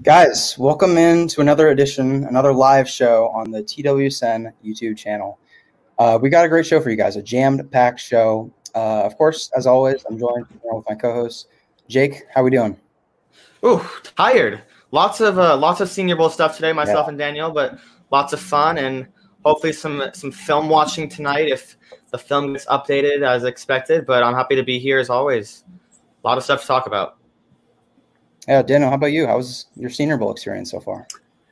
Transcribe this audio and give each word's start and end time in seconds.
Guys, 0.00 0.58
welcome 0.58 0.96
in 0.96 1.28
to 1.28 1.40
another 1.40 1.68
edition, 1.68 2.24
another 2.24 2.52
live 2.52 2.88
show 2.88 3.28
on 3.28 3.50
the 3.50 3.62
TWSN 3.62 4.52
YouTube 4.64 4.96
channel. 4.96 5.38
Uh, 5.98 6.18
we 6.20 6.28
got 6.28 6.44
a 6.44 6.48
great 6.48 6.66
show 6.66 6.80
for 6.80 6.90
you 6.90 6.96
guys, 6.96 7.14
a 7.16 7.22
jammed 7.22 7.70
packed 7.70 8.00
show. 8.00 8.52
Uh, 8.74 9.02
of 9.02 9.16
course, 9.16 9.50
as 9.56 9.66
always, 9.66 10.04
I'm 10.08 10.18
joined 10.18 10.46
with 10.64 10.84
my 10.88 10.94
co-host 10.96 11.48
Jake. 11.88 12.22
How 12.34 12.40
are 12.40 12.44
we 12.44 12.50
doing? 12.50 12.76
Ooh, 13.64 13.80
tired. 14.16 14.62
Lots 14.90 15.20
of 15.20 15.38
uh, 15.38 15.56
lots 15.56 15.80
of 15.80 15.88
Senior 15.88 16.16
Bowl 16.16 16.30
stuff 16.30 16.56
today, 16.56 16.72
myself 16.72 17.06
yeah. 17.06 17.10
and 17.10 17.18
Daniel, 17.18 17.50
but 17.50 17.78
lots 18.10 18.32
of 18.32 18.40
fun 18.40 18.78
and 18.78 19.06
hopefully 19.44 19.72
some 19.72 20.02
some 20.14 20.32
film 20.32 20.68
watching 20.68 21.08
tonight 21.08 21.48
if 21.48 21.76
the 22.10 22.18
film 22.18 22.54
gets 22.54 22.66
updated 22.66 23.22
as 23.22 23.44
expected. 23.44 24.06
But 24.06 24.24
I'm 24.24 24.34
happy 24.34 24.56
to 24.56 24.64
be 24.64 24.78
here 24.80 24.98
as 24.98 25.10
always. 25.10 25.64
A 26.24 26.26
lot 26.26 26.38
of 26.38 26.44
stuff 26.44 26.62
to 26.62 26.66
talk 26.66 26.86
about. 26.86 27.18
Yeah, 28.48 28.62
Daniel, 28.62 28.90
how 28.90 28.96
about 28.96 29.12
you? 29.12 29.26
How's 29.26 29.66
your 29.76 29.90
Senior 29.90 30.16
Bowl 30.16 30.32
experience 30.32 30.70
so 30.70 30.80
far? 30.80 31.06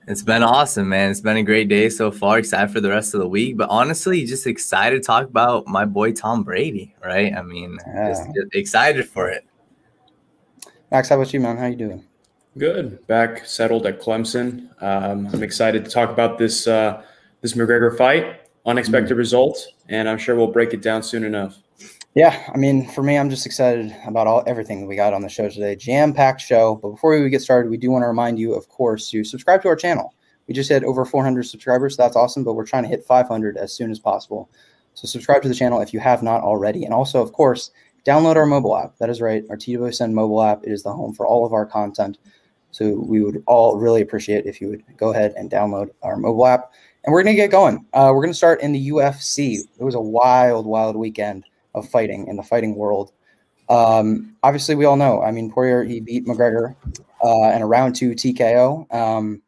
It's 0.09 0.23
been 0.23 0.43
awesome, 0.43 0.89
man. 0.89 1.11
It's 1.11 1.21
been 1.21 1.37
a 1.37 1.43
great 1.43 1.69
day 1.69 1.89
so 1.89 2.11
far. 2.11 2.39
Excited 2.39 2.73
for 2.73 2.81
the 2.81 2.89
rest 2.89 3.15
of 3.15 3.21
the 3.21 3.29
week, 3.29 3.57
but 3.57 3.69
honestly, 3.71 4.25
just 4.25 4.47
excited 4.47 5.01
to 5.01 5.07
talk 5.07 5.27
about 5.27 5.69
my 5.69 5.85
boy 5.85 6.13
Tom 6.13 6.43
Brady. 6.43 6.95
Right? 7.03 7.33
I 7.33 7.43
mean, 7.43 7.79
yeah. 7.87 8.09
just, 8.09 8.25
just 8.35 8.55
excited 8.55 9.09
for 9.09 9.31
it. 9.31 9.47
Max, 10.91 11.11
how 11.11 11.17
about 11.17 11.33
you, 11.33 11.39
man? 11.39 11.57
How 11.57 11.67
you 11.67 11.77
doing? 11.77 12.05
Good. 12.59 13.07
Back 13.07 13.47
settled 13.47 13.87
at 13.87 14.01
Clemson. 14.01 14.71
Um, 14.83 15.29
I'm 15.33 15.45
excited 15.45 15.85
to 15.85 15.91
talk 15.91 16.11
about 16.11 16.39
this 16.39 16.67
uh, 16.67 17.03
this 17.41 17.53
McGregor 17.53 17.97
fight. 17.97 18.49
Unexpected 18.67 19.15
mm. 19.15 19.19
result, 19.19 19.65
and 19.89 20.09
I'm 20.09 20.19
sure 20.19 20.35
we'll 20.35 20.49
break 20.49 20.75
it 20.75 20.83
down 20.83 21.03
soon 21.03 21.25
enough. 21.25 21.57
Yeah, 22.15 22.51
I 22.53 22.57
mean, 22.59 22.89
for 22.89 23.05
me, 23.05 23.17
I'm 23.17 23.31
just 23.31 23.47
excited 23.47 23.95
about 24.05 24.27
all 24.27 24.43
everything 24.45 24.81
that 24.81 24.87
we 24.87 24.97
got 24.97 25.15
on 25.15 25.23
the 25.23 25.29
show 25.29 25.49
today. 25.49 25.77
Jam 25.77 26.13
packed 26.13 26.41
show. 26.41 26.75
But 26.75 26.91
before 26.91 27.19
we 27.19 27.31
get 27.31 27.41
started, 27.41 27.71
we 27.71 27.77
do 27.77 27.91
want 27.91 28.03
to 28.03 28.09
remind 28.09 28.37
you, 28.37 28.53
of 28.53 28.69
course, 28.69 29.09
to 29.11 29.23
subscribe 29.23 29.63
to 29.63 29.69
our 29.69 29.77
channel. 29.77 30.13
We 30.49 30.55
just 30.55 30.69
hit 30.69 30.83
over 30.83 31.05
400 31.05 31.45
subscribers. 31.45 31.95
So 31.95 32.03
that's 32.03 32.17
awesome, 32.17 32.43
but 32.43 32.55
we're 32.55 32.67
trying 32.67 32.83
to 32.83 32.89
hit 32.89 33.05
500 33.05 33.57
as 33.57 33.73
soon 33.73 33.93
as 33.93 34.01
possible. 34.01 34.51
So 34.95 35.07
subscribe 35.07 35.43
to 35.43 35.49
the 35.49 35.55
channel 35.55 35.81
if 35.81 35.95
you 35.95 36.01
have 36.01 36.21
not 36.25 36.43
already, 36.43 36.85
and 36.85 36.93
also, 36.93 37.23
of 37.23 37.33
course, 37.33 37.71
download 38.05 38.35
our 38.35 38.45
mobile 38.45 38.77
app. 38.77 38.97
That 38.99 39.09
is 39.09 39.21
right, 39.21 39.45
our 39.49 39.57
TWSN 39.57 40.13
mobile 40.13 40.43
app. 40.43 40.65
It 40.65 40.73
is 40.73 40.83
the 40.83 40.93
home 40.93 41.15
for 41.15 41.29
all 41.29 41.47
of 41.47 41.53
our 41.53 41.65
content. 41.65 42.19
So 42.73 42.91
we 43.07 43.23
would 43.23 43.41
all 43.47 43.77
really 43.77 44.03
appreciate 44.03 44.47
if 44.47 44.61
you 44.61 44.69
would 44.69 44.83
go 44.97 45.13
ahead 45.13 45.33
and 45.37 45.49
download 45.49 45.91
our 46.03 46.17
mobile 46.17 46.47
app. 46.47 46.73
And 47.05 47.13
we're 47.13 47.23
going 47.23 47.37
to 47.37 47.41
get 47.41 47.53
going. 47.53 47.87
Uh, 47.93 48.11
we're 48.13 48.23
going 48.23 48.33
to 48.33 48.37
start 48.37 48.63
in 48.63 48.73
the 48.73 48.91
UFC. 48.91 49.59
It 49.79 49.85
was 49.85 49.95
a 49.95 50.01
wild, 50.01 50.67
wild 50.67 50.97
weekend 50.97 51.45
of 51.75 51.89
fighting 51.89 52.27
in 52.27 52.37
the 52.37 52.43
fighting 52.43 52.75
world. 52.75 53.13
Um, 53.69 54.35
obviously, 54.43 54.75
we 54.75 54.85
all 54.85 54.97
know. 54.97 55.23
I 55.23 55.31
mean, 55.31 55.51
Poirier 55.51 55.85
he 55.85 56.01
beat 56.01 56.27
McGregor 56.27 56.75
uh, 57.25 57.55
in 57.55 57.63
a 57.63 57.67
round 57.67 57.95
two 57.95 58.11
TKO. 58.11 58.93
Um, 58.93 59.43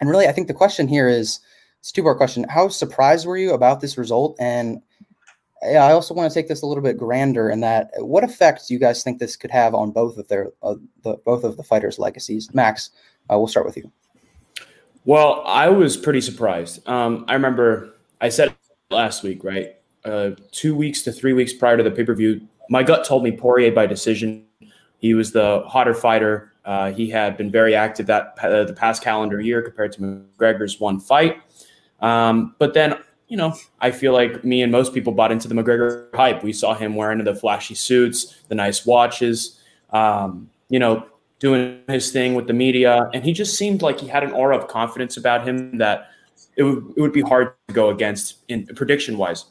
and 0.00 0.10
really, 0.10 0.26
I 0.26 0.32
think 0.32 0.48
the 0.48 0.54
question 0.54 0.88
here 0.88 1.08
is 1.08 1.40
it's 1.80 1.90
a 1.90 1.92
two 1.92 2.02
part 2.02 2.18
question. 2.18 2.44
How 2.48 2.68
surprised 2.68 3.26
were 3.26 3.36
you 3.36 3.52
about 3.54 3.80
this 3.80 3.96
result? 3.96 4.36
And 4.38 4.82
I 5.64 5.92
also 5.92 6.12
want 6.12 6.30
to 6.30 6.34
take 6.34 6.48
this 6.48 6.62
a 6.62 6.66
little 6.66 6.82
bit 6.82 6.98
grander 6.98 7.48
in 7.48 7.60
that 7.60 7.90
what 7.98 8.24
effect 8.24 8.66
do 8.66 8.74
you 8.74 8.80
guys 8.80 9.02
think 9.02 9.18
this 9.18 9.36
could 9.36 9.50
have 9.50 9.74
on 9.74 9.90
both 9.92 10.18
of 10.18 10.28
their 10.28 10.50
uh, 10.62 10.74
the 11.02 11.16
both 11.24 11.44
of 11.44 11.56
the 11.56 11.62
fighters' 11.62 11.98
legacies? 11.98 12.52
Max, 12.52 12.90
uh, 13.30 13.38
we'll 13.38 13.46
start 13.46 13.64
with 13.64 13.76
you. 13.76 13.90
Well, 15.04 15.42
I 15.46 15.68
was 15.68 15.96
pretty 15.96 16.20
surprised. 16.20 16.86
Um, 16.88 17.24
I 17.28 17.34
remember 17.34 17.94
I 18.20 18.28
said 18.28 18.54
last 18.90 19.22
week, 19.22 19.44
right? 19.44 19.76
Uh, 20.04 20.30
two 20.50 20.74
weeks 20.74 21.02
to 21.02 21.12
three 21.12 21.32
weeks 21.32 21.52
prior 21.52 21.76
to 21.76 21.82
the 21.82 21.90
pay 21.90 22.04
per 22.04 22.14
view, 22.14 22.40
my 22.68 22.82
gut 22.82 23.04
told 23.04 23.22
me 23.22 23.30
Poirier 23.30 23.72
by 23.72 23.86
decision. 23.86 24.44
He 24.98 25.14
was 25.14 25.32
the 25.32 25.62
hotter 25.66 25.94
fighter. 25.94 26.52
Uh, 26.64 26.92
he 26.92 27.10
had 27.10 27.36
been 27.36 27.50
very 27.50 27.74
active 27.74 28.06
that 28.06 28.38
uh, 28.40 28.64
the 28.64 28.72
past 28.72 29.02
calendar 29.02 29.40
year 29.40 29.62
compared 29.62 29.92
to 29.92 30.00
McGregor's 30.00 30.78
one 30.78 31.00
fight. 31.00 31.38
Um, 32.00 32.54
but 32.58 32.74
then, 32.74 32.94
you 33.28 33.36
know, 33.36 33.54
I 33.80 33.90
feel 33.90 34.12
like 34.12 34.44
me 34.44 34.62
and 34.62 34.70
most 34.70 34.94
people 34.94 35.12
bought 35.12 35.32
into 35.32 35.48
the 35.48 35.54
McGregor 35.54 36.14
hype. 36.14 36.42
We 36.42 36.52
saw 36.52 36.74
him 36.74 36.94
wearing 36.94 37.22
the 37.22 37.34
flashy 37.34 37.74
suits, 37.74 38.42
the 38.48 38.54
nice 38.54 38.86
watches, 38.86 39.60
um, 39.90 40.50
you 40.68 40.78
know, 40.78 41.06
doing 41.38 41.80
his 41.88 42.12
thing 42.12 42.34
with 42.34 42.46
the 42.46 42.52
media, 42.52 43.10
and 43.12 43.24
he 43.24 43.32
just 43.32 43.56
seemed 43.56 43.82
like 43.82 43.98
he 43.98 44.06
had 44.06 44.22
an 44.22 44.30
aura 44.30 44.56
of 44.56 44.68
confidence 44.68 45.16
about 45.16 45.46
him 45.46 45.78
that 45.78 46.10
it 46.56 46.62
would, 46.62 46.92
it 46.96 47.00
would 47.00 47.12
be 47.12 47.20
hard 47.20 47.54
to 47.66 47.74
go 47.74 47.90
against 47.90 48.36
in 48.48 48.64
prediction 48.66 49.18
wise. 49.18 49.46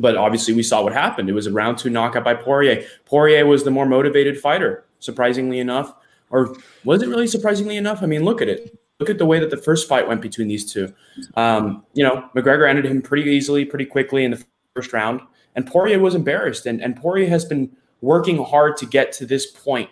But 0.00 0.16
obviously, 0.16 0.54
we 0.54 0.62
saw 0.62 0.82
what 0.82 0.92
happened. 0.92 1.28
It 1.28 1.34
was 1.34 1.46
a 1.46 1.52
round 1.52 1.78
two 1.78 1.90
knockout 1.90 2.24
by 2.24 2.34
Poirier. 2.34 2.84
Poirier 3.04 3.46
was 3.46 3.64
the 3.64 3.70
more 3.70 3.86
motivated 3.86 4.40
fighter, 4.40 4.84
surprisingly 4.98 5.58
enough. 5.58 5.94
Or 6.30 6.56
was 6.84 7.02
it 7.02 7.08
really 7.08 7.26
surprisingly 7.26 7.76
enough? 7.76 8.02
I 8.02 8.06
mean, 8.06 8.24
look 8.24 8.40
at 8.40 8.48
it. 8.48 8.78
Look 9.00 9.10
at 9.10 9.18
the 9.18 9.26
way 9.26 9.40
that 9.40 9.50
the 9.50 9.56
first 9.56 9.88
fight 9.88 10.06
went 10.06 10.20
between 10.20 10.48
these 10.48 10.70
two. 10.70 10.92
Um, 11.34 11.84
you 11.94 12.04
know, 12.04 12.28
McGregor 12.36 12.68
ended 12.68 12.84
him 12.84 13.02
pretty 13.02 13.30
easily, 13.30 13.64
pretty 13.64 13.86
quickly 13.86 14.24
in 14.24 14.30
the 14.30 14.44
first 14.74 14.92
round. 14.92 15.20
And 15.56 15.66
Poirier 15.66 15.98
was 15.98 16.14
embarrassed. 16.14 16.66
And, 16.66 16.80
and 16.82 16.94
Poirier 16.94 17.28
has 17.28 17.44
been 17.44 17.74
working 18.00 18.42
hard 18.44 18.76
to 18.76 18.86
get 18.86 19.12
to 19.12 19.26
this 19.26 19.46
point, 19.46 19.90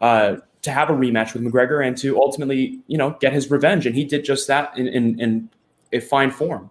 uh, 0.00 0.36
to 0.62 0.70
have 0.70 0.90
a 0.90 0.92
rematch 0.92 1.34
with 1.34 1.42
McGregor 1.42 1.86
and 1.86 1.96
to 1.98 2.20
ultimately, 2.20 2.80
you 2.86 2.98
know, 2.98 3.16
get 3.20 3.32
his 3.32 3.50
revenge. 3.50 3.86
And 3.86 3.94
he 3.94 4.04
did 4.04 4.24
just 4.24 4.46
that 4.48 4.76
in, 4.76 4.88
in, 4.88 5.20
in 5.20 5.48
a 5.92 6.00
fine 6.00 6.30
form. 6.30 6.70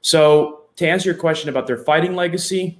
So 0.00 0.61
to 0.76 0.88
answer 0.88 1.10
your 1.10 1.18
question 1.18 1.48
about 1.48 1.66
their 1.66 1.78
fighting 1.78 2.14
legacy, 2.14 2.78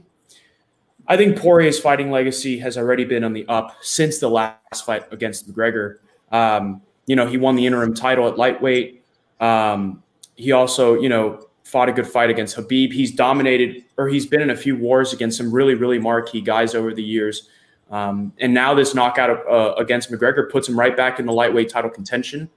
I 1.06 1.16
think 1.16 1.36
Poirier's 1.36 1.80
fighting 1.80 2.10
legacy 2.10 2.58
has 2.58 2.78
already 2.78 3.04
been 3.04 3.24
on 3.24 3.32
the 3.32 3.46
up 3.48 3.76
since 3.82 4.18
the 4.18 4.28
last 4.28 4.84
fight 4.84 5.04
against 5.12 5.50
McGregor. 5.50 5.98
Um, 6.30 6.82
you 7.06 7.16
know, 7.16 7.26
he 7.26 7.36
won 7.36 7.56
the 7.56 7.66
interim 7.66 7.94
title 7.94 8.28
at 8.28 8.38
lightweight. 8.38 9.04
Um, 9.40 10.02
he 10.36 10.52
also, 10.52 10.94
you 11.00 11.08
know, 11.08 11.46
fought 11.64 11.88
a 11.88 11.92
good 11.92 12.06
fight 12.06 12.30
against 12.30 12.56
Khabib. 12.56 12.92
He's 12.92 13.10
dominated, 13.10 13.84
or 13.96 14.08
he's 14.08 14.26
been 14.26 14.40
in 14.40 14.50
a 14.50 14.56
few 14.56 14.76
wars 14.76 15.12
against 15.12 15.38
some 15.38 15.52
really, 15.52 15.74
really 15.74 15.98
marquee 15.98 16.40
guys 16.40 16.74
over 16.74 16.94
the 16.94 17.02
years. 17.02 17.48
Um, 17.90 18.32
and 18.38 18.54
now 18.54 18.72
this 18.72 18.94
knockout 18.94 19.46
uh, 19.46 19.74
against 19.76 20.10
McGregor 20.10 20.50
puts 20.50 20.68
him 20.68 20.78
right 20.78 20.96
back 20.96 21.18
in 21.18 21.26
the 21.26 21.32
lightweight 21.32 21.68
title 21.68 21.90
contention 21.90 22.48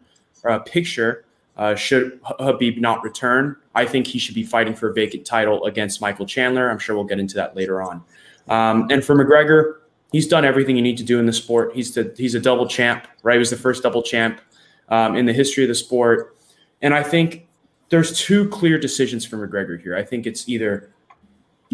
uh, 0.46 0.60
picture. 0.60 1.26
Uh, 1.58 1.74
should 1.74 2.22
Khabib 2.22 2.80
not 2.80 3.02
return, 3.04 3.56
I 3.76 3.86
think 3.86 4.08
he 4.08 4.20
should 4.20 4.36
be 4.36 4.44
fighting 4.44 4.76
for 4.76 4.90
a 4.90 4.94
vacant 4.94 5.26
title 5.26 5.64
against 5.66 6.02
Michael 6.02 6.26
Chandler. 6.26 6.70
I'm 6.70 6.80
sure 6.80 6.96
we'll 6.96 7.06
get 7.06 7.20
into 7.20 7.36
that 7.36 7.56
later 7.56 7.82
on. 7.82 8.04
Um, 8.48 8.88
and 8.92 9.04
for 9.04 9.16
McGregor, 9.16 9.78
he's 10.12 10.28
done 10.28 10.44
everything 10.44 10.76
you 10.76 10.82
need 10.82 10.98
to 10.98 11.04
do 11.04 11.18
in 11.18 11.26
the 11.26 11.34
sport. 11.34 11.74
He's 11.74 11.94
the, 11.94 12.14
he's 12.18 12.36
a 12.36 12.40
double 12.40 12.68
champ, 12.68 13.08
right? 13.24 13.36
He 13.36 13.40
was 13.40 13.50
the 13.50 13.58
first 13.58 13.84
double 13.84 14.04
champ 14.04 14.42
um, 14.90 15.16
in 15.16 15.26
the 15.26 15.34
history 15.34 15.64
of 15.64 15.70
the 15.70 15.76
sport. 15.76 16.36
And 16.82 16.94
I 16.94 17.04
think 17.04 17.48
there's 17.90 18.18
two 18.20 18.50
clear 18.50 18.78
decisions 18.78 19.26
for 19.26 19.38
McGregor 19.38 19.82
here. 19.82 19.96
I 19.96 20.04
think 20.04 20.28
it's 20.28 20.50
either 20.50 20.92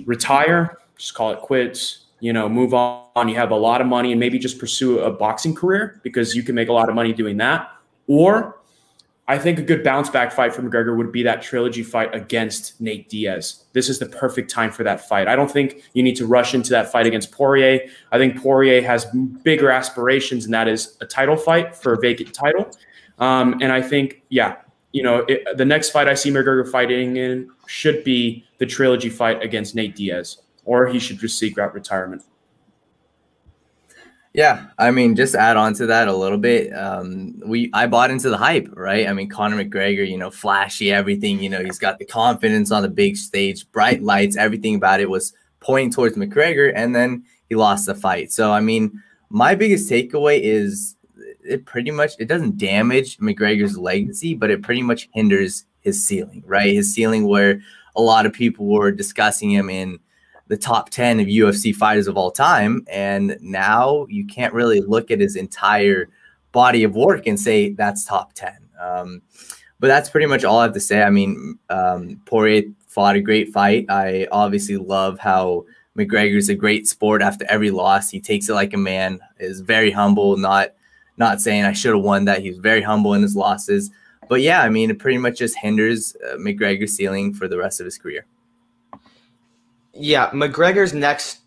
retire, 0.06 0.78
just 0.98 1.16
call 1.16 1.32
it 1.32 1.40
quits, 1.40 2.06
you 2.20 2.34
know, 2.34 2.48
move 2.48 2.74
on. 2.74 3.28
You 3.28 3.36
have 3.36 3.52
a 3.52 3.56
lot 3.56 3.82
of 3.82 3.88
money 3.88 4.12
and 4.12 4.20
maybe 4.20 4.38
just 4.38 4.60
pursue 4.60 5.00
a 5.00 5.12
boxing 5.12 5.56
career 5.56 6.00
because 6.04 6.36
you 6.36 6.44
can 6.44 6.54
make 6.56 6.70
a 6.70 6.74
lot 6.74 6.88
of 6.88 6.96
money 6.96 7.14
doing 7.14 7.38
that. 7.38 7.72
Or 8.08 8.61
I 9.32 9.38
think 9.38 9.58
a 9.60 9.62
good 9.62 9.82
bounce 9.82 10.10
back 10.10 10.34
fight 10.34 10.54
for 10.54 10.62
McGregor 10.62 10.98
would 10.98 11.10
be 11.10 11.24
that 11.24 11.42
trilogy 11.42 11.84
fight 11.84 12.14
against 12.14 12.82
Nate 12.82 13.08
Diaz. 13.08 13.64
This 13.72 13.88
is 13.88 13.98
the 13.98 14.06
perfect 14.06 14.52
time 14.52 14.74
for 14.74 14.84
that 14.84 15.08
fight. 15.08 15.30
I 15.30 15.38
don't 15.38 15.50
think 15.50 15.84
you 15.94 16.04
need 16.04 16.18
to 16.18 16.26
rush 16.26 16.54
into 16.54 16.70
that 16.72 16.92
fight 16.92 17.08
against 17.08 17.32
Poirier. 17.32 17.80
I 18.12 18.18
think 18.18 18.38
Poirier 18.38 18.82
has 18.82 19.06
bigger 19.42 19.72
aspirations, 19.72 20.44
and 20.44 20.54
that 20.54 20.68
is 20.68 20.98
a 21.00 21.06
title 21.06 21.38
fight 21.38 21.74
for 21.74 21.94
a 21.94 21.98
vacant 22.02 22.34
title. 22.34 22.70
Um, 23.20 23.58
and 23.62 23.72
I 23.72 23.82
think, 23.82 24.22
yeah, 24.28 24.58
you 24.92 25.02
know, 25.02 25.20
it, 25.30 25.48
the 25.56 25.64
next 25.64 25.92
fight 25.92 26.10
I 26.10 26.14
see 26.14 26.30
McGregor 26.30 26.70
fighting 26.70 27.16
in 27.16 27.50
should 27.68 28.04
be 28.04 28.44
the 28.58 28.66
trilogy 28.66 29.10
fight 29.10 29.42
against 29.42 29.76
Nate 29.76 29.96
Diaz, 29.96 30.42
or 30.66 30.88
he 30.88 31.00
should 31.00 31.20
just 31.20 31.40
seek 31.40 31.58
out 31.58 31.74
retirement. 31.74 32.24
Yeah, 34.34 34.68
I 34.78 34.92
mean, 34.92 35.16
just 35.18 35.36
add 35.36 35.58
on 35.58 35.74
to 35.74 35.86
that 35.88 36.08
a 36.08 36.16
little 36.16 36.38
bit. 36.38 36.72
Um, 36.72 37.42
we 37.46 37.70
I 37.74 37.86
bought 37.88 38.12
into 38.12 38.30
the 38.30 38.38
hype, 38.38 38.70
right? 38.74 39.08
I 39.08 39.14
mean, 39.14 39.28
Conor 39.28 39.62
McGregor, 39.62 40.10
you 40.10 40.18
know, 40.18 40.32
flashy, 40.32 40.92
everything. 40.92 41.40
You 41.44 41.50
know, 41.50 41.62
he's 41.62 41.80
got 41.80 42.00
the 42.00 42.06
confidence 42.06 42.72
on 42.72 42.82
the 42.82 42.88
big 42.88 43.18
stage, 43.18 43.70
bright 43.74 44.02
lights, 44.02 44.38
everything 44.38 44.76
about 44.76 45.02
it 45.02 45.10
was 45.10 45.34
pointing 45.60 45.92
towards 45.92 46.16
McGregor, 46.16 46.72
and 46.74 46.96
then 46.96 47.26
he 47.50 47.56
lost 47.56 47.88
the 47.88 47.96
fight. 47.96 48.32
So, 48.32 48.54
I 48.54 48.62
mean, 48.62 49.02
my 49.30 49.54
biggest 49.54 49.90
takeaway 49.90 50.40
is 50.42 50.96
it 51.44 51.66
pretty 51.66 51.92
much 51.92 52.14
it 52.18 52.28
doesn't 52.28 52.58
damage 52.58 53.18
McGregor's 53.18 53.78
legacy, 53.78 54.34
but 54.34 54.50
it 54.50 54.64
pretty 54.64 54.82
much 54.82 55.10
hinders 55.14 55.66
his 55.82 56.06
ceiling, 56.06 56.42
right? 56.46 56.74
His 56.74 56.94
ceiling 56.94 57.28
where 57.28 57.62
a 57.98 58.02
lot 58.02 58.26
of 58.26 58.32
people 58.32 58.68
were 58.68 58.92
discussing 58.92 59.52
him 59.52 59.70
in 59.70 60.00
the 60.52 60.58
top 60.58 60.90
10 60.90 61.22
of 61.22 61.28
UFC 61.28 61.74
fighters 61.74 62.10
of 62.10 62.18
all 62.18 62.30
time. 62.30 62.86
And 62.92 63.38
now 63.40 64.06
you 64.10 64.28
can't 64.28 64.54
really 64.54 64.82
look 64.82 65.10
at 65.10 65.22
his 65.22 65.38
entire 65.38 66.10
body 66.52 66.84
of 66.84 66.94
work 66.94 67.26
and 67.26 67.40
say 67.40 67.70
that's 67.70 68.04
top 68.04 68.34
10. 68.34 68.52
Um, 68.78 69.22
but 69.80 69.88
that's 69.88 70.10
pretty 70.10 70.28
much 70.28 70.44
all 70.44 70.60
I 70.60 70.64
have 70.64 70.74
to 70.74 70.82
say. 70.82 71.04
I 71.04 71.10
mean, 71.10 71.58
um, 71.70 72.20
Poirier 72.26 72.64
fought 72.88 73.16
a 73.16 73.22
great 73.22 73.54
fight. 73.54 73.86
I 73.88 74.28
obviously 74.30 74.76
love 74.76 75.20
how 75.20 75.64
McGregor's 75.98 76.50
a 76.50 76.56
great 76.56 76.86
sport 76.86 77.22
after 77.22 77.46
every 77.48 77.72
loss. 77.72 78.10
He 78.10 78.20
takes 78.20 78.50
it 78.50 78.54
like 78.54 78.74
a 78.74 78.78
man, 78.78 79.22
is 79.40 79.62
very 79.62 79.90
humble, 79.90 80.36
not 80.36 80.74
Not 81.16 81.40
saying 81.40 81.64
I 81.64 81.72
should 81.72 81.96
have 81.96 82.04
won 82.04 82.26
that. 82.26 82.42
He's 82.42 82.58
very 82.58 82.82
humble 82.82 83.14
in 83.14 83.22
his 83.22 83.38
losses. 83.38 83.90
But 84.28 84.42
yeah, 84.42 84.62
I 84.64 84.70
mean, 84.70 84.90
it 84.90 85.00
pretty 85.00 85.18
much 85.18 85.38
just 85.38 85.58
hinders 85.58 86.14
uh, 86.30 86.36
McGregor's 86.36 86.94
ceiling 86.94 87.34
for 87.34 87.48
the 87.48 87.58
rest 87.58 87.80
of 87.80 87.86
his 87.86 87.98
career. 87.98 88.26
Yeah, 90.02 90.30
McGregor's 90.32 90.94
next 90.94 91.40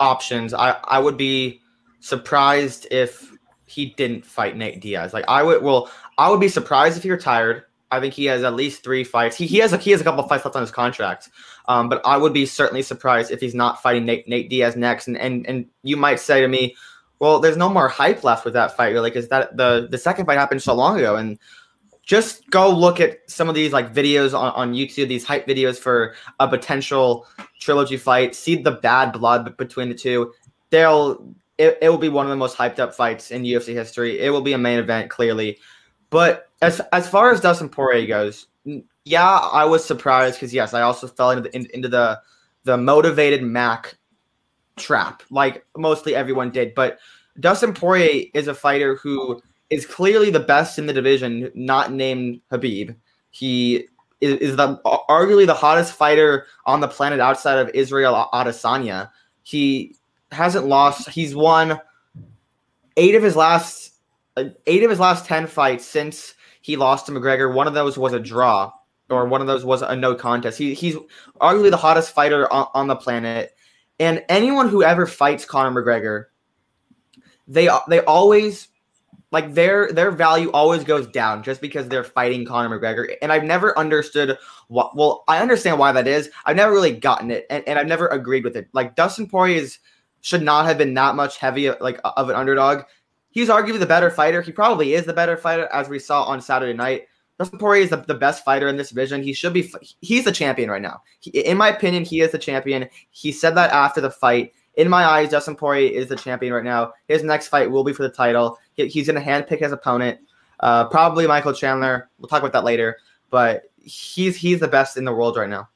options, 0.00 0.54
I, 0.54 0.76
I 0.84 0.98
would 0.98 1.16
be 1.16 1.60
surprised 2.00 2.86
if 2.90 3.30
he 3.66 3.86
didn't 3.96 4.26
fight 4.26 4.56
Nate 4.56 4.80
Diaz. 4.80 5.14
Like 5.14 5.24
I 5.28 5.42
would 5.42 5.62
well, 5.62 5.90
I 6.18 6.30
would 6.30 6.40
be 6.40 6.48
surprised 6.48 6.96
if 6.96 7.02
he 7.02 7.10
retired. 7.10 7.64
I 7.90 8.00
think 8.00 8.14
he 8.14 8.24
has 8.24 8.42
at 8.42 8.54
least 8.54 8.82
three 8.82 9.04
fights. 9.04 9.36
He, 9.36 9.46
he 9.46 9.58
has 9.58 9.74
a, 9.74 9.76
he 9.76 9.90
has 9.90 10.00
a 10.00 10.04
couple 10.04 10.22
of 10.22 10.28
fights 10.28 10.46
left 10.46 10.56
on 10.56 10.62
his 10.62 10.70
contract. 10.70 11.28
Um, 11.68 11.90
but 11.90 12.00
I 12.06 12.16
would 12.16 12.32
be 12.32 12.46
certainly 12.46 12.82
surprised 12.82 13.30
if 13.30 13.40
he's 13.40 13.54
not 13.54 13.82
fighting 13.82 14.06
Nate, 14.06 14.26
Nate 14.26 14.48
Diaz 14.48 14.76
next. 14.76 15.08
And, 15.08 15.18
and 15.18 15.46
and 15.46 15.66
you 15.82 15.96
might 15.96 16.18
say 16.18 16.40
to 16.40 16.48
me, 16.48 16.74
well, 17.18 17.38
there's 17.38 17.58
no 17.58 17.68
more 17.68 17.88
hype 17.88 18.24
left 18.24 18.44
with 18.44 18.54
that 18.54 18.76
fight, 18.76 18.88
really, 18.88 19.10
because 19.10 19.28
that 19.28 19.56
the 19.56 19.88
the 19.90 19.98
second 19.98 20.26
fight 20.26 20.38
happened 20.38 20.62
so 20.62 20.74
long 20.74 20.98
ago. 20.98 21.16
And 21.16 21.38
just 22.12 22.50
go 22.50 22.68
look 22.68 23.00
at 23.00 23.20
some 23.26 23.48
of 23.48 23.54
these 23.54 23.72
like 23.72 23.94
videos 23.94 24.38
on, 24.38 24.52
on 24.52 24.74
YouTube, 24.74 25.08
these 25.08 25.24
hype 25.24 25.46
videos 25.46 25.78
for 25.78 26.14
a 26.40 26.46
potential 26.46 27.26
trilogy 27.58 27.96
fight. 27.96 28.34
See 28.34 28.54
the 28.54 28.72
bad 28.72 29.12
blood 29.12 29.56
between 29.56 29.88
the 29.88 29.94
two. 29.94 30.30
They'll 30.68 31.34
it, 31.56 31.78
it 31.80 31.88
will 31.88 31.96
be 31.96 32.10
one 32.10 32.26
of 32.26 32.30
the 32.30 32.36
most 32.36 32.54
hyped 32.54 32.78
up 32.78 32.92
fights 32.92 33.30
in 33.30 33.44
UFC 33.44 33.72
history. 33.72 34.20
It 34.20 34.28
will 34.28 34.42
be 34.42 34.52
a 34.52 34.58
main 34.58 34.78
event, 34.78 35.08
clearly. 35.08 35.58
But 36.10 36.50
as 36.60 36.82
as 36.92 37.08
far 37.08 37.32
as 37.32 37.40
Dustin 37.40 37.70
Poirier 37.70 38.06
goes, 38.06 38.48
yeah, 39.04 39.38
I 39.38 39.64
was 39.64 39.82
surprised 39.82 40.36
because 40.36 40.52
yes, 40.52 40.74
I 40.74 40.82
also 40.82 41.08
fell 41.08 41.30
into 41.30 41.48
the 41.48 41.56
in, 41.56 41.66
into 41.72 41.88
the 41.88 42.20
the 42.64 42.76
motivated 42.76 43.42
Mac 43.42 43.96
trap, 44.76 45.22
like 45.30 45.64
mostly 45.78 46.14
everyone 46.14 46.50
did. 46.50 46.74
But 46.74 46.98
Dustin 47.40 47.72
Poirier 47.72 48.26
is 48.34 48.48
a 48.48 48.54
fighter 48.54 48.96
who 48.96 49.40
is 49.72 49.86
clearly 49.86 50.28
the 50.30 50.38
best 50.38 50.78
in 50.78 50.84
the 50.84 50.92
division, 50.92 51.50
not 51.54 51.92
named 51.92 52.40
Khabib. 52.50 52.94
He 53.30 53.88
is, 54.20 54.38
is 54.38 54.56
the 54.56 54.78
arguably 55.08 55.46
the 55.46 55.54
hottest 55.54 55.94
fighter 55.94 56.46
on 56.66 56.80
the 56.80 56.88
planet 56.88 57.20
outside 57.20 57.58
of 57.58 57.70
Israel 57.72 58.28
Adesanya. 58.34 59.10
He 59.42 59.96
hasn't 60.30 60.66
lost. 60.66 61.08
He's 61.08 61.34
won 61.34 61.80
eight 62.98 63.14
of 63.14 63.22
his 63.22 63.34
last 63.34 63.94
uh, 64.36 64.44
eight 64.66 64.82
of 64.82 64.90
his 64.90 65.00
last 65.00 65.24
ten 65.24 65.46
fights 65.46 65.86
since 65.86 66.34
he 66.60 66.76
lost 66.76 67.06
to 67.06 67.12
McGregor. 67.12 67.54
One 67.54 67.66
of 67.66 67.72
those 67.72 67.96
was 67.96 68.12
a 68.12 68.20
draw, 68.20 68.70
or 69.08 69.26
one 69.26 69.40
of 69.40 69.46
those 69.46 69.64
was 69.64 69.80
a 69.80 69.96
no 69.96 70.14
contest. 70.14 70.58
He, 70.58 70.74
he's 70.74 70.96
arguably 71.40 71.70
the 71.70 71.78
hottest 71.78 72.14
fighter 72.14 72.52
on, 72.52 72.68
on 72.74 72.86
the 72.88 72.96
planet. 72.96 73.56
And 73.98 74.22
anyone 74.28 74.68
who 74.68 74.82
ever 74.82 75.06
fights 75.06 75.46
Conor 75.46 75.82
McGregor, 75.82 76.26
they 77.48 77.70
they 77.88 78.00
always 78.00 78.68
like 79.32 79.54
their 79.54 79.90
their 79.92 80.10
value 80.10 80.50
always 80.52 80.84
goes 80.84 81.06
down 81.08 81.42
just 81.42 81.60
because 81.60 81.88
they're 81.88 82.04
fighting 82.04 82.44
Conor 82.44 82.78
McGregor. 82.78 83.16
And 83.22 83.32
I've 83.32 83.44
never 83.44 83.76
understood 83.78 84.38
what 84.68 84.94
well, 84.94 85.24
I 85.26 85.38
understand 85.38 85.78
why 85.78 85.90
that 85.92 86.06
is. 86.06 86.30
I've 86.44 86.56
never 86.56 86.72
really 86.72 86.92
gotten 86.92 87.30
it 87.30 87.46
and, 87.50 87.66
and 87.66 87.78
I've 87.78 87.86
never 87.86 88.06
agreed 88.08 88.44
with 88.44 88.56
it. 88.56 88.68
Like 88.72 88.94
Dustin 88.94 89.26
Poirier 89.26 89.56
is 89.56 89.78
should 90.20 90.42
not 90.42 90.66
have 90.66 90.78
been 90.78 90.94
that 90.94 91.16
much 91.16 91.38
heavy 91.38 91.70
like 91.80 91.98
of 92.04 92.28
an 92.28 92.36
underdog. 92.36 92.84
He's 93.30 93.48
arguably 93.48 93.80
the 93.80 93.86
better 93.86 94.10
fighter. 94.10 94.42
He 94.42 94.52
probably 94.52 94.92
is 94.92 95.06
the 95.06 95.14
better 95.14 95.38
fighter, 95.38 95.66
as 95.72 95.88
we 95.88 95.98
saw 95.98 96.24
on 96.24 96.40
Saturday 96.40 96.74
night. 96.74 97.08
Dustin 97.38 97.58
Poirier 97.58 97.82
is 97.82 97.90
the, 97.90 97.96
the 97.96 98.14
best 98.14 98.44
fighter 98.44 98.68
in 98.68 98.76
this 98.76 98.90
division. 98.90 99.22
He 99.22 99.32
should 99.32 99.54
be. 99.54 99.72
He's 100.00 100.24
the 100.24 100.32
champion 100.32 100.70
right 100.70 100.82
now. 100.82 101.02
He, 101.20 101.30
in 101.30 101.56
my 101.56 101.70
opinion, 101.70 102.04
he 102.04 102.20
is 102.20 102.30
the 102.30 102.38
champion. 102.38 102.88
He 103.10 103.32
said 103.32 103.56
that 103.56 103.72
after 103.72 104.02
the 104.02 104.10
fight 104.10 104.52
in 104.74 104.88
my 104.88 105.04
eyes, 105.04 105.30
Dustin 105.30 105.56
Poirier 105.56 105.90
is 105.92 106.08
the 106.08 106.16
champion 106.16 106.52
right 106.52 106.64
now. 106.64 106.92
His 107.08 107.22
next 107.22 107.48
fight 107.48 107.70
will 107.70 107.84
be 107.84 107.92
for 107.92 108.02
the 108.02 108.10
title. 108.10 108.58
He, 108.74 108.88
he's 108.88 109.06
going 109.06 109.22
to 109.22 109.26
handpick 109.26 109.60
his 109.60 109.72
opponent, 109.72 110.18
uh, 110.60 110.88
probably 110.88 111.26
Michael 111.26 111.52
Chandler. 111.52 112.08
We'll 112.18 112.28
talk 112.28 112.40
about 112.40 112.52
that 112.52 112.64
later, 112.64 112.98
but 113.30 113.64
he's 113.82 114.36
he's 114.36 114.60
the 114.60 114.68
best 114.68 114.96
in 114.96 115.04
the 115.04 115.12
world 115.12 115.36
right 115.36 115.48
now. 115.48 115.68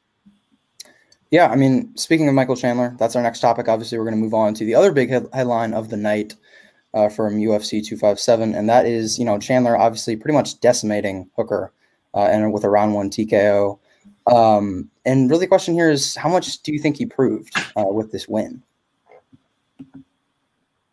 Yeah, 1.30 1.48
I 1.48 1.56
mean, 1.56 1.94
speaking 1.96 2.28
of 2.28 2.34
Michael 2.34 2.56
Chandler, 2.56 2.94
that's 2.98 3.16
our 3.16 3.22
next 3.22 3.40
topic. 3.40 3.68
Obviously, 3.68 3.98
we're 3.98 4.04
going 4.04 4.16
to 4.16 4.20
move 4.20 4.34
on 4.34 4.54
to 4.54 4.64
the 4.64 4.74
other 4.74 4.92
big 4.92 5.10
head- 5.10 5.28
headline 5.32 5.74
of 5.74 5.90
the 5.90 5.96
night 5.96 6.34
uh, 6.94 7.08
from 7.08 7.36
UFC 7.36 7.84
257, 7.84 8.54
and 8.54 8.68
that 8.68 8.86
is, 8.86 9.18
you 9.18 9.24
know, 9.24 9.38
Chandler 9.38 9.76
obviously 9.76 10.16
pretty 10.16 10.34
much 10.34 10.60
decimating 10.60 11.28
Hooker 11.36 11.72
uh, 12.14 12.28
and 12.30 12.52
with 12.52 12.64
a 12.64 12.70
round 12.70 12.94
one 12.94 13.10
TKO. 13.10 13.78
Um, 14.28 14.88
and 15.04 15.28
really, 15.28 15.44
the 15.44 15.48
question 15.48 15.74
here 15.74 15.90
is, 15.90 16.14
how 16.14 16.28
much 16.28 16.62
do 16.62 16.72
you 16.72 16.78
think 16.78 16.96
he 16.96 17.06
proved 17.06 17.52
uh, 17.76 17.84
with 17.84 18.12
this 18.12 18.28
win? 18.28 18.62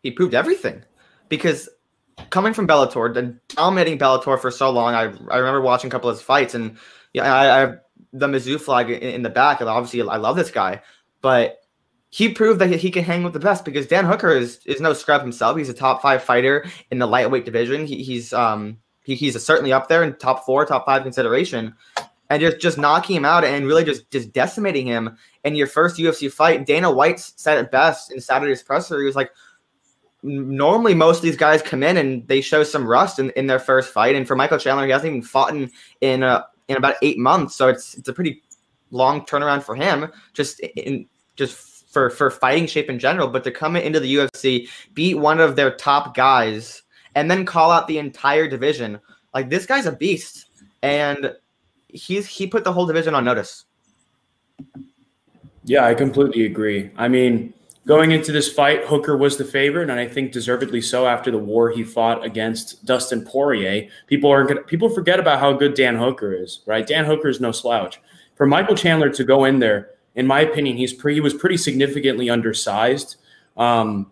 He 0.04 0.12
proved 0.12 0.34
everything 0.34 0.84
because 1.28 1.68
coming 2.30 2.54
from 2.54 2.68
Bellator 2.68 3.16
and 3.16 3.40
dominating 3.48 3.98
Bellator 3.98 4.38
for 4.38 4.52
so 4.52 4.70
long, 4.70 4.94
I, 4.94 5.12
I 5.32 5.38
remember 5.38 5.60
watching 5.60 5.88
a 5.88 5.90
couple 5.90 6.08
of 6.08 6.16
his 6.16 6.22
fights 6.22 6.54
and 6.54 6.76
yeah, 7.12 7.34
I, 7.34 7.56
I 7.56 7.58
have 7.60 7.78
the 8.12 8.28
Mizzou 8.28 8.60
flag 8.60 8.90
in, 8.90 9.00
in, 9.00 9.22
the 9.22 9.30
back. 9.30 9.60
And 9.60 9.68
obviously, 9.68 10.02
I 10.08 10.16
love 10.16 10.36
this 10.36 10.50
guy, 10.50 10.82
but 11.22 11.58
he 12.10 12.28
proved 12.28 12.60
that 12.60 12.68
he 12.68 12.90
can 12.90 13.02
hang 13.02 13.24
with 13.24 13.32
the 13.32 13.40
best 13.40 13.64
because 13.64 13.86
Dan 13.86 14.04
Hooker 14.04 14.30
is 14.30 14.60
is 14.66 14.80
no 14.80 14.92
scrub 14.92 15.22
himself. 15.22 15.56
He's 15.56 15.68
a 15.68 15.74
top 15.74 16.02
five 16.02 16.22
fighter 16.22 16.64
in 16.90 16.98
the 16.98 17.06
lightweight 17.06 17.44
division. 17.44 17.86
He, 17.86 18.02
he's 18.02 18.32
um 18.32 18.78
he, 19.04 19.14
he's 19.14 19.42
certainly 19.42 19.72
up 19.72 19.88
there 19.88 20.04
in 20.04 20.14
top 20.16 20.44
four, 20.44 20.64
top 20.64 20.86
five 20.86 21.02
consideration. 21.02 21.74
And 22.30 22.40
just 22.40 22.60
just 22.60 22.78
knocking 22.78 23.16
him 23.16 23.24
out 23.24 23.44
and 23.44 23.66
really 23.66 23.84
just 23.84 24.10
just 24.10 24.32
decimating 24.32 24.86
him 24.86 25.16
in 25.44 25.54
your 25.54 25.66
first 25.66 25.98
UFC 25.98 26.30
fight. 26.30 26.66
Dana 26.66 26.90
White 26.90 27.20
said 27.20 27.58
it 27.58 27.70
best 27.70 28.12
in 28.12 28.20
Saturday's 28.20 28.62
presser. 28.62 28.98
He 28.98 29.06
was 29.06 29.16
like, 29.16 29.30
normally 30.24 30.94
most 30.94 31.18
of 31.18 31.22
these 31.22 31.36
guys 31.36 31.60
come 31.60 31.82
in 31.82 31.98
and 31.98 32.26
they 32.26 32.40
show 32.40 32.64
some 32.64 32.86
rust 32.86 33.18
in, 33.18 33.30
in 33.30 33.46
their 33.46 33.58
first 33.58 33.92
fight. 33.92 34.16
And 34.16 34.26
for 34.26 34.34
Michael 34.34 34.58
Chandler, 34.58 34.86
he 34.86 34.90
hasn't 34.90 35.10
even 35.10 35.22
fought 35.22 35.54
in 35.54 35.70
in, 36.00 36.22
uh, 36.22 36.42
in 36.68 36.76
about 36.76 36.96
eight 37.02 37.18
months, 37.18 37.54
so 37.54 37.68
it's 37.68 37.94
it's 37.94 38.08
a 38.08 38.12
pretty 38.12 38.42
long 38.90 39.20
turnaround 39.26 39.62
for 39.62 39.74
him. 39.74 40.10
Just 40.32 40.60
in 40.60 41.06
just 41.36 41.92
for 41.92 42.08
for 42.08 42.30
fighting 42.30 42.66
shape 42.66 42.88
in 42.88 42.98
general, 42.98 43.28
but 43.28 43.44
to 43.44 43.50
come 43.50 43.76
into 43.76 44.00
the 44.00 44.14
UFC, 44.14 44.68
beat 44.94 45.16
one 45.16 45.40
of 45.40 45.56
their 45.56 45.76
top 45.76 46.16
guys, 46.16 46.82
and 47.14 47.30
then 47.30 47.44
call 47.44 47.70
out 47.70 47.86
the 47.86 47.98
entire 47.98 48.48
division, 48.48 48.98
like 49.34 49.50
this 49.50 49.66
guy's 49.66 49.84
a 49.84 49.92
beast, 49.92 50.46
and 50.82 51.34
he's 51.88 52.26
he 52.26 52.46
put 52.46 52.64
the 52.64 52.72
whole 52.72 52.86
division 52.86 53.14
on 53.14 53.24
notice. 53.26 53.66
Yeah, 55.64 55.84
I 55.84 55.92
completely 55.92 56.46
agree. 56.46 56.90
I 56.96 57.08
mean 57.08 57.52
Going 57.86 58.12
into 58.12 58.32
this 58.32 58.50
fight, 58.50 58.84
Hooker 58.86 59.14
was 59.14 59.36
the 59.36 59.44
favorite, 59.44 59.90
and 59.90 60.00
I 60.00 60.08
think 60.08 60.32
deservedly 60.32 60.80
so 60.80 61.06
after 61.06 61.30
the 61.30 61.38
war 61.38 61.68
he 61.70 61.84
fought 61.84 62.24
against 62.24 62.86
Dustin 62.86 63.22
Poirier. 63.26 63.88
People 64.06 64.30
are 64.30 64.62
people 64.62 64.88
forget 64.88 65.20
about 65.20 65.38
how 65.38 65.52
good 65.52 65.74
Dan 65.74 65.96
Hooker 65.96 66.32
is, 66.32 66.60
right? 66.64 66.86
Dan 66.86 67.04
Hooker 67.04 67.28
is 67.28 67.42
no 67.42 67.52
slouch. 67.52 68.00
For 68.36 68.46
Michael 68.46 68.74
Chandler 68.74 69.10
to 69.10 69.22
go 69.22 69.44
in 69.44 69.58
there, 69.58 69.90
in 70.14 70.26
my 70.26 70.40
opinion, 70.40 70.78
he's 70.78 70.94
pretty, 70.94 71.16
he 71.16 71.20
was 71.20 71.34
pretty 71.34 71.58
significantly 71.58 72.30
undersized 72.30 73.16
um, 73.58 74.10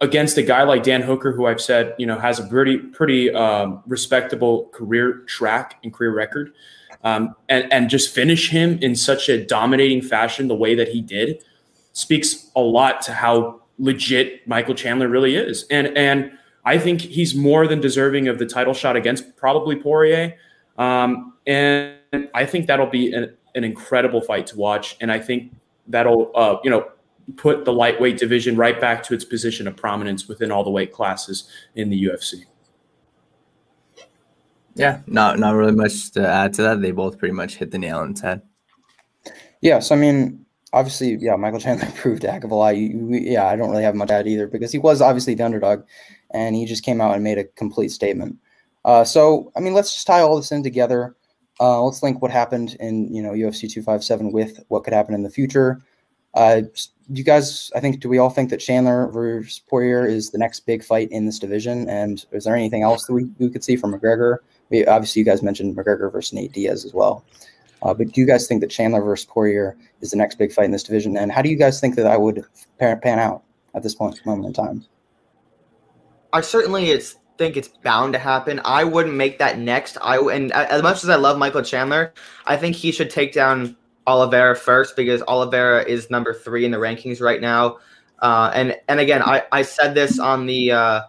against 0.00 0.38
a 0.38 0.42
guy 0.42 0.62
like 0.62 0.82
Dan 0.82 1.02
Hooker, 1.02 1.32
who 1.32 1.44
I've 1.44 1.60
said 1.60 1.94
you 1.98 2.06
know 2.06 2.18
has 2.18 2.38
a 2.38 2.46
pretty 2.46 2.78
pretty 2.78 3.30
um, 3.34 3.82
respectable 3.86 4.70
career 4.72 5.18
track 5.26 5.80
and 5.84 5.92
career 5.92 6.14
record, 6.14 6.54
um, 7.04 7.34
and 7.50 7.70
and 7.70 7.90
just 7.90 8.14
finish 8.14 8.48
him 8.48 8.78
in 8.80 8.96
such 8.96 9.28
a 9.28 9.44
dominating 9.44 10.00
fashion 10.00 10.48
the 10.48 10.56
way 10.56 10.74
that 10.74 10.88
he 10.88 11.02
did 11.02 11.44
speaks 11.92 12.50
a 12.56 12.60
lot 12.60 13.02
to 13.02 13.12
how 13.12 13.60
legit 13.78 14.46
Michael 14.46 14.74
Chandler 14.74 15.08
really 15.08 15.36
is. 15.36 15.64
And 15.70 15.88
and 15.96 16.32
I 16.64 16.78
think 16.78 17.00
he's 17.00 17.34
more 17.34 17.66
than 17.66 17.80
deserving 17.80 18.28
of 18.28 18.38
the 18.38 18.46
title 18.46 18.74
shot 18.74 18.96
against 18.96 19.36
probably 19.36 19.76
Poirier. 19.76 20.36
Um, 20.78 21.34
and 21.46 21.96
I 22.34 22.46
think 22.46 22.66
that'll 22.66 22.86
be 22.86 23.12
an, 23.12 23.36
an, 23.54 23.64
incredible 23.64 24.20
fight 24.20 24.46
to 24.48 24.56
watch. 24.56 24.96
And 25.00 25.10
I 25.10 25.18
think 25.18 25.52
that'll 25.88 26.30
uh, 26.34 26.58
you 26.62 26.70
know 26.70 26.88
put 27.36 27.64
the 27.64 27.72
lightweight 27.72 28.16
division 28.16 28.56
right 28.56 28.80
back 28.80 29.02
to 29.04 29.14
its 29.14 29.24
position 29.24 29.66
of 29.66 29.76
prominence 29.76 30.28
within 30.28 30.50
all 30.50 30.64
the 30.64 30.70
weight 30.70 30.92
classes 30.92 31.48
in 31.74 31.90
the 31.90 32.04
UFC. 32.04 32.44
Yeah, 34.74 35.00
not 35.06 35.38
not 35.38 35.54
really 35.54 35.72
much 35.72 36.12
to 36.12 36.26
add 36.26 36.54
to 36.54 36.62
that. 36.62 36.80
They 36.80 36.92
both 36.92 37.18
pretty 37.18 37.34
much 37.34 37.56
hit 37.56 37.70
the 37.70 37.78
nail 37.78 37.98
on 37.98 38.14
the 38.14 38.22
head. 38.22 38.42
Yes, 39.60 39.90
I 39.90 39.96
mean 39.96 40.41
obviously, 40.72 41.16
yeah, 41.20 41.36
Michael 41.36 41.60
Chandler 41.60 41.90
proved 41.96 42.24
a 42.24 42.30
heck 42.30 42.44
of 42.44 42.50
a 42.50 42.54
lot. 42.54 42.76
yeah, 42.76 43.46
I 43.46 43.56
don't 43.56 43.70
really 43.70 43.82
have 43.82 43.94
much 43.94 44.08
to 44.08 44.26
either 44.26 44.46
because 44.46 44.72
he 44.72 44.78
was 44.78 45.00
obviously 45.00 45.34
the 45.34 45.44
underdog, 45.44 45.84
and 46.30 46.56
he 46.56 46.66
just 46.66 46.84
came 46.84 47.00
out 47.00 47.14
and 47.14 47.24
made 47.24 47.38
a 47.38 47.44
complete 47.44 47.90
statement. 47.90 48.36
Uh, 48.84 49.04
so, 49.04 49.52
I 49.56 49.60
mean, 49.60 49.74
let's 49.74 49.92
just 49.92 50.06
tie 50.06 50.20
all 50.20 50.36
this 50.36 50.52
in 50.52 50.62
together. 50.62 51.14
Uh, 51.60 51.82
let's 51.82 52.02
link 52.02 52.20
what 52.20 52.30
happened 52.30 52.76
in 52.80 53.14
you 53.14 53.22
know 53.22 53.32
UFC 53.32 53.70
257 53.70 54.32
with 54.32 54.64
what 54.68 54.84
could 54.84 54.94
happen 54.94 55.14
in 55.14 55.22
the 55.22 55.30
future. 55.30 55.82
Uh, 56.34 56.62
you 57.08 57.22
guys, 57.22 57.70
I 57.76 57.80
think, 57.80 58.00
do 58.00 58.08
we 58.08 58.18
all 58.18 58.30
think 58.30 58.48
that 58.50 58.58
Chandler 58.58 59.08
versus 59.08 59.60
Poirier 59.68 60.06
is 60.06 60.30
the 60.30 60.38
next 60.38 60.60
big 60.60 60.82
fight 60.82 61.10
in 61.10 61.26
this 61.26 61.38
division? 61.38 61.88
And 61.88 62.24
is 62.32 62.44
there 62.44 62.56
anything 62.56 62.82
else 62.82 63.04
that 63.06 63.12
we, 63.12 63.24
we 63.38 63.50
could 63.50 63.62
see 63.62 63.76
from 63.76 63.92
McGregor? 63.92 64.38
We, 64.70 64.86
obviously, 64.86 65.20
you 65.20 65.26
guys 65.26 65.42
mentioned 65.42 65.76
McGregor 65.76 66.10
versus 66.10 66.32
Nate 66.32 66.52
Diaz 66.52 66.86
as 66.86 66.94
well. 66.94 67.24
Uh, 67.82 67.92
but 67.92 68.12
do 68.12 68.20
you 68.20 68.26
guys 68.26 68.46
think 68.46 68.60
that 68.60 68.70
Chandler 68.70 69.02
versus 69.02 69.26
Poirier 69.26 69.76
is 70.00 70.10
the 70.10 70.16
next 70.16 70.36
big 70.36 70.52
fight 70.52 70.66
in 70.66 70.70
this 70.70 70.82
division? 70.82 71.16
And 71.16 71.32
how 71.32 71.42
do 71.42 71.48
you 71.48 71.56
guys 71.56 71.80
think 71.80 71.96
that 71.96 72.06
I 72.06 72.16
would 72.16 72.44
pan 72.78 73.18
out 73.18 73.42
at 73.74 73.82
this 73.82 73.94
point 73.94 74.24
moment 74.24 74.46
in 74.46 74.52
time? 74.52 74.84
I 76.32 76.40
certainly 76.40 76.96
think 77.38 77.56
it's 77.56 77.68
bound 77.68 78.12
to 78.12 78.18
happen. 78.18 78.60
I 78.64 78.84
wouldn't 78.84 79.14
make 79.14 79.38
that 79.38 79.58
next. 79.58 79.98
I 80.00 80.18
and 80.18 80.52
as 80.52 80.82
much 80.82 81.02
as 81.02 81.10
I 81.10 81.16
love 81.16 81.38
Michael 81.38 81.62
Chandler, 81.62 82.14
I 82.46 82.56
think 82.56 82.76
he 82.76 82.92
should 82.92 83.10
take 83.10 83.32
down 83.32 83.76
Oliveira 84.06 84.56
first 84.56 84.96
because 84.96 85.22
Oliveira 85.22 85.84
is 85.84 86.10
number 86.10 86.32
three 86.34 86.64
in 86.64 86.70
the 86.70 86.78
rankings 86.78 87.20
right 87.20 87.40
now. 87.40 87.78
Uh, 88.20 88.50
and 88.54 88.76
and 88.88 89.00
again, 89.00 89.22
I, 89.22 89.42
I 89.50 89.62
said 89.62 89.94
this 89.94 90.18
on 90.18 90.46
the 90.46 90.72
uh, 90.72 91.00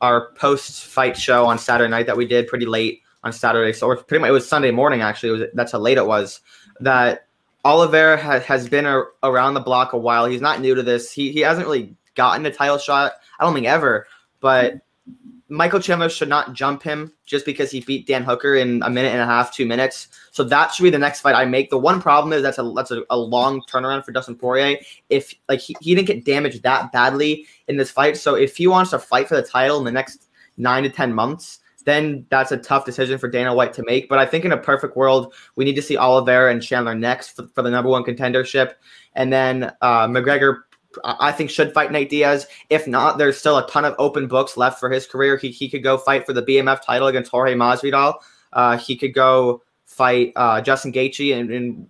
our 0.00 0.32
post 0.32 0.84
fight 0.84 1.16
show 1.16 1.46
on 1.46 1.58
Saturday 1.58 1.90
night 1.90 2.06
that 2.06 2.16
we 2.16 2.26
did 2.26 2.48
pretty 2.48 2.66
late 2.66 3.02
on 3.26 3.32
Saturday. 3.32 3.72
So 3.72 3.94
pretty 3.94 4.20
much 4.20 4.28
it 4.28 4.32
was 4.32 4.48
Sunday 4.48 4.70
morning 4.70 5.02
actually. 5.02 5.32
Was 5.32 5.42
that's 5.54 5.72
how 5.72 5.78
late 5.78 5.98
it 5.98 6.06
was. 6.06 6.40
That 6.80 7.26
Oliveira 7.64 8.16
ha- 8.16 8.40
has 8.40 8.68
been 8.68 8.86
a, 8.86 9.02
around 9.22 9.54
the 9.54 9.60
block 9.60 9.92
a 9.92 9.98
while. 9.98 10.26
He's 10.26 10.40
not 10.40 10.60
new 10.60 10.74
to 10.74 10.82
this. 10.82 11.12
He 11.12 11.32
he 11.32 11.40
hasn't 11.40 11.66
really 11.66 11.94
gotten 12.14 12.46
a 12.46 12.50
title 12.50 12.78
shot. 12.78 13.12
I 13.38 13.44
don't 13.44 13.52
think 13.52 13.66
ever. 13.66 14.06
But 14.40 14.80
Michael 15.48 15.80
Chandler 15.80 16.08
should 16.08 16.28
not 16.28 16.54
jump 16.54 16.82
him 16.82 17.12
just 17.24 17.44
because 17.46 17.70
he 17.70 17.80
beat 17.80 18.06
Dan 18.06 18.24
Hooker 18.24 18.56
in 18.56 18.82
a 18.82 18.90
minute 18.90 19.12
and 19.12 19.20
a 19.20 19.26
half, 19.26 19.54
two 19.54 19.66
minutes. 19.66 20.08
So 20.32 20.42
that 20.44 20.72
should 20.72 20.82
be 20.82 20.90
the 20.90 20.98
next 20.98 21.20
fight 21.20 21.36
I 21.36 21.44
make. 21.44 21.70
The 21.70 21.78
one 21.78 22.00
problem 22.00 22.32
is 22.32 22.42
that's 22.42 22.58
a 22.58 22.72
that's 22.74 22.92
a, 22.92 23.02
a 23.10 23.18
long 23.18 23.62
turnaround 23.62 24.04
for 24.04 24.12
Dustin 24.12 24.36
Poirier. 24.36 24.78
If 25.08 25.34
like 25.48 25.60
he, 25.60 25.76
he 25.80 25.94
didn't 25.94 26.06
get 26.06 26.24
damaged 26.24 26.62
that 26.62 26.92
badly 26.92 27.46
in 27.66 27.76
this 27.76 27.90
fight, 27.90 28.16
so 28.16 28.36
if 28.36 28.56
he 28.56 28.68
wants 28.68 28.90
to 28.92 28.98
fight 29.00 29.26
for 29.28 29.36
the 29.36 29.42
title 29.42 29.78
in 29.78 29.84
the 29.84 29.92
next 29.92 30.28
nine 30.56 30.84
to 30.84 30.88
ten 30.88 31.12
months, 31.12 31.60
then 31.86 32.26
that's 32.28 32.52
a 32.52 32.58
tough 32.58 32.84
decision 32.84 33.16
for 33.16 33.28
Dana 33.28 33.54
White 33.54 33.72
to 33.74 33.84
make. 33.86 34.08
But 34.08 34.18
I 34.18 34.26
think 34.26 34.44
in 34.44 34.52
a 34.52 34.58
perfect 34.58 34.96
world, 34.96 35.32
we 35.54 35.64
need 35.64 35.76
to 35.76 35.82
see 35.82 35.96
Oliveira 35.96 36.52
and 36.52 36.62
Chandler 36.62 36.94
next 36.94 37.30
for, 37.30 37.48
for 37.54 37.62
the 37.62 37.70
number 37.70 37.88
one 37.88 38.04
contendership, 38.04 38.74
and 39.14 39.32
then 39.32 39.72
uh, 39.80 40.06
McGregor 40.06 40.58
I 41.04 41.32
think 41.32 41.50
should 41.50 41.72
fight 41.72 41.92
Nate 41.92 42.08
Diaz. 42.10 42.46
If 42.70 42.86
not, 42.86 43.18
there's 43.18 43.36
still 43.36 43.58
a 43.58 43.68
ton 43.68 43.84
of 43.84 43.94
open 43.98 44.28
books 44.28 44.56
left 44.56 44.80
for 44.80 44.90
his 44.90 45.06
career. 45.06 45.36
He, 45.36 45.50
he 45.50 45.68
could 45.68 45.82
go 45.82 45.98
fight 45.98 46.26
for 46.26 46.32
the 46.32 46.42
BMF 46.42 46.82
title 46.82 47.08
against 47.08 47.30
Jorge 47.30 47.54
Masvidal. 47.54 48.14
Uh, 48.52 48.78
he 48.78 48.96
could 48.96 49.14
go 49.14 49.62
fight 49.84 50.32
uh, 50.36 50.60
Justin 50.60 50.92
Gaethje 50.92 51.36
in, 51.36 51.52
in 51.52 51.88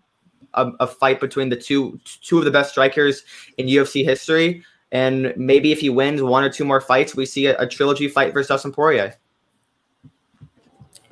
a, 0.54 0.70
a, 0.80 0.86
fight 0.86 1.20
between 1.20 1.48
the 1.48 1.56
two 1.56 2.00
two 2.04 2.38
of 2.38 2.44
the 2.44 2.50
best 2.50 2.70
strikers 2.70 3.22
in 3.58 3.66
UFC 3.66 4.04
history. 4.04 4.64
And 4.92 5.32
maybe 5.36 5.72
if 5.72 5.80
he 5.80 5.90
wins 5.90 6.22
one 6.22 6.44
or 6.44 6.50
two 6.50 6.64
more 6.64 6.80
fights, 6.80 7.14
we 7.14 7.26
see 7.26 7.46
a, 7.46 7.58
a 7.58 7.66
trilogy 7.66 8.08
fight 8.08 8.32
versus 8.32 8.48
Dustin 8.48 8.72
Poirier. 8.72 9.14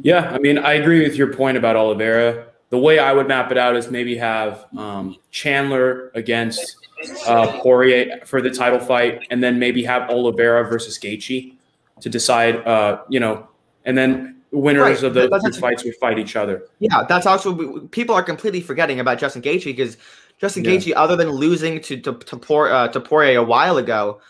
Yeah, 0.00 0.30
I 0.30 0.38
mean, 0.38 0.58
I 0.58 0.74
agree 0.74 1.02
with 1.02 1.16
your 1.16 1.32
point 1.32 1.56
about 1.56 1.76
Oliveira. 1.76 2.46
The 2.70 2.78
way 2.78 2.98
I 2.98 3.12
would 3.12 3.28
map 3.28 3.52
it 3.52 3.58
out 3.58 3.76
is 3.76 3.90
maybe 3.90 4.16
have 4.16 4.66
um, 4.76 5.16
Chandler 5.30 6.10
against 6.14 6.76
uh, 7.26 7.60
Poirier 7.60 8.20
for 8.24 8.42
the 8.42 8.50
title 8.50 8.80
fight, 8.80 9.26
and 9.30 9.42
then 9.42 9.58
maybe 9.58 9.84
have 9.84 10.10
Oliveira 10.10 10.68
versus 10.68 10.98
Gaethje 10.98 11.54
to 12.00 12.08
decide. 12.08 12.56
Uh, 12.66 13.02
you 13.08 13.20
know, 13.20 13.48
and 13.84 13.96
then 13.96 14.42
winners 14.50 15.02
right. 15.02 15.04
of 15.04 15.14
those 15.14 15.42
two 15.42 15.60
fights 15.60 15.84
would 15.84 15.96
fight 15.96 16.18
each 16.18 16.36
other. 16.36 16.66
Yeah, 16.78 17.04
that's 17.08 17.26
also 17.26 17.80
people 17.88 18.14
are 18.14 18.22
completely 18.22 18.60
forgetting 18.60 19.00
about 19.00 19.18
Justin 19.18 19.42
Gaethje 19.42 19.64
because 19.66 19.96
Justin 20.38 20.64
yeah. 20.64 20.72
Gaethje, 20.72 20.92
other 20.96 21.16
than 21.16 21.30
losing 21.30 21.80
to 21.82 21.96
to 22.00 22.14
to, 22.14 22.36
Por, 22.36 22.72
uh, 22.72 22.88
to 22.88 23.00
Poirier 23.00 23.38
a 23.38 23.44
while 23.44 23.76
ago, 23.76 24.20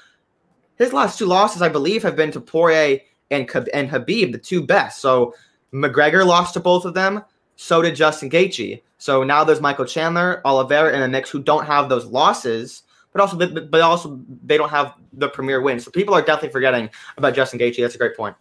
his 0.76 0.92
last 0.92 1.18
two 1.18 1.26
losses, 1.26 1.62
I 1.62 1.68
believe, 1.68 2.02
have 2.02 2.16
been 2.16 2.30
to 2.32 2.40
Poirier 2.40 3.00
and 3.30 3.48
and 3.72 3.90
Khabib, 3.90 4.32
the 4.32 4.38
two 4.38 4.66
best. 4.66 5.00
So 5.00 5.34
McGregor 5.74 6.24
lost 6.24 6.54
to 6.54 6.60
both 6.60 6.84
of 6.84 6.94
them. 6.94 7.24
So 7.56 7.82
did 7.82 7.94
Justin 7.94 8.30
Gaethje. 8.30 8.82
So 8.98 9.22
now 9.22 9.44
there's 9.44 9.60
Michael 9.60 9.84
Chandler, 9.84 10.40
Oliveira, 10.44 10.92
and 10.92 11.02
the 11.02 11.08
Knicks 11.08 11.30
who 11.30 11.42
don't 11.42 11.66
have 11.66 11.88
those 11.88 12.06
losses, 12.06 12.82
but 13.12 13.20
also 13.20 13.36
but 13.36 13.80
also 13.80 14.20
they 14.44 14.56
don't 14.56 14.70
have 14.70 14.94
the 15.12 15.28
premier 15.28 15.60
win. 15.60 15.78
So 15.78 15.90
people 15.90 16.14
are 16.14 16.22
definitely 16.22 16.50
forgetting 16.50 16.90
about 17.16 17.34
Justin 17.34 17.58
Gaethje. 17.58 17.80
That's 17.82 17.94
a 17.94 17.98
great 17.98 18.16
point. 18.16 18.36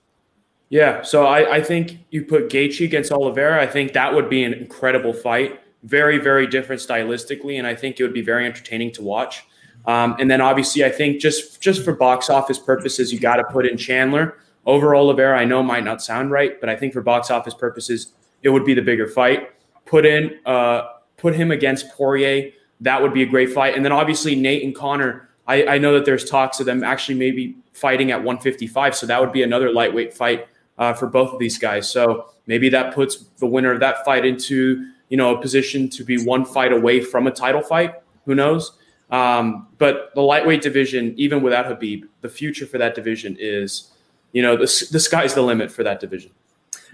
Yeah, 0.69 1.03
so 1.03 1.25
I, 1.25 1.57
I 1.57 1.61
think 1.61 1.99
you 2.09 2.23
put 2.23 2.49
Gaethje 2.49 2.85
against 2.85 3.11
Oliveira. 3.11 3.61
I 3.61 3.67
think 3.67 3.93
that 3.93 4.13
would 4.13 4.29
be 4.29 4.43
an 4.43 4.53
incredible 4.53 5.13
fight. 5.13 5.59
Very, 5.83 6.17
very 6.17 6.47
different 6.47 6.81
stylistically, 6.81 7.57
and 7.59 7.67
I 7.67 7.75
think 7.75 7.99
it 7.99 8.03
would 8.03 8.13
be 8.13 8.23
very 8.23 8.45
entertaining 8.45 8.91
to 8.93 9.03
watch. 9.03 9.43
Um, 9.85 10.15
and 10.17 10.31
then 10.31 10.39
obviously, 10.41 10.85
I 10.85 10.89
think 10.89 11.19
just 11.19 11.61
just 11.61 11.83
for 11.83 11.93
box 11.93 12.29
office 12.29 12.57
purposes, 12.57 13.11
you 13.11 13.19
got 13.19 13.35
to 13.35 13.43
put 13.43 13.65
in 13.65 13.77
Chandler 13.77 14.37
over 14.65 14.95
Oliveira. 14.95 15.37
I 15.37 15.45
know 15.45 15.61
might 15.63 15.83
not 15.83 16.01
sound 16.01 16.31
right, 16.31 16.59
but 16.59 16.69
I 16.69 16.75
think 16.75 16.93
for 16.93 17.01
box 17.01 17.29
office 17.29 17.53
purposes, 17.53 18.13
it 18.41 18.49
would 18.49 18.65
be 18.65 18.73
the 18.73 18.81
bigger 18.81 19.07
fight. 19.07 19.51
Put 19.85 20.05
in, 20.05 20.39
uh, 20.45 20.89
put 21.17 21.35
him 21.35 21.51
against 21.51 21.89
Poirier. 21.89 22.51
That 22.81 23.01
would 23.01 23.13
be 23.13 23.23
a 23.23 23.25
great 23.25 23.51
fight. 23.51 23.75
And 23.75 23.83
then 23.83 23.91
obviously 23.91 24.35
Nate 24.35 24.63
and 24.63 24.75
Conor. 24.75 25.29
I, 25.47 25.65
I 25.65 25.77
know 25.77 25.93
that 25.93 26.05
there's 26.05 26.29
talks 26.29 26.59
of 26.59 26.65
them 26.65 26.83
actually 26.83 27.15
maybe 27.15 27.57
fighting 27.73 28.11
at 28.11 28.17
155, 28.17 28.95
so 28.95 29.05
that 29.07 29.19
would 29.19 29.31
be 29.31 29.43
another 29.43 29.71
lightweight 29.71 30.13
fight 30.13 30.47
uh, 30.77 30.93
for 30.93 31.07
both 31.07 31.33
of 31.33 31.39
these 31.39 31.57
guys. 31.57 31.89
So 31.89 32.29
maybe 32.47 32.69
that 32.69 32.93
puts 32.93 33.17
the 33.37 33.47
winner 33.47 33.71
of 33.71 33.79
that 33.81 34.05
fight 34.05 34.25
into 34.25 34.89
you 35.09 35.17
know 35.17 35.35
a 35.35 35.41
position 35.41 35.89
to 35.89 36.03
be 36.03 36.23
one 36.23 36.45
fight 36.45 36.71
away 36.71 37.01
from 37.01 37.27
a 37.27 37.31
title 37.31 37.61
fight. 37.61 37.95
Who 38.25 38.35
knows? 38.35 38.77
Um, 39.09 39.67
but 39.77 40.11
the 40.15 40.21
lightweight 40.21 40.61
division, 40.61 41.13
even 41.17 41.43
without 41.43 41.65
Khabib, 41.65 42.03
the 42.21 42.29
future 42.29 42.65
for 42.65 42.79
that 42.79 42.95
division 42.95 43.37
is, 43.39 43.91
you 44.33 44.41
know, 44.41 44.55
the, 44.55 44.87
the 44.91 44.99
sky's 44.99 45.33
the 45.33 45.41
limit 45.41 45.71
for 45.71 45.83
that 45.83 45.99
division. 45.99 46.31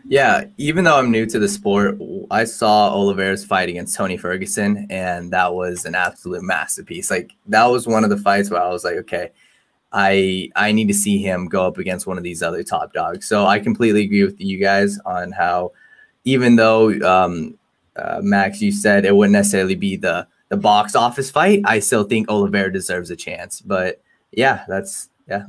Yeah, 0.08 0.46
even 0.58 0.86
though 0.86 0.98
I'm 0.98 1.12
new 1.12 1.25
to 1.25 1.39
the 1.39 1.48
sport, 1.48 2.00
I 2.31 2.46
saw 2.46 2.89
Oliveira's 2.89 3.43
fight 3.43 3.67
against 3.67 3.98
Tony 3.98 4.15
Ferguson, 4.15 4.88
and 4.89 5.31
that 5.31 5.53
was 5.53 5.86
an 5.86 5.93
absolute 5.96 6.41
masterpiece. 6.41 7.12
Like 7.12 7.31
that 7.48 7.65
was 7.65 7.88
one 7.88 8.03
of 8.03 8.10
the 8.10 8.17
fights 8.17 8.50
where 8.50 8.62
I 8.62 8.69
was 8.69 8.86
like, 8.86 8.96
okay, 8.98 9.31
I 9.91 10.50
I 10.55 10.72
need 10.72 10.88
to 10.88 10.93
see 10.93 11.17
him 11.17 11.48
go 11.48 11.65
up 11.65 11.77
against 11.77 12.08
one 12.08 12.17
of 12.17 12.24
these 12.24 12.41
other 12.41 12.63
top 12.63 12.93
dogs. 12.93 13.27
So 13.27 13.46
I 13.46 13.60
completely 13.60 14.05
agree 14.05 14.24
with 14.24 14.39
you 14.39 14.58
guys 14.58 15.00
on 15.05 15.31
how, 15.34 15.74
even 16.24 16.55
though 16.55 16.91
um, 17.01 17.58
uh, 17.98 18.19
Max, 18.22 18.62
you 18.62 18.72
said 18.72 19.03
it 19.03 19.15
wouldn't 19.15 19.34
necessarily 19.34 19.75
be 19.75 19.98
the 19.98 20.27
the 20.50 20.58
box 20.58 20.96
office 20.96 21.31
fight, 21.31 21.62
I 21.65 21.79
still 21.79 22.03
think 22.03 22.29
Oliveira 22.29 22.74
deserves 22.74 23.10
a 23.12 23.15
chance. 23.15 23.62
But 23.62 24.01
yeah, 24.31 24.65
that's 24.67 25.10
yeah. 25.27 25.46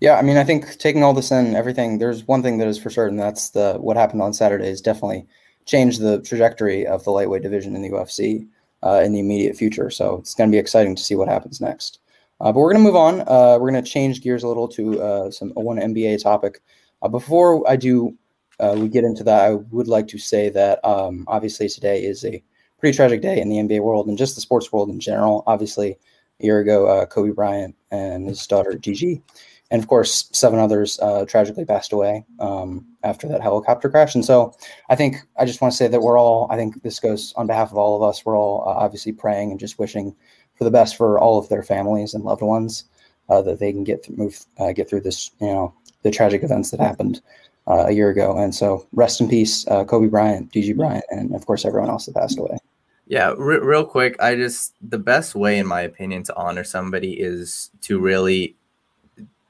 Yeah, 0.00 0.16
I 0.16 0.22
mean, 0.22 0.38
I 0.38 0.44
think 0.44 0.78
taking 0.78 1.02
all 1.02 1.12
this 1.12 1.30
in, 1.30 1.54
everything. 1.54 1.98
There's 1.98 2.26
one 2.26 2.42
thing 2.42 2.56
that 2.58 2.68
is 2.68 2.78
for 2.78 2.88
certain. 2.88 3.18
That's 3.18 3.50
the 3.50 3.74
what 3.74 3.98
happened 3.98 4.22
on 4.22 4.32
Saturday 4.32 4.66
has 4.68 4.80
definitely 4.80 5.26
changed 5.66 6.00
the 6.00 6.22
trajectory 6.22 6.86
of 6.86 7.04
the 7.04 7.10
lightweight 7.10 7.42
division 7.42 7.76
in 7.76 7.82
the 7.82 7.90
UFC 7.90 8.48
uh, 8.82 9.02
in 9.04 9.12
the 9.12 9.20
immediate 9.20 9.56
future. 9.56 9.90
So 9.90 10.16
it's 10.16 10.34
going 10.34 10.50
to 10.50 10.54
be 10.54 10.58
exciting 10.58 10.96
to 10.96 11.02
see 11.02 11.16
what 11.16 11.28
happens 11.28 11.60
next. 11.60 12.00
Uh, 12.40 12.50
but 12.50 12.60
we're 12.60 12.72
going 12.72 12.82
to 12.82 12.88
move 12.88 12.96
on. 12.96 13.20
Uh, 13.20 13.58
we're 13.60 13.70
going 13.70 13.84
to 13.84 13.90
change 13.90 14.22
gears 14.22 14.42
a 14.42 14.48
little 14.48 14.68
to 14.68 15.02
uh, 15.02 15.30
some 15.30 15.50
one 15.50 15.76
NBA 15.76 16.22
topic. 16.22 16.62
Uh, 17.02 17.08
before 17.08 17.68
I 17.68 17.76
do, 17.76 18.16
uh, 18.58 18.76
we 18.78 18.88
get 18.88 19.04
into 19.04 19.22
that. 19.24 19.44
I 19.44 19.52
would 19.52 19.88
like 19.88 20.08
to 20.08 20.18
say 20.18 20.48
that 20.48 20.82
um, 20.82 21.24
obviously 21.28 21.68
today 21.68 22.02
is 22.02 22.24
a 22.24 22.42
pretty 22.78 22.96
tragic 22.96 23.20
day 23.20 23.38
in 23.38 23.50
the 23.50 23.56
NBA 23.56 23.82
world 23.82 24.08
and 24.08 24.16
just 24.16 24.34
the 24.34 24.40
sports 24.40 24.72
world 24.72 24.88
in 24.88 24.98
general. 24.98 25.44
Obviously, 25.46 25.98
a 26.40 26.44
year 26.44 26.60
ago, 26.60 27.04
Kobe 27.04 27.32
Bryant 27.32 27.76
and 27.90 28.26
his 28.26 28.46
daughter 28.46 28.74
Gigi 28.78 29.22
and 29.70 29.80
of 29.82 29.88
course, 29.88 30.28
seven 30.32 30.58
others 30.58 30.98
uh, 31.00 31.24
tragically 31.26 31.64
passed 31.64 31.92
away 31.92 32.24
um, 32.40 32.84
after 33.04 33.28
that 33.28 33.40
helicopter 33.40 33.88
crash. 33.88 34.14
And 34.14 34.24
so, 34.24 34.54
I 34.88 34.96
think 34.96 35.16
I 35.38 35.44
just 35.44 35.60
want 35.60 35.72
to 35.72 35.76
say 35.76 35.88
that 35.88 36.02
we're 36.02 36.18
all. 36.18 36.48
I 36.50 36.56
think 36.56 36.82
this 36.82 37.00
goes 37.00 37.32
on 37.36 37.46
behalf 37.46 37.70
of 37.70 37.78
all 37.78 37.96
of 37.96 38.08
us. 38.08 38.24
We're 38.24 38.36
all 38.36 38.62
uh, 38.66 38.72
obviously 38.72 39.12
praying 39.12 39.50
and 39.50 39.60
just 39.60 39.78
wishing 39.78 40.14
for 40.56 40.64
the 40.64 40.70
best 40.70 40.96
for 40.96 41.18
all 41.18 41.38
of 41.38 41.48
their 41.48 41.62
families 41.62 42.14
and 42.14 42.24
loved 42.24 42.42
ones 42.42 42.84
uh, 43.28 43.42
that 43.42 43.60
they 43.60 43.72
can 43.72 43.84
get 43.84 44.02
th- 44.02 44.18
move 44.18 44.44
uh, 44.58 44.72
get 44.72 44.88
through 44.88 45.02
this. 45.02 45.30
You 45.40 45.48
know, 45.48 45.74
the 46.02 46.10
tragic 46.10 46.42
events 46.42 46.70
that 46.70 46.80
happened 46.80 47.20
uh, 47.66 47.84
a 47.86 47.92
year 47.92 48.10
ago. 48.10 48.36
And 48.36 48.54
so, 48.54 48.86
rest 48.92 49.20
in 49.20 49.28
peace, 49.28 49.66
uh, 49.68 49.84
Kobe 49.84 50.08
Bryant, 50.08 50.52
Gigi 50.52 50.72
Bryant, 50.72 51.04
and 51.10 51.34
of 51.34 51.46
course, 51.46 51.64
everyone 51.64 51.90
else 51.90 52.06
that 52.06 52.14
passed 52.14 52.38
away. 52.38 52.58
Yeah, 53.06 53.34
real 53.36 53.84
quick, 53.84 54.14
I 54.20 54.36
just 54.36 54.74
the 54.88 54.98
best 54.98 55.34
way, 55.34 55.58
in 55.58 55.66
my 55.66 55.80
opinion, 55.80 56.22
to 56.24 56.36
honor 56.36 56.62
somebody 56.62 57.14
is 57.14 57.70
to 57.82 57.98
really 57.98 58.56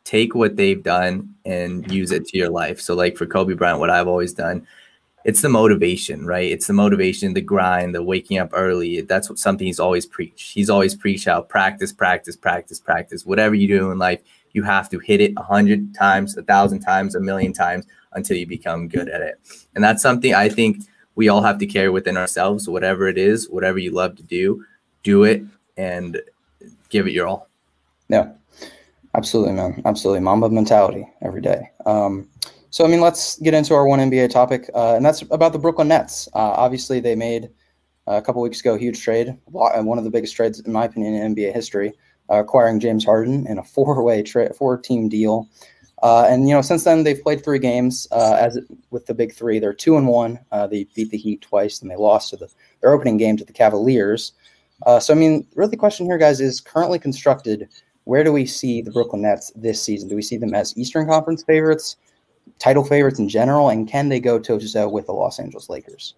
take 0.05 0.35
what 0.35 0.57
they've 0.57 0.83
done 0.83 1.35
and 1.45 1.91
use 1.91 2.13
it 2.13 2.27
to 2.27 2.39
your 2.39 2.51
life. 2.51 2.81
So, 2.81 2.95
like 2.95 3.17
for 3.17 3.27
Kobe 3.27 3.55
Bryant, 3.55 3.81
what 3.81 3.91
I've 3.91 4.09
always 4.09 4.33
done, 4.33 4.67
it's 5.25 5.43
the 5.43 5.49
motivation, 5.49 6.25
right? 6.27 6.51
It's 6.51 6.67
the 6.67 6.73
motivation, 6.73 7.35
the 7.35 7.41
grind, 7.41 7.95
the 7.95 8.03
waking 8.03 8.39
up 8.39 8.51
early. 8.53 9.03
That's 9.03 9.29
what 9.29 9.39
something 9.39 9.67
he's 9.67 9.81
always 9.81 10.07
preached. 10.07 10.53
He's 10.53 10.71
always 10.71 10.95
preached 10.95 11.29
out 11.29 11.49
practice, 11.49 11.93
practice, 11.93 12.37
practice, 12.37 12.81
practice. 12.81 13.27
Whatever 13.27 13.55
you 13.55 13.69
do 13.69 13.91
in 13.91 13.99
life, 13.99 14.21
you 14.53 14.63
have 14.63 14.89
to 14.91 14.99
hit 14.99 15.21
it 15.21 15.33
a 15.37 15.43
hundred 15.43 15.95
times, 15.95 16.37
a 16.37 16.43
thousand 16.43 16.81
times, 16.81 17.15
a 17.15 17.21
million 17.21 17.53
times 17.53 17.87
until 18.13 18.37
you 18.37 18.47
become 18.47 18.89
good 18.89 19.09
at 19.09 19.21
it. 19.21 19.39
And 19.75 19.85
that's 19.85 20.03
something 20.03 20.35
I 20.35 20.49
think 20.49 20.85
we 21.15 21.29
all 21.29 21.43
have 21.43 21.59
to 21.59 21.67
carry 21.67 21.91
within 21.91 22.17
ourselves. 22.17 22.69
Whatever 22.69 23.07
it 23.07 23.19
is, 23.19 23.49
whatever 23.49 23.79
you 23.79 23.93
love 23.93 24.17
to 24.17 24.23
do, 24.23 24.65
do 25.03 25.25
it 25.25 25.43
and 25.77 26.21
give 26.89 27.07
it 27.07 27.13
your 27.13 27.27
all. 27.27 27.49
Yeah. 28.09 28.33
Absolutely, 29.15 29.53
man. 29.53 29.83
Absolutely. 29.85 30.21
Mamba 30.21 30.51
mentality 30.51 31.07
every 31.23 31.41
day. 31.41 31.71
Um, 31.87 32.29
so, 32.71 32.85
I 32.85 32.89
mean, 32.89 33.01
let's 33.01 33.39
get 33.41 33.55
into 33.55 33.75
our 33.75 33.87
one 33.87 33.99
NBA 33.99 34.31
topic, 34.31 34.71
uh, 34.75 34.95
and 34.95 35.05
that's 35.05 35.23
about 35.23 35.53
the 35.53 35.59
Brooklyn 35.59 35.89
Nets. 35.89 36.29
Uh, 36.35 36.39
obviously, 36.39 37.01
they 37.01 37.17
made 37.17 37.51
uh, 38.07 38.13
a 38.13 38.23
couple 38.23 38.41
weeks 38.43 38.61
ago 38.61 38.75
a 38.75 38.79
huge 38.79 39.03
trade, 39.03 39.37
one 39.47 39.99
of 39.99 40.05
the 40.05 40.11
biggest 40.11 40.37
trades, 40.37 40.61
in 40.61 40.73
my 40.73 40.85
opinion, 40.85 41.15
in 41.15 41.35
NBA 41.35 41.53
history, 41.53 41.93
uh, 42.31 42.37
acquiring 42.37 42.79
James 42.79 43.05
Harden 43.05 43.47
in 43.49 43.59
a 43.59 43.65
four-way 43.75 44.23
trade, 44.23 44.55
four-team 44.55 45.09
deal. 45.09 45.49
Uh, 46.03 46.27
and 46.29 46.49
you 46.49 46.55
know, 46.55 46.63
since 46.63 46.85
then 46.85 47.03
they've 47.05 47.23
played 47.23 47.45
three 47.45 47.59
games. 47.59 48.07
Uh, 48.11 48.37
as 48.41 48.59
with 48.91 49.07
the 49.07 49.15
big 49.15 49.35
three, 49.35 49.59
they're 49.59 49.75
two 49.75 49.97
and 49.97 50.07
one. 50.09 50.39
Uh, 50.51 50.67
they 50.67 50.85
beat 50.95 51.11
the 51.11 51.19
Heat 51.19 51.43
twice, 51.43 51.83
and 51.83 51.91
they 51.91 51.97
lost 51.97 52.31
to 52.31 52.37
the 52.37 52.49
their 52.81 52.93
opening 52.93 53.17
game 53.17 53.37
to 53.37 53.45
the 53.45 53.53
Cavaliers. 53.53 54.33
Uh, 54.87 54.99
so 54.99 55.13
I 55.13 55.17
mean, 55.17 55.47
really, 55.55 55.71
the 55.71 55.77
question 55.77 56.07
here, 56.07 56.17
guys, 56.17 56.41
is 56.41 56.61
currently 56.61 56.99
constructed. 56.99 57.69
Where 58.11 58.25
do 58.25 58.33
we 58.33 58.45
see 58.45 58.83
the 58.83 58.91
Brooklyn 58.91 59.23
Nets 59.23 59.53
this 59.55 59.81
season? 59.81 60.09
Do 60.09 60.17
we 60.17 60.23
see 60.23 60.37
them 60.37 60.53
as 60.53 60.77
Eastern 60.77 61.07
Conference 61.07 61.45
favorites, 61.45 61.95
title 62.59 62.83
favorites 62.83 63.21
in 63.21 63.29
general, 63.29 63.69
and 63.69 63.89
can 63.89 64.09
they 64.09 64.19
go 64.19 64.41
toe 64.41 64.59
to 64.59 64.73
toe 64.73 64.89
with 64.89 65.07
the 65.07 65.13
Los 65.13 65.39
Angeles 65.39 65.69
Lakers? 65.69 66.17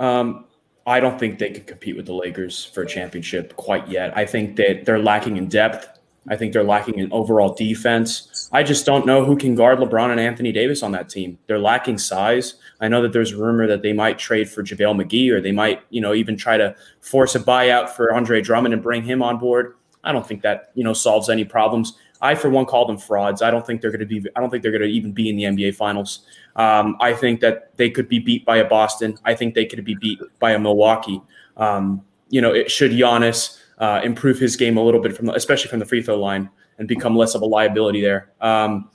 Um, 0.00 0.46
I 0.88 0.98
don't 0.98 1.16
think 1.16 1.38
they 1.38 1.50
can 1.50 1.62
compete 1.62 1.96
with 1.96 2.06
the 2.06 2.12
Lakers 2.12 2.64
for 2.64 2.82
a 2.82 2.86
championship 2.88 3.54
quite 3.54 3.86
yet. 3.86 4.18
I 4.18 4.26
think 4.26 4.56
that 4.56 4.84
they're 4.84 4.98
lacking 4.98 5.36
in 5.36 5.46
depth. 5.46 5.96
I 6.28 6.36
think 6.36 6.52
they're 6.52 6.64
lacking 6.64 6.98
in 6.98 7.12
overall 7.12 7.54
defense. 7.54 8.50
I 8.52 8.64
just 8.64 8.84
don't 8.84 9.06
know 9.06 9.24
who 9.24 9.36
can 9.36 9.54
guard 9.54 9.78
LeBron 9.78 10.10
and 10.10 10.18
Anthony 10.18 10.50
Davis 10.50 10.82
on 10.82 10.90
that 10.90 11.08
team. 11.08 11.38
They're 11.46 11.60
lacking 11.60 11.98
size. 11.98 12.56
I 12.80 12.88
know 12.88 13.00
that 13.02 13.12
there's 13.12 13.30
a 13.30 13.36
rumor 13.36 13.68
that 13.68 13.82
they 13.82 13.92
might 13.92 14.18
trade 14.18 14.50
for 14.50 14.64
JaVale 14.64 15.04
McGee 15.04 15.30
or 15.30 15.40
they 15.40 15.52
might, 15.52 15.82
you 15.90 16.00
know, 16.00 16.14
even 16.14 16.36
try 16.36 16.56
to 16.56 16.74
force 17.00 17.36
a 17.36 17.40
buyout 17.40 17.90
for 17.90 18.12
Andre 18.12 18.40
Drummond 18.40 18.74
and 18.74 18.82
bring 18.82 19.04
him 19.04 19.22
on 19.22 19.38
board. 19.38 19.76
I 20.04 20.12
don't 20.12 20.26
think 20.26 20.42
that, 20.42 20.70
you 20.74 20.84
know, 20.84 20.92
solves 20.92 21.28
any 21.28 21.44
problems. 21.44 21.96
I, 22.22 22.34
for 22.34 22.50
one, 22.50 22.66
call 22.66 22.86
them 22.86 22.98
frauds. 22.98 23.42
I 23.42 23.50
don't 23.50 23.66
think 23.66 23.80
they're 23.80 23.90
going 23.90 24.00
to 24.00 24.06
be. 24.06 24.24
I 24.36 24.40
don't 24.40 24.50
think 24.50 24.62
they're 24.62 24.72
going 24.72 24.82
to 24.82 24.88
even 24.88 25.12
be 25.12 25.30
in 25.30 25.36
the 25.36 25.44
NBA 25.44 25.74
Finals. 25.74 26.26
Um, 26.56 26.96
I 27.00 27.14
think 27.14 27.40
that 27.40 27.74
they 27.76 27.88
could 27.88 28.08
be 28.08 28.18
beat 28.18 28.44
by 28.44 28.58
a 28.58 28.68
Boston. 28.68 29.18
I 29.24 29.34
think 29.34 29.54
they 29.54 29.64
could 29.64 29.84
be 29.84 29.94
beat 29.94 30.20
by 30.38 30.52
a 30.52 30.58
Milwaukee. 30.58 31.22
Um, 31.56 32.02
you 32.28 32.40
know, 32.40 32.52
it 32.52 32.70
should 32.70 32.90
Giannis 32.92 33.58
uh, 33.78 34.00
improve 34.04 34.38
his 34.38 34.56
game 34.56 34.76
a 34.76 34.82
little 34.82 35.00
bit 35.00 35.16
from, 35.16 35.26
the, 35.26 35.34
especially 35.34 35.70
from 35.70 35.78
the 35.78 35.86
free 35.86 36.02
throw 36.02 36.20
line, 36.20 36.50
and 36.78 36.86
become 36.86 37.16
less 37.16 37.34
of 37.34 37.42
a 37.42 37.46
liability 37.46 38.02
there. 38.02 38.30
Um, 38.40 38.90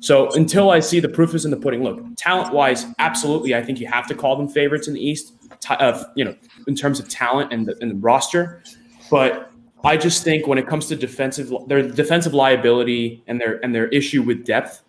so 0.00 0.30
until 0.32 0.70
I 0.70 0.80
see 0.80 1.00
the 1.00 1.08
proof 1.08 1.34
is 1.34 1.44
in 1.44 1.50
the 1.50 1.56
pudding, 1.56 1.82
look, 1.82 1.98
talent 2.16 2.52
wise, 2.52 2.86
absolutely, 2.98 3.54
I 3.54 3.62
think 3.62 3.80
you 3.80 3.86
have 3.86 4.06
to 4.08 4.14
call 4.14 4.36
them 4.36 4.48
favorites 4.48 4.88
in 4.88 4.94
the 4.94 5.00
East. 5.00 5.32
Uh, 5.70 6.04
you 6.14 6.24
know, 6.26 6.36
in 6.66 6.74
terms 6.74 7.00
of 7.00 7.08
talent 7.08 7.50
and 7.50 7.66
the, 7.66 7.74
and 7.80 7.92
the 7.92 7.94
roster, 7.94 8.62
but 9.10 9.50
I 9.84 9.96
just 9.98 10.24
think 10.24 10.46
when 10.46 10.56
it 10.56 10.66
comes 10.66 10.86
to 10.86 10.96
defensive, 10.96 11.52
their 11.66 11.82
defensive 11.82 12.32
liability 12.32 13.22
and 13.26 13.40
their 13.40 13.62
and 13.62 13.74
their 13.74 13.88
issue 13.88 14.22
with 14.22 14.44
depth, 14.44 14.82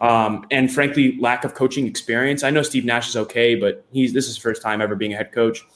um, 0.00 0.46
and 0.50 0.72
frankly 0.72 1.18
lack 1.18 1.44
of 1.44 1.54
coaching 1.54 1.86
experience. 1.86 2.42
I 2.42 2.50
know 2.50 2.62
Steve 2.62 2.84
Nash 2.84 3.08
is 3.08 3.16
okay, 3.16 3.54
but 3.54 3.84
he's 3.90 4.12
this 4.12 4.24
is 4.26 4.34
his 4.34 4.42
first 4.42 4.60
time 4.60 4.82
ever 4.82 4.94
being 4.94 5.14
a 5.14 5.16
head 5.16 5.32
coach. 5.32 5.66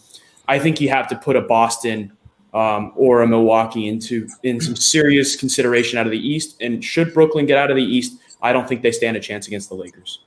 I 0.48 0.58
think 0.58 0.80
you 0.80 0.90
have 0.90 1.08
to 1.08 1.16
put 1.16 1.36
a 1.36 1.40
Boston 1.40 2.12
um, 2.52 2.92
or 2.94 3.22
a 3.22 3.26
Milwaukee 3.26 3.88
into 3.88 4.28
in 4.42 4.60
some 4.60 4.76
serious 4.76 5.36
consideration 5.36 5.98
out 5.98 6.06
of 6.06 6.12
the 6.12 6.18
East. 6.18 6.56
And 6.60 6.84
should 6.84 7.14
Brooklyn 7.14 7.46
get 7.46 7.56
out 7.56 7.70
of 7.70 7.76
the 7.76 7.84
East, 7.84 8.18
I 8.42 8.52
don't 8.52 8.68
think 8.68 8.82
they 8.82 8.92
stand 8.92 9.16
a 9.16 9.20
chance 9.20 9.46
against 9.46 9.68
the 9.68 9.76
Lakers. 9.76 10.20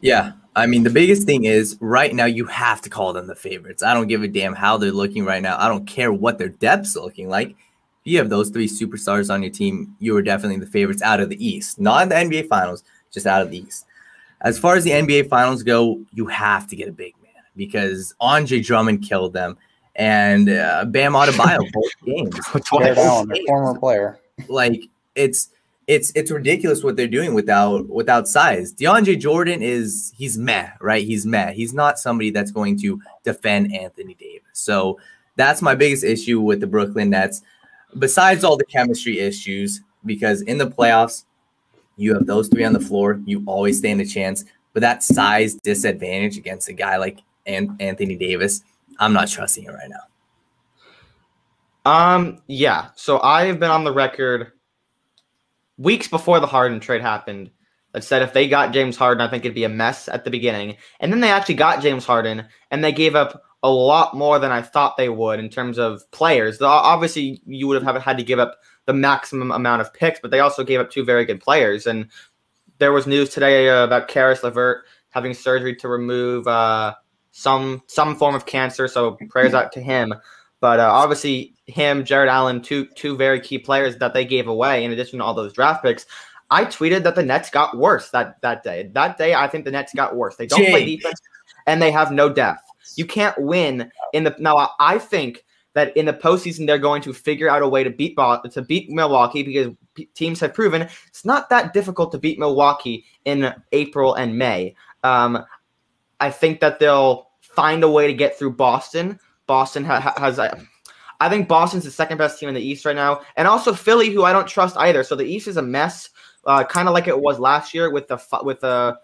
Yeah. 0.00 0.32
I 0.56 0.66
mean, 0.66 0.82
the 0.82 0.90
biggest 0.90 1.26
thing 1.26 1.44
is 1.44 1.76
right 1.80 2.14
now 2.14 2.24
you 2.24 2.44
have 2.46 2.80
to 2.82 2.90
call 2.90 3.12
them 3.12 3.26
the 3.26 3.34
favorites. 3.34 3.82
I 3.82 3.94
don't 3.94 4.08
give 4.08 4.22
a 4.22 4.28
damn 4.28 4.54
how 4.54 4.76
they're 4.76 4.90
looking 4.90 5.24
right 5.24 5.42
now. 5.42 5.56
I 5.58 5.68
don't 5.68 5.86
care 5.86 6.12
what 6.12 6.38
their 6.38 6.48
depth's 6.48 6.96
looking 6.96 7.28
like. 7.28 7.50
If 7.50 7.56
you 8.04 8.18
have 8.18 8.30
those 8.30 8.50
three 8.50 8.66
superstars 8.66 9.32
on 9.32 9.42
your 9.42 9.52
team, 9.52 9.94
you 10.00 10.16
are 10.16 10.22
definitely 10.22 10.58
the 10.58 10.70
favorites 10.70 11.02
out 11.02 11.20
of 11.20 11.28
the 11.28 11.46
East, 11.46 11.78
not 11.78 12.02
in 12.02 12.08
the 12.08 12.14
NBA 12.14 12.48
Finals, 12.48 12.82
just 13.12 13.26
out 13.26 13.42
of 13.42 13.50
the 13.50 13.58
East. 13.58 13.86
As 14.40 14.58
far 14.58 14.74
as 14.74 14.84
the 14.84 14.90
NBA 14.90 15.28
Finals 15.28 15.62
go, 15.62 16.00
you 16.12 16.26
have 16.26 16.66
to 16.68 16.76
get 16.76 16.88
a 16.88 16.92
big 16.92 17.14
man 17.22 17.42
because 17.56 18.14
Andre 18.20 18.60
Drummond 18.60 19.02
killed 19.02 19.34
them 19.34 19.56
and 19.96 20.48
uh, 20.48 20.86
Bam 20.86 21.12
Adebayo 21.12 21.60
both 21.72 21.92
games. 22.04 22.38
Allen, 22.98 23.32
former 23.46 23.78
player. 23.78 24.18
Like 24.48 24.82
it's 25.14 25.50
it's 25.90 26.12
it's 26.14 26.30
ridiculous 26.30 26.84
what 26.84 26.94
they're 26.94 27.08
doing 27.08 27.34
without 27.34 27.88
without 27.88 28.28
size. 28.28 28.72
DeAndre 28.72 29.18
Jordan 29.18 29.60
is 29.60 30.12
he's 30.16 30.38
meh, 30.38 30.70
right? 30.80 31.04
He's 31.04 31.26
meh. 31.26 31.50
He's 31.50 31.74
not 31.74 31.98
somebody 31.98 32.30
that's 32.30 32.52
going 32.52 32.78
to 32.78 33.00
defend 33.24 33.74
Anthony 33.74 34.14
Davis. 34.14 34.46
So 34.52 35.00
that's 35.34 35.60
my 35.60 35.74
biggest 35.74 36.04
issue 36.04 36.40
with 36.40 36.60
the 36.60 36.68
Brooklyn 36.68 37.10
Nets. 37.10 37.42
Besides 37.98 38.44
all 38.44 38.56
the 38.56 38.64
chemistry 38.66 39.18
issues, 39.18 39.80
because 40.06 40.42
in 40.42 40.58
the 40.58 40.68
playoffs, 40.68 41.24
you 41.96 42.14
have 42.14 42.24
those 42.24 42.46
three 42.46 42.62
on 42.62 42.72
the 42.72 42.78
floor, 42.78 43.20
you 43.24 43.42
always 43.46 43.78
stand 43.78 44.00
a 44.00 44.06
chance. 44.06 44.44
But 44.72 44.82
that 44.82 45.02
size 45.02 45.54
disadvantage 45.54 46.38
against 46.38 46.68
a 46.68 46.72
guy 46.72 46.98
like 46.98 47.18
An- 47.46 47.76
Anthony 47.80 48.14
Davis, 48.14 48.62
I'm 49.00 49.12
not 49.12 49.26
trusting 49.26 49.64
it 49.64 49.72
right 49.72 49.90
now. 49.90 50.04
Um, 51.84 52.42
yeah. 52.46 52.90
So 52.94 53.18
I've 53.22 53.58
been 53.58 53.72
on 53.72 53.82
the 53.82 53.92
record 53.92 54.52
weeks 55.80 56.08
before 56.08 56.40
the 56.40 56.46
Harden 56.46 56.78
trade 56.78 57.00
happened 57.00 57.50
that 57.92 58.04
said 58.04 58.22
if 58.22 58.32
they 58.32 58.46
got 58.46 58.72
James 58.72 58.96
Harden, 58.96 59.20
I 59.20 59.28
think 59.28 59.44
it'd 59.44 59.54
be 59.54 59.64
a 59.64 59.68
mess 59.68 60.08
at 60.08 60.24
the 60.24 60.30
beginning. 60.30 60.76
And 61.00 61.12
then 61.12 61.20
they 61.20 61.30
actually 61.30 61.56
got 61.56 61.82
James 61.82 62.04
Harden, 62.04 62.46
and 62.70 62.84
they 62.84 62.92
gave 62.92 63.16
up 63.16 63.42
a 63.62 63.70
lot 63.70 64.14
more 64.14 64.38
than 64.38 64.52
I 64.52 64.62
thought 64.62 64.96
they 64.96 65.08
would 65.08 65.40
in 65.40 65.48
terms 65.48 65.78
of 65.78 66.08
players. 66.12 66.62
Obviously, 66.62 67.42
you 67.46 67.66
would 67.66 67.82
have 67.82 68.02
had 68.02 68.18
to 68.18 68.24
give 68.24 68.38
up 68.38 68.58
the 68.86 68.94
maximum 68.94 69.50
amount 69.50 69.80
of 69.80 69.92
picks, 69.92 70.20
but 70.20 70.30
they 70.30 70.40
also 70.40 70.64
gave 70.64 70.80
up 70.80 70.90
two 70.90 71.04
very 71.04 71.24
good 71.24 71.40
players. 71.40 71.86
And 71.86 72.10
there 72.78 72.92
was 72.92 73.06
news 73.06 73.30
today 73.30 73.68
uh, 73.68 73.84
about 73.84 74.08
Caris 74.08 74.42
LeVert 74.42 74.84
having 75.10 75.34
surgery 75.34 75.74
to 75.76 75.88
remove 75.88 76.46
uh, 76.46 76.94
some 77.32 77.82
some 77.86 78.16
form 78.16 78.34
of 78.34 78.46
cancer. 78.46 78.88
So 78.88 79.18
prayers 79.28 79.54
out 79.54 79.72
to 79.72 79.80
him. 79.80 80.14
But 80.60 80.78
uh, 80.78 80.90
obviously, 80.90 81.54
him, 81.66 82.04
Jarrett 82.04 82.28
Allen, 82.28 82.60
two 82.60 82.86
two 82.94 83.16
very 83.16 83.40
key 83.40 83.58
players 83.58 83.96
that 83.98 84.14
they 84.14 84.24
gave 84.24 84.46
away 84.46 84.84
in 84.84 84.92
addition 84.92 85.18
to 85.18 85.24
all 85.24 85.34
those 85.34 85.52
draft 85.52 85.82
picks. 85.82 86.06
I 86.50 86.64
tweeted 86.64 87.04
that 87.04 87.14
the 87.14 87.22
Nets 87.22 87.48
got 87.48 87.76
worse 87.76 88.10
that 88.10 88.40
that 88.42 88.62
day. 88.62 88.90
That 88.92 89.16
day, 89.16 89.34
I 89.34 89.48
think 89.48 89.64
the 89.64 89.70
Nets 89.70 89.94
got 89.94 90.16
worse. 90.16 90.36
They 90.36 90.46
don't 90.46 90.60
Jake. 90.60 90.70
play 90.70 90.84
defense, 90.84 91.20
and 91.66 91.80
they 91.80 91.90
have 91.90 92.12
no 92.12 92.28
depth. 92.28 92.62
You 92.96 93.06
can't 93.06 93.38
win 93.38 93.90
in 94.12 94.24
the 94.24 94.34
now. 94.38 94.70
I 94.78 94.98
think 94.98 95.44
that 95.74 95.96
in 95.96 96.06
the 96.06 96.12
postseason 96.12 96.66
they're 96.66 96.78
going 96.78 97.02
to 97.02 97.12
figure 97.12 97.48
out 97.48 97.62
a 97.62 97.68
way 97.68 97.84
to 97.84 97.90
beat 97.90 98.16
to 98.16 98.62
beat 98.66 98.90
Milwaukee 98.90 99.42
because 99.42 99.72
teams 100.14 100.40
have 100.40 100.54
proven 100.54 100.82
it's 101.06 101.24
not 101.24 101.48
that 101.50 101.72
difficult 101.72 102.12
to 102.12 102.18
beat 102.18 102.38
Milwaukee 102.38 103.04
in 103.24 103.54
April 103.72 104.14
and 104.14 104.36
May. 104.36 104.74
Um, 105.04 105.44
I 106.18 106.30
think 106.30 106.60
that 106.60 106.78
they'll 106.78 107.30
find 107.40 107.82
a 107.82 107.90
way 107.90 108.06
to 108.06 108.12
get 108.12 108.38
through 108.38 108.52
Boston. 108.52 109.18
Boston 109.50 109.82
ha- 109.82 110.14
has, 110.16 110.38
I 110.38 111.28
think 111.28 111.48
Boston's 111.48 111.82
the 111.82 111.90
second 111.90 112.18
best 112.18 112.38
team 112.38 112.48
in 112.48 112.54
the 112.54 112.60
East 112.60 112.84
right 112.84 112.94
now, 112.94 113.22
and 113.34 113.48
also 113.48 113.72
Philly, 113.72 114.08
who 114.10 114.22
I 114.22 114.32
don't 114.32 114.46
trust 114.46 114.76
either. 114.76 115.02
So 115.02 115.16
the 115.16 115.24
East 115.24 115.48
is 115.48 115.56
a 115.56 115.62
mess, 115.62 116.10
uh, 116.44 116.62
kind 116.62 116.86
of 116.86 116.94
like 116.94 117.08
it 117.08 117.20
was 117.20 117.40
last 117.40 117.74
year 117.74 117.90
with 117.90 118.06
the 118.06 118.18
with 118.44 118.60
the 118.60 118.96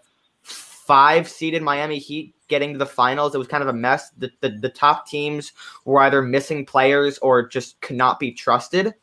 five 0.45 1.29
seeded 1.29 1.65
Miami 1.65 1.99
Heat 1.99 2.37
getting 2.47 2.73
to 2.75 2.79
the 2.79 2.87
finals. 2.87 3.35
It 3.35 3.39
was 3.39 3.49
kind 3.49 3.65
of 3.65 3.69
a 3.69 3.73
mess. 3.73 4.11
The, 4.19 4.31
the, 4.41 4.51
the 4.51 4.69
top 4.69 5.09
teams 5.09 5.53
were 5.85 6.01
either 6.03 6.23
missing 6.23 6.65
players 6.65 7.19
or 7.19 7.49
just 7.49 7.81
could 7.81 7.97
not 7.97 8.21
be 8.21 8.31
trusted. 8.31 8.95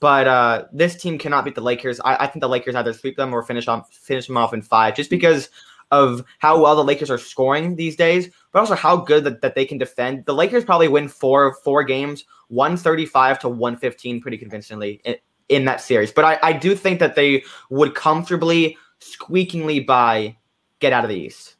But 0.00 0.26
uh, 0.26 0.64
this 0.72 1.00
team 1.00 1.18
cannot 1.18 1.44
beat 1.44 1.54
the 1.54 1.60
Lakers. 1.60 2.00
I, 2.00 2.16
I 2.16 2.26
think 2.26 2.40
the 2.40 2.48
Lakers 2.48 2.74
either 2.74 2.92
sweep 2.92 3.16
them 3.16 3.32
or 3.32 3.44
finish 3.44 3.68
on 3.68 3.84
finish 3.92 4.26
them 4.26 4.36
off 4.36 4.52
in 4.52 4.60
five, 4.60 4.96
just 4.96 5.08
because 5.08 5.50
of 5.90 6.24
how 6.38 6.60
well 6.60 6.76
the 6.76 6.84
Lakers 6.84 7.10
are 7.10 7.18
scoring 7.18 7.76
these 7.76 7.96
days, 7.96 8.30
but 8.52 8.60
also 8.60 8.74
how 8.74 8.96
good 8.96 9.24
that, 9.24 9.40
that 9.40 9.54
they 9.54 9.64
can 9.64 9.78
defend. 9.78 10.24
The 10.24 10.34
Lakers 10.34 10.64
probably 10.64 10.88
win 10.88 11.08
four 11.08 11.54
four 11.64 11.82
games, 11.84 12.24
135 12.48 13.38
to 13.40 13.48
115 13.48 14.20
pretty 14.20 14.38
convincingly 14.38 15.00
in, 15.04 15.16
in 15.48 15.64
that 15.64 15.80
series. 15.80 16.12
But 16.12 16.24
I, 16.24 16.38
I 16.42 16.52
do 16.52 16.74
think 16.74 17.00
that 17.00 17.14
they 17.14 17.44
would 17.70 17.94
comfortably, 17.94 18.76
squeakingly 19.00 19.86
by 19.86 20.36
get 20.78 20.92
out 20.92 21.04
of 21.04 21.10
the 21.10 21.16
East. 21.16 21.56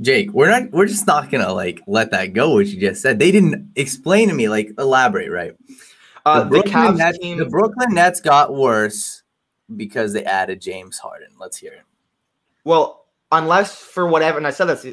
Jake, 0.00 0.32
we're 0.32 0.48
not 0.48 0.70
we're 0.70 0.86
just 0.86 1.06
not 1.06 1.30
gonna 1.30 1.52
like 1.52 1.80
let 1.86 2.10
that 2.12 2.32
go 2.32 2.54
what 2.54 2.66
you 2.66 2.80
just 2.80 3.02
said. 3.02 3.18
They 3.18 3.30
didn't 3.30 3.72
explain 3.76 4.28
to 4.28 4.34
me, 4.34 4.48
like 4.48 4.72
elaborate, 4.78 5.30
right? 5.30 5.54
Uh, 6.24 6.44
the, 6.44 6.50
Brooklyn 6.50 6.84
the, 6.84 6.92
Nets, 6.92 7.18
team, 7.18 7.38
the 7.38 7.46
Brooklyn 7.46 7.94
Nets 7.94 8.20
got 8.20 8.54
worse 8.54 9.22
because 9.76 10.12
they 10.12 10.24
added 10.24 10.60
James 10.60 10.98
Harden. 10.98 11.28
Let's 11.38 11.56
hear 11.58 11.72
it. 11.72 11.82
Well, 12.64 13.06
unless 13.32 13.76
for 13.76 14.06
whatever, 14.06 14.38
and 14.38 14.46
I 14.46 14.50
said 14.50 14.66
this 14.66 14.86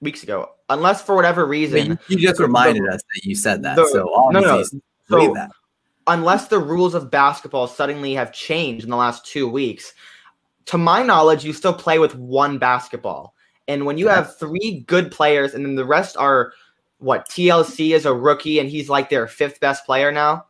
weeks 0.00 0.22
ago, 0.22 0.50
unless 0.68 1.02
for 1.02 1.14
whatever 1.14 1.46
reason, 1.46 1.98
you 2.08 2.18
just 2.18 2.40
reminded 2.40 2.84
the, 2.84 2.94
us 2.94 3.02
that 3.14 3.24
you 3.24 3.34
said 3.34 3.62
that. 3.62 3.76
The, 3.76 3.88
so 3.88 4.30
no, 4.30 4.40
no, 4.40 4.62
so 4.62 5.34
that. 5.34 5.50
unless 6.06 6.48
the 6.48 6.58
rules 6.58 6.94
of 6.94 7.10
basketball 7.10 7.66
suddenly 7.66 8.14
have 8.14 8.32
changed 8.32 8.84
in 8.84 8.90
the 8.90 8.96
last 8.96 9.26
two 9.26 9.48
weeks, 9.48 9.92
to 10.66 10.78
my 10.78 11.02
knowledge, 11.02 11.44
you 11.44 11.52
still 11.52 11.74
play 11.74 11.98
with 11.98 12.14
one 12.14 12.58
basketball. 12.58 13.34
And 13.68 13.86
when 13.86 13.98
you 13.98 14.08
have 14.08 14.36
three 14.36 14.84
good 14.86 15.12
players, 15.12 15.54
and 15.54 15.64
then 15.64 15.76
the 15.76 15.84
rest 15.84 16.16
are 16.16 16.52
what 16.98 17.28
TLC 17.28 17.94
is 17.94 18.04
a 18.04 18.14
rookie, 18.14 18.58
and 18.58 18.68
he's 18.68 18.88
like 18.88 19.10
their 19.10 19.26
fifth 19.26 19.60
best 19.60 19.86
player 19.86 20.12
now. 20.12 20.46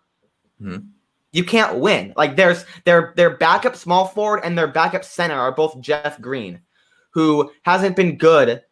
Mm-hmm. 0.61 0.87
You 1.33 1.45
can't 1.45 1.79
win. 1.79 2.13
Like 2.17 2.35
there's 2.35 2.65
their 2.85 3.13
their 3.17 3.37
backup 3.37 3.77
small 3.77 4.07
forward 4.07 4.41
and 4.43 4.59
their 4.59 4.67
backup 4.67 5.05
center 5.05 5.39
are 5.39 5.53
both 5.53 5.81
Jeff 5.81 6.21
Green 6.21 6.61
who 7.11 7.51
hasn't 7.63 7.97
been 7.97 8.17
good 8.17 8.63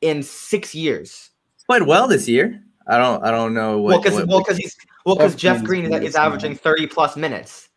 in 0.00 0.22
six 0.22 0.74
years. 0.74 1.30
Played 1.66 1.82
well 1.82 2.06
this 2.08 2.28
year. 2.28 2.62
I 2.86 2.96
don't. 2.96 3.22
I 3.22 3.30
don't 3.30 3.52
know. 3.52 3.78
What, 3.78 3.90
well, 3.90 4.02
because 4.02 4.26
well, 4.26 4.38
because 4.38 4.56
he's 4.56 4.76
well, 5.04 5.16
because 5.16 5.34
Jeff 5.34 5.62
Green 5.62 5.92
is, 5.92 6.02
is 6.02 6.16
averaging 6.16 6.56
thirty 6.56 6.86
plus 6.86 7.16
minutes 7.16 7.68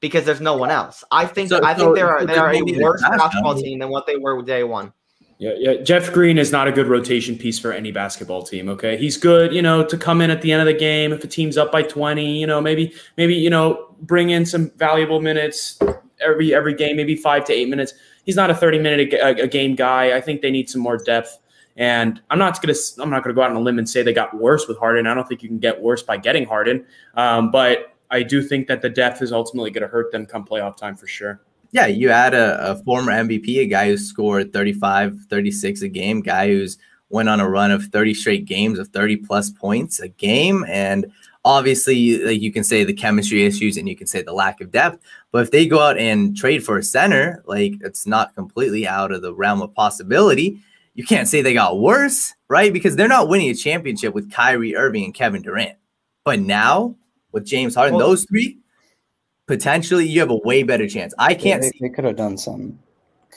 because 0.00 0.24
there's 0.24 0.40
no 0.40 0.56
one 0.56 0.70
else. 0.70 1.04
I 1.10 1.26
think 1.26 1.50
So- 1.50 1.62
I 1.62 1.74
so- 1.76 1.84
think 1.84 1.96
they 1.96 2.02
are 2.02 2.20
so 2.20 2.26
they 2.26 2.36
are 2.36 2.52
a 2.54 2.62
worse 2.82 3.02
basketball 3.02 3.54
though. 3.54 3.60
team 3.60 3.78
than 3.80 3.90
what 3.90 4.06
they 4.06 4.16
were 4.16 4.40
day 4.42 4.64
one. 4.64 4.92
Yeah, 5.38 5.52
yeah. 5.58 5.82
Jeff 5.82 6.12
Green 6.12 6.38
is 6.38 6.52
not 6.52 6.68
a 6.68 6.72
good 6.72 6.86
rotation 6.86 7.36
piece 7.36 7.58
for 7.58 7.72
any 7.72 7.90
basketball 7.90 8.44
team. 8.44 8.68
Okay, 8.68 8.96
he's 8.96 9.16
good, 9.16 9.52
you 9.52 9.60
know, 9.60 9.84
to 9.84 9.98
come 9.98 10.20
in 10.20 10.30
at 10.30 10.40
the 10.42 10.52
end 10.52 10.60
of 10.60 10.66
the 10.66 10.78
game 10.78 11.12
if 11.12 11.24
a 11.24 11.26
team's 11.26 11.58
up 11.58 11.72
by 11.72 11.82
twenty. 11.82 12.38
You 12.38 12.46
know, 12.46 12.60
maybe 12.60 12.94
maybe 13.18 13.34
you 13.34 13.50
know 13.50 13.94
bring 14.02 14.30
in 14.30 14.46
some 14.46 14.70
valuable 14.76 15.20
minutes 15.20 15.78
every 16.20 16.54
every 16.54 16.74
game, 16.74 16.96
maybe 16.96 17.16
five 17.16 17.44
to 17.46 17.52
eight 17.52 17.68
minutes. 17.68 17.94
He's 18.24 18.36
not 18.36 18.50
a 18.50 18.54
thirty 18.54 18.78
minute 18.78 19.12
a, 19.12 19.24
a- 19.40 19.44
a 19.44 19.46
game 19.46 19.74
guy. 19.74 20.16
I 20.16 20.20
think 20.20 20.42
they 20.42 20.50
need 20.50 20.68
some 20.70 20.80
more 20.80 20.98
depth. 20.98 21.38
And 21.76 22.20
I'm 22.30 22.38
not 22.38 22.60
gonna 22.62 22.74
I'm 22.98 23.10
not 23.10 23.22
gonna 23.24 23.34
go 23.34 23.42
out 23.42 23.50
on 23.50 23.56
a 23.56 23.60
limb 23.60 23.78
and 23.78 23.88
say 23.88 24.02
they 24.02 24.12
got 24.12 24.34
worse 24.36 24.68
with 24.68 24.78
Harden. 24.78 25.06
I 25.06 25.14
don't 25.14 25.28
think 25.28 25.42
you 25.42 25.48
can 25.48 25.58
get 25.58 25.80
worse 25.80 26.02
by 26.02 26.16
getting 26.16 26.46
Harden. 26.46 26.84
Um, 27.14 27.50
but 27.50 27.94
I 28.10 28.22
do 28.22 28.42
think 28.42 28.68
that 28.68 28.80
the 28.80 28.88
depth 28.88 29.22
is 29.22 29.32
ultimately 29.32 29.70
going 29.70 29.82
to 29.82 29.88
hurt 29.88 30.12
them 30.12 30.24
come 30.24 30.44
playoff 30.44 30.76
time 30.76 30.94
for 30.94 31.06
sure. 31.08 31.40
Yeah, 31.72 31.86
you 31.86 32.10
add 32.10 32.34
a, 32.34 32.70
a 32.70 32.76
former 32.84 33.10
MVP, 33.10 33.58
a 33.58 33.66
guy 33.66 33.88
who 33.88 33.96
scored 33.96 34.52
35, 34.52 35.18
36 35.28 35.82
a 35.82 35.88
game, 35.88 36.20
guy 36.20 36.46
who's 36.46 36.78
went 37.08 37.28
on 37.28 37.40
a 37.40 37.48
run 37.48 37.72
of 37.72 37.86
30 37.86 38.14
straight 38.14 38.44
games 38.44 38.78
of 38.78 38.88
30 38.88 39.16
plus 39.16 39.50
points 39.50 39.98
a 39.98 40.06
game. 40.06 40.64
And 40.68 41.10
obviously, 41.44 42.18
like 42.24 42.40
you 42.40 42.52
can 42.52 42.64
say 42.64 42.84
the 42.84 42.92
chemistry 42.92 43.44
issues 43.44 43.76
and 43.76 43.88
you 43.88 43.96
can 43.96 44.06
say 44.06 44.22
the 44.22 44.32
lack 44.32 44.60
of 44.60 44.70
depth. 44.70 45.02
But 45.30 45.42
if 45.42 45.50
they 45.50 45.66
go 45.66 45.80
out 45.80 45.98
and 45.98 46.36
trade 46.36 46.64
for 46.64 46.78
a 46.78 46.82
center, 46.82 47.42
like 47.46 47.74
it's 47.82 48.06
not 48.06 48.34
completely 48.34 48.86
out 48.86 49.12
of 49.12 49.22
the 49.22 49.34
realm 49.34 49.62
of 49.62 49.74
possibility. 49.74 50.58
You 50.94 51.04
can't 51.04 51.26
say 51.26 51.42
they 51.42 51.54
got 51.54 51.80
worse, 51.80 52.34
right? 52.48 52.72
Because 52.72 52.94
they're 52.94 53.08
not 53.08 53.28
winning 53.28 53.50
a 53.50 53.54
championship 53.54 54.14
with 54.14 54.30
Kyrie 54.30 54.76
Irving 54.76 55.04
and 55.04 55.14
Kevin 55.14 55.42
Durant. 55.42 55.76
But 56.24 56.38
now 56.38 56.94
with 57.32 57.44
James 57.44 57.74
Harden, 57.74 57.96
Well- 57.96 58.08
those 58.08 58.24
three, 58.24 58.58
potentially 59.46 60.06
you 60.06 60.20
have 60.20 60.30
a 60.30 60.36
way 60.36 60.62
better 60.62 60.88
chance. 60.88 61.12
I 61.18 61.34
can't 61.34 61.62
They, 61.62 61.70
see 61.70 61.78
they 61.80 61.88
could 61.88 62.04
have 62.04 62.16
done 62.16 62.38
some. 62.38 62.78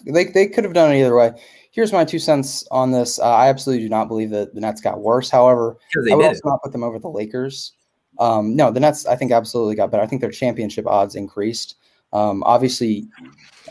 They, 0.06 0.26
they 0.26 0.48
could 0.48 0.64
have 0.64 0.74
done 0.74 0.92
it 0.92 1.00
either 1.00 1.16
way. 1.16 1.32
Here's 1.72 1.92
my 1.92 2.06
two 2.06 2.20
cents 2.20 2.64
on 2.70 2.92
this. 2.92 3.20
Uh, 3.20 3.24
I 3.24 3.50
absolutely 3.50 3.84
do 3.86 3.90
not 3.90 4.08
believe 4.08 4.30
that 4.30 4.54
the 4.54 4.62
Nets 4.62 4.80
got 4.80 5.02
worse. 5.02 5.30
However, 5.30 5.78
I 5.96 6.16
would 6.16 6.22
did. 6.22 6.28
also 6.28 6.42
not 6.46 6.64
put 6.64 6.72
them 6.72 6.84
over 6.84 7.00
the 7.00 7.10
Lakers. 7.10 7.74
Um, 8.20 8.56
no, 8.56 8.72
the 8.72 8.80
Nets, 8.80 9.06
I 9.06 9.16
think, 9.16 9.32
absolutely 9.32 9.76
got 9.76 9.92
better. 9.92 10.04
I 10.04 10.08
think 10.08 10.22
their 10.22 10.32
championship 10.32 10.88
odds 10.88 11.16
increased. 11.16 11.76
Um, 12.14 12.44
obviously, 12.44 13.08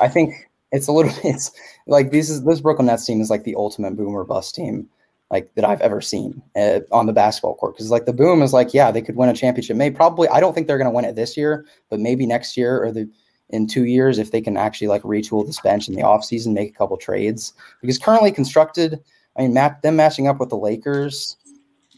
I 0.00 0.08
think 0.08 0.48
it's 0.72 0.88
a 0.88 0.92
little. 0.92 1.12
It's 1.24 1.50
like 1.86 2.10
this 2.10 2.30
is 2.30 2.44
this 2.44 2.60
Brooklyn 2.60 2.86
Nets 2.86 3.06
team 3.06 3.20
is 3.20 3.30
like 3.30 3.44
the 3.44 3.56
ultimate 3.56 3.96
boomer 3.96 4.24
bust 4.24 4.54
team, 4.54 4.88
like 5.30 5.54
that 5.54 5.64
I've 5.64 5.80
ever 5.80 6.00
seen 6.00 6.42
uh, 6.54 6.80
on 6.92 7.06
the 7.06 7.12
basketball 7.12 7.54
court. 7.54 7.74
Because 7.74 7.90
like 7.90 8.06
the 8.06 8.12
boom 8.12 8.42
is 8.42 8.52
like, 8.52 8.74
yeah, 8.74 8.90
they 8.90 9.02
could 9.02 9.16
win 9.16 9.28
a 9.28 9.34
championship. 9.34 9.76
Maybe 9.76 9.94
probably. 9.94 10.28
I 10.28 10.40
don't 10.40 10.54
think 10.54 10.66
they're 10.66 10.78
going 10.78 10.90
to 10.90 10.94
win 10.94 11.04
it 11.04 11.16
this 11.16 11.36
year, 11.36 11.66
but 11.90 12.00
maybe 12.00 12.26
next 12.26 12.56
year 12.56 12.82
or 12.82 12.92
the 12.92 13.08
in 13.50 13.66
two 13.66 13.84
years 13.84 14.18
if 14.18 14.32
they 14.32 14.40
can 14.40 14.56
actually 14.56 14.88
like 14.88 15.02
retool 15.02 15.46
this 15.46 15.60
bench 15.60 15.88
in 15.88 15.94
the 15.94 16.02
offseason, 16.02 16.52
make 16.52 16.70
a 16.70 16.78
couple 16.78 16.96
trades. 16.96 17.52
Because 17.80 17.98
currently 17.98 18.32
constructed, 18.32 19.00
I 19.36 19.42
mean, 19.42 19.54
Matt, 19.54 19.82
them 19.82 19.96
matching 19.96 20.26
up 20.26 20.40
with 20.40 20.48
the 20.48 20.56
Lakers 20.56 21.36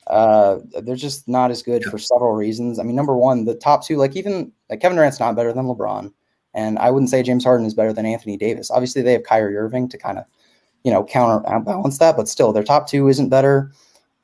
uh, 0.09 0.59
they're 0.83 0.97
just 0.97 1.29
not 1.29 1.51
as 1.51 1.62
good 1.62 1.85
for 1.85 1.99
several 1.99 2.33
reasons. 2.33 2.79
I 2.79 2.83
mean, 2.83 2.97
number 2.97 3.16
one, 3.16 3.44
the 3.44 3.55
top 3.55 3.85
two, 3.85 3.97
like 3.97 4.16
even 4.16 4.53
like 4.71 4.81
Kevin 4.81 4.97
Durant's 4.97 5.21
not 5.21 5.37
better 5.37 5.53
than 5.53 5.66
LeBron, 5.66 6.12
and 6.55 6.79
I 6.79 6.90
wouldn't 6.90 7.11
say 7.11 7.23
James 7.23 7.44
Harden 7.44 7.66
is 7.66 7.75
better 7.75 7.92
than 7.92 8.07
Anthony 8.07 8.37
Davis. 8.37 8.71
Obviously, 8.71 9.03
they 9.03 9.12
have 9.12 9.25
Kyrie 9.25 9.57
Irving 9.57 9.88
to 9.90 9.99
kind 9.99 10.18
of, 10.18 10.25
you 10.85 10.90
know, 10.90 11.05
counterbalance 11.05 11.99
that, 11.99 12.16
but 12.16 12.29
still, 12.29 12.53
their 12.53 12.64
top 12.64 12.88
two 12.88 13.09
isn't 13.09 13.29
better. 13.29 13.73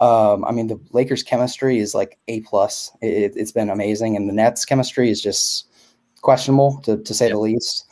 Um, 0.00 0.44
I 0.44 0.52
mean, 0.52 0.66
the 0.66 0.80
Lakers' 0.92 1.22
chemistry 1.22 1.78
is 1.78 1.94
like 1.94 2.18
a 2.28 2.40
plus. 2.40 2.90
It, 3.00 3.34
it's 3.36 3.52
been 3.52 3.70
amazing, 3.70 4.16
and 4.16 4.28
the 4.28 4.32
Nets' 4.32 4.64
chemistry 4.64 5.10
is 5.10 5.20
just 5.20 5.68
questionable 6.22 6.80
to, 6.84 6.96
to 6.96 7.14
say 7.14 7.28
the 7.28 7.38
least. 7.38 7.86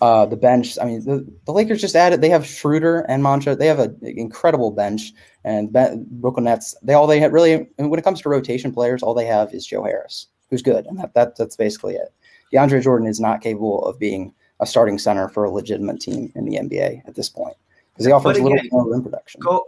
Uh, 0.00 0.24
the 0.24 0.36
bench, 0.36 0.78
I 0.80 0.84
mean, 0.84 1.04
the, 1.04 1.26
the 1.46 1.52
Lakers 1.52 1.80
just 1.80 1.96
added. 1.96 2.20
They 2.20 2.28
have 2.28 2.46
Schroeder 2.46 3.00
and 3.08 3.20
Mantra. 3.20 3.56
They 3.56 3.66
have 3.66 3.80
an 3.80 3.98
incredible 4.02 4.70
bench, 4.70 5.12
and 5.48 5.72
Brooklyn 6.20 6.44
Nets. 6.44 6.76
They 6.82 6.92
all 6.92 7.06
they 7.06 7.20
have 7.20 7.32
really. 7.32 7.66
When 7.76 7.98
it 7.98 8.04
comes 8.04 8.20
to 8.20 8.28
rotation 8.28 8.70
players, 8.70 9.02
all 9.02 9.14
they 9.14 9.24
have 9.24 9.54
is 9.54 9.66
Joe 9.66 9.82
Harris, 9.82 10.26
who's 10.50 10.62
good, 10.62 10.84
and 10.86 10.98
that, 10.98 11.14
that 11.14 11.36
that's 11.36 11.56
basically 11.56 11.94
it. 11.94 12.12
DeAndre 12.52 12.82
Jordan 12.82 13.08
is 13.08 13.18
not 13.18 13.40
capable 13.40 13.84
of 13.86 13.98
being 13.98 14.34
a 14.60 14.66
starting 14.66 14.98
center 14.98 15.28
for 15.28 15.44
a 15.44 15.50
legitimate 15.50 16.00
team 16.00 16.30
in 16.34 16.44
the 16.44 16.56
NBA 16.56 17.02
at 17.06 17.14
this 17.14 17.30
point 17.30 17.56
because 17.92 18.04
he 18.04 18.12
offers 18.12 18.36
But 18.36 18.40
a 18.40 18.42
little 18.42 18.58
bit 18.58 18.72
more 18.72 18.90
rim 18.90 19.02
production. 19.02 19.40
Go 19.40 19.64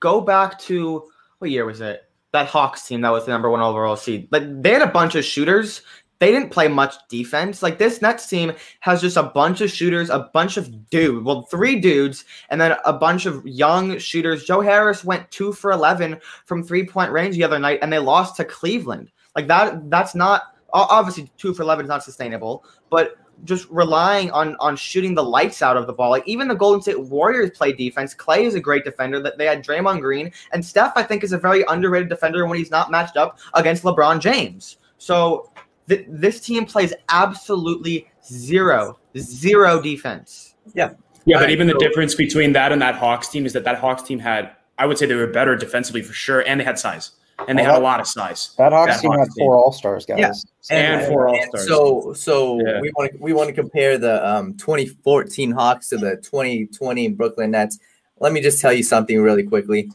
go 0.00 0.20
back 0.20 0.58
to 0.60 1.04
what 1.38 1.50
year 1.50 1.64
was 1.64 1.80
it? 1.80 2.02
That 2.32 2.46
Hawks 2.46 2.86
team 2.86 3.00
that 3.00 3.10
was 3.10 3.24
the 3.24 3.32
number 3.32 3.48
one 3.48 3.60
overall 3.60 3.96
seed. 3.96 4.28
Like 4.30 4.62
they 4.62 4.72
had 4.72 4.82
a 4.82 4.86
bunch 4.86 5.14
of 5.14 5.24
shooters. 5.24 5.80
They 6.18 6.30
didn't 6.32 6.50
play 6.50 6.68
much 6.68 6.94
defense. 7.08 7.62
Like 7.62 7.78
this 7.78 8.00
Nets 8.00 8.26
team 8.26 8.52
has 8.80 9.02
just 9.02 9.16
a 9.16 9.24
bunch 9.24 9.60
of 9.60 9.70
shooters, 9.70 10.08
a 10.08 10.30
bunch 10.32 10.56
of 10.56 10.88
dude, 10.88 11.24
well, 11.24 11.42
three 11.42 11.78
dudes, 11.78 12.24
and 12.48 12.60
then 12.60 12.76
a 12.84 12.92
bunch 12.92 13.26
of 13.26 13.46
young 13.46 13.98
shooters. 13.98 14.44
Joe 14.44 14.60
Harris 14.60 15.04
went 15.04 15.30
two 15.30 15.52
for 15.52 15.72
eleven 15.72 16.18
from 16.46 16.62
three 16.62 16.86
point 16.86 17.12
range 17.12 17.36
the 17.36 17.44
other 17.44 17.58
night, 17.58 17.80
and 17.82 17.92
they 17.92 17.98
lost 17.98 18.36
to 18.36 18.44
Cleveland. 18.44 19.10
Like 19.34 19.48
that. 19.48 19.90
That's 19.90 20.14
not 20.14 20.54
obviously 20.72 21.30
two 21.36 21.52
for 21.52 21.62
eleven 21.62 21.84
is 21.84 21.88
not 21.88 22.02
sustainable, 22.02 22.64
but 22.90 23.16
just 23.44 23.68
relying 23.68 24.30
on 24.30 24.56
on 24.60 24.76
shooting 24.76 25.14
the 25.14 25.22
lights 25.22 25.60
out 25.60 25.76
of 25.76 25.86
the 25.86 25.92
ball. 25.92 26.08
Like 26.08 26.26
even 26.26 26.48
the 26.48 26.54
Golden 26.54 26.80
State 26.80 26.98
Warriors 26.98 27.50
play 27.50 27.72
defense. 27.72 28.14
Klay 28.14 28.44
is 28.44 28.54
a 28.54 28.60
great 28.60 28.84
defender. 28.84 29.20
That 29.20 29.36
they 29.36 29.44
had 29.44 29.62
Draymond 29.62 30.00
Green 30.00 30.32
and 30.52 30.64
Steph. 30.64 30.92
I 30.96 31.02
think 31.02 31.22
is 31.22 31.32
a 31.32 31.38
very 31.38 31.62
underrated 31.68 32.08
defender 32.08 32.46
when 32.46 32.56
he's 32.56 32.70
not 32.70 32.90
matched 32.90 33.18
up 33.18 33.38
against 33.52 33.82
LeBron 33.82 34.20
James. 34.20 34.78
So 34.98 35.52
th- 35.88 36.06
this 36.08 36.40
team 36.40 36.66
plays 36.66 36.92
absolutely 37.08 38.08
zero 38.24 38.98
zero 39.16 39.80
defense. 39.80 40.54
Yeah, 40.74 40.90
Yeah, 41.24 41.38
but 41.38 41.50
even 41.50 41.66
the 41.66 41.78
difference 41.78 42.14
between 42.14 42.52
that 42.54 42.72
and 42.72 42.80
that 42.82 42.94
Hawks 42.96 43.28
team 43.28 43.46
is 43.46 43.52
that 43.52 43.64
that 43.64 43.78
Hawks 43.78 44.02
team 44.02 44.18
had, 44.18 44.50
I 44.78 44.86
would 44.86 44.98
say, 44.98 45.06
they 45.06 45.14
were 45.14 45.26
better 45.28 45.54
defensively 45.56 46.02
for 46.02 46.12
sure, 46.12 46.40
and 46.40 46.58
they 46.60 46.64
had 46.64 46.78
size, 46.78 47.12
and 47.48 47.56
they 47.58 47.62
Well, 47.62 47.72
had 47.74 47.80
a 47.80 47.84
lot 47.84 48.00
of 48.00 48.06
size. 48.06 48.54
That 48.58 48.72
Hawks 48.72 48.94
that 48.96 49.00
team 49.02 49.10
Hawks 49.12 49.20
had 49.28 49.34
team. 49.36 49.46
four 49.46 49.56
All 49.56 49.72
Stars, 49.72 50.04
guys. 50.04 50.18
Yeah. 50.18 50.32
And 50.76 51.06
four 51.06 51.28
All-Stars. 51.28 51.68
So, 51.68 52.12
so 52.14 52.58
Yeah. 52.66 52.80
we 52.80 52.90
want 52.96 53.12
to 53.12 53.18
we 53.20 53.32
want 53.32 53.48
to 53.48 53.54
compare 53.54 53.96
the 53.98 54.26
um, 54.28 54.54
2014 54.54 55.52
Hawks 55.52 55.88
to 55.90 55.96
the 55.98 56.16
2020 56.16 57.08
Brooklyn 57.10 57.52
Nets. 57.52 57.78
Let 58.18 58.32
me 58.32 58.40
just 58.40 58.60
tell 58.60 58.72
you 58.72 58.82
something 58.82 59.20
really 59.20 59.44
quickly. 59.44 59.90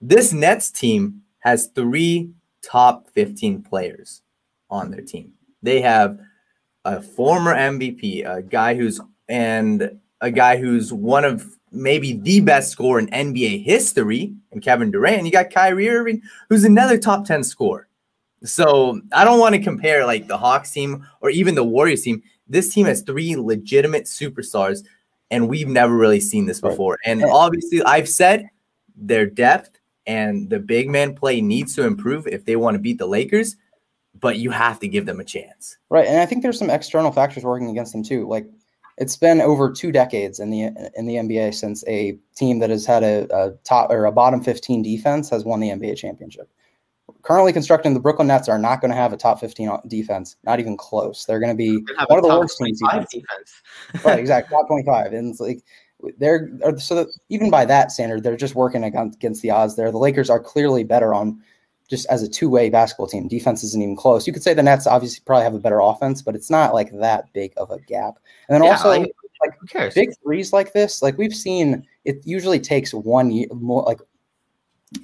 This 0.00 0.32
Nets 0.32 0.70
team 0.70 1.22
has 1.40 1.66
three 1.74 2.30
top 2.62 3.08
15 3.10 3.62
players 3.62 4.22
on 4.70 4.90
their 4.90 5.00
team. 5.02 5.32
They 5.62 5.80
have 5.80 6.18
a 6.84 7.02
former 7.02 7.54
MVP, 7.54 8.24
a 8.24 8.42
guy 8.42 8.74
who's 8.74 9.00
and 9.28 9.98
a 10.20 10.30
guy 10.30 10.56
who's 10.56 10.92
one 10.92 11.24
of 11.24 11.46
maybe 11.70 12.14
the 12.14 12.40
best 12.40 12.70
scorer 12.70 12.98
in 12.98 13.08
NBA 13.08 13.62
history, 13.62 14.34
and 14.52 14.62
Kevin 14.62 14.90
Durant. 14.90 15.26
You 15.26 15.32
got 15.32 15.50
Kyrie 15.50 15.88
Irving, 15.88 16.22
who's 16.48 16.64
another 16.64 16.96
top 16.96 17.26
10 17.26 17.44
scorer. 17.44 17.88
So 18.44 19.00
I 19.12 19.24
don't 19.24 19.40
want 19.40 19.54
to 19.54 19.60
compare 19.60 20.06
like 20.06 20.28
the 20.28 20.38
Hawks 20.38 20.70
team 20.70 21.06
or 21.20 21.28
even 21.30 21.54
the 21.54 21.64
Warriors 21.64 22.02
team. 22.02 22.22
This 22.48 22.72
team 22.72 22.86
has 22.86 23.02
three 23.02 23.36
legitimate 23.36 24.04
superstars, 24.04 24.84
and 25.30 25.48
we've 25.48 25.68
never 25.68 25.94
really 25.94 26.20
seen 26.20 26.46
this 26.46 26.62
Right. 26.62 26.70
before. 26.70 26.98
And 27.04 27.22
obviously, 27.24 27.82
I've 27.82 28.08
said 28.08 28.48
their 28.96 29.26
depth 29.26 29.78
and 30.06 30.48
the 30.48 30.58
big 30.58 30.88
man 30.88 31.14
play 31.14 31.40
needs 31.42 31.74
to 31.74 31.84
improve 31.84 32.26
if 32.26 32.46
they 32.46 32.56
want 32.56 32.76
to 32.76 32.78
beat 32.78 32.96
the 32.98 33.06
Lakers, 33.06 33.56
but 34.14 34.38
you 34.38 34.50
have 34.50 34.80
to 34.80 34.88
give 34.88 35.06
them 35.06 35.20
a 35.20 35.24
chance. 35.24 35.76
Right, 35.90 36.06
and 36.06 36.18
I 36.20 36.26
think 36.26 36.42
there's 36.42 36.58
some 36.58 36.70
external 36.70 37.12
factors 37.12 37.44
working 37.44 37.70
against 37.70 37.92
them 37.92 38.02
too. 38.02 38.26
Like 38.28 38.46
it's 38.98 39.16
been 39.16 39.40
over 39.40 39.72
two 39.72 39.92
decades 39.92 40.40
in 40.40 40.50
the 40.50 40.64
in 40.96 41.06
the 41.06 41.14
NBA 41.14 41.54
since 41.54 41.84
a 41.86 42.18
team 42.36 42.58
that 42.58 42.70
has 42.70 42.84
had 42.84 43.02
a, 43.02 43.26
a 43.34 43.52
top 43.64 43.90
or 43.90 44.04
a 44.04 44.12
bottom 44.12 44.42
15 44.42 44.82
defense 44.82 45.30
has 45.30 45.44
won 45.44 45.60
the 45.60 45.70
NBA 45.70 45.96
championship. 45.96 46.50
Currently 47.22 47.52
constructing, 47.52 47.94
the 47.94 48.00
Brooklyn 48.00 48.28
Nets 48.28 48.48
are 48.48 48.58
not 48.58 48.80
going 48.80 48.90
to 48.90 48.96
have 48.96 49.12
a 49.12 49.16
top 49.16 49.40
15 49.40 49.70
defense, 49.88 50.36
not 50.44 50.60
even 50.60 50.76
close. 50.76 51.24
They're 51.24 51.40
going 51.40 51.52
to 51.52 51.56
be 51.56 51.84
have 51.98 52.08
one 52.08 52.18
of 52.18 52.24
the 52.24 52.38
worst 52.38 52.58
teams 52.58 52.80
25 52.80 53.08
defense. 53.08 53.10
defense. 53.12 54.04
right, 54.04 54.18
exactly, 54.18 54.54
top 54.54 54.66
25. 54.66 55.12
And 55.12 55.30
it's 55.30 55.40
like 55.40 55.62
they're 56.18 56.50
so 56.78 56.94
that 56.96 57.08
even 57.28 57.50
by 57.50 57.64
that 57.64 57.92
standard, 57.92 58.22
they're 58.22 58.36
just 58.36 58.54
working 58.54 58.84
against, 58.84 59.16
against 59.16 59.42
the 59.42 59.50
odds 59.50 59.76
there. 59.76 59.90
The 59.90 59.98
Lakers 59.98 60.30
are 60.30 60.40
clearly 60.40 60.84
better 60.84 61.14
on 61.14 61.40
just 61.88 62.06
as 62.10 62.22
a 62.22 62.28
two-way 62.28 62.68
basketball 62.70 63.06
team. 63.06 63.28
Defense 63.28 63.64
isn't 63.64 63.82
even 63.82 63.96
close. 63.96 64.26
You 64.26 64.32
could 64.32 64.42
say 64.42 64.54
the 64.54 64.62
Nets 64.62 64.86
obviously 64.86 65.22
probably 65.24 65.44
have 65.44 65.54
a 65.54 65.58
better 65.58 65.80
offense, 65.80 66.22
but 66.22 66.34
it's 66.34 66.50
not 66.50 66.74
like 66.74 66.90
that 66.98 67.32
big 67.32 67.52
of 67.56 67.70
a 67.70 67.78
gap. 67.80 68.18
And 68.48 68.54
then 68.54 68.64
Yeah, 68.64 68.72
also 68.72 68.90
like, 68.90 69.12
who 69.58 69.66
cares? 69.66 69.94
big 69.94 70.10
threes 70.22 70.52
like 70.52 70.72
this, 70.72 71.00
like 71.00 71.16
we've 71.16 71.34
seen, 71.34 71.86
it 72.04 72.20
usually 72.24 72.60
takes 72.60 72.92
one 72.92 73.30
year 73.30 73.46
more. 73.52 73.82
Like 73.82 74.00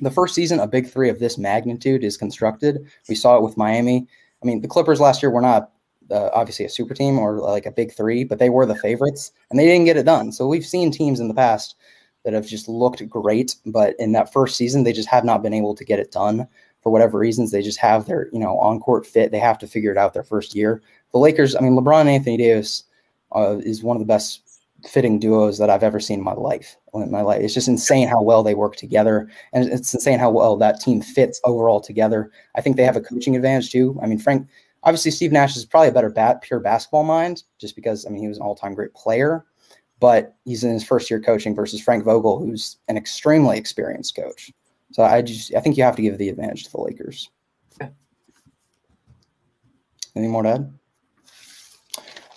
the 0.01 0.11
first 0.11 0.35
season, 0.35 0.61
a 0.61 0.67
big 0.67 0.89
three 0.89 1.09
of 1.09 1.19
this 1.19 1.39
magnitude 1.39 2.05
is 2.05 2.17
constructed. 2.17 2.87
We 3.09 3.15
saw 3.15 3.37
it 3.37 3.43
with 3.43 3.57
Miami. 3.57 4.07
I 4.43 4.47
mean, 4.47 4.61
the 4.61 4.69
Clippers 4.69 5.01
last 5.01 5.23
year 5.23 5.31
were 5.31 5.41
not 5.41 5.71
uh, 6.11 6.29
obviously 6.35 6.67
a 6.67 6.71
super 6.71 6.95
team 6.95 7.19
or 7.19 7.39
like 7.39 7.65
a 7.65 7.73
big 7.73 7.95
three, 7.95 8.25
but 8.25 8.39
they 8.39 8.51
were 8.51 8.67
the 8.67 8.77
favorites 8.77 9.33
and 9.51 9.59
they 9.59 9.65
didn't 9.65 9.87
get 9.87 9.97
it 9.97 10.05
done. 10.05 10.33
So 10.33 10.47
we've 10.47 10.67
seen 10.67 10.91
teams 10.91 11.21
in 11.21 11.29
the 11.29 11.35
past 11.35 11.77
that 12.25 12.35
have 12.35 12.47
just 12.47 12.69
looked 12.69 13.07
great, 13.09 13.57
but 13.67 13.95
in 13.99 14.13
that 14.13 14.33
first 14.33 14.57
season, 14.57 14.83
they 14.85 14.93
just 14.93 15.09
have 15.09 15.25
not 15.25 15.43
been 15.43 15.55
able 15.55 15.75
to 15.75 15.85
get 15.85 15.99
it 15.99 16.11
done 16.11 16.49
for 16.85 16.93
whatever 16.93 17.19
reasons. 17.19 17.51
They 17.51 17.63
just 17.63 17.81
have 17.81 18.05
their, 18.05 18.29
you 18.33 18.39
know, 18.39 18.59
on 18.61 18.79
court 18.79 19.07
fit. 19.07 19.33
They 19.33 19.41
have 19.41 19.59
to 19.59 19.67
figure 19.67 19.91
it 19.91 19.97
out 19.97 20.13
their 20.13 20.23
first 20.23 20.55
year. 20.55 20.83
the 21.13 21.19
Lakers. 21.19 21.57
I 21.57 21.61
mean, 21.61 21.73
LeBron 21.73 22.03
and 22.03 22.11
Anthony 22.11 22.37
Davis 22.37 22.85
uh, 23.35 23.57
is 23.65 23.83
one 23.83 23.97
of 23.97 24.01
the 24.01 24.07
best 24.07 24.43
fitting 24.87 25.19
duos 25.19 25.57
that 25.57 25.71
I've 25.71 25.83
ever 25.83 25.99
seen 25.99 26.19
in 26.19 26.25
my 26.25 26.35
life. 26.35 26.77
In 26.93 27.11
my 27.11 27.23
life, 27.23 27.41
it's 27.41 27.55
just 27.55 27.69
insane 27.69 28.07
how 28.07 28.21
well 28.21 28.43
they 28.43 28.55
work 28.55 28.77
together, 28.77 29.31
and 29.55 29.65
it's 29.65 29.95
insane 29.95 30.19
how 30.19 30.31
well 30.31 30.57
that 30.59 30.79
team 30.79 31.01
fits 31.01 31.41
overall 31.45 31.81
together. 31.81 32.31
I 32.55 32.61
think 32.61 32.77
they 32.77 32.85
have 32.85 32.97
a 32.97 33.01
coaching 33.01 33.35
advantage 33.35 33.73
too. 33.73 33.99
I 34.03 34.07
mean, 34.07 34.19
Frank, 34.19 34.47
obviously, 34.83 35.11
Steve 35.11 35.33
Nash 35.33 35.57
is 35.57 35.65
probably 35.65 35.89
a 35.89 35.93
better 35.93 36.11
bat, 36.11 36.43
pure 36.43 36.61
basketball 36.61 37.05
mind, 37.05 37.45
just 37.59 37.75
because 37.77 38.05
I 38.05 38.11
mean 38.11 38.21
he 38.21 38.29
was 38.29 38.37
an 38.37 38.45
all-time 38.45 38.75
great 38.75 38.93
player, 38.93 39.47
but 40.01 40.37
he's 40.45 40.63
in 40.63 40.73
his 40.75 40.85
first 40.85 41.11
year 41.11 41.21
coaching 41.21 41.55
versus 41.55 41.81
Frank 41.81 42.05
Vogel, 42.05 42.39
who's 42.39 42.77
an 42.89 42.99
extremely 42.99 43.57
experienced 43.57 44.15
coach. 44.15 44.53
So 44.95 45.03
I 45.03 45.23
just 45.23 45.53
I 45.57 45.61
think 45.61 45.77
you 45.77 45.83
have 45.83 45.97
to 45.97 46.03
give 46.03 46.19
the 46.19 46.29
advantage 46.29 46.63
to 46.67 46.71
the 46.71 46.81
Lakers. 46.81 47.29
Any 50.15 50.29
more 50.29 50.45
to 50.45 50.51
add? 50.51 50.73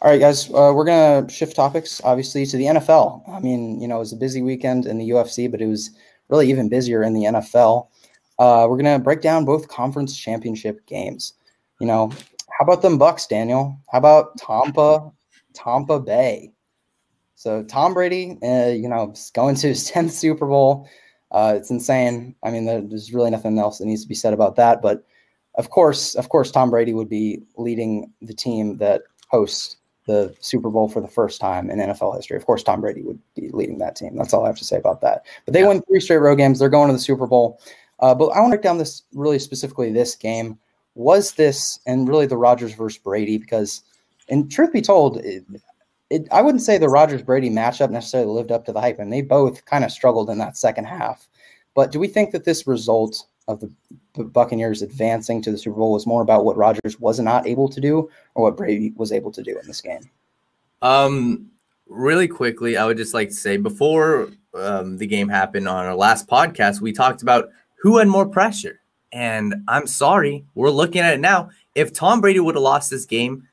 All 0.01 0.09
right, 0.09 0.19
guys, 0.19 0.49
uh, 0.49 0.73
we're 0.73 0.83
gonna 0.83 1.29
shift 1.29 1.55
topics, 1.55 2.01
obviously, 2.03 2.47
to 2.47 2.57
the 2.57 2.65
NFL. 2.65 3.21
I 3.29 3.39
mean, 3.41 3.79
you 3.79 3.87
know, 3.87 3.97
it 3.97 3.99
was 3.99 4.13
a 4.13 4.17
busy 4.17 4.41
weekend 4.41 4.87
in 4.87 4.97
the 4.97 5.11
UFC, 5.11 5.51
but 5.51 5.61
it 5.61 5.67
was 5.67 5.91
really 6.29 6.49
even 6.49 6.67
busier 6.67 7.03
in 7.03 7.13
the 7.13 7.25
NFL. 7.25 7.89
Uh, 8.39 8.65
we're 8.67 8.77
gonna 8.77 8.97
break 8.97 9.21
down 9.21 9.45
both 9.45 9.67
conference 9.67 10.17
championship 10.17 10.83
games. 10.87 11.33
You 11.79 11.85
know, 11.85 12.09
how 12.57 12.65
about 12.65 12.81
them 12.81 12.97
Bucs, 12.97 13.29
Daniel? 13.29 13.79
How 13.91 13.99
about 13.99 14.35
Tampa, 14.39 15.11
Tampa 15.53 15.99
Bay? 15.99 16.53
So 17.35 17.61
Tom 17.61 17.93
Brady, 17.93 18.39
uh, 18.41 18.69
you 18.69 18.89
know, 18.89 19.13
going 19.35 19.55
to 19.57 19.67
his 19.67 19.85
tenth 19.91 20.11
Super 20.11 20.47
Bowl. 20.47 20.89
Uh, 21.31 21.53
it's 21.55 21.69
insane. 21.69 22.35
I 22.43 22.51
mean, 22.51 22.65
there's 22.65 23.13
really 23.13 23.31
nothing 23.31 23.59
else 23.59 23.79
that 23.79 23.85
needs 23.85 24.03
to 24.03 24.07
be 24.07 24.15
said 24.15 24.33
about 24.33 24.55
that. 24.55 24.81
But 24.81 25.05
of 25.55 25.69
course, 25.69 26.15
of 26.15 26.29
course, 26.29 26.51
Tom 26.51 26.69
Brady 26.69 26.93
would 26.93 27.09
be 27.09 27.41
leading 27.57 28.11
the 28.21 28.33
team 28.33 28.77
that 28.77 29.01
hosts 29.29 29.77
the 30.05 30.33
Super 30.39 30.69
Bowl 30.69 30.87
for 30.87 31.01
the 31.01 31.07
first 31.07 31.41
time 31.41 31.69
in 31.69 31.79
NFL 31.79 32.15
history. 32.15 32.37
Of 32.37 32.45
course, 32.45 32.63
Tom 32.63 32.81
Brady 32.81 33.01
would 33.01 33.19
be 33.35 33.49
leading 33.49 33.77
that 33.79 33.95
team. 33.95 34.15
That's 34.15 34.33
all 34.33 34.45
I 34.45 34.47
have 34.47 34.57
to 34.57 34.65
say 34.65 34.77
about 34.77 35.01
that. 35.01 35.25
But 35.45 35.53
they 35.53 35.61
yeah. 35.61 35.67
win 35.67 35.81
three 35.83 35.99
straight 35.99 36.17
road 36.17 36.37
games. 36.37 36.59
They're 36.59 36.69
going 36.69 36.87
to 36.87 36.93
the 36.93 36.99
Super 36.99 37.27
Bowl. 37.27 37.59
Uh, 37.99 38.15
but 38.15 38.29
I 38.29 38.39
want 38.39 38.51
to 38.51 38.57
break 38.57 38.63
down 38.63 38.77
this 38.77 39.03
really 39.13 39.37
specifically 39.37 39.91
this 39.91 40.15
game. 40.15 40.57
Was 40.95 41.33
this 41.33 41.79
and 41.85 42.07
really 42.07 42.25
the 42.25 42.37
Rodgers 42.37 42.73
versus 42.73 42.99
Brady? 42.99 43.37
Because, 43.37 43.83
and 44.29 44.49
truth 44.49 44.71
be 44.71 44.81
told, 44.81 45.17
it, 45.17 45.43
it, 46.09 46.27
I 46.31 46.41
wouldn't 46.41 46.63
say 46.63 46.77
the 46.77 46.89
Rodgers 46.89 47.21
Brady 47.21 47.49
matchup 47.49 47.89
necessarily 47.89 48.31
lived 48.31 48.51
up 48.51 48.65
to 48.65 48.71
the 48.71 48.81
hype, 48.81 48.99
and 48.99 49.11
they 49.11 49.21
both 49.21 49.65
kind 49.65 49.83
of 49.83 49.91
struggled 49.91 50.29
in 50.29 50.37
that 50.37 50.57
second 50.57 50.85
half. 50.85 51.27
But 51.75 51.91
do 51.91 51.99
we 51.99 52.07
think 52.07 52.31
that 52.31 52.45
this 52.45 52.65
result 52.65 53.25
of 53.47 53.61
the 53.61 53.71
Buccaneers 54.23 54.81
advancing 54.81 55.41
to 55.41 55.51
the 55.51 55.57
Super 55.57 55.77
Bowl 55.77 55.93
was 55.93 56.07
more 56.07 56.21
about 56.21 56.43
what 56.43 56.57
Rodgers 56.57 56.99
was 56.99 57.19
not 57.19 57.47
able 57.47 57.69
to 57.69 57.79
do 57.79 58.09
or 58.35 58.43
what 58.43 58.57
Brady 58.57 58.93
was 58.95 59.11
able 59.11 59.31
to 59.31 59.43
do 59.43 59.57
in 59.57 59.67
this 59.67 59.81
game? 59.81 60.09
Um, 60.81 61.49
really 61.87 62.27
quickly, 62.27 62.77
I 62.77 62.85
would 62.85 62.97
just 62.97 63.13
like 63.13 63.29
to 63.29 63.35
say 63.35 63.57
before 63.57 64.29
um, 64.53 64.97
the 64.97 65.07
game 65.07 65.29
happened 65.29 65.67
on 65.67 65.85
our 65.85 65.95
last 65.95 66.27
podcast, 66.27 66.81
we 66.81 66.91
talked 66.91 67.21
about 67.21 67.49
who 67.75 67.97
had 67.97 68.07
more 68.07 68.27
pressure. 68.27 68.81
And 69.13 69.55
I'm 69.67 69.87
sorry, 69.87 70.45
we're 70.55 70.69
looking 70.69 71.01
at 71.01 71.13
it 71.13 71.19
now. 71.19 71.49
If 71.75 71.93
Tom 71.93 72.21
Brady 72.21 72.39
would 72.39 72.55
have 72.55 72.63
lost 72.63 72.89
this 72.89 73.05
game, 73.05 73.47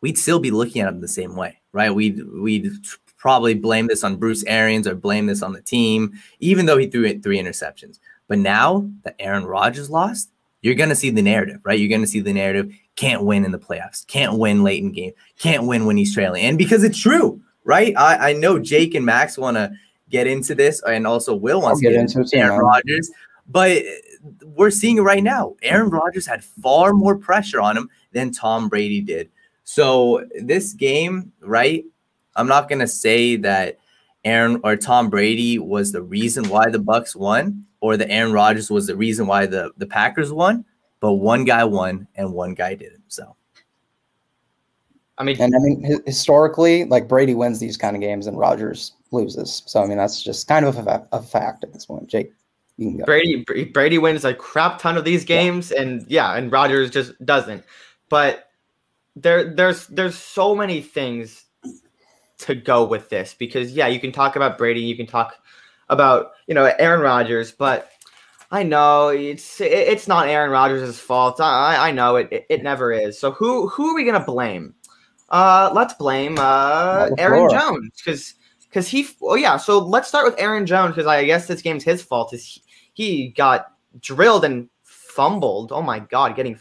we'd 0.00 0.18
still 0.18 0.38
be 0.38 0.50
looking 0.50 0.82
at 0.82 0.88
him 0.88 1.00
the 1.00 1.08
same 1.08 1.36
way, 1.36 1.60
right? 1.72 1.94
We'd 1.94 2.22
we'd 2.32 2.70
probably 3.16 3.54
blame 3.54 3.86
this 3.86 4.02
on 4.02 4.16
Bruce 4.16 4.44
Arians 4.44 4.86
or 4.86 4.94
blame 4.94 5.26
this 5.26 5.42
on 5.42 5.52
the 5.52 5.62
team, 5.62 6.12
even 6.38 6.66
though 6.66 6.78
he 6.78 6.86
threw 6.86 7.04
it 7.04 7.22
three 7.22 7.38
interceptions. 7.38 7.98
But 8.28 8.38
now 8.38 8.88
that 9.04 9.16
Aaron 9.18 9.44
Rodgers 9.44 9.90
lost, 9.90 10.30
you're 10.62 10.74
going 10.74 10.88
to 10.88 10.94
see 10.94 11.10
the 11.10 11.22
narrative, 11.22 11.60
right? 11.64 11.78
You're 11.78 11.88
going 11.88 12.00
to 12.00 12.06
see 12.06 12.20
the 12.20 12.32
narrative 12.32 12.72
can't 12.96 13.24
win 13.24 13.44
in 13.44 13.52
the 13.52 13.58
playoffs, 13.58 14.06
can't 14.06 14.38
win 14.38 14.62
late 14.62 14.82
in 14.82 14.92
game, 14.92 15.12
can't 15.38 15.66
win 15.66 15.86
when 15.86 15.96
he's 15.96 16.14
trailing. 16.14 16.42
And 16.44 16.58
because 16.58 16.84
it's 16.84 16.98
true, 16.98 17.40
right? 17.64 17.94
I, 17.96 18.30
I 18.30 18.32
know 18.34 18.58
Jake 18.58 18.94
and 18.94 19.06
Max 19.06 19.38
want 19.38 19.56
to 19.56 19.72
get 20.10 20.26
into 20.26 20.54
this, 20.54 20.82
and 20.86 21.06
also 21.06 21.34
Will 21.34 21.62
wants 21.62 21.80
to 21.80 21.90
get, 21.90 21.94
into 21.94 22.26
Aaron 22.34 22.58
Rodgers, 22.58 23.10
but 23.48 23.82
we're 24.44 24.70
seeing 24.70 24.98
it 24.98 25.02
right 25.02 25.22
now. 25.22 25.56
Aaron 25.62 25.88
Rodgers 25.88 26.26
had 26.26 26.44
far 26.44 26.92
more 26.92 27.16
pressure 27.16 27.60
on 27.60 27.76
him 27.76 27.88
than 28.12 28.32
Tom 28.32 28.68
Brady 28.68 29.00
did. 29.00 29.30
So 29.64 30.24
this 30.40 30.72
game, 30.72 31.32
right? 31.40 31.84
I'm 32.36 32.48
not 32.48 32.68
going 32.68 32.78
to 32.80 32.86
say 32.86 33.36
that 33.36 33.78
Aaron 34.24 34.60
or 34.64 34.76
Tom 34.76 35.10
Brady 35.10 35.58
was 35.58 35.92
the 35.92 36.02
reason 36.02 36.48
why 36.48 36.68
the 36.70 36.78
Bucs 36.78 37.16
won 37.16 37.64
or 37.80 37.96
the 37.96 38.10
Aaron 38.10 38.32
Rodgers 38.32 38.70
was 38.70 38.86
the 38.86 38.96
reason 38.96 39.26
why 39.26 39.46
the, 39.46 39.70
the 39.78 39.86
Packers 39.86 40.32
won, 40.32 40.64
but 41.00 41.14
one 41.14 41.44
guy 41.44 41.64
won 41.64 42.06
and 42.14 42.32
one 42.32 42.54
guy 42.54 42.74
didn't. 42.74 43.02
So, 43.08 43.36
I 45.18 45.24
mean, 45.24 45.40
and 45.40 45.54
I 45.54 45.58
mean, 45.58 46.02
historically, 46.06 46.84
like 46.84 47.08
Brady 47.08 47.34
wins 47.34 47.58
these 47.58 47.76
kind 47.76 47.96
of 47.96 48.02
games 48.02 48.26
and 48.26 48.38
Rodgers 48.38 48.92
loses. 49.10 49.62
So, 49.66 49.82
I 49.82 49.86
mean, 49.86 49.98
that's 49.98 50.22
just 50.22 50.46
kind 50.48 50.64
of 50.64 50.76
a, 50.78 51.06
a 51.12 51.22
fact 51.22 51.64
at 51.64 51.72
this 51.72 51.86
point. 51.86 52.08
Jake, 52.08 52.32
you 52.76 52.88
can 52.88 52.98
go. 52.98 53.04
Brady 53.04 53.44
Brady 53.64 53.98
wins 53.98 54.24
a 54.24 54.34
crap 54.34 54.78
ton 54.78 54.96
of 54.96 55.04
these 55.04 55.24
games, 55.24 55.70
yeah. 55.70 55.82
and 55.82 56.06
yeah, 56.08 56.36
and 56.36 56.50
Rodgers 56.50 56.90
just 56.90 57.12
doesn't. 57.24 57.64
But 58.08 58.49
there, 59.22 59.54
there's 59.54 59.86
there's 59.88 60.16
so 60.16 60.54
many 60.54 60.80
things 60.80 61.44
to 62.38 62.54
go 62.54 62.84
with 62.84 63.08
this 63.08 63.34
because 63.34 63.72
yeah, 63.72 63.86
you 63.86 64.00
can 64.00 64.12
talk 64.12 64.36
about 64.36 64.58
Brady, 64.58 64.80
you 64.80 64.96
can 64.96 65.06
talk 65.06 65.36
about 65.88 66.32
you 66.46 66.54
know 66.54 66.72
Aaron 66.78 67.00
Rodgers, 67.00 67.52
but 67.52 67.90
I 68.50 68.62
know 68.62 69.08
it's 69.08 69.60
it's 69.60 70.08
not 70.08 70.28
Aaron 70.28 70.50
Rodgers' 70.50 70.98
fault. 70.98 71.40
I 71.40 71.88
I 71.88 71.92
know 71.92 72.16
it, 72.16 72.28
it, 72.32 72.46
it 72.48 72.62
never 72.62 72.92
is. 72.92 73.18
So 73.18 73.30
who 73.30 73.68
who 73.68 73.90
are 73.90 73.94
we 73.94 74.04
gonna 74.04 74.24
blame? 74.24 74.74
Uh, 75.28 75.70
let's 75.72 75.94
blame 75.94 76.36
uh 76.38 77.08
Aaron 77.18 77.48
Jones 77.50 77.90
because 77.96 78.34
because 78.64 78.88
he 78.88 79.06
oh 79.22 79.36
yeah. 79.36 79.56
So 79.56 79.78
let's 79.78 80.08
start 80.08 80.24
with 80.24 80.34
Aaron 80.38 80.66
Jones 80.66 80.94
because 80.94 81.06
I 81.06 81.24
guess 81.24 81.46
this 81.46 81.62
game's 81.62 81.84
his 81.84 82.02
fault. 82.02 82.32
Is 82.32 82.44
he, 82.44 82.62
he 82.94 83.28
got 83.28 83.72
drilled 84.00 84.44
and 84.44 84.68
fumbled? 84.82 85.70
Oh 85.72 85.82
my 85.82 86.00
god, 86.00 86.34
getting 86.34 86.58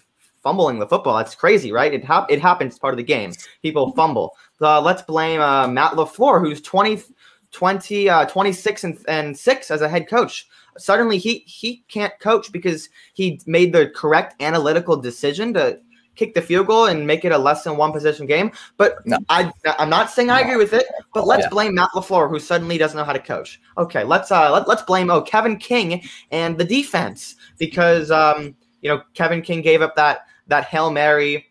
fumbling 0.49 0.79
the 0.79 0.87
football. 0.87 1.15
That's 1.15 1.35
crazy, 1.35 1.71
right? 1.71 1.93
It 1.93 2.03
hap- 2.03 2.31
it 2.31 2.41
happens 2.41 2.79
part 2.79 2.93
of 2.93 2.97
the 2.97 3.03
game. 3.03 3.33
People 3.61 3.91
fumble. 3.91 4.35
Uh, 4.59 4.81
let's 4.81 5.03
blame 5.03 5.41
uh, 5.41 5.67
Matt 5.67 5.91
LaFleur, 5.91 6.41
who's 6.41 6.59
20, 6.61 7.03
20 7.51 8.09
uh, 8.09 8.25
26 8.25 8.83
and, 8.83 8.97
and 9.07 9.37
6 9.37 9.71
as 9.71 9.81
a 9.81 9.89
head 9.89 10.09
coach. 10.09 10.47
Suddenly 10.77 11.19
he 11.19 11.39
he 11.45 11.83
can't 11.87 12.13
coach 12.19 12.51
because 12.51 12.89
he 13.13 13.39
made 13.45 13.73
the 13.73 13.89
correct 13.89 14.41
analytical 14.41 14.97
decision 14.97 15.53
to 15.53 15.79
kick 16.15 16.33
the 16.33 16.41
field 16.41 16.65
goal 16.65 16.87
and 16.87 17.05
make 17.05 17.23
it 17.25 17.31
a 17.31 17.37
less 17.37 17.63
than 17.63 17.77
one 17.77 17.91
position 17.91 18.25
game. 18.25 18.51
But 18.77 19.05
no. 19.05 19.19
I 19.29 19.51
I'm 19.77 19.89
not 19.89 20.09
saying 20.09 20.31
I 20.31 20.41
agree 20.41 20.57
with 20.57 20.73
it, 20.73 20.87
but 21.13 21.27
let's 21.27 21.43
yeah. 21.43 21.49
blame 21.49 21.75
Matt 21.75 21.91
LaFleur 21.93 22.27
who 22.29 22.39
suddenly 22.39 22.77
doesn't 22.79 22.97
know 22.97 23.03
how 23.03 23.13
to 23.13 23.19
coach. 23.19 23.61
Okay, 23.77 24.03
let's 24.03 24.31
uh 24.31 24.51
let, 24.51 24.67
let's 24.67 24.81
blame 24.81 25.11
oh 25.11 25.21
Kevin 25.21 25.57
King 25.57 26.01
and 26.31 26.57
the 26.57 26.65
defense 26.65 27.35
because 27.59 28.09
um 28.09 28.55
you 28.81 28.89
know 28.89 29.01
Kevin 29.13 29.41
King 29.41 29.61
gave 29.61 29.81
up 29.81 29.95
that 29.95 30.21
that 30.49 30.65
Hail 30.65 30.91
Mary 30.91 31.47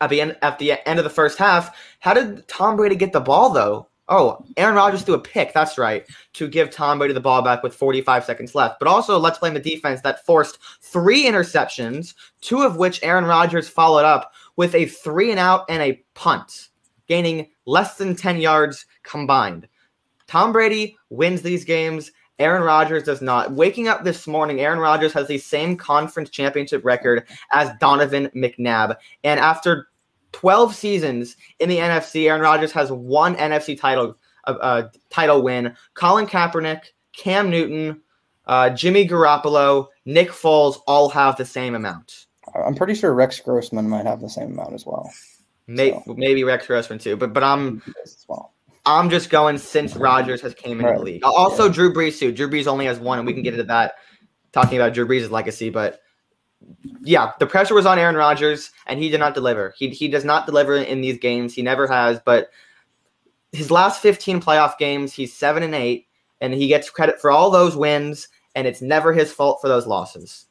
at 0.00 0.10
the 0.10 0.20
end 0.20 0.36
at 0.42 0.58
the 0.58 0.86
end 0.88 0.98
of 0.98 1.04
the 1.04 1.10
first 1.10 1.38
half. 1.38 1.76
How 2.00 2.12
did 2.14 2.46
Tom 2.48 2.76
Brady 2.76 2.96
get 2.96 3.12
the 3.12 3.20
ball 3.20 3.50
though? 3.50 3.88
Oh, 4.08 4.44
Aaron 4.56 4.74
Rodgers 4.74 5.02
threw 5.02 5.14
a 5.14 5.18
pick. 5.18 5.54
That's 5.54 5.78
right, 5.78 6.04
to 6.34 6.48
give 6.48 6.70
Tom 6.70 6.98
Brady 6.98 7.14
the 7.14 7.20
ball 7.20 7.40
back 7.40 7.62
with 7.62 7.74
45 7.74 8.24
seconds 8.24 8.54
left. 8.54 8.78
But 8.78 8.88
also, 8.88 9.18
let's 9.18 9.38
blame 9.38 9.54
the 9.54 9.60
defense 9.60 10.02
that 10.02 10.26
forced 10.26 10.58
three 10.82 11.24
interceptions, 11.24 12.14
two 12.40 12.62
of 12.62 12.76
which 12.76 13.02
Aaron 13.02 13.24
Rodgers 13.24 13.68
followed 13.68 14.04
up 14.04 14.32
with 14.56 14.74
a 14.74 14.86
three 14.86 15.30
and 15.30 15.38
out 15.40 15.64
and 15.68 15.82
a 15.82 16.04
punt, 16.14 16.68
gaining 17.06 17.48
less 17.64 17.96
than 17.96 18.16
10 18.16 18.38
yards 18.38 18.84
combined. 19.02 19.68
Tom 20.26 20.52
Brady 20.52 20.96
wins 21.08 21.42
these 21.42 21.64
games. 21.64 22.10
Aaron 22.42 22.64
Rodgers 22.64 23.04
does 23.04 23.22
not. 23.22 23.52
Waking 23.52 23.86
up 23.86 24.02
this 24.02 24.26
morning, 24.26 24.60
Aaron 24.60 24.80
Rodgers 24.80 25.12
has 25.12 25.28
the 25.28 25.38
same 25.38 25.76
conference 25.76 26.28
championship 26.28 26.84
record 26.84 27.28
as 27.52 27.70
Donovan 27.80 28.28
McNabb. 28.34 28.96
And 29.22 29.38
after 29.38 29.88
12 30.32 30.74
seasons 30.74 31.36
in 31.60 31.68
the 31.68 31.78
NFC, 31.78 32.28
Aaron 32.28 32.40
Rodgers 32.40 32.72
has 32.72 32.90
one 32.90 33.36
NFC 33.36 33.78
title 33.78 34.16
uh, 34.48 34.56
uh, 34.60 34.88
title 35.08 35.42
win. 35.42 35.76
Colin 35.94 36.26
Kaepernick, 36.26 36.80
Cam 37.16 37.48
Newton, 37.48 38.00
uh, 38.46 38.70
Jimmy 38.70 39.06
Garoppolo, 39.06 39.86
Nick 40.04 40.30
Foles 40.30 40.80
all 40.88 41.08
have 41.10 41.36
the 41.36 41.44
same 41.44 41.76
amount. 41.76 42.26
I'm 42.56 42.74
pretty 42.74 42.94
sure 42.94 43.14
Rex 43.14 43.38
Grossman 43.38 43.88
might 43.88 44.04
have 44.04 44.20
the 44.20 44.28
same 44.28 44.48
amount 44.48 44.74
as 44.74 44.84
well. 44.84 45.08
Maybe, 45.68 45.96
so. 46.04 46.14
maybe 46.14 46.42
Rex 46.42 46.66
Grossman 46.66 46.98
too, 46.98 47.16
but 47.16 47.32
but 47.32 47.44
I'm 47.44 47.82
well. 48.26 48.52
I'm 48.84 49.10
just 49.10 49.30
going 49.30 49.58
since 49.58 49.94
Rodgers 49.94 50.40
has 50.40 50.54
came 50.54 50.80
into 50.80 50.90
right. 50.90 50.98
the 50.98 51.04
league. 51.04 51.24
Also, 51.24 51.66
yeah. 51.66 51.72
Drew 51.72 51.92
Brees 51.92 52.18
too. 52.18 52.32
Drew 52.32 52.50
Brees 52.50 52.66
only 52.66 52.86
has 52.86 52.98
one, 52.98 53.18
and 53.18 53.26
we 53.26 53.32
can 53.32 53.42
get 53.42 53.54
into 53.54 53.64
that 53.64 53.94
talking 54.52 54.78
about 54.78 54.92
Drew 54.92 55.06
Brees' 55.06 55.30
legacy. 55.30 55.70
But 55.70 56.00
yeah, 57.02 57.32
the 57.38 57.46
pressure 57.46 57.74
was 57.74 57.86
on 57.86 57.98
Aaron 57.98 58.16
Rodgers, 58.16 58.70
and 58.86 58.98
he 58.98 59.08
did 59.08 59.20
not 59.20 59.34
deliver. 59.34 59.74
He 59.76 59.90
he 59.90 60.08
does 60.08 60.24
not 60.24 60.46
deliver 60.46 60.76
in 60.76 61.00
these 61.00 61.18
games. 61.18 61.54
He 61.54 61.62
never 61.62 61.86
has. 61.86 62.20
But 62.24 62.50
his 63.52 63.70
last 63.70 64.00
15 64.00 64.40
playoff 64.40 64.78
games, 64.78 65.12
he's 65.12 65.32
seven 65.32 65.62
and 65.62 65.74
eight, 65.74 66.06
and 66.40 66.52
he 66.52 66.66
gets 66.66 66.90
credit 66.90 67.20
for 67.20 67.30
all 67.30 67.50
those 67.50 67.76
wins. 67.76 68.28
And 68.54 68.66
it's 68.66 68.82
never 68.82 69.14
his 69.14 69.32
fault 69.32 69.60
for 69.62 69.68
those 69.68 69.86
losses. 69.86 70.46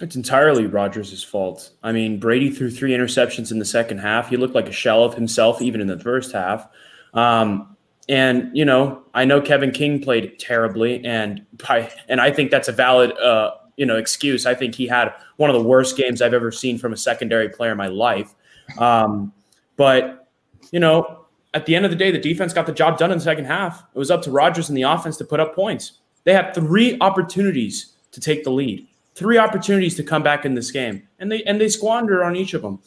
It's 0.00 0.16
entirely 0.16 0.66
Rodgers' 0.66 1.22
fault. 1.22 1.70
I 1.82 1.92
mean, 1.92 2.18
Brady 2.18 2.50
threw 2.50 2.70
three 2.70 2.92
interceptions 2.92 3.52
in 3.52 3.58
the 3.58 3.64
second 3.64 3.98
half. 3.98 4.30
He 4.30 4.36
looked 4.36 4.54
like 4.54 4.68
a 4.68 4.72
shell 4.72 5.04
of 5.04 5.14
himself, 5.14 5.60
even 5.60 5.80
in 5.80 5.86
the 5.86 5.98
first 5.98 6.32
half. 6.32 6.66
Um, 7.12 7.76
and 8.08 8.50
you 8.56 8.64
know, 8.64 9.02
I 9.14 9.24
know 9.24 9.40
Kevin 9.40 9.70
King 9.70 10.02
played 10.02 10.38
terribly, 10.38 11.04
and 11.04 11.44
by, 11.68 11.92
and 12.08 12.20
I 12.20 12.30
think 12.30 12.50
that's 12.50 12.68
a 12.68 12.72
valid 12.72 13.12
uh, 13.18 13.52
you 13.76 13.86
know 13.86 13.96
excuse. 13.96 14.46
I 14.46 14.54
think 14.54 14.74
he 14.74 14.86
had 14.86 15.12
one 15.36 15.50
of 15.50 15.54
the 15.54 15.62
worst 15.62 15.96
games 15.96 16.20
I've 16.22 16.34
ever 16.34 16.50
seen 16.50 16.78
from 16.78 16.92
a 16.92 16.96
secondary 16.96 17.48
player 17.48 17.72
in 17.72 17.78
my 17.78 17.88
life. 17.88 18.34
Um, 18.78 19.32
but 19.76 20.28
you 20.72 20.80
know, 20.80 21.26
at 21.54 21.66
the 21.66 21.76
end 21.76 21.84
of 21.84 21.90
the 21.90 21.96
day, 21.96 22.10
the 22.10 22.18
defense 22.18 22.52
got 22.52 22.66
the 22.66 22.72
job 22.72 22.98
done 22.98 23.10
in 23.12 23.18
the 23.18 23.24
second 23.24 23.44
half. 23.44 23.84
It 23.94 23.98
was 23.98 24.10
up 24.10 24.22
to 24.22 24.30
Rodgers 24.30 24.68
and 24.68 24.76
the 24.76 24.82
offense 24.82 25.16
to 25.18 25.24
put 25.24 25.40
up 25.40 25.54
points. 25.54 25.92
They 26.24 26.32
had 26.32 26.54
three 26.54 26.98
opportunities 27.00 27.94
to 28.12 28.20
take 28.20 28.44
the 28.44 28.50
lead, 28.50 28.86
three 29.14 29.38
opportunities 29.38 29.94
to 29.96 30.02
come 30.02 30.22
back 30.22 30.44
in 30.44 30.54
this 30.54 30.70
game, 30.70 31.06
and 31.18 31.30
they 31.30 31.42
and 31.44 31.60
they 31.60 31.68
squandered 31.68 32.22
on 32.22 32.36
each 32.36 32.54
of 32.54 32.62
them. 32.62 32.80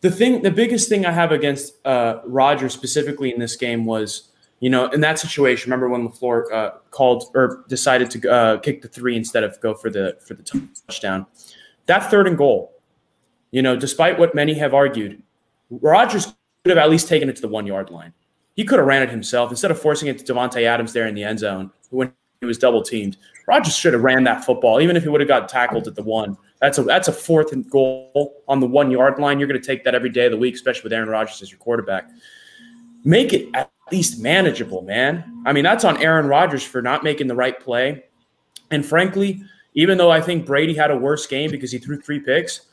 The 0.00 0.10
thing, 0.10 0.42
the 0.42 0.50
biggest 0.50 0.88
thing 0.88 1.06
I 1.06 1.12
have 1.12 1.30
against 1.30 1.74
uh, 1.86 2.20
Rodgers 2.26 2.72
specifically 2.72 3.32
in 3.32 3.38
this 3.38 3.54
game 3.54 3.84
was, 3.84 4.30
you 4.58 4.68
know, 4.68 4.88
in 4.88 5.00
that 5.00 5.18
situation. 5.18 5.70
Remember 5.70 5.88
when 5.88 6.08
LaFleur 6.08 6.52
uh, 6.52 6.70
called 6.90 7.30
or 7.34 7.64
decided 7.68 8.10
to 8.10 8.30
uh, 8.30 8.58
kick 8.58 8.82
the 8.82 8.88
three 8.88 9.16
instead 9.16 9.44
of 9.44 9.60
go 9.60 9.74
for 9.74 9.90
the 9.90 10.18
for 10.26 10.34
the 10.34 10.42
touchdown? 10.88 11.26
That 11.86 12.10
third 12.10 12.26
and 12.26 12.36
goal, 12.36 12.72
you 13.52 13.62
know, 13.62 13.76
despite 13.76 14.18
what 14.18 14.34
many 14.34 14.54
have 14.54 14.74
argued, 14.74 15.22
Rodgers 15.70 16.26
could 16.64 16.76
have 16.76 16.78
at 16.78 16.90
least 16.90 17.08
taken 17.08 17.28
it 17.28 17.36
to 17.36 17.42
the 17.42 17.48
one 17.48 17.66
yard 17.66 17.90
line. 17.90 18.12
He 18.54 18.64
could 18.64 18.78
have 18.78 18.86
ran 18.86 19.02
it 19.02 19.10
himself 19.10 19.50
instead 19.50 19.70
of 19.70 19.80
forcing 19.80 20.08
it 20.08 20.18
to 20.18 20.32
Davante 20.32 20.62
Adams 20.64 20.92
there 20.92 21.06
in 21.06 21.14
the 21.14 21.24
end 21.24 21.38
zone 21.38 21.70
when 21.90 22.12
he 22.40 22.46
was 22.46 22.58
double 22.58 22.82
teamed. 22.82 23.16
Rodgers 23.46 23.76
should 23.76 23.92
have 23.92 24.02
ran 24.02 24.24
that 24.24 24.44
football, 24.44 24.80
even 24.80 24.96
if 24.96 25.02
he 25.02 25.08
would 25.08 25.20
have 25.20 25.28
got 25.28 25.48
tackled 25.48 25.86
at 25.88 25.94
the 25.94 26.02
one. 26.02 26.36
That's 26.60 26.78
a 26.78 26.82
that's 26.82 27.08
a 27.08 27.12
fourth 27.12 27.52
and 27.52 27.68
goal 27.68 28.42
on 28.46 28.60
the 28.60 28.66
one 28.66 28.90
yard 28.90 29.18
line. 29.18 29.38
You're 29.38 29.48
going 29.48 29.60
to 29.60 29.66
take 29.66 29.84
that 29.84 29.94
every 29.94 30.10
day 30.10 30.26
of 30.26 30.32
the 30.32 30.38
week, 30.38 30.54
especially 30.54 30.84
with 30.84 30.92
Aaron 30.92 31.08
Rodgers 31.08 31.42
as 31.42 31.50
your 31.50 31.58
quarterback. 31.58 32.08
Make 33.04 33.32
it 33.32 33.48
at 33.54 33.70
least 33.90 34.20
manageable, 34.20 34.82
man. 34.82 35.42
I 35.44 35.52
mean, 35.52 35.64
that's 35.64 35.84
on 35.84 36.00
Aaron 36.00 36.26
Rodgers 36.26 36.62
for 36.62 36.80
not 36.80 37.02
making 37.02 37.26
the 37.26 37.34
right 37.34 37.58
play. 37.58 38.04
And 38.70 38.86
frankly, 38.86 39.42
even 39.74 39.98
though 39.98 40.10
I 40.10 40.20
think 40.20 40.46
Brady 40.46 40.74
had 40.74 40.90
a 40.90 40.96
worse 40.96 41.26
game 41.26 41.50
because 41.50 41.72
he 41.72 41.78
threw 41.78 42.00
three 42.00 42.20
picks, 42.20 42.66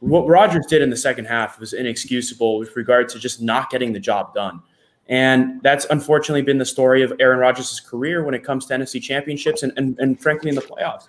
what 0.00 0.28
Rodgers 0.28 0.66
did 0.66 0.82
in 0.82 0.90
the 0.90 0.96
second 0.96 1.24
half 1.24 1.58
was 1.58 1.72
inexcusable 1.72 2.58
with 2.58 2.76
regard 2.76 3.08
to 3.10 3.18
just 3.18 3.40
not 3.40 3.70
getting 3.70 3.92
the 3.92 4.00
job 4.00 4.34
done. 4.34 4.60
And 5.08 5.62
that's 5.62 5.86
unfortunately 5.90 6.42
been 6.42 6.58
the 6.58 6.66
story 6.66 7.02
of 7.02 7.12
Aaron 7.20 7.38
Rodgers' 7.38 7.80
career 7.80 8.24
when 8.24 8.34
it 8.34 8.42
comes 8.42 8.66
to 8.66 8.74
NFC 8.74 9.00
championships 9.00 9.62
and, 9.62 9.72
and, 9.76 9.96
and 9.98 10.20
frankly 10.20 10.48
in 10.48 10.56
the 10.56 10.62
playoffs. 10.62 11.06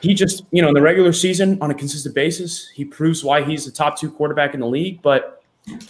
He 0.00 0.14
just, 0.14 0.44
you 0.50 0.62
know, 0.62 0.68
in 0.68 0.74
the 0.74 0.82
regular 0.82 1.12
season 1.12 1.58
on 1.60 1.70
a 1.70 1.74
consistent 1.74 2.14
basis, 2.14 2.68
he 2.70 2.84
proves 2.84 3.22
why 3.22 3.42
he's 3.42 3.64
the 3.64 3.70
top 3.70 3.98
two 3.98 4.10
quarterback 4.10 4.54
in 4.54 4.60
the 4.60 4.66
league, 4.66 5.00
but 5.02 5.44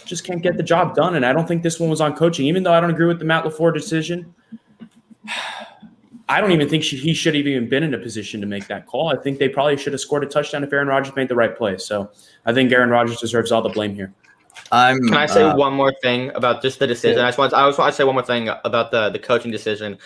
just 0.05 0.23
can't 0.23 0.41
get 0.41 0.57
the 0.57 0.63
job 0.63 0.95
done. 0.95 1.15
And 1.15 1.25
I 1.25 1.33
don't 1.33 1.47
think 1.47 1.63
this 1.63 1.79
one 1.79 1.89
was 1.89 2.01
on 2.01 2.15
coaching, 2.15 2.45
even 2.45 2.63
though 2.63 2.73
I 2.73 2.79
don't 2.79 2.91
agree 2.91 3.07
with 3.07 3.19
the 3.19 3.25
Matt 3.25 3.43
LaFleur 3.43 3.73
decision. 3.73 4.33
I 6.29 6.41
don't 6.41 6.51
even 6.51 6.69
think 6.69 6.83
she, 6.83 6.97
he 6.97 7.13
should 7.13 7.35
have 7.35 7.47
even 7.47 7.67
been 7.67 7.83
in 7.83 7.93
a 7.93 7.97
position 7.97 8.39
to 8.41 8.47
make 8.47 8.67
that 8.67 8.85
call. 8.85 9.09
I 9.09 9.17
think 9.21 9.39
they 9.39 9.49
probably 9.49 9.77
should 9.77 9.93
have 9.93 9.99
scored 9.99 10.23
a 10.23 10.27
touchdown 10.27 10.63
if 10.63 10.71
Aaron 10.71 10.87
Rodgers 10.87 11.15
made 11.15 11.27
the 11.27 11.35
right 11.35 11.55
play. 11.55 11.77
So 11.77 12.11
I 12.45 12.53
think 12.53 12.71
Aaron 12.71 12.89
Rodgers 12.89 13.19
deserves 13.19 13.51
all 13.51 13.61
the 13.61 13.69
blame 13.69 13.95
here. 13.95 14.13
I'm, 14.73 15.03
Can 15.03 15.13
I 15.13 15.27
say 15.27 15.43
uh, 15.43 15.55
one 15.55 15.73
more 15.73 15.93
thing 16.01 16.31
about 16.33 16.63
just 16.63 16.79
the 16.79 16.87
decision? 16.87 17.19
Yeah. 17.19 17.25
I 17.25 17.27
just 17.27 17.37
want 17.37 17.51
to, 17.51 17.57
I 17.57 17.67
just 17.67 17.77
want 17.77 17.93
to 17.93 17.95
say 17.95 18.03
one 18.03 18.15
more 18.15 18.23
thing 18.23 18.49
about 18.65 18.89
the 18.89 19.11
the 19.11 19.19
coaching 19.19 19.51
decision. 19.51 19.99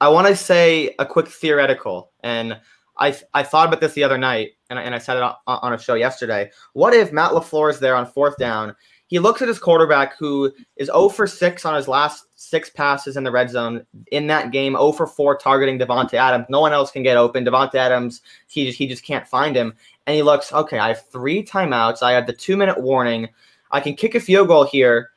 I 0.00 0.08
want 0.08 0.28
to 0.28 0.36
say 0.36 0.94
a 1.00 1.04
quick 1.04 1.26
theoretical, 1.26 2.12
and 2.22 2.56
I 2.98 3.16
I 3.34 3.42
thought 3.42 3.66
about 3.66 3.80
this 3.80 3.94
the 3.94 4.04
other 4.04 4.18
night, 4.18 4.52
and 4.70 4.78
I, 4.78 4.82
and 4.82 4.94
I 4.94 4.98
said 4.98 5.16
it 5.16 5.24
on, 5.24 5.34
on 5.46 5.72
a 5.72 5.78
show 5.78 5.94
yesterday. 5.94 6.52
What 6.72 6.94
if 6.94 7.12
Matt 7.12 7.32
LaFleur 7.32 7.70
is 7.70 7.80
there 7.80 7.96
on 7.96 8.06
fourth 8.06 8.36
down? 8.38 8.76
He 9.08 9.18
looks 9.18 9.42
at 9.42 9.48
his 9.48 9.58
quarterback, 9.58 10.16
who 10.16 10.50
is 10.76 10.86
0 10.86 11.10
for 11.10 11.26
6 11.26 11.66
on 11.66 11.74
his 11.74 11.86
last 11.86 12.24
six 12.34 12.70
passes 12.70 13.18
in 13.18 13.24
the 13.24 13.30
red 13.30 13.50
zone 13.50 13.84
in 14.10 14.26
that 14.28 14.52
game, 14.52 14.72
0 14.72 14.92
for 14.92 15.06
4 15.06 15.36
targeting 15.36 15.78
Davante 15.78 16.14
Adams. 16.14 16.46
No 16.48 16.62
one 16.62 16.72
else 16.72 16.90
can 16.90 17.02
get 17.02 17.18
open. 17.18 17.44
Davante 17.44 17.74
Adams, 17.74 18.22
he 18.46 18.64
just 18.64 18.78
he 18.78 18.86
just 18.86 19.04
can't 19.04 19.28
find 19.28 19.54
him. 19.54 19.74
And 20.06 20.16
he 20.16 20.22
looks, 20.22 20.50
okay, 20.52 20.78
I 20.78 20.88
have 20.88 21.06
three 21.10 21.42
timeouts. 21.42 22.02
I 22.02 22.12
have 22.12 22.26
the 22.26 22.32
two 22.32 22.56
minute 22.56 22.80
warning. 22.80 23.28
I 23.72 23.80
can 23.80 23.94
kick 23.94 24.14
a 24.14 24.20
field 24.20 24.48
goal 24.48 24.64
here 24.64 25.10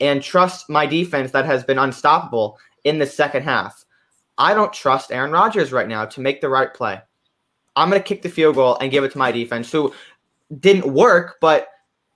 and 0.00 0.22
trust 0.22 0.68
my 0.68 0.86
defense 0.86 1.30
that 1.32 1.44
has 1.44 1.64
been 1.64 1.78
unstoppable 1.78 2.58
in 2.84 2.98
the 2.98 3.06
second 3.06 3.42
half. 3.42 3.84
I 4.38 4.54
don't 4.54 4.72
trust 4.72 5.12
Aaron 5.12 5.32
Rodgers 5.32 5.72
right 5.72 5.88
now 5.88 6.04
to 6.06 6.20
make 6.20 6.40
the 6.40 6.48
right 6.48 6.72
play. 6.72 7.00
I'm 7.76 7.90
going 7.90 8.00
to 8.00 8.06
kick 8.06 8.22
the 8.22 8.28
field 8.28 8.54
goal 8.54 8.76
and 8.80 8.90
give 8.90 9.04
it 9.04 9.12
to 9.12 9.18
my 9.18 9.32
defense, 9.32 9.70
who 9.70 9.92
didn't 10.60 10.92
work, 10.92 11.36
but 11.40 11.68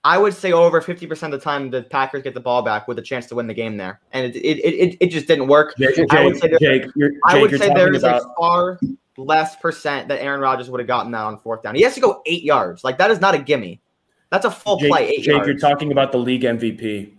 I 0.05 0.17
would 0.17 0.33
say 0.33 0.51
over 0.51 0.81
50% 0.81 1.23
of 1.23 1.31
the 1.31 1.39
time 1.39 1.69
the 1.69 1.83
Packers 1.83 2.23
get 2.23 2.33
the 2.33 2.41
ball 2.41 2.61
back 2.61 2.87
with 2.87 2.99
a 2.99 3.01
chance 3.01 3.27
to 3.27 3.35
win 3.35 3.47
the 3.47 3.53
game 3.53 3.77
there. 3.77 4.01
And 4.11 4.25
it, 4.25 4.37
it, 4.37 4.59
it, 4.59 4.97
it 4.99 5.07
just 5.07 5.27
didn't 5.27 5.47
work. 5.47 5.75
Jake, 5.77 5.97
I 6.11 6.25
would 6.25 6.37
say, 6.37 6.49
there, 6.49 6.79
Jake, 6.79 6.91
I 7.25 7.39
would 7.39 7.51
say 7.51 7.73
there 7.73 7.93
is 7.93 8.03
about... 8.03 8.21
a 8.21 8.33
far 8.37 8.79
less 9.17 9.55
percent 9.55 10.09
that 10.09 10.21
Aaron 10.21 10.41
Rodgers 10.41 10.69
would 10.69 10.79
have 10.79 10.87
gotten 10.87 11.11
that 11.13 11.23
on 11.23 11.37
fourth 11.37 11.63
down. 11.63 11.75
He 11.75 11.83
has 11.83 11.95
to 11.95 12.01
go 12.01 12.21
eight 12.25 12.43
yards. 12.43 12.83
Like, 12.83 12.97
that 12.97 13.11
is 13.11 13.21
not 13.21 13.35
a 13.35 13.37
gimme. 13.37 13.79
That's 14.33 14.45
a 14.45 14.51
full 14.51 14.77
Jake, 14.77 14.89
play. 14.89 15.17
Jake, 15.17 15.27
yards. 15.27 15.47
you're 15.47 15.59
talking 15.59 15.91
about 15.91 16.11
the 16.11 16.17
league 16.17 16.41
MVP. 16.41 17.13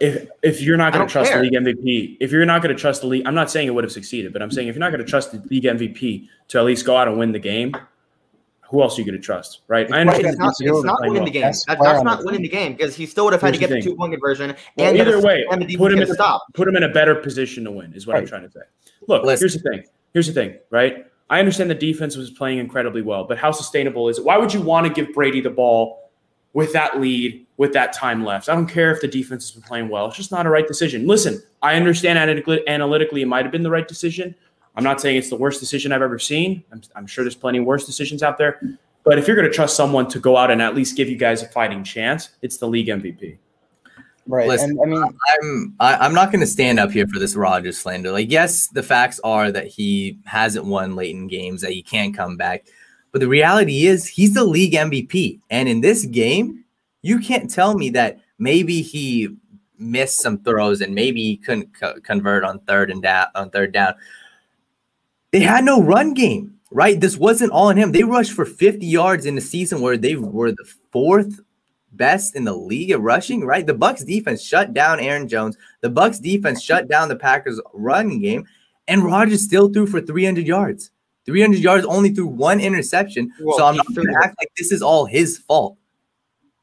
If 0.00 0.26
if 0.42 0.62
you're 0.62 0.78
not 0.78 0.94
going 0.94 1.06
to 1.06 1.12
trust 1.12 1.30
care. 1.30 1.38
the 1.38 1.44
league 1.44 1.52
MVP, 1.52 2.16
if 2.18 2.32
you're 2.32 2.46
not 2.46 2.62
going 2.62 2.74
to 2.74 2.80
trust 2.80 3.02
the 3.02 3.08
league, 3.08 3.26
I'm 3.26 3.34
not 3.34 3.50
saying 3.50 3.68
it 3.68 3.72
would 3.72 3.84
have 3.84 3.92
succeeded, 3.92 4.32
but 4.32 4.40
I'm 4.40 4.50
saying 4.50 4.68
if 4.68 4.74
you're 4.74 4.80
not 4.80 4.90
going 4.90 5.04
to 5.04 5.06
trust 5.06 5.32
the 5.32 5.46
league 5.50 5.64
MVP 5.64 6.28
to 6.48 6.58
at 6.58 6.64
least 6.64 6.86
go 6.86 6.96
out 6.96 7.08
and 7.08 7.18
win 7.18 7.32
the 7.32 7.38
game, 7.38 7.76
who 8.62 8.80
else 8.80 8.96
are 8.96 9.02
you 9.02 9.06
going 9.06 9.20
to 9.20 9.22
trust, 9.22 9.60
right? 9.68 9.84
It's 9.84 9.92
I 9.92 10.00
understand. 10.00 10.28
It's 10.28 10.38
not, 10.38 10.54
it's 10.58 10.84
not 10.84 11.00
winning 11.02 11.24
the 11.26 11.30
game. 11.30 11.42
That's, 11.42 11.66
that's 11.66 12.02
not 12.02 12.24
winning 12.24 12.40
the 12.40 12.48
game 12.48 12.72
because 12.72 12.96
he 12.96 13.04
still 13.04 13.24
would 13.24 13.34
have 13.34 13.42
had 13.42 13.54
Here's 13.54 13.68
to 13.68 13.74
get 13.74 13.74
the 13.74 13.90
two 13.90 13.94
point 13.94 14.14
conversion. 14.14 14.56
Well, 14.76 14.88
and 14.88 14.96
either 14.96 15.20
way, 15.20 15.44
put 15.76 15.92
him 15.92 16.00
in 16.00 16.10
a, 16.10 16.38
put 16.54 16.66
him 16.66 16.76
in 16.76 16.84
a 16.84 16.88
better 16.88 17.16
position 17.16 17.64
to 17.64 17.70
win 17.70 17.92
is 17.92 18.06
what 18.06 18.14
right. 18.14 18.22
I'm 18.22 18.26
trying 18.26 18.44
to 18.44 18.50
say. 18.50 18.60
Look, 19.08 19.24
Listen. 19.24 19.42
here's 19.42 19.62
the 19.62 19.70
thing. 19.70 19.82
Here's 20.14 20.26
the 20.26 20.32
thing, 20.32 20.56
right? 20.70 21.04
I 21.28 21.38
understand 21.38 21.68
the 21.68 21.74
defense 21.74 22.16
was 22.16 22.30
playing 22.30 22.58
incredibly 22.58 23.02
well, 23.02 23.24
but 23.24 23.36
how 23.36 23.52
sustainable 23.52 24.08
is 24.08 24.18
it? 24.18 24.24
Why 24.24 24.38
would 24.38 24.54
you 24.54 24.62
want 24.62 24.86
to 24.86 24.92
give 24.92 25.12
Brady 25.12 25.42
the 25.42 25.50
ball 25.50 25.99
with 26.52 26.72
that 26.72 27.00
lead, 27.00 27.46
with 27.56 27.72
that 27.72 27.92
time 27.92 28.24
left. 28.24 28.48
I 28.48 28.54
don't 28.54 28.66
care 28.66 28.92
if 28.92 29.00
the 29.00 29.08
defense 29.08 29.44
has 29.44 29.50
been 29.52 29.62
playing 29.62 29.88
well. 29.88 30.06
It's 30.06 30.16
just 30.16 30.32
not 30.32 30.46
a 30.46 30.50
right 30.50 30.66
decision. 30.66 31.06
Listen, 31.06 31.42
I 31.62 31.74
understand 31.74 32.18
analytically, 32.18 32.66
analytically 32.66 33.22
it 33.22 33.26
might 33.26 33.44
have 33.44 33.52
been 33.52 33.62
the 33.62 33.70
right 33.70 33.86
decision. 33.86 34.34
I'm 34.76 34.84
not 34.84 35.00
saying 35.00 35.16
it's 35.16 35.30
the 35.30 35.36
worst 35.36 35.60
decision 35.60 35.92
I've 35.92 36.02
ever 36.02 36.18
seen. 36.18 36.64
I'm, 36.72 36.82
I'm 36.96 37.06
sure 37.06 37.24
there's 37.24 37.34
plenty 37.34 37.60
worse 37.60 37.86
decisions 37.86 38.22
out 38.22 38.38
there. 38.38 38.60
But 39.04 39.18
if 39.18 39.26
you're 39.26 39.36
going 39.36 39.48
to 39.48 39.54
trust 39.54 39.76
someone 39.76 40.08
to 40.08 40.18
go 40.18 40.36
out 40.36 40.50
and 40.50 40.60
at 40.60 40.74
least 40.74 40.96
give 40.96 41.08
you 41.08 41.16
guys 41.16 41.42
a 41.42 41.48
fighting 41.48 41.82
chance, 41.84 42.30
it's 42.42 42.58
the 42.58 42.68
league 42.68 42.88
MVP. 42.88 43.38
Right. 44.26 44.46
Listen, 44.46 44.70
and 44.70 44.80
I 44.80 44.84
mean, 44.84 45.02
I'm 45.02 45.74
I, 45.80 45.94
am 45.94 46.02
i 46.02 46.06
am 46.06 46.14
not 46.14 46.30
going 46.30 46.40
to 46.40 46.46
stand 46.46 46.78
up 46.78 46.90
here 46.90 47.06
for 47.06 47.18
this 47.18 47.34
Rodgers 47.34 47.78
slander. 47.78 48.12
Like, 48.12 48.30
yes, 48.30 48.68
the 48.68 48.82
facts 48.82 49.18
are 49.24 49.50
that 49.50 49.66
he 49.66 50.18
hasn't 50.24 50.66
won 50.66 50.94
late 50.94 51.14
in 51.14 51.26
games, 51.26 51.62
that 51.62 51.72
he 51.72 51.82
can't 51.82 52.14
come 52.14 52.36
back. 52.36 52.66
But 53.12 53.20
the 53.20 53.28
reality 53.28 53.86
is, 53.86 54.06
he's 54.06 54.34
the 54.34 54.44
league 54.44 54.72
MVP. 54.72 55.40
And 55.50 55.68
in 55.68 55.80
this 55.80 56.04
game, 56.06 56.64
you 57.02 57.18
can't 57.18 57.50
tell 57.50 57.74
me 57.76 57.90
that 57.90 58.18
maybe 58.38 58.82
he 58.82 59.36
missed 59.78 60.20
some 60.20 60.38
throws 60.38 60.80
and 60.80 60.94
maybe 60.94 61.22
he 61.22 61.36
couldn't 61.36 61.74
co- 61.78 61.98
convert 62.00 62.44
on 62.44 62.60
third 62.60 62.90
and 62.90 63.02
down 63.02 63.26
on 63.34 63.50
third 63.50 63.72
down. 63.72 63.94
They 65.32 65.40
had 65.40 65.64
no 65.64 65.82
run 65.82 66.14
game, 66.14 66.54
right? 66.70 67.00
This 67.00 67.16
wasn't 67.16 67.52
all 67.52 67.68
on 67.68 67.76
him. 67.76 67.92
They 67.92 68.02
rushed 68.02 68.32
for 68.32 68.44
50 68.44 68.84
yards 68.84 69.26
in 69.26 69.34
the 69.34 69.40
season 69.40 69.80
where 69.80 69.96
they 69.96 70.16
were 70.16 70.52
the 70.52 70.68
fourth 70.92 71.40
best 71.92 72.36
in 72.36 72.44
the 72.44 72.54
league 72.54 72.90
at 72.90 73.00
rushing, 73.00 73.44
right? 73.44 73.66
The 73.66 73.74
Bucs 73.74 74.06
defense 74.06 74.42
shut 74.42 74.74
down 74.74 75.00
Aaron 75.00 75.28
Jones. 75.28 75.56
The 75.80 75.90
Bucs 75.90 76.20
defense 76.20 76.62
shut 76.62 76.88
down 76.88 77.08
the 77.08 77.16
Packers 77.16 77.60
run 77.72 78.18
game, 78.20 78.46
and 78.86 79.04
Rodgers 79.04 79.42
still 79.42 79.72
threw 79.72 79.86
for 79.86 80.00
300 80.00 80.46
yards. 80.46 80.90
300 81.26 81.60
yards 81.60 81.86
only 81.86 82.10
through 82.10 82.26
one 82.26 82.60
interception. 82.60 83.32
Well, 83.40 83.58
so 83.58 83.66
I'm 83.66 83.76
not 83.76 83.86
going 83.94 84.08
to 84.08 84.20
act 84.22 84.36
like 84.40 84.50
this 84.56 84.72
is 84.72 84.82
all 84.82 85.06
his 85.06 85.38
fault. 85.38 85.76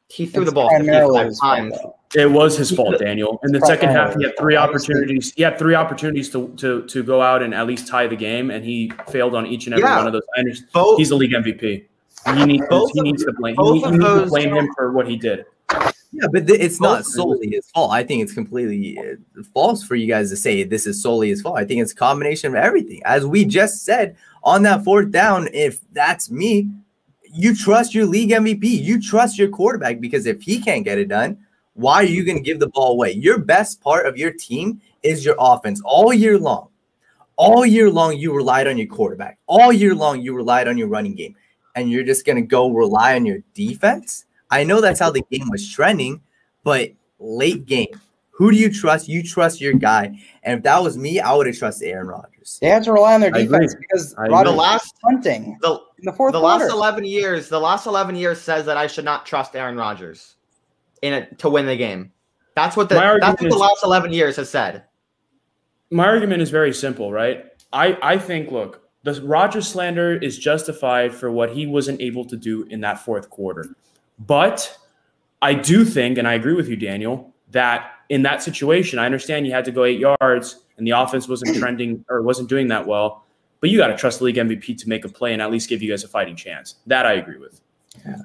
He 0.10 0.26
threw 0.26 0.44
it's 0.44 0.52
the 0.52 0.56
ball 0.56 0.70
55 0.70 1.40
times. 1.40 1.78
It 2.16 2.32
was 2.32 2.58
his 2.58 2.72
fault, 2.72 2.98
Daniel. 3.00 3.40
In 3.44 3.52
the 3.52 3.60
second 3.62 3.90
half, 3.90 4.16
he 4.16 4.24
had 4.24 4.38
three 4.38 4.56
opportunities. 4.56 5.34
He 5.36 5.44
had 5.44 5.60
three 5.60 5.76
opportunities 5.76 6.30
to, 6.30 6.48
to 6.56 6.86
to 6.88 7.04
go 7.04 7.22
out 7.22 7.44
and 7.44 7.54
at 7.54 7.68
least 7.68 7.88
tie 7.88 8.08
the 8.08 8.16
game, 8.16 8.50
and 8.50 8.64
he 8.64 8.92
failed 9.10 9.36
on 9.36 9.46
each 9.46 9.66
and 9.68 9.74
every 9.74 9.84
yeah. 9.84 9.98
one 9.98 10.08
of 10.08 10.14
those. 10.14 10.24
I 10.38 10.40
understand. 10.40 10.72
Both, 10.72 11.00
He's 11.00 11.10
the 11.10 11.16
league 11.16 11.34
MVP. 11.34 11.86
He 12.26 12.46
needs, 12.46 12.66
he 12.94 13.02
needs 13.02 13.26
to 13.26 13.34
blame. 13.34 13.56
He, 13.58 13.80
he 13.80 13.92
needs 13.92 14.04
to 14.04 14.26
blame 14.28 14.56
him 14.56 14.70
for 14.76 14.92
what 14.94 15.08
he 15.08 15.18
did. 15.18 15.46
Yeah, 16.12 16.28
but 16.32 16.48
th- 16.48 16.60
it's 16.60 16.80
not 16.80 17.06
solely 17.06 17.50
his 17.50 17.70
fault. 17.72 17.92
I 17.92 18.04
think 18.04 18.24
it's 18.24 18.34
completely 18.34 18.98
uh, 18.98 19.44
false 19.54 19.84
for 19.84 19.96
you 19.96 20.08
guys 20.08 20.30
to 20.30 20.38
say 20.38 20.64
this 20.64 20.88
is 20.88 21.02
solely 21.02 21.30
his 21.30 21.42
fault. 21.42 21.58
I 21.58 21.66
think 21.66 21.82
it's 21.82 21.92
a 21.92 21.96
combination 21.96 22.48
of 22.48 22.56
everything. 22.56 23.02
As 23.04 23.26
we 23.26 23.44
just 23.44 23.84
said, 23.84 24.16
on 24.48 24.64
that 24.64 24.86
fourth 24.86 25.12
down, 25.12 25.50
if 25.52 25.82
that's 25.92 26.32
me, 26.32 26.70
you 27.22 27.54
trust 27.54 27.94
your 27.94 28.06
league 28.06 28.30
MVP. 28.30 28.64
You 28.64 29.02
trust 29.02 29.38
your 29.38 29.50
quarterback 29.50 30.00
because 30.00 30.26
if 30.26 30.42
he 30.42 30.62
can't 30.62 30.86
get 30.86 30.98
it 30.98 31.10
done, 31.10 31.38
why 31.74 31.96
are 31.96 32.04
you 32.04 32.24
going 32.24 32.38
to 32.38 32.44
give 32.44 32.62
the 32.62 32.70
ball 32.70 32.94
away? 32.94 33.12
Your 33.12 33.40
best 33.40 33.82
part 33.82 34.08
of 34.08 34.18
your 34.18 34.32
team 34.32 34.82
is 35.04 35.26
your 35.26 35.36
offense 35.38 35.82
all 35.84 36.14
year 36.14 36.40
long. 36.40 36.70
All 37.36 37.66
year 37.66 37.92
long, 37.92 38.18
you 38.18 38.34
relied 38.34 38.68
on 38.68 38.78
your 38.78 38.88
quarterback. 38.88 39.38
All 39.48 39.74
year 39.74 39.94
long, 39.94 40.22
you 40.22 40.34
relied 40.34 40.70
on 40.70 40.78
your 40.78 40.88
running 40.88 41.14
game. 41.14 41.36
and 41.76 41.92
you're 41.92 42.04
just 42.04 42.26
gonna 42.26 42.42
go 42.42 42.72
rely 42.72 43.14
on 43.16 43.24
your 43.24 43.38
defense. 43.54 44.26
I 44.50 44.64
know 44.64 44.82
that's 44.82 45.00
how 45.00 45.12
the 45.12 45.24
game 45.30 45.48
was 45.52 45.72
trending, 45.72 46.22
but 46.64 46.90
late 47.20 47.68
game, 47.68 47.90
who 48.38 48.52
do 48.52 48.58
you 48.58 48.72
trust? 48.72 49.08
You 49.10 49.24
trust 49.24 49.60
your 49.60 49.74
guy. 49.74 50.12
And 50.44 50.58
if 50.60 50.64
that 50.64 50.82
was 50.84 50.96
me, 50.98 51.20
I 51.20 51.34
would 51.34 51.48
have 51.48 51.58
trusted 51.58 51.88
Aaron 51.90 52.08
Rodgers. 52.08 52.60
They 52.62 52.68
had 52.70 52.84
to 52.84 52.94
rely 52.94 53.16
on 53.16 53.22
their 53.22 53.32
defense 53.32 53.76
because 53.76 54.14
Rodgers 54.18 54.52
The 54.52 54.58
last 54.58 54.94
punting 55.02 55.58
the 55.62 55.74
in 56.00 56.06
the 56.06 56.14
fourth 56.14 56.34
the 56.34 56.40
quarter. 56.40 56.66
last 56.66 56.72
11 56.72 57.04
years, 57.06 57.50
the 57.50 57.60
last 57.60 57.88
11 57.88 58.16
years 58.16 58.40
says 58.40 58.66
that 58.68 58.78
I 58.78 58.86
should 58.88 59.06
not 59.06 59.26
trust 59.26 59.56
Aaron 59.56 59.76
Rodgers 59.76 60.36
in 61.02 61.14
it 61.14 61.40
to 61.40 61.50
win 61.50 61.66
the 61.66 61.76
game. 61.76 62.12
That's 62.56 62.78
what 62.78 62.90
the 62.90 62.96
that's 62.96 63.06
argument 63.06 63.40
what 63.42 63.50
the 63.50 63.56
is- 63.56 63.62
last 63.62 63.84
11 63.84 64.14
years 64.14 64.36
has 64.36 64.50
said. 64.50 64.84
my 65.92 66.06
argument 66.06 66.42
is 66.44 66.50
very 66.52 66.74
simple, 66.74 67.12
right? 67.12 67.46
I, 67.74 67.98
I 68.04 68.18
think, 68.18 68.52
look, 68.52 68.84
the 69.04 69.20
Rodgers 69.24 69.68
slander 69.68 70.16
is 70.18 70.38
justified 70.38 71.14
for 71.14 71.32
what 71.32 71.50
he 71.52 71.66
wasn't 71.66 72.02
able 72.02 72.24
to 72.26 72.36
do 72.38 72.64
in 72.64 72.82
that 72.82 73.00
fourth 73.00 73.30
quarter. 73.30 73.66
But 74.20 74.78
I 75.42 75.54
do 75.54 75.84
think, 75.86 76.18
and 76.18 76.28
I 76.28 76.34
agree 76.34 76.54
with 76.54 76.68
you, 76.70 76.76
Daniel, 76.76 77.34
that 77.52 77.92
in 78.10 78.24
that 78.24 78.42
situation, 78.42 79.00
I 79.00 79.06
understand 79.06 79.46
you 79.46 79.54
had 79.54 79.66
to 79.66 79.72
go 79.72 79.84
eight 79.84 80.00
yards 80.00 80.60
and 80.78 80.88
the 80.88 80.92
offense 80.92 81.28
wasn't 81.28 81.56
trending 81.60 82.04
or 82.10 82.22
wasn't 82.22 82.50
doing 82.50 82.68
that 82.70 82.88
well, 82.88 83.26
but 83.60 83.70
you 83.70 83.78
got 83.78 83.88
to 83.88 83.98
trust 83.98 84.20
the 84.20 84.26
league 84.26 84.36
MVP 84.36 84.78
to 84.78 84.90
make 84.90 85.06
a 85.06 85.10
play 85.10 85.34
and 85.34 85.42
at 85.42 85.52
least 85.52 85.70
give 85.70 85.82
you 85.82 85.90
guys 85.90 86.04
a 86.04 86.08
fighting 86.08 86.36
chance. 86.36 86.76
That 86.86 87.06
I 87.06 87.14
agree 87.14 87.38
with. 87.38 87.62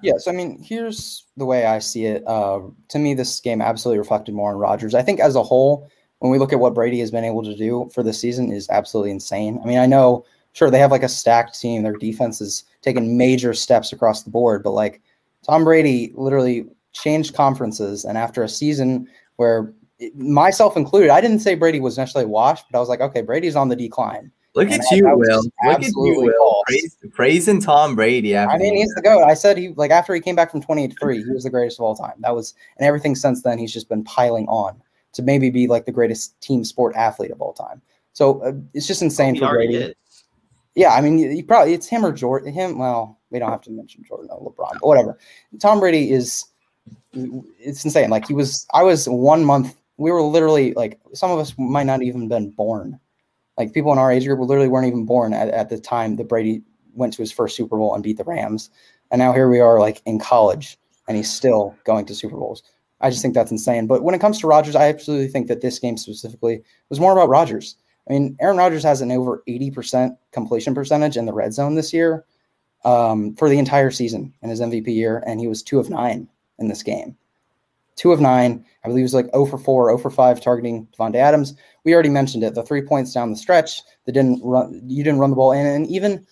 Yes, 0.03 0.29
I 0.29 0.33
mean, 0.33 0.63
here's 0.63 1.25
the 1.37 1.47
way 1.47 1.67
I 1.67 1.79
see 1.79 2.05
it. 2.05 2.23
Uh, 2.27 2.61
to 2.89 2.99
me, 2.99 3.15
this 3.15 3.41
game 3.41 3.63
absolutely 3.63 3.99
reflected 3.99 4.35
more 4.35 4.53
on 4.53 4.59
Rodgers. 4.59 4.95
I 4.95 5.03
think 5.03 5.19
as 5.19 5.35
a 5.35 5.43
whole, 5.43 5.89
when 6.19 6.31
we 6.31 6.39
look 6.39 6.53
at 6.53 6.61
what 6.61 6.75
Brady 6.75 7.01
has 7.01 7.11
been 7.11 7.25
able 7.25 7.43
to 7.43 7.57
do 7.57 7.91
for 7.93 8.03
this 8.03 8.21
season, 8.21 8.53
is 8.53 8.69
absolutely 8.71 9.11
insane. 9.11 9.59
I 9.63 9.67
mean, 9.67 9.79
I 9.79 9.87
know, 9.87 10.25
sure, 10.53 10.71
they 10.71 10.79
have 10.79 10.91
like 10.91 11.03
a 11.03 11.09
stacked 11.09 11.59
team. 11.59 11.83
Their 11.83 11.97
defense 11.97 12.39
has 12.39 12.65
taken 12.83 13.17
major 13.17 13.55
steps 13.55 13.93
across 13.93 14.23
the 14.23 14.31
board, 14.31 14.63
but 14.63 14.73
like 14.73 15.01
Tom 15.45 15.65
Brady 15.65 16.13
literally 16.15 16.67
changed 16.93 17.35
conferences, 17.35 18.05
and 18.05 18.19
after 18.19 18.43
a 18.43 18.49
season 18.49 19.09
where 19.43 19.75
myself 20.15 20.77
included, 20.77 21.11
I 21.11 21.21
didn't 21.21 21.41
say 21.41 21.55
Brady 21.57 21.81
was 21.81 21.99
necessarily 21.99 22.31
washed, 22.31 22.67
but 22.71 22.79
I 22.79 22.81
was 22.81 22.89
like, 22.89 23.01
okay, 23.01 23.23
Brady's 23.23 23.57
on 23.57 23.69
the 23.69 23.77
decline. 23.77 24.31
Look 24.55 24.65
And 24.71 24.75
at 24.75 24.81
that- 24.91 24.97
you, 24.97 25.03
that 25.05 25.17
was 25.19 25.29
Will. 25.29 25.43
Look 25.65 25.81
at 25.81 25.83
you, 25.83 25.93
Will. 25.97 26.63
Praise, 26.69 26.97
praising 27.13 27.61
Tom 27.61 27.95
Brady. 27.97 28.35
After 28.37 28.55
I 28.55 28.59
mean, 28.59 28.77
he's 28.77 28.93
the 28.95 29.03
goat. 29.03 29.25
I 29.25 29.35
said 29.35 29.57
he 29.59 29.69
like 29.71 29.91
after 29.91 30.15
he 30.15 30.21
came 30.21 30.37
back 30.37 30.51
from 30.51 30.61
28 30.63 30.91
to 30.91 30.97
3, 31.01 31.25
he 31.25 31.31
was 31.31 31.45
the 31.45 31.51
greatest 31.51 31.79
of 31.81 31.85
all 31.85 31.97
time. 31.97 32.15
That 32.21 32.35
was 32.35 32.55
and 32.79 32.87
everything 32.87 33.15
since 33.17 33.43
then 33.43 33.59
he's 33.59 33.73
just 33.73 33.89
been 33.89 34.05
piling 34.05 34.47
on 34.49 34.81
to 35.15 35.23
maybe 35.23 35.49
be 35.51 35.67
like 35.67 35.87
the 35.87 35.93
greatest 35.93 36.39
team 36.41 36.65
sport 36.65 36.95
athlete 36.97 37.31
of 37.31 37.41
all 37.41 37.53
time. 37.55 37.81
So 38.13 38.41
uh, 38.43 38.53
it's 38.75 38.87
just 38.87 39.01
insane 39.03 39.39
for 39.39 39.49
Brady. 39.49 39.75
is. 39.77 39.95
Yeah, 40.75 40.93
I 40.95 41.01
mean, 41.01 41.19
you 41.19 41.45
probably 41.45 41.73
it's 41.75 41.87
him 41.87 42.05
or 42.05 42.13
Jordan. 42.13 42.53
Him, 42.53 42.79
well, 42.79 43.19
we 43.31 43.39
don't 43.39 43.51
have 43.51 43.61
to 43.63 43.71
mention 43.71 44.05
Jordan 44.05 44.29
or 44.31 44.53
LeBron, 44.53 44.73
but 44.81 44.87
whatever. 44.87 45.19
Tom 45.61 45.81
Brady 45.81 46.11
is 46.11 46.45
it's 47.15 47.85
insane. 47.85 48.11
Like 48.11 48.27
he 48.27 48.35
was, 48.35 48.67
I 48.73 48.83
was 48.83 49.09
one 49.09 49.45
month. 49.45 49.77
We 49.97 50.11
were 50.11 50.23
literally 50.23 50.73
like 50.75 51.01
some 51.15 51.31
of 51.31 51.39
us 51.39 51.55
might 51.59 51.87
not 51.87 52.03
even 52.03 52.29
been 52.29 52.51
born. 52.51 52.99
Like 53.59 53.75
people 53.75 53.93
in 53.93 53.99
our 53.99 54.11
age 54.11 54.25
group 54.25 54.41
literally 54.41 54.69
weren't 54.69 54.87
even 54.87 55.05
born 55.05 55.35
at, 55.35 55.49
at 55.49 55.69
the 55.69 55.79
time 55.79 56.17
that 56.17 56.29
Brady 56.29 56.63
went 56.95 57.13
to 57.15 57.23
his 57.23 57.33
first 57.33 57.57
Super 57.57 57.77
Bowl 57.77 57.95
and 57.95 58.03
beat 58.03 58.17
the 58.17 58.25
Rams, 58.25 58.71
and 59.11 59.19
now 59.19 59.33
here 59.33 59.49
we 59.49 59.61
are 59.61 59.79
like 59.79 60.01
in 60.07 60.19
college, 60.19 60.79
and 61.07 61.17
he's 61.17 61.31
still 61.31 61.75
going 61.85 62.07
to 62.07 62.15
Super 62.15 62.37
Bowls. 62.37 62.63
I 63.03 63.11
just 63.11 63.21
think 63.21 63.35
that's 63.35 63.51
insane. 63.51 63.87
But 63.87 64.05
when 64.05 64.15
it 64.15 64.21
comes 64.21 64.41
to 64.41 64.47
Rodgers, 64.47 64.77
I 64.77 64.89
absolutely 64.89 65.29
think 65.29 65.49
that 65.49 65.61
this 65.61 65.79
game 65.79 65.97
specifically 65.97 66.63
was 66.89 67.01
more 67.01 67.13
about 67.13 67.29
Rodgers. 67.29 67.77
I 68.09 68.13
mean, 68.13 68.37
Aaron 68.41 68.57
Rodgers 68.57 68.83
has 68.85 69.01
an 69.01 69.13
over 69.13 69.43
80% 69.49 70.17
completion 70.33 70.75
percentage 70.75 71.17
in 71.17 71.27
the 71.27 71.33
red 71.33 71.53
zone 71.53 71.75
this 71.75 71.93
year 71.93 72.25
um, 72.85 73.35
for 73.35 73.49
the 73.49 73.59
entire 73.59 73.91
season 73.91 74.33
in 74.43 74.51
his 74.51 74.61
MVP 74.61 74.89
year, 74.89 75.23
and 75.27 75.41
he 75.41 75.47
was 75.47 75.63
two 75.63 75.79
of 75.79 75.91
nine 75.91 76.29
in 76.63 76.69
this 76.69 76.83
game. 76.83 77.17
Two 77.97 78.13
of 78.13 78.21
nine. 78.21 78.65
I 78.85 78.89
believe 78.89 79.01
he 79.01 79.05
was 79.05 79.15
like 79.15 79.31
0 79.33 79.47
for 79.47 79.59
4, 79.59 79.91
0 79.91 79.99
for 79.99 80.11
5 80.11 80.41
targeting 80.41 80.89
Davante 80.99 81.17
Adams. 81.17 81.55
We 81.85 81.93
already 81.93 82.09
mentioned 82.09 82.43
it. 82.43 82.55
The 82.55 82.63
three 82.63 82.83
points 82.83 83.13
down 83.13 83.31
the 83.31 83.37
stretch 83.37 83.83
that 84.07 84.13
didn't 84.13 84.41
run, 84.43 84.81
you 84.87 85.05
didn't 85.05 85.21
run 85.21 85.31
the 85.31 85.37
ball 85.37 85.53
in. 85.53 85.67
And 85.67 85.87
even 85.89 86.27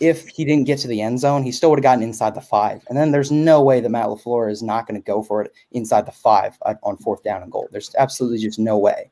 if 0.00 0.26
he 0.28 0.44
didn't 0.44 0.66
get 0.66 0.78
to 0.80 0.88
the 0.88 1.00
end 1.00 1.20
zone, 1.20 1.42
he 1.42 1.52
still 1.52 1.70
would 1.70 1.78
have 1.78 1.84
gotten 1.84 2.02
inside 2.02 2.34
the 2.34 2.40
five. 2.40 2.82
And 2.88 2.96
then 2.96 3.12
there's 3.12 3.30
no 3.30 3.62
way 3.62 3.80
that 3.80 3.88
Matt 3.88 4.06
LaFleur 4.06 4.50
is 4.50 4.62
not 4.62 4.86
going 4.86 5.00
to 5.00 5.04
go 5.04 5.22
for 5.22 5.42
it 5.42 5.52
inside 5.72 6.06
the 6.06 6.12
five 6.12 6.56
on 6.82 6.96
fourth 6.96 7.22
down 7.22 7.42
and 7.42 7.52
goal. 7.52 7.68
There's 7.70 7.94
absolutely 7.98 8.38
just 8.38 8.58
no 8.58 8.78
way. 8.78 9.10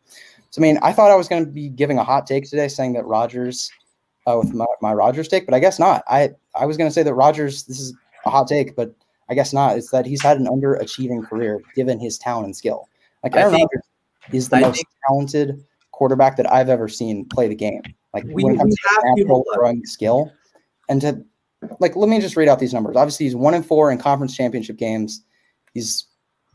So, 0.51 0.61
I 0.61 0.63
mean, 0.63 0.79
I 0.83 0.93
thought 0.93 1.13
I 1.13 1.17
was 1.17 1.29
going 1.29 1.45
to 1.45 1.51
be 1.51 1.69
giving 1.69 1.99
a 1.99 2.05
hot 2.05 2.27
take 2.27 2.49
today 2.49 2.67
saying 2.67 2.95
that 2.95 3.07
Rodgers, 3.07 3.71
uh, 4.27 4.37
with 4.39 4.53
my, 4.53 4.67
my 4.81 4.93
Rodgers 4.93 5.29
take, 5.29 5.45
but 5.45 5.55
I 5.55 5.61
guess 5.61 5.79
not. 5.79 6.03
I, 6.09 6.31
I 6.57 6.67
was 6.67 6.77
going 6.77 6.91
to 6.91 6.95
say 6.95 7.05
that 7.05 7.15
Rodgers, 7.15 7.65
this 7.65 7.79
is 7.79 7.95
a 8.25 8.31
hot 8.31 8.49
take, 8.49 8.75
but 8.75 8.93
I 9.31 9.35
guess 9.35 9.53
not. 9.53 9.77
It's 9.79 9.91
that 9.91 10.05
he's 10.07 10.23
had 10.23 10.39
an 10.39 10.47
underachieving 10.47 11.25
career 11.27 11.61
given 11.75 11.99
his 12.01 12.19
talent 12.19 12.47
and 12.47 12.57
skill. 12.57 12.89
Like 13.23 13.37
I 13.37 13.41
Aaron 13.43 13.55
think- 13.55 13.71
Rodgers 13.75 14.35
is 14.35 14.49
the 14.49 14.57
I 14.57 14.61
most 14.61 14.77
think- 14.77 14.89
talented 15.09 15.65
quarterback 15.93 16.37
that 16.37 16.51
I've 16.53 16.69
ever 16.69 16.89
seen 16.89 17.27
play 17.27 17.47
the 17.49 17.55
game. 17.55 17.83
Like 18.13 18.25
We- 18.25 18.45
when 18.45 18.55
it 18.55 18.59
comes 18.59 18.75
to 18.75 19.01
to 19.01 19.15
natural 19.17 19.45
throwing 19.55 19.85
skill, 19.87 20.33
and 20.89 21.01
to 21.03 21.25
like, 21.79 21.95
let 21.95 22.09
me 22.09 22.21
just 22.21 22.37
read 22.37 22.49
out 22.49 22.59
these 22.59 22.73
numbers. 22.75 22.97
Obviously, 22.97 23.27
he's 23.27 23.37
one 23.37 23.55
and 23.55 23.65
four 23.65 23.91
in 23.93 23.99
conference 23.99 24.35
championship 24.37 24.77
games. 24.79 25.23
He's 25.75 26.07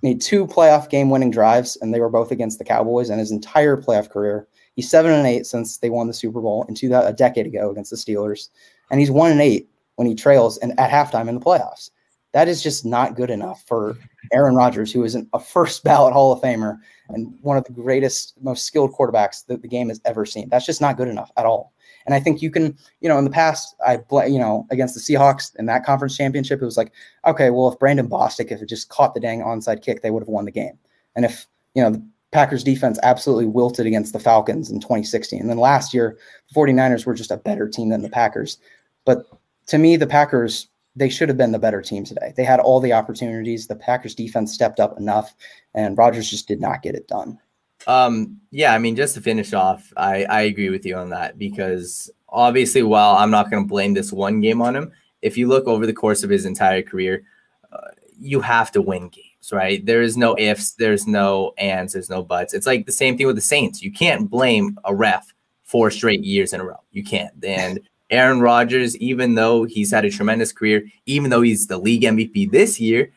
made 0.04 0.20
two 0.20 0.46
playoff 0.48 0.90
game-winning 0.90 1.32
drives, 1.32 1.78
and 1.78 1.94
they 1.94 2.00
were 2.02 2.10
both 2.10 2.32
against 2.32 2.58
the 2.58 2.66
Cowboys. 2.66 3.10
And 3.10 3.20
his 3.20 3.32
entire 3.32 3.78
playoff 3.78 4.10
career, 4.10 4.48
he's 4.76 4.90
seven 4.90 5.12
and 5.12 5.26
eight 5.28 5.46
since 5.46 5.78
they 5.78 5.90
won 5.92 6.08
the 6.08 6.14
Super 6.14 6.42
Bowl 6.42 6.66
in 6.68 6.76
two 6.76 6.94
a 6.94 7.14
decade 7.14 7.46
ago 7.46 7.70
against 7.70 7.92
the 7.92 7.98
Steelers, 7.98 8.50
and 8.92 9.00
he's 9.00 9.12
one 9.12 9.32
and 9.32 9.42
eight 9.42 9.70
when 9.96 10.08
he 10.08 10.16
trails 10.16 10.58
and 10.58 10.78
at 10.80 10.90
halftime 10.90 11.30
in 11.30 11.36
the 11.36 11.42
playoffs. 11.46 11.92
That 12.36 12.50
is 12.50 12.62
just 12.62 12.84
not 12.84 13.16
good 13.16 13.30
enough 13.30 13.64
for 13.66 13.98
Aaron 14.34 14.56
Rodgers, 14.56 14.92
who 14.92 15.06
is 15.06 15.16
an, 15.16 15.30
a 15.32 15.40
first 15.40 15.86
ballot 15.86 16.12
Hall 16.12 16.34
of 16.34 16.42
Famer 16.42 16.78
and 17.08 17.34
one 17.44 17.56
of 17.56 17.64
the 17.64 17.72
greatest, 17.72 18.34
most 18.42 18.66
skilled 18.66 18.92
quarterbacks 18.92 19.46
that 19.46 19.62
the 19.62 19.70
game 19.70 19.88
has 19.88 20.02
ever 20.04 20.26
seen. 20.26 20.50
That's 20.50 20.66
just 20.66 20.82
not 20.82 20.98
good 20.98 21.08
enough 21.08 21.32
at 21.38 21.46
all. 21.46 21.72
And 22.06 22.14
I 22.14 22.20
think 22.20 22.42
you 22.42 22.52
can, 22.52 22.78
you 23.00 23.08
know, 23.08 23.18
in 23.18 23.24
the 23.24 23.30
past, 23.30 23.74
I, 23.88 24.02
you 24.26 24.38
know, 24.38 24.68
against 24.70 24.96
the 24.96 25.00
Seahawks 25.00 25.56
in 25.56 25.66
that 25.68 25.86
conference 25.86 26.18
championship, 26.18 26.62
it 26.62 26.66
was 26.66 26.76
like, 26.76 26.92
okay, 27.26 27.52
well, 27.52 27.72
if 27.72 27.80
Brandon 27.80 28.10
Bostick, 28.10 28.52
if 28.52 28.62
it 28.62 28.68
just 28.68 28.90
caught 28.90 29.14
the 29.14 29.22
dang 29.22 29.40
onside 29.40 29.82
kick, 29.82 30.02
they 30.02 30.12
would 30.12 30.24
have 30.24 30.28
won 30.28 30.44
the 30.44 30.52
game. 30.52 30.78
And 31.16 31.24
if, 31.24 31.48
you 31.74 31.82
know, 31.82 31.92
the 31.92 32.06
Packers 32.34 32.66
defense 32.66 33.00
absolutely 33.02 33.46
wilted 33.46 33.86
against 33.86 34.12
the 34.12 34.20
Falcons 34.20 34.70
in 34.70 34.82
2016. 34.82 35.40
And 35.40 35.50
then 35.50 35.58
last 35.58 35.94
year, 35.94 36.18
the 36.50 36.60
49ers 36.60 37.06
were 37.06 37.14
just 37.14 37.32
a 37.32 37.38
better 37.38 37.70
team 37.70 37.88
than 37.88 38.02
the 38.02 38.10
Packers. 38.10 38.58
But 39.06 39.26
to 39.68 39.78
me, 39.78 39.96
the 39.96 40.06
Packers, 40.06 40.68
they 40.96 41.10
should 41.10 41.30
have 41.30 41.38
been 41.38 41.52
the 41.52 41.60
better 41.60 41.82
team 41.82 42.04
today. 42.04 42.34
They 42.36 42.44
had 42.44 42.60
all 42.60 42.80
the 42.80 42.94
opportunities. 42.94 43.68
The 43.68 43.76
Packers 43.76 44.16
defense 44.16 44.54
stepped 44.54 44.80
up 44.80 44.98
enough, 44.98 45.36
and 45.74 45.98
Rodgers 45.98 46.30
just 46.30 46.48
did 46.48 46.62
not 46.62 46.82
get 46.82 46.96
it 46.96 47.08
done. 47.08 47.40
Um, 47.88 48.40
yeah, 48.52 48.74
I 48.74 48.78
mean, 48.78 48.96
just 48.96 49.14
to 49.16 49.22
finish 49.22 49.54
off, 49.54 49.92
I, 49.98 50.24
I 50.26 50.42
agree 50.42 50.70
with 50.70 50.86
you 50.86 50.96
on 50.96 51.10
that 51.10 51.38
because 51.38 52.10
obviously, 52.30 52.84
while 52.84 53.16
I'm 53.16 53.32
not 53.32 53.52
going 53.52 53.64
to 53.64 53.70
blame 53.70 53.94
this 53.94 54.12
one 54.12 54.42
game 54.42 54.62
on 54.62 54.76
him, 54.76 54.92
if 55.22 55.38
you 55.38 55.48
look 55.48 55.68
over 55.68 55.86
the 55.86 55.94
course 55.94 56.24
of 56.24 56.30
his 56.30 56.46
entire 56.46 56.82
career, 56.82 57.24
uh, 57.72 57.90
you 58.18 58.40
have 58.42 58.72
to 58.72 58.82
win 58.82 59.10
games, 59.10 59.52
right? 59.52 59.86
There 59.86 60.02
is 60.02 60.18
no 60.18 60.36
ifs, 60.38 60.74
there's 60.74 61.06
no 61.06 61.54
ands, 61.58 61.94
there's 61.94 62.10
no 62.10 62.24
buts. 62.24 62.54
It's 62.54 62.66
like 62.66 62.86
the 62.86 62.92
same 62.92 63.18
thing 63.18 63.28
with 63.28 63.36
the 63.36 63.42
Saints. 63.42 63.82
You 63.82 63.92
can't 63.92 64.30
blame 64.30 64.80
a 64.86 64.96
ref 64.96 65.34
four 65.64 65.92
straight 65.92 66.24
years 66.24 66.54
in 66.54 66.62
a 66.62 66.66
row. 66.66 66.82
You 66.92 67.04
can't. 67.04 67.34
And 67.44 67.82
Aaron 68.10 68.40
Rodgers, 68.40 68.96
even 68.98 69.36
though 69.36 69.64
he's 69.64 69.92
had 69.92 70.06
a 70.06 70.12
tremendous 70.12 70.52
career, 70.52 70.86
even 71.06 71.30
though 71.30 71.42
he's 71.42 71.68
the 71.68 71.78
league 71.78 72.04
MVP 72.04 72.52
this 72.52 72.80
year, 72.80 73.12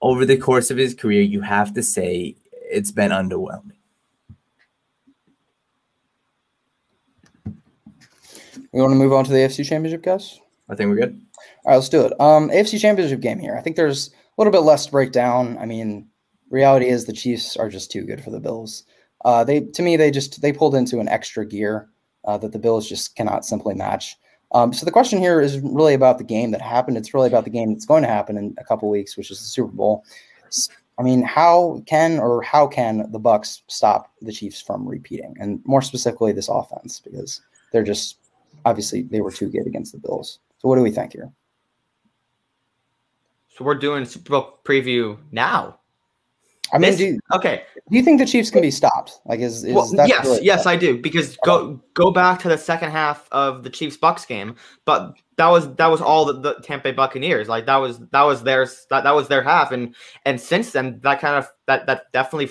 over 0.00 0.24
the 0.24 0.36
course 0.36 0.70
of 0.70 0.76
his 0.76 0.94
career, 0.94 1.22
you 1.22 1.42
have 1.42 1.74
to 1.74 1.82
say 1.82 2.34
it's 2.70 2.90
been 2.90 3.10
underwhelming. 3.10 3.76
We 8.72 8.80
want 8.80 8.92
to 8.92 8.96
move 8.96 9.12
on 9.12 9.24
to 9.24 9.30
the 9.30 9.38
AFC 9.38 9.66
Championship, 9.66 10.02
guys? 10.02 10.40
I 10.70 10.74
think 10.74 10.88
we're 10.88 10.96
good. 10.96 11.20
All 11.64 11.72
right, 11.72 11.74
let's 11.74 11.90
do 11.90 12.06
it. 12.06 12.18
Um, 12.18 12.48
AFC 12.48 12.80
Championship 12.80 13.20
game 13.20 13.38
here. 13.38 13.54
I 13.56 13.60
think 13.60 13.76
there's 13.76 14.08
a 14.08 14.12
little 14.38 14.52
bit 14.52 14.60
less 14.60 14.86
to 14.86 14.92
break 14.92 15.12
down. 15.12 15.58
I 15.58 15.66
mean, 15.66 16.08
reality 16.50 16.88
is 16.88 17.04
the 17.04 17.12
Chiefs 17.12 17.56
are 17.56 17.68
just 17.68 17.90
too 17.90 18.02
good 18.02 18.24
for 18.24 18.30
the 18.30 18.40
Bills. 18.40 18.84
Uh, 19.26 19.44
they, 19.44 19.60
to 19.60 19.82
me, 19.82 19.96
they 19.96 20.10
just 20.10 20.40
they 20.40 20.52
pulled 20.52 20.74
into 20.74 21.00
an 21.00 21.08
extra 21.08 21.46
gear 21.46 21.90
uh, 22.24 22.38
that 22.38 22.52
the 22.52 22.58
Bills 22.58 22.88
just 22.88 23.16
cannot 23.16 23.44
simply 23.44 23.74
match. 23.74 24.16
Um, 24.52 24.72
so 24.72 24.84
the 24.84 24.92
question 24.92 25.18
here 25.18 25.40
is 25.40 25.58
really 25.60 25.94
about 25.94 26.18
the 26.18 26.24
game 26.24 26.50
that 26.50 26.60
happened. 26.60 26.96
It's 26.96 27.14
really 27.14 27.28
about 27.28 27.44
the 27.44 27.50
game 27.50 27.72
that's 27.72 27.86
going 27.86 28.02
to 28.02 28.08
happen 28.08 28.36
in 28.36 28.54
a 28.58 28.64
couple 28.64 28.90
weeks, 28.90 29.16
which 29.16 29.30
is 29.30 29.38
the 29.38 29.44
Super 29.44 29.72
Bowl. 29.72 30.04
I 30.98 31.02
mean, 31.02 31.22
how 31.22 31.82
can 31.86 32.18
or 32.18 32.42
how 32.42 32.66
can 32.66 33.10
the 33.10 33.20
Bucs 33.20 33.62
stop 33.68 34.12
the 34.20 34.32
Chiefs 34.32 34.60
from 34.60 34.86
repeating, 34.86 35.34
and 35.40 35.60
more 35.64 35.80
specifically, 35.80 36.32
this 36.32 36.50
offense 36.50 37.00
because 37.00 37.40
they're 37.72 37.82
just 37.82 38.18
obviously 38.64 39.02
they 39.02 39.22
were 39.22 39.32
too 39.32 39.48
good 39.48 39.66
against 39.66 39.92
the 39.92 39.98
Bills. 39.98 40.38
So 40.58 40.68
what 40.68 40.76
do 40.76 40.82
we 40.82 40.90
think 40.90 41.12
here? 41.12 41.32
So 43.48 43.64
we're 43.64 43.74
doing 43.74 44.04
Super 44.04 44.30
Bowl 44.30 44.58
preview 44.64 45.18
now. 45.30 45.78
I 46.72 46.78
mean, 46.78 46.90
This- 46.92 46.98
do, 46.98 47.18
Okay. 47.34 47.64
do 47.90 47.96
you 47.96 48.02
think 48.02 48.18
the 48.18 48.26
Chiefs 48.26 48.50
can 48.50 48.62
be 48.62 48.70
stopped? 48.70 49.20
Like, 49.26 49.40
is, 49.40 49.62
is 49.64 49.74
Well, 49.74 49.86
that 49.92 50.08
yes, 50.08 50.24
really- 50.24 50.44
yes, 50.44 50.64
I 50.66 50.76
do. 50.76 50.98
Because 51.00 51.36
go 51.44 51.80
go 51.94 52.10
back 52.10 52.40
to 52.40 52.48
the 52.48 52.56
second 52.58 52.90
half 52.92 53.28
of 53.30 53.62
the 53.62 53.70
Chiefs 53.70 53.96
Bucs 53.96 54.26
game, 54.26 54.56
but 54.86 55.14
that 55.36 55.48
was 55.48 55.74
that 55.76 55.88
was 55.88 56.00
all 56.00 56.24
the, 56.24 56.34
the 56.34 56.54
Tampa 56.62 56.84
Bay 56.84 56.92
Buccaneers. 56.92 57.48
Like 57.48 57.66
that 57.66 57.76
was 57.76 57.98
that 58.10 58.22
was 58.22 58.42
their 58.42 58.66
that, 58.90 59.04
that 59.04 59.14
was 59.14 59.28
their 59.28 59.42
half, 59.42 59.70
and 59.72 59.94
and 60.24 60.40
since 60.40 60.72
then 60.72 60.98
that 61.02 61.20
kind 61.20 61.36
of 61.36 61.46
that 61.66 61.86
that 61.86 62.10
definitely 62.12 62.50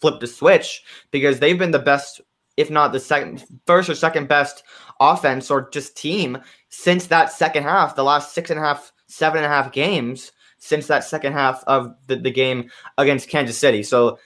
flipped 0.00 0.20
the 0.20 0.26
switch 0.26 0.82
because 1.10 1.38
they've 1.38 1.58
been 1.58 1.70
the 1.70 1.78
best, 1.78 2.20
if 2.56 2.70
not 2.70 2.92
the 2.92 3.00
second, 3.00 3.44
first 3.66 3.88
or 3.88 3.94
second 3.94 4.28
best 4.28 4.64
offense 5.00 5.50
or 5.50 5.70
just 5.70 5.96
team 5.96 6.36
since 6.68 7.06
that 7.06 7.32
second 7.32 7.62
half. 7.62 7.94
The 7.96 8.04
last 8.04 8.34
six 8.34 8.50
and 8.50 8.58
a 8.58 8.62
half, 8.62 8.92
seven 9.06 9.38
and 9.38 9.46
a 9.46 9.48
half 9.48 9.72
games 9.72 10.32
since 10.62 10.86
that 10.86 11.02
second 11.02 11.32
half 11.32 11.64
of 11.66 11.92
the, 12.06 12.14
the 12.14 12.30
game 12.30 12.70
against 12.96 13.28
Kansas 13.28 13.58
City. 13.58 13.82
So 13.82 14.20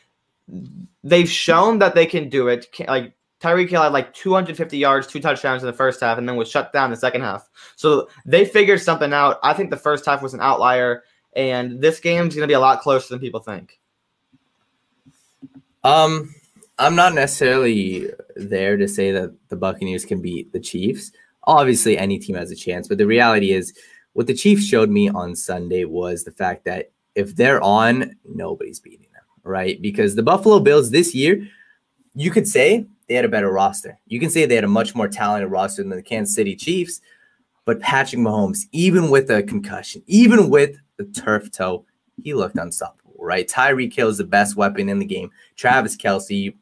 they've 1.02 1.28
shown 1.28 1.78
that 1.78 1.94
they 1.94 2.04
can 2.04 2.28
do 2.28 2.48
it. 2.48 2.66
Like 2.86 3.14
Tyreek 3.40 3.70
Hill 3.70 3.80
had 3.80 3.94
like 3.94 4.12
250 4.12 4.76
yards, 4.76 5.06
two 5.06 5.18
touchdowns 5.18 5.62
in 5.62 5.66
the 5.66 5.72
first 5.72 5.98
half, 5.98 6.18
and 6.18 6.28
then 6.28 6.36
was 6.36 6.50
shut 6.50 6.74
down 6.74 6.86
in 6.86 6.90
the 6.90 6.98
second 6.98 7.22
half. 7.22 7.48
So 7.76 8.10
they 8.26 8.44
figured 8.44 8.82
something 8.82 9.14
out. 9.14 9.38
I 9.42 9.54
think 9.54 9.70
the 9.70 9.78
first 9.78 10.04
half 10.04 10.20
was 10.20 10.34
an 10.34 10.42
outlier, 10.42 11.04
and 11.34 11.80
this 11.80 12.00
game's 12.00 12.34
going 12.34 12.42
to 12.42 12.48
be 12.48 12.52
a 12.52 12.60
lot 12.60 12.82
closer 12.82 13.08
than 13.08 13.18
people 13.18 13.40
think. 13.40 13.80
Um, 15.84 16.34
I'm 16.78 16.96
not 16.96 17.14
necessarily 17.14 18.10
there 18.34 18.76
to 18.76 18.86
say 18.86 19.10
that 19.10 19.34
the 19.48 19.56
Buccaneers 19.56 20.04
can 20.04 20.20
beat 20.20 20.52
the 20.52 20.60
Chiefs. 20.60 21.12
Obviously, 21.44 21.96
any 21.96 22.18
team 22.18 22.36
has 22.36 22.50
a 22.50 22.56
chance, 22.56 22.88
but 22.88 22.98
the 22.98 23.06
reality 23.06 23.52
is, 23.52 23.72
what 24.16 24.26
the 24.26 24.32
Chiefs 24.32 24.64
showed 24.64 24.88
me 24.88 25.10
on 25.10 25.36
Sunday 25.36 25.84
was 25.84 26.24
the 26.24 26.30
fact 26.30 26.64
that 26.64 26.90
if 27.14 27.36
they're 27.36 27.62
on, 27.62 28.16
nobody's 28.24 28.80
beating 28.80 29.08
them, 29.12 29.22
right? 29.42 29.80
Because 29.82 30.14
the 30.14 30.22
Buffalo 30.22 30.58
Bills 30.58 30.90
this 30.90 31.14
year, 31.14 31.46
you 32.14 32.30
could 32.30 32.48
say 32.48 32.86
they 33.08 33.14
had 33.14 33.26
a 33.26 33.28
better 33.28 33.52
roster. 33.52 33.98
You 34.06 34.18
can 34.18 34.30
say 34.30 34.46
they 34.46 34.54
had 34.54 34.64
a 34.64 34.68
much 34.68 34.94
more 34.94 35.06
talented 35.06 35.50
roster 35.50 35.82
than 35.82 35.90
the 35.90 36.02
Kansas 36.02 36.34
City 36.34 36.56
Chiefs. 36.56 37.02
But 37.66 37.80
Patrick 37.80 38.22
Mahomes, 38.22 38.62
even 38.72 39.10
with 39.10 39.30
a 39.30 39.42
concussion, 39.42 40.02
even 40.06 40.48
with 40.48 40.78
the 40.96 41.04
turf 41.04 41.52
toe, 41.52 41.84
he 42.22 42.32
looked 42.32 42.56
unstoppable, 42.56 43.16
right? 43.18 43.46
Tyreek 43.46 43.92
Hill 43.92 44.08
is 44.08 44.16
the 44.16 44.24
best 44.24 44.56
weapon 44.56 44.88
in 44.88 44.98
the 44.98 45.04
game. 45.04 45.30
Travis 45.56 45.94
Kelce 45.94 46.54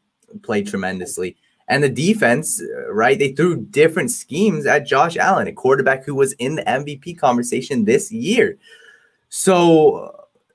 played 0.43 0.67
tremendously. 0.67 1.37
And 1.69 1.83
the 1.83 1.89
defense, 1.89 2.61
uh, 2.61 2.93
right? 2.93 3.19
They 3.19 3.33
threw 3.33 3.57
different 3.57 4.11
schemes 4.11 4.67
at 4.67 4.87
Josh 4.87 5.17
Allen, 5.17 5.49
a 5.49 5.53
quarterback 5.53 6.05
who 6.05 6.15
was 6.15 6.33
in 6.35 6.57
the 6.57 6.63
MVP 6.63 7.19
conversation 7.19 7.85
this 7.85 8.13
year. 8.13 8.59
So, 9.31 10.15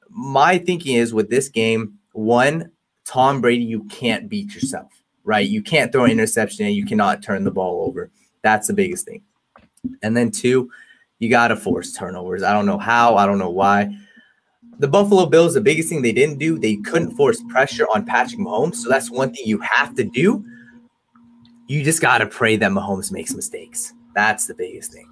my 0.10 0.58
thinking 0.58 0.96
is 0.96 1.14
with 1.14 1.30
this 1.30 1.50
game, 1.50 2.00
one, 2.14 2.72
Tom 3.06 3.42
Brady, 3.42 3.64
you 3.64 3.84
can't 3.86 4.30
beat 4.30 4.54
yourself, 4.54 4.92
right? 5.24 5.48
You 5.48 5.62
can't 5.62 5.92
throw 5.92 6.06
an 6.06 6.12
interception 6.12 6.66
and 6.66 6.76
you 6.76 6.86
cannot 6.86 7.24
turn 7.24 7.44
the 7.44 7.52
ball 7.52 7.86
over. 7.88 8.12
That's 8.44 8.68
the 8.68 8.74
biggest 8.74 9.06
thing. 9.06 9.24
And 10.04 10.16
then 10.16 10.32
two, 10.32 10.70
you 11.20 11.30
got 11.30 11.50
to 11.50 11.56
force 11.56 11.94
turnovers. 11.94 12.44
I 12.44 12.54
don't 12.54 12.66
know 12.66 12.78
how, 12.78 13.16
I 13.16 13.26
don't 13.26 13.40
know 13.40 13.50
why. 13.50 13.96
The 14.80 14.88
Buffalo 14.88 15.26
Bills, 15.26 15.54
the 15.54 15.62
biggest 15.62 15.90
thing 15.90 16.02
they 16.02 16.14
didn't 16.14 16.38
do, 16.38 16.58
they 16.58 16.78
couldn't 16.78 17.16
force 17.16 17.42
pressure 17.50 17.86
on 17.94 18.06
Patrick 18.06 18.40
Mahomes. 18.40 18.76
So 18.76 18.90
that's 18.90 19.12
one 19.12 19.34
thing 19.34 19.46
you 19.46 19.60
have 19.60 19.94
to 19.96 20.04
do. 20.04 20.46
You 21.70 21.84
just 21.84 22.02
got 22.02 22.18
to 22.18 22.26
pray 22.26 22.56
that 22.58 22.72
Mahomes 22.72 23.12
makes 23.12 23.36
mistakes. 23.36 23.94
That's 24.16 24.48
the 24.48 24.56
biggest 24.56 24.92
thing. 24.92 25.08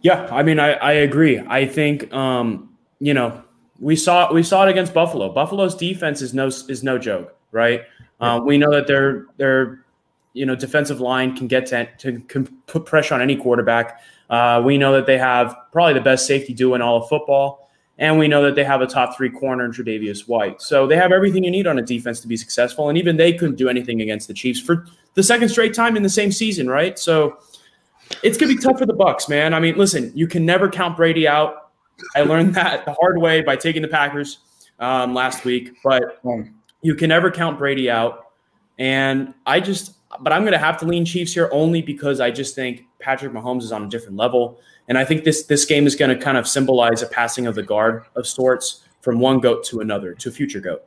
Yeah, 0.00 0.26
I 0.32 0.42
mean, 0.42 0.58
I, 0.58 0.72
I 0.72 0.92
agree. 0.92 1.38
I 1.40 1.66
think 1.66 2.10
um, 2.14 2.74
you 2.98 3.12
know 3.12 3.42
we 3.78 3.96
saw 3.96 4.32
we 4.32 4.42
saw 4.42 4.66
it 4.66 4.70
against 4.70 4.94
Buffalo. 4.94 5.30
Buffalo's 5.30 5.74
defense 5.74 6.22
is 6.22 6.32
no 6.32 6.46
is 6.46 6.82
no 6.82 6.96
joke, 6.98 7.36
right? 7.52 7.82
Uh, 8.18 8.40
we 8.42 8.56
know 8.56 8.70
that 8.70 8.86
their 8.86 9.26
their 9.36 9.84
you 10.32 10.46
know 10.46 10.56
defensive 10.56 11.00
line 11.00 11.36
can 11.36 11.48
get 11.48 11.66
to, 11.66 11.86
to 11.98 12.18
can 12.20 12.46
put 12.66 12.86
pressure 12.86 13.14
on 13.14 13.20
any 13.20 13.36
quarterback. 13.36 14.00
Uh, 14.30 14.62
we 14.64 14.78
know 14.78 14.92
that 14.92 15.04
they 15.04 15.18
have 15.18 15.54
probably 15.70 15.92
the 15.92 16.00
best 16.00 16.26
safety 16.26 16.54
duo 16.54 16.74
in 16.74 16.80
all 16.80 17.02
of 17.02 17.08
football, 17.10 17.65
and 17.98 18.18
we 18.18 18.28
know 18.28 18.42
that 18.42 18.54
they 18.54 18.64
have 18.64 18.82
a 18.82 18.86
top 18.86 19.16
three 19.16 19.30
corner 19.30 19.64
in 19.64 19.72
Tre'Davious 19.72 20.28
White. 20.28 20.60
So 20.60 20.86
they 20.86 20.96
have 20.96 21.12
everything 21.12 21.44
you 21.44 21.50
need 21.50 21.66
on 21.66 21.78
a 21.78 21.82
defense 21.82 22.20
to 22.20 22.28
be 22.28 22.36
successful. 22.36 22.88
And 22.88 22.98
even 22.98 23.16
they 23.16 23.32
couldn't 23.32 23.56
do 23.56 23.68
anything 23.68 24.02
against 24.02 24.28
the 24.28 24.34
Chiefs 24.34 24.60
for 24.60 24.86
the 25.14 25.22
second 25.22 25.48
straight 25.48 25.72
time 25.72 25.96
in 25.96 26.02
the 26.02 26.10
same 26.10 26.30
season, 26.30 26.68
right? 26.68 26.98
So 26.98 27.38
it's 28.22 28.36
gonna 28.36 28.54
be 28.54 28.60
tough 28.60 28.78
for 28.78 28.86
the 28.86 28.94
Bucs, 28.94 29.28
man. 29.28 29.54
I 29.54 29.60
mean, 29.60 29.76
listen, 29.76 30.12
you 30.14 30.26
can 30.26 30.44
never 30.44 30.68
count 30.68 30.96
Brady 30.96 31.26
out. 31.26 31.70
I 32.14 32.22
learned 32.22 32.54
that 32.56 32.84
the 32.84 32.92
hard 32.92 33.18
way 33.18 33.40
by 33.40 33.56
taking 33.56 33.82
the 33.82 33.88
Packers 33.88 34.38
um, 34.78 35.14
last 35.14 35.44
week, 35.44 35.72
but 35.82 36.20
you 36.82 36.94
can 36.94 37.08
never 37.08 37.30
count 37.30 37.58
Brady 37.58 37.90
out. 37.90 38.26
And 38.78 39.32
I 39.46 39.60
just, 39.60 39.94
but 40.20 40.32
I'm 40.34 40.44
gonna 40.44 40.58
have 40.58 40.78
to 40.80 40.84
lean 40.84 41.06
Chiefs 41.06 41.32
here 41.32 41.48
only 41.50 41.80
because 41.80 42.20
I 42.20 42.30
just 42.30 42.54
think 42.54 42.84
Patrick 42.98 43.32
Mahomes 43.32 43.62
is 43.62 43.72
on 43.72 43.84
a 43.84 43.88
different 43.88 44.16
level, 44.16 44.60
and 44.88 44.98
I 44.98 45.04
think 45.04 45.24
this 45.24 45.44
this 45.44 45.64
game 45.64 45.86
is 45.86 45.94
gonna 45.96 46.16
kind 46.16 46.36
of 46.36 46.46
symbolize 46.46 47.02
a 47.02 47.06
passing 47.06 47.46
of 47.46 47.54
the 47.54 47.62
guard 47.62 48.04
of 48.14 48.26
sorts 48.26 48.84
from 49.00 49.20
one 49.20 49.40
goat 49.40 49.64
to 49.64 49.80
another 49.80 50.14
to 50.14 50.28
a 50.28 50.32
future 50.32 50.60
goat. 50.60 50.84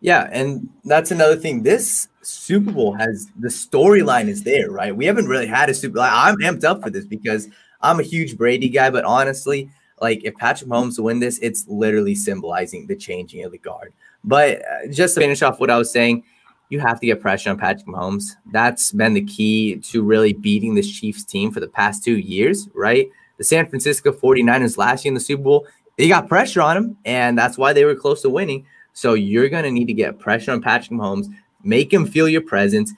Yeah, 0.00 0.28
and 0.30 0.68
that's 0.84 1.10
another 1.10 1.36
thing. 1.36 1.62
This 1.62 2.08
Super 2.22 2.72
Bowl 2.72 2.92
has 2.94 3.30
the 3.38 3.48
storyline 3.48 4.28
is 4.28 4.42
there, 4.42 4.70
right? 4.70 4.94
We 4.94 5.06
haven't 5.06 5.26
really 5.26 5.46
had 5.46 5.70
a 5.70 5.74
Super. 5.74 5.98
Like, 5.98 6.12
I'm 6.12 6.36
amped 6.36 6.64
up 6.64 6.82
for 6.82 6.90
this 6.90 7.06
because 7.06 7.48
I'm 7.80 8.00
a 8.00 8.02
huge 8.02 8.36
Brady 8.36 8.68
guy, 8.68 8.90
but 8.90 9.04
honestly, 9.04 9.70
like 10.00 10.22
if 10.24 10.34
Patrick 10.36 10.68
Mahomes 10.70 10.98
win 10.98 11.20
this, 11.20 11.38
it's 11.38 11.66
literally 11.68 12.14
symbolizing 12.14 12.86
the 12.86 12.96
changing 12.96 13.44
of 13.44 13.52
the 13.52 13.58
guard. 13.58 13.92
But 14.24 14.62
uh, 14.62 14.88
just 14.90 15.14
to 15.14 15.20
finish 15.20 15.42
off 15.42 15.60
what 15.60 15.70
I 15.70 15.78
was 15.78 15.90
saying, 15.90 16.24
you 16.68 16.80
have 16.80 17.00
to 17.00 17.06
get 17.06 17.20
pressure 17.20 17.50
on 17.50 17.58
Patrick 17.58 17.86
Mahomes. 17.86 18.32
That's 18.52 18.92
been 18.92 19.14
the 19.14 19.24
key 19.24 19.76
to 19.76 20.02
really 20.02 20.32
beating 20.32 20.74
this 20.74 20.90
Chiefs 20.90 21.24
team 21.24 21.52
for 21.52 21.60
the 21.60 21.68
past 21.68 22.04
two 22.04 22.18
years, 22.18 22.68
right? 22.74 23.08
The 23.38 23.44
San 23.44 23.68
Francisco 23.68 24.12
49ers 24.12 24.78
last 24.78 25.04
year 25.04 25.10
in 25.10 25.14
the 25.14 25.20
Super 25.20 25.42
Bowl, 25.42 25.66
they 25.96 26.08
got 26.08 26.28
pressure 26.28 26.62
on 26.62 26.76
him, 26.76 26.98
and 27.04 27.36
that's 27.38 27.58
why 27.58 27.72
they 27.72 27.84
were 27.84 27.94
close 27.94 28.22
to 28.22 28.30
winning. 28.30 28.66
So 28.92 29.14
you're 29.14 29.48
going 29.48 29.64
to 29.64 29.70
need 29.70 29.86
to 29.86 29.94
get 29.94 30.18
pressure 30.18 30.52
on 30.52 30.62
Patrick 30.62 30.98
Mahomes, 30.98 31.26
make 31.62 31.92
him 31.92 32.06
feel 32.06 32.28
your 32.28 32.40
presence. 32.40 32.92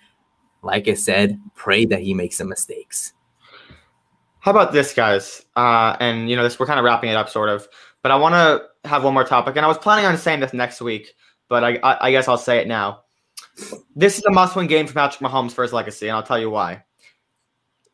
Like 0.63 0.89
I 0.89 0.95
said, 0.95 1.41
pray 1.55 1.85
that 1.87 2.01
he 2.01 2.15
makes 2.15 2.37
some 2.37 2.49
mistakes. 2.49 3.13
How 4.41 4.51
about 4.51 4.73
this, 4.73 4.95
guys? 4.95 5.45
Uh, 5.57 5.97
and 6.01 6.31
you 6.31 6.37
know, 6.37 6.43
this 6.43 6.59
we're 6.59 6.67
kind 6.67 6.79
of 6.79 6.85
wrapping 6.85 7.11
it 7.11 7.17
up, 7.17 7.29
sort 7.29 7.49
of. 7.49 7.69
But 8.03 8.13
I 8.13 8.17
want 8.17 8.35
to 8.35 8.89
have 8.89 9.05
one 9.05 9.15
more 9.15 9.25
topic, 9.25 9.57
and 9.57 9.65
I 9.65 9.69
was 9.69 9.79
planning 9.79 10.07
on 10.07 10.17
saying 10.17 10.41
this 10.41 10.53
next 10.53 10.81
week, 10.81 11.15
but 11.49 11.65
I, 11.65 11.79
I, 11.83 12.07
I 12.07 12.11
guess 12.11 12.29
I'll 12.29 12.39
say 12.39 12.59
it 12.59 12.69
now. 12.69 13.03
This 13.97 14.19
is 14.19 14.25
a 14.25 14.31
must-win 14.31 14.69
game 14.69 14.87
for 14.87 14.95
Patrick 14.95 15.21
Mahomes 15.21 15.53
for 15.53 15.63
his 15.63 15.73
legacy, 15.73 16.07
and 16.09 16.17
I'll 16.17 16.23
tell 16.23 16.39
you 16.39 16.49
why. 16.49 16.85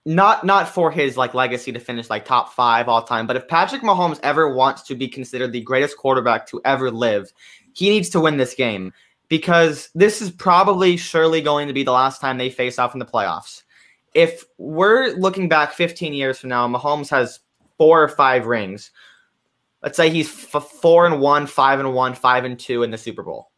Not 0.07 0.45
not 0.45 0.69
for 0.69 0.91
his 0.91 1.17
like 1.17 1.33
legacy 1.33 1.73
to 1.73 1.81
finish 1.81 2.11
like 2.11 2.25
top 2.25 2.53
five 2.53 2.89
all 2.89 3.03
time, 3.03 3.27
but 3.27 3.37
if 3.37 3.49
Patrick 3.49 3.83
Mahomes 3.83 4.21
ever 4.23 4.53
wants 4.53 4.83
to 4.83 4.95
be 4.95 5.09
considered 5.09 5.53
the 5.53 5.63
greatest 5.63 5.97
quarterback 5.97 6.47
to 6.49 6.61
ever 6.65 6.91
live, 6.91 7.33
he 7.73 7.89
needs 7.89 8.11
to 8.11 8.21
win 8.21 8.37
this 8.37 8.55
game 8.55 8.93
because 9.29 9.89
this 9.95 10.21
is 10.21 10.31
probably 10.31 10.99
surely 10.99 11.41
going 11.41 11.69
to 11.69 11.73
be 11.73 11.83
the 11.83 11.93
last 11.93 12.21
time 12.21 12.37
they 12.37 12.51
face 12.51 12.79
off 12.79 12.95
in 12.95 12.99
the 12.99 13.07
playoffs 13.07 13.63
if 14.15 14.45
we're 14.59 15.09
looking 15.11 15.49
back 15.49 15.73
15 15.73 16.15
years 16.15 16.39
from 16.39 16.51
now, 16.51 16.67
Mahomes 16.69 17.11
has 17.11 17.41
four 17.77 18.03
or 18.03 18.09
five 18.09 18.47
rings. 18.47 18.93
Let's 19.83 19.97
say 19.97 20.09
he's 20.09 20.29
f- 20.55 20.65
four 20.65 21.05
and 21.05 21.21
one, 21.21 21.47
five 21.47 21.81
and 21.81 21.93
one, 21.93 22.15
five 22.15 22.45
and 22.45 22.59
two 22.59 22.85
in 22.85 22.91
the 22.91 22.97
Super 22.97 23.23
Bowl, 23.23 23.51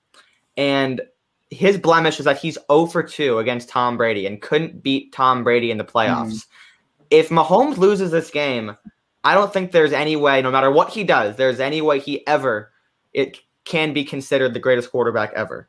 and 0.56 1.02
his 1.50 1.78
blemish 1.78 2.18
is 2.18 2.24
that 2.24 2.38
he's 2.38 2.58
0 2.70 2.86
for 2.86 3.02
2 3.02 3.38
against 3.38 3.68
Tom 3.68 3.96
Brady 3.96 4.26
and 4.26 4.42
couldn't 4.42 4.82
beat 4.82 5.12
Tom 5.12 5.44
Brady 5.44 5.70
in 5.70 5.78
the 5.78 5.84
hmm. 5.84 5.96
playoffs. 5.96 6.46
If 7.10 7.28
Mahomes 7.28 7.76
loses 7.76 8.10
this 8.10 8.30
game, 8.30 8.76
I 9.22 9.34
don't 9.34 9.52
think 9.52 9.72
there's 9.72 9.92
any 9.92 10.16
way, 10.16 10.42
no 10.42 10.50
matter 10.50 10.70
what 10.70 10.90
he 10.90 11.04
does, 11.04 11.36
there's 11.36 11.60
any 11.60 11.80
way 11.80 12.00
he 12.00 12.26
ever 12.26 12.72
it 13.12 13.38
can 13.64 13.92
be 13.92 14.04
considered 14.04 14.54
the 14.54 14.60
greatest 14.60 14.90
quarterback 14.90 15.32
ever. 15.34 15.68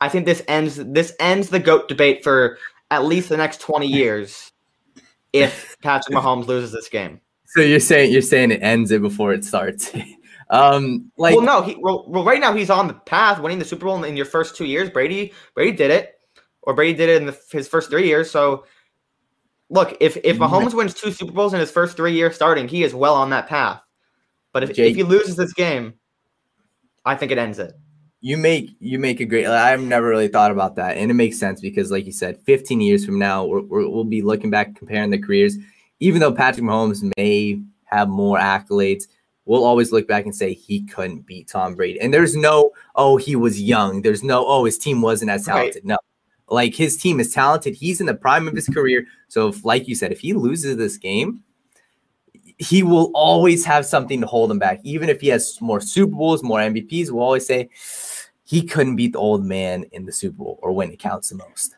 I 0.00 0.08
think 0.08 0.26
this 0.26 0.42
ends 0.48 0.76
this 0.76 1.14
ends 1.20 1.48
the 1.48 1.58
goat 1.58 1.88
debate 1.88 2.22
for 2.22 2.58
at 2.90 3.04
least 3.04 3.28
the 3.28 3.36
next 3.36 3.60
20 3.60 3.86
years 3.92 4.52
if 5.32 5.76
Patrick 5.82 6.16
Mahomes 6.16 6.46
loses 6.46 6.72
this 6.72 6.88
game. 6.88 7.20
So 7.46 7.62
you're 7.62 7.80
saying 7.80 8.12
you're 8.12 8.22
saying 8.22 8.52
it 8.52 8.62
ends 8.62 8.90
it 8.90 9.02
before 9.02 9.32
it 9.32 9.44
starts. 9.44 9.92
um, 10.50 11.10
like 11.16 11.34
well, 11.34 11.44
no, 11.44 11.62
he 11.62 11.76
well, 11.80 12.04
well, 12.08 12.24
right 12.24 12.40
now 12.40 12.52
he's 12.52 12.70
on 12.70 12.88
the 12.88 12.94
path 12.94 13.40
winning 13.40 13.58
the 13.58 13.64
Super 13.64 13.86
Bowl 13.86 13.96
in, 13.96 14.04
in 14.04 14.16
your 14.16 14.26
first 14.26 14.56
two 14.56 14.64
years. 14.66 14.90
Brady 14.90 15.32
Brady 15.54 15.76
did 15.76 15.90
it, 15.90 16.14
or 16.62 16.74
Brady 16.74 16.96
did 16.96 17.08
it 17.08 17.22
in 17.22 17.26
the, 17.26 17.38
his 17.52 17.68
first 17.68 17.88
three 17.88 18.06
years. 18.06 18.30
So 18.30 18.64
look, 19.70 19.96
if 20.00 20.16
if 20.24 20.38
Mahomes 20.38 20.74
wins 20.74 20.92
two 20.92 21.12
Super 21.12 21.32
Bowls 21.32 21.54
in 21.54 21.60
his 21.60 21.70
first 21.70 21.96
three 21.96 22.12
years 22.14 22.34
starting, 22.34 22.68
he 22.68 22.82
is 22.82 22.94
well 22.94 23.14
on 23.14 23.30
that 23.30 23.46
path. 23.48 23.80
But 24.52 24.64
if, 24.64 24.74
Jake- 24.74 24.90
if 24.90 24.96
he 24.96 25.02
loses 25.04 25.36
this 25.36 25.52
game, 25.52 25.94
I 27.04 27.14
think 27.14 27.30
it 27.30 27.38
ends 27.38 27.58
it. 27.60 27.72
you 28.20 28.36
make 28.36 28.70
you 28.80 28.98
make 28.98 29.20
a 29.20 29.24
great 29.24 29.46
i've 29.46 29.80
never 29.80 30.08
really 30.08 30.28
thought 30.28 30.50
about 30.50 30.76
that 30.76 30.96
and 30.98 31.10
it 31.10 31.14
makes 31.14 31.38
sense 31.38 31.60
because 31.60 31.90
like 31.90 32.04
you 32.04 32.12
said 32.12 32.38
15 32.42 32.80
years 32.80 33.04
from 33.04 33.18
now 33.18 33.44
we're, 33.46 33.62
we're, 33.62 33.88
we'll 33.88 34.04
be 34.04 34.20
looking 34.20 34.50
back 34.50 34.74
comparing 34.76 35.10
the 35.10 35.18
careers 35.18 35.56
even 36.00 36.20
though 36.20 36.32
patrick 36.32 36.64
mahomes 36.66 37.08
may 37.16 37.60
have 37.84 38.08
more 38.08 38.38
accolades 38.38 39.04
we'll 39.50 39.64
always 39.64 39.90
look 39.90 40.06
back 40.06 40.24
and 40.26 40.34
say 40.34 40.54
he 40.54 40.80
couldn't 40.82 41.26
beat 41.26 41.48
Tom 41.48 41.74
Brady. 41.74 42.00
And 42.00 42.14
there's 42.14 42.36
no, 42.36 42.70
oh, 42.94 43.16
he 43.16 43.34
was 43.34 43.60
young. 43.60 44.00
There's 44.00 44.22
no, 44.22 44.46
oh, 44.46 44.64
his 44.64 44.78
team 44.78 45.02
wasn't 45.02 45.32
as 45.32 45.44
talented. 45.44 45.82
Right. 45.82 45.84
No. 45.84 45.98
Like 46.46 46.76
his 46.76 46.96
team 46.96 47.18
is 47.18 47.34
talented. 47.34 47.74
He's 47.74 48.00
in 48.00 48.06
the 48.06 48.14
prime 48.14 48.46
of 48.46 48.54
his 48.54 48.68
career. 48.68 49.06
So, 49.26 49.48
if, 49.48 49.64
like 49.64 49.88
you 49.88 49.96
said, 49.96 50.12
if 50.12 50.20
he 50.20 50.34
loses 50.34 50.76
this 50.76 50.96
game, 50.96 51.42
he 52.58 52.84
will 52.84 53.10
always 53.12 53.64
have 53.64 53.86
something 53.86 54.20
to 54.20 54.26
hold 54.28 54.52
him 54.52 54.60
back. 54.60 54.78
Even 54.84 55.08
if 55.08 55.20
he 55.20 55.26
has 55.28 55.60
more 55.60 55.80
Super 55.80 56.14
Bowls, 56.14 56.44
more 56.44 56.60
MVPs, 56.60 57.10
we'll 57.10 57.24
always 57.24 57.46
say 57.46 57.70
he 58.44 58.62
couldn't 58.62 58.94
beat 58.94 59.14
the 59.14 59.18
old 59.18 59.44
man 59.44 59.84
in 59.90 60.06
the 60.06 60.12
Super 60.12 60.36
Bowl 60.36 60.60
or 60.62 60.70
when 60.70 60.92
it 60.92 61.00
counts 61.00 61.30
the 61.30 61.36
most. 61.36 61.74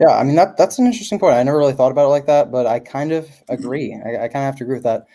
Yeah, 0.00 0.16
I 0.16 0.24
mean 0.24 0.34
that 0.34 0.56
that's 0.56 0.80
an 0.80 0.86
interesting 0.86 1.20
point. 1.20 1.34
I 1.34 1.42
never 1.44 1.58
really 1.58 1.72
thought 1.72 1.92
about 1.92 2.06
it 2.06 2.10
like 2.10 2.26
that, 2.26 2.50
but 2.50 2.66
I 2.66 2.80
kind 2.80 3.12
of 3.12 3.28
agree. 3.48 3.94
I, 3.94 4.24
I 4.24 4.28
kind 4.28 4.42
of 4.42 4.46
have 4.46 4.56
to 4.56 4.64
agree 4.64 4.76
with 4.76 4.84
that. 4.84 5.06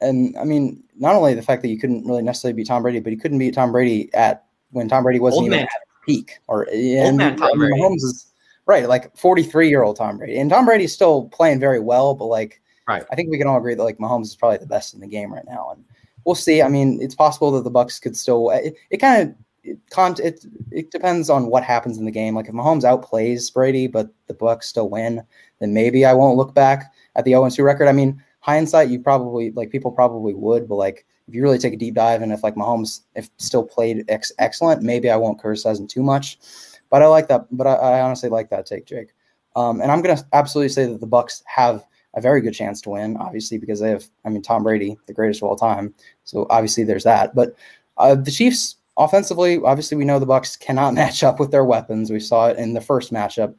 And 0.00 0.36
I 0.38 0.44
mean, 0.44 0.82
not 0.96 1.14
only 1.14 1.34
the 1.34 1.42
fact 1.42 1.62
that 1.62 1.68
you 1.68 1.78
couldn't 1.78 2.06
really 2.06 2.22
necessarily 2.22 2.54
beat 2.54 2.66
Tom 2.66 2.82
Brady, 2.82 3.00
but 3.00 3.12
he 3.12 3.16
couldn't 3.16 3.38
beat 3.38 3.54
Tom 3.54 3.72
Brady 3.72 4.12
at 4.14 4.44
when 4.70 4.88
Tom 4.88 5.02
Brady 5.02 5.20
wasn't 5.20 5.44
Old 5.44 5.46
even 5.46 5.58
man. 5.58 5.64
at 5.64 6.04
peak. 6.06 6.38
Or 6.46 6.68
and 6.72 7.16
man 7.16 7.36
Tom 7.36 7.58
Brady. 7.58 7.74
Mahomes 7.74 7.96
is 7.96 8.32
right, 8.66 8.88
like 8.88 9.16
43 9.16 9.68
year 9.68 9.82
old 9.82 9.96
Tom 9.96 10.18
Brady. 10.18 10.38
And 10.38 10.50
Tom 10.50 10.66
Brady's 10.66 10.92
still 10.92 11.28
playing 11.28 11.60
very 11.60 11.80
well, 11.80 12.14
but 12.14 12.26
like 12.26 12.60
right. 12.86 13.04
I 13.10 13.14
think 13.14 13.30
we 13.30 13.38
can 13.38 13.46
all 13.46 13.58
agree 13.58 13.74
that 13.74 13.82
like 13.82 13.98
Mahomes 13.98 14.24
is 14.24 14.36
probably 14.36 14.58
the 14.58 14.66
best 14.66 14.94
in 14.94 15.00
the 15.00 15.06
game 15.06 15.32
right 15.32 15.46
now. 15.46 15.70
And 15.74 15.84
we'll 16.24 16.34
see. 16.34 16.62
I 16.62 16.68
mean, 16.68 17.00
it's 17.00 17.14
possible 17.14 17.50
that 17.52 17.64
the 17.64 17.70
Bucs 17.70 18.00
could 18.00 18.16
still 18.16 18.50
it, 18.50 18.74
it 18.90 18.98
kind 18.98 19.30
of 19.30 19.34
it, 19.62 19.78
it, 20.20 20.44
it 20.70 20.90
depends 20.90 21.30
on 21.30 21.46
what 21.46 21.64
happens 21.64 21.98
in 21.98 22.04
the 22.04 22.10
game. 22.10 22.34
Like 22.34 22.48
if 22.48 22.54
Mahomes 22.54 22.82
outplays 22.82 23.52
Brady, 23.52 23.86
but 23.86 24.10
the 24.26 24.34
Bucs 24.34 24.64
still 24.64 24.88
win, 24.88 25.22
then 25.58 25.72
maybe 25.72 26.04
I 26.04 26.12
won't 26.12 26.36
look 26.36 26.54
back 26.54 26.92
at 27.16 27.24
the 27.24 27.32
0 27.32 27.48
2 27.48 27.62
record. 27.62 27.88
I 27.88 27.92
mean, 27.92 28.22
hindsight, 28.46 28.88
you 28.90 29.00
probably 29.00 29.50
like 29.50 29.70
people 29.70 29.90
probably 29.90 30.32
would, 30.32 30.68
but 30.68 30.76
like 30.76 31.04
if 31.26 31.34
you 31.34 31.42
really 31.42 31.58
take 31.58 31.74
a 31.74 31.76
deep 31.76 31.94
dive 31.94 32.22
and 32.22 32.32
if 32.32 32.44
like 32.44 32.54
Mahomes 32.54 33.00
if 33.16 33.28
still 33.38 33.64
played 33.64 34.04
ex- 34.08 34.32
excellent, 34.38 34.82
maybe 34.82 35.10
I 35.10 35.16
won't 35.16 35.40
criticize 35.40 35.80
him 35.80 35.88
too 35.88 36.02
much. 36.02 36.38
But 36.88 37.02
I 37.02 37.08
like 37.08 37.26
that. 37.26 37.46
But 37.50 37.66
I, 37.66 37.74
I 37.74 38.00
honestly 38.00 38.28
like 38.28 38.48
that 38.50 38.64
take, 38.64 38.86
Jake. 38.86 39.08
Um, 39.56 39.80
and 39.80 39.90
I'm 39.90 40.00
gonna 40.00 40.22
absolutely 40.32 40.68
say 40.68 40.86
that 40.86 41.00
the 41.00 41.08
Bucs 41.08 41.42
have 41.46 41.84
a 42.14 42.20
very 42.20 42.40
good 42.40 42.54
chance 42.54 42.80
to 42.82 42.90
win, 42.90 43.16
obviously 43.16 43.58
because 43.58 43.80
they 43.80 43.90
have, 43.90 44.04
I 44.24 44.28
mean, 44.28 44.42
Tom 44.42 44.62
Brady, 44.62 44.96
the 45.06 45.12
greatest 45.12 45.42
of 45.42 45.48
all 45.48 45.56
time. 45.56 45.92
So 46.22 46.46
obviously 46.48 46.84
there's 46.84 47.04
that. 47.04 47.34
But 47.34 47.56
uh, 47.98 48.14
the 48.14 48.30
Chiefs 48.30 48.76
offensively, 48.96 49.58
obviously 49.64 49.96
we 49.98 50.04
know 50.04 50.20
the 50.20 50.26
Bucs 50.26 50.58
cannot 50.58 50.94
match 51.02 51.24
up 51.24 51.40
with 51.40 51.50
their 51.50 51.64
weapons. 51.64 52.12
We 52.12 52.20
saw 52.20 52.46
it 52.46 52.58
in 52.58 52.74
the 52.74 52.80
first 52.80 53.12
matchup. 53.12 53.56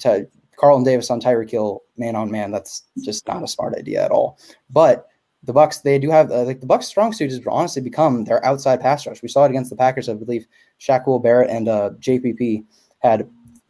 To 0.00 0.28
Carlton 0.56 0.84
Davis 0.84 1.10
on 1.10 1.20
Tyreek 1.20 1.50
Hill, 1.50 1.82
man 1.96 2.16
on 2.16 2.30
man, 2.30 2.50
that's 2.50 2.84
just 3.02 3.26
not 3.28 3.42
a 3.42 3.48
smart 3.48 3.74
idea 3.74 4.04
at 4.04 4.10
all. 4.10 4.38
But 4.70 5.08
the 5.42 5.54
Bucs, 5.54 5.82
they 5.82 5.98
do 5.98 6.10
have 6.10 6.30
uh, 6.30 6.44
like 6.44 6.60
the 6.60 6.66
Bucs' 6.66 6.84
strong 6.84 7.12
suit 7.12 7.30
has 7.30 7.40
honestly 7.46 7.82
become 7.82 8.24
their 8.24 8.44
outside 8.44 8.80
pass 8.80 9.06
rush. 9.06 9.22
We 9.22 9.28
saw 9.28 9.44
it 9.44 9.50
against 9.50 9.70
the 9.70 9.76
Packers, 9.76 10.08
I 10.08 10.14
believe. 10.14 10.46
Shaquille 10.80 11.22
Barrett 11.22 11.50
and 11.50 11.68
uh, 11.68 11.90
JPP 12.00 12.64
had 12.98 13.28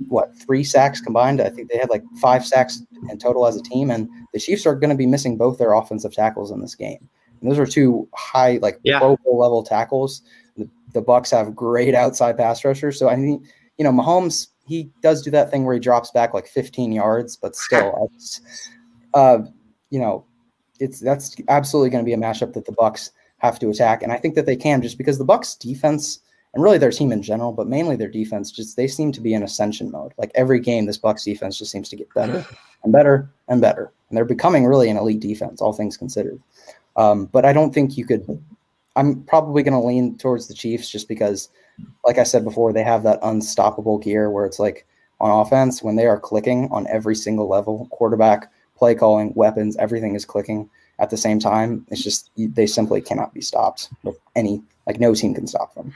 what 0.09 0.34
three 0.37 0.64
sacks 0.64 1.01
combined. 1.01 1.41
I 1.41 1.51
think 1.51 1.70
they 1.70 1.78
had 1.78 1.91
like 1.91 2.05
five 2.20 2.47
sacks 2.47 2.82
in 3.11 3.18
total 3.18 3.47
as 3.47 3.57
a 3.57 3.62
team, 3.62 3.91
and 3.91 4.09
the 4.32 4.41
Chiefs 4.41 4.66
are 4.66 4.74
going 4.74 4.91
to 4.91 4.97
be 4.97 5.07
missing 5.07 5.37
both 5.37 5.59
their 5.59 5.74
offensive 5.74 6.14
tackles 6.14 6.51
in 6.51 6.61
this 6.61 6.74
game. 6.74 7.09
And 7.41 7.51
those 7.51 7.59
are 7.59 7.66
two 7.66 8.09
high, 8.14 8.59
like 8.62 8.78
yeah. 8.82 8.99
Pro 8.99 9.18
level 9.26 9.62
tackles. 9.62 10.22
The, 10.57 10.68
the 10.93 11.03
Bucs 11.03 11.30
have 11.30 11.55
great 11.55 11.95
outside 11.95 12.39
pass 12.39 12.64
rushers, 12.64 12.99
so 12.99 13.09
I 13.09 13.16
mean, 13.16 13.47
you 13.76 13.84
know, 13.84 13.93
Mahomes 13.93 14.49
he 14.66 14.90
does 15.02 15.22
do 15.22 15.30
that 15.30 15.50
thing 15.50 15.64
where 15.64 15.74
he 15.74 15.80
drops 15.80 16.10
back 16.10 16.34
like 16.34 16.46
15 16.46 16.92
yards, 16.92 17.36
but 17.36 17.54
still, 17.54 18.10
uh, 19.14 19.38
you 19.90 20.00
know, 20.00 20.24
it's 20.80 21.00
that's 21.00 21.36
absolutely 21.48 21.90
going 21.90 22.04
to 22.04 22.08
be 22.08 22.12
a 22.12 22.18
matchup 22.18 22.52
that 22.54 22.66
the 22.66 22.72
Bucs 22.72 23.10
have 23.38 23.58
to 23.60 23.70
attack, 23.70 24.02
and 24.02 24.12
I 24.12 24.16
think 24.16 24.34
that 24.34 24.46
they 24.46 24.56
can 24.56 24.82
just 24.82 24.98
because 24.98 25.18
the 25.18 25.24
Bucs 25.24 25.58
defense 25.58 26.20
and 26.54 26.62
really 26.62 26.78
their 26.78 26.90
team 26.90 27.12
in 27.12 27.22
general, 27.22 27.52
but 27.52 27.68
mainly 27.68 27.96
their 27.96 28.08
defense, 28.08 28.50
just 28.50 28.76
they 28.76 28.88
seem 28.88 29.12
to 29.12 29.20
be 29.20 29.34
in 29.34 29.42
ascension 29.42 29.90
mode. 29.90 30.12
Like 30.16 30.30
every 30.34 30.58
game, 30.58 30.86
this 30.86 30.98
Bucs 30.98 31.24
defense 31.24 31.58
just 31.58 31.70
seems 31.70 31.88
to 31.90 31.96
get 31.96 32.12
better 32.14 32.46
and 32.82 32.92
better 32.92 33.30
and 33.48 33.60
better, 33.60 33.92
and 34.08 34.16
they're 34.16 34.24
becoming 34.24 34.64
really 34.64 34.88
an 34.88 34.96
elite 34.96 35.20
defense, 35.20 35.60
all 35.60 35.72
things 35.72 35.96
considered. 35.96 36.40
Um, 36.96 37.26
but 37.26 37.44
I 37.44 37.52
don't 37.52 37.74
think 37.74 37.96
you 37.96 38.06
could. 38.06 38.26
I'm 38.97 39.22
probably 39.24 39.62
going 39.62 39.80
to 39.80 39.86
lean 39.86 40.16
towards 40.18 40.49
the 40.49 40.55
Chiefs 40.55 40.90
just 40.90 41.07
because, 41.07 41.51
like 42.05 42.18
I 42.18 42.24
said 42.24 42.44
before, 42.44 42.72
they 42.72 42.82
have 42.82 43.03
that 43.05 43.20
unstoppable 43.22 43.99
gear 43.99 44.30
where 44.30 44.47
it's 44.47 44.59
like 44.59 44.86
on 45.20 45.30
offense 45.30 45.82
when 45.82 45.97
they 45.97 46.07
are 46.07 46.18
clicking 46.18 46.68
on 46.70 46.86
every 46.88 47.14
single 47.14 47.49
level, 47.49 47.86
quarterback, 47.90 48.51
play 48.76 48.94
calling, 48.94 49.32
weapons, 49.34 49.76
everything 49.76 50.14
is 50.14 50.24
clicking 50.24 50.68
at 50.99 51.11
the 51.11 51.16
same 51.16 51.38
time. 51.38 51.86
It's 51.90 52.03
just 52.03 52.30
they 52.36 52.66
simply 52.66 53.01
cannot 53.01 53.34
be 53.34 53.40
stopped 53.40 53.90
with 54.03 54.18
any 54.34 54.62
like 54.86 55.01
no 55.01 55.14
team 55.14 55.34
can 55.34 55.47
stop 55.47 55.74
them. 55.74 55.92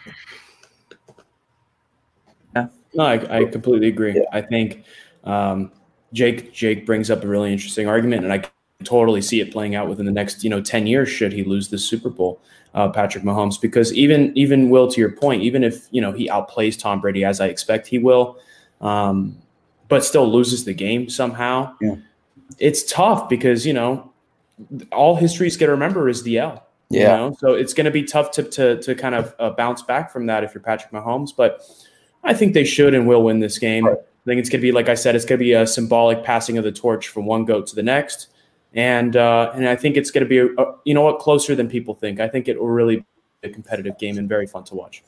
Yeah. 2.54 2.66
No, 2.94 3.04
I, 3.04 3.38
I 3.38 3.44
completely 3.44 3.88
agree. 3.88 4.14
Yeah. 4.16 4.22
I 4.32 4.42
think 4.42 4.84
um, 5.24 5.72
Jake 6.12 6.52
Jake 6.52 6.84
brings 6.84 7.10
up 7.10 7.22
a 7.24 7.26
really 7.26 7.52
interesting 7.52 7.86
argument, 7.86 8.24
and 8.24 8.32
I 8.32 8.38
can 8.38 8.50
totally 8.84 9.22
see 9.22 9.40
it 9.40 9.52
playing 9.52 9.74
out 9.74 9.88
within 9.88 10.06
the 10.06 10.12
next 10.12 10.42
you 10.44 10.50
know 10.50 10.60
ten 10.60 10.86
years 10.86 11.08
should 11.08 11.32
he 11.32 11.44
lose 11.44 11.68
the 11.68 11.78
Super 11.78 12.10
Bowl, 12.10 12.40
uh, 12.74 12.88
Patrick 12.88 13.24
Mahomes. 13.24 13.60
Because 13.60 13.92
even 13.94 14.36
even 14.36 14.70
Will, 14.70 14.88
to 14.90 15.00
your 15.00 15.12
point, 15.12 15.42
even 15.42 15.64
if 15.64 15.86
you 15.90 16.00
know 16.00 16.12
he 16.12 16.28
outplays 16.28 16.78
Tom 16.78 17.00
Brady 17.00 17.24
as 17.24 17.40
I 17.40 17.46
expect 17.46 17.86
he 17.86 17.98
will, 17.98 18.38
um, 18.80 19.36
but 19.88 20.04
still 20.04 20.30
loses 20.30 20.64
the 20.64 20.74
game 20.74 21.08
somehow, 21.08 21.74
yeah. 21.80 21.96
it's 22.58 22.90
tough 22.90 23.28
because 23.28 23.66
you 23.66 23.72
know 23.72 24.12
all 24.92 25.16
history's 25.16 25.56
going 25.56 25.68
to 25.68 25.72
remember 25.72 26.08
is 26.08 26.22
the 26.22 26.38
L. 26.38 26.66
Yeah. 26.90 27.00
You 27.00 27.06
know? 27.06 27.36
So 27.38 27.54
it's 27.54 27.72
going 27.72 27.84
to 27.84 27.90
be 27.90 28.02
tough 28.02 28.30
to 28.32 28.42
to 28.42 28.80
to 28.82 28.94
kind 28.94 29.14
of 29.14 29.34
uh, 29.38 29.50
bounce 29.50 29.82
back 29.82 30.12
from 30.12 30.26
that 30.26 30.44
if 30.44 30.54
you're 30.54 30.62
Patrick 30.62 30.92
Mahomes, 30.92 31.30
but 31.34 31.64
I 32.24 32.34
think 32.34 32.54
they 32.54 32.64
should 32.64 32.94
and 32.94 33.06
will 33.06 33.22
win 33.22 33.40
this 33.40 33.58
game. 33.58 33.86
Right. 33.86 33.96
I 33.96 34.24
think 34.26 34.40
it's 34.40 34.50
going 34.50 34.60
to 34.60 34.66
be, 34.66 34.72
like 34.72 34.88
I 34.88 34.94
said, 34.94 35.16
it's 35.16 35.24
going 35.24 35.38
to 35.38 35.44
be 35.44 35.54
a 35.54 35.66
symbolic 35.66 36.22
passing 36.22 36.58
of 36.58 36.64
the 36.64 36.72
torch 36.72 37.08
from 37.08 37.24
one 37.24 37.46
goat 37.46 37.66
to 37.68 37.74
the 37.74 37.82
next. 37.82 38.28
And 38.74 39.16
uh, 39.16 39.50
and 39.54 39.68
I 39.68 39.76
think 39.76 39.96
it's 39.96 40.10
going 40.10 40.24
to 40.24 40.28
be, 40.28 40.38
a, 40.38 40.46
a, 40.62 40.74
you 40.84 40.94
know 40.94 41.02
what, 41.02 41.18
closer 41.18 41.54
than 41.54 41.68
people 41.68 41.94
think. 41.94 42.20
I 42.20 42.28
think 42.28 42.46
it 42.46 42.60
will 42.60 42.68
really 42.68 42.96
be 42.96 43.04
a 43.42 43.50
competitive 43.50 43.98
game 43.98 44.16
and 44.16 44.28
very 44.28 44.46
fun 44.46 44.64
to 44.64 44.74
watch. 44.74 45.02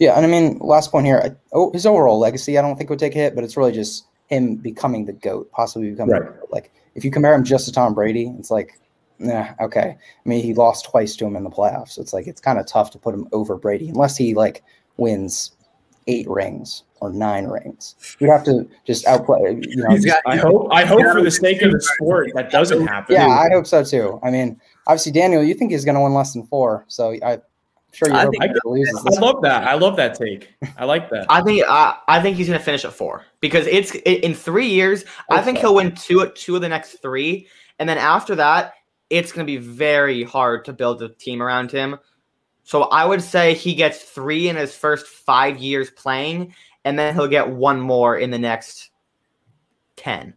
Yeah, 0.00 0.16
and 0.16 0.26
I 0.26 0.28
mean, 0.28 0.58
last 0.58 0.90
point 0.90 1.06
here, 1.06 1.20
I, 1.24 1.30
oh, 1.52 1.70
his 1.72 1.86
overall 1.86 2.18
legacy, 2.18 2.58
I 2.58 2.62
don't 2.62 2.76
think 2.76 2.90
would 2.90 2.98
take 2.98 3.14
a 3.14 3.18
hit, 3.18 3.34
but 3.36 3.44
it's 3.44 3.56
really 3.56 3.70
just 3.70 4.06
him 4.26 4.56
becoming 4.56 5.04
the 5.04 5.12
goat, 5.12 5.50
possibly 5.52 5.90
becoming 5.90 6.16
right. 6.16 6.32
like 6.50 6.72
if 6.94 7.04
you 7.04 7.10
compare 7.10 7.34
him 7.34 7.44
just 7.44 7.66
to 7.66 7.72
Tom 7.72 7.94
Brady, 7.94 8.34
it's 8.38 8.50
like, 8.50 8.78
yeah, 9.18 9.54
okay. 9.60 9.96
I 9.96 10.28
mean, 10.28 10.42
he 10.42 10.54
lost 10.54 10.86
twice 10.86 11.14
to 11.16 11.24
him 11.24 11.36
in 11.36 11.44
the 11.44 11.50
playoffs, 11.50 11.90
so 11.90 12.02
it's 12.02 12.12
like 12.12 12.26
it's 12.26 12.40
kind 12.40 12.58
of 12.58 12.66
tough 12.66 12.90
to 12.92 12.98
put 12.98 13.14
him 13.14 13.28
over 13.32 13.56
Brady 13.56 13.88
unless 13.88 14.16
he 14.16 14.34
like 14.34 14.64
wins 14.96 15.52
eight 16.06 16.28
rings 16.28 16.84
or 17.00 17.10
nine 17.10 17.46
rings. 17.46 17.96
You'd 18.18 18.30
have 18.30 18.44
to 18.44 18.68
just 18.86 19.06
outplay. 19.06 19.60
You 19.60 19.76
know, 19.76 19.98
got, 19.98 20.22
I 20.26 20.36
hope. 20.36 20.68
I 20.72 20.84
hope 20.84 21.02
for 21.12 21.22
the 21.22 21.30
sake 21.30 21.62
of 21.62 21.72
the 21.72 21.80
sport 21.80 22.30
that 22.34 22.50
doesn't 22.50 22.86
happen. 22.86 23.14
Yeah, 23.14 23.28
I 23.28 23.48
hope 23.50 23.66
so 23.66 23.84
too. 23.84 24.20
I 24.22 24.30
mean, 24.30 24.60
obviously, 24.86 25.12
Daniel, 25.12 25.42
you 25.42 25.54
think 25.54 25.70
he's 25.72 25.84
going 25.84 25.96
to 25.96 26.00
win 26.00 26.14
less 26.14 26.32
than 26.32 26.46
four, 26.46 26.84
so 26.88 27.12
I. 27.22 27.34
am 27.34 27.42
Sure, 27.94 28.08
you 28.08 28.14
I, 28.16 28.26
think, 28.26 28.42
I, 28.42 28.46
I 28.46 29.20
love 29.20 29.40
that. 29.42 29.68
I 29.68 29.74
love 29.74 29.94
that 29.98 30.16
take. 30.16 30.52
I 30.76 30.84
like 30.84 31.10
that. 31.10 31.26
I 31.28 31.42
think 31.42 31.62
I, 31.68 31.96
I 32.08 32.20
think 32.20 32.36
he's 32.36 32.48
going 32.48 32.58
to 32.58 32.64
finish 32.64 32.84
at 32.84 32.92
four 32.92 33.24
because 33.38 33.68
it's 33.68 33.94
in 33.94 34.34
three 34.34 34.66
years. 34.66 35.02
Okay. 35.02 35.12
I 35.30 35.42
think 35.42 35.58
he'll 35.58 35.76
win 35.76 35.94
two 35.94 36.28
two 36.34 36.56
of 36.56 36.60
the 36.60 36.68
next 36.68 37.00
three, 37.00 37.46
and 37.78 37.88
then 37.88 37.96
after 37.96 38.34
that, 38.34 38.74
it's 39.10 39.30
going 39.30 39.46
to 39.46 39.48
be 39.50 39.58
very 39.58 40.24
hard 40.24 40.64
to 40.64 40.72
build 40.72 41.02
a 41.02 41.08
team 41.08 41.40
around 41.40 41.70
him. 41.70 41.96
So 42.64 42.84
I 42.84 43.04
would 43.04 43.22
say 43.22 43.54
he 43.54 43.74
gets 43.74 44.02
three 44.02 44.48
in 44.48 44.56
his 44.56 44.74
first 44.74 45.06
five 45.06 45.58
years 45.58 45.90
playing, 45.90 46.54
and 46.84 46.98
then 46.98 47.14
he'll 47.14 47.28
get 47.28 47.48
one 47.48 47.80
more 47.80 48.16
in 48.16 48.30
the 48.30 48.38
next 48.38 48.90
10. 49.96 50.34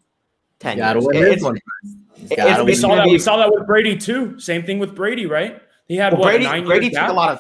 10 0.60 0.78
years. 0.78 1.08
It's, 1.12 1.44
it's, 2.32 2.64
we, 2.64 2.76
saw 2.76 2.96
that, 2.96 3.06
be, 3.06 3.12
we 3.12 3.20
saw 3.20 3.38
that 3.38 3.52
with 3.52 3.66
Brady 3.66 3.98
too. 3.98 4.40
Same 4.40 4.64
thing 4.64 4.80
with 4.80 4.96
Brady, 4.96 5.26
right? 5.26 5.62
He 5.88 5.96
had 5.96 6.14
well, 6.14 6.22
what, 6.22 6.42
Brady. 6.42 6.66
Brady 6.66 6.90
took 6.90 7.08
a 7.10 7.14
lot 7.14 7.32
of 7.32 7.40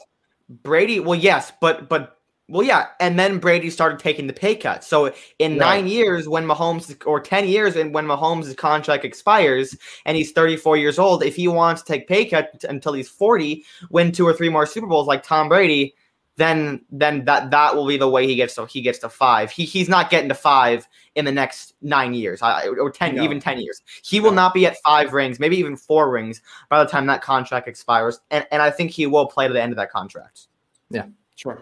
Brady. 0.49 0.99
Well, 0.99 1.19
yes, 1.19 1.51
but 1.59 1.89
but 1.89 2.16
well, 2.49 2.63
yeah, 2.63 2.87
and 3.01 3.19
then 3.19 3.39
Brady 3.39 3.69
started 3.69 3.99
taking 3.99 4.27
the 4.27 4.33
pay 4.33 4.55
cut. 4.55 4.83
So 4.83 5.13
in 5.37 5.53
right. 5.53 5.59
nine 5.59 5.87
years, 5.87 6.29
when 6.29 6.45
Mahomes 6.45 6.95
or 7.05 7.19
ten 7.19 7.47
years, 7.47 7.75
and 7.75 7.93
when 7.93 8.05
Mahomes' 8.05 8.55
contract 8.55 9.03
expires 9.03 9.75
and 10.05 10.15
he's 10.15 10.31
34 10.31 10.77
years 10.77 10.97
old, 10.97 11.23
if 11.23 11.35
he 11.35 11.49
wants 11.49 11.81
to 11.81 11.93
take 11.93 12.07
pay 12.07 12.25
cut 12.25 12.63
until 12.69 12.93
he's 12.93 13.09
40, 13.09 13.65
win 13.89 14.13
two 14.13 14.25
or 14.25 14.33
three 14.33 14.47
more 14.47 14.65
Super 14.65 14.87
Bowls 14.87 15.07
like 15.07 15.23
Tom 15.23 15.49
Brady, 15.49 15.93
then 16.37 16.85
then 16.89 17.25
that 17.25 17.51
that 17.51 17.75
will 17.75 17.85
be 17.85 17.97
the 17.97 18.07
way 18.07 18.25
he 18.25 18.35
gets 18.35 18.55
to 18.55 18.65
he 18.65 18.81
gets 18.81 18.99
to 18.99 19.09
five. 19.09 19.51
He 19.51 19.65
he's 19.65 19.89
not 19.89 20.09
getting 20.09 20.29
to 20.29 20.35
five 20.35 20.87
in 21.15 21.25
the 21.25 21.31
next 21.33 21.73
nine 21.81 22.13
years 22.13 22.41
or 22.41 22.91
ten 22.91 23.15
no. 23.15 23.23
even 23.23 23.41
ten 23.41 23.59
years. 23.59 23.81
He 24.03 24.21
will 24.21 24.31
no. 24.31 24.43
not 24.43 24.53
be 24.53 24.65
at 24.65 24.77
five 24.85 25.11
rings, 25.11 25.37
maybe 25.37 25.57
even 25.57 25.75
four 25.75 26.09
rings 26.09 26.41
by 26.69 26.81
the 26.81 26.89
time 26.89 27.07
that 27.07 27.21
contract 27.21 27.67
expires. 27.67 28.21
And 28.31 28.47
and 28.51 28.61
I 28.61 28.71
think 28.71 28.91
he 28.91 29.05
will 29.05 29.25
play 29.25 29.47
to 29.47 29.53
the 29.53 29.61
end 29.61 29.73
of 29.73 29.77
that 29.77 29.91
contract. 29.91 30.47
Yeah, 30.89 31.07
sure 31.35 31.61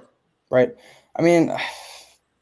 right? 0.50 0.72
I 1.16 1.22
mean, 1.22 1.56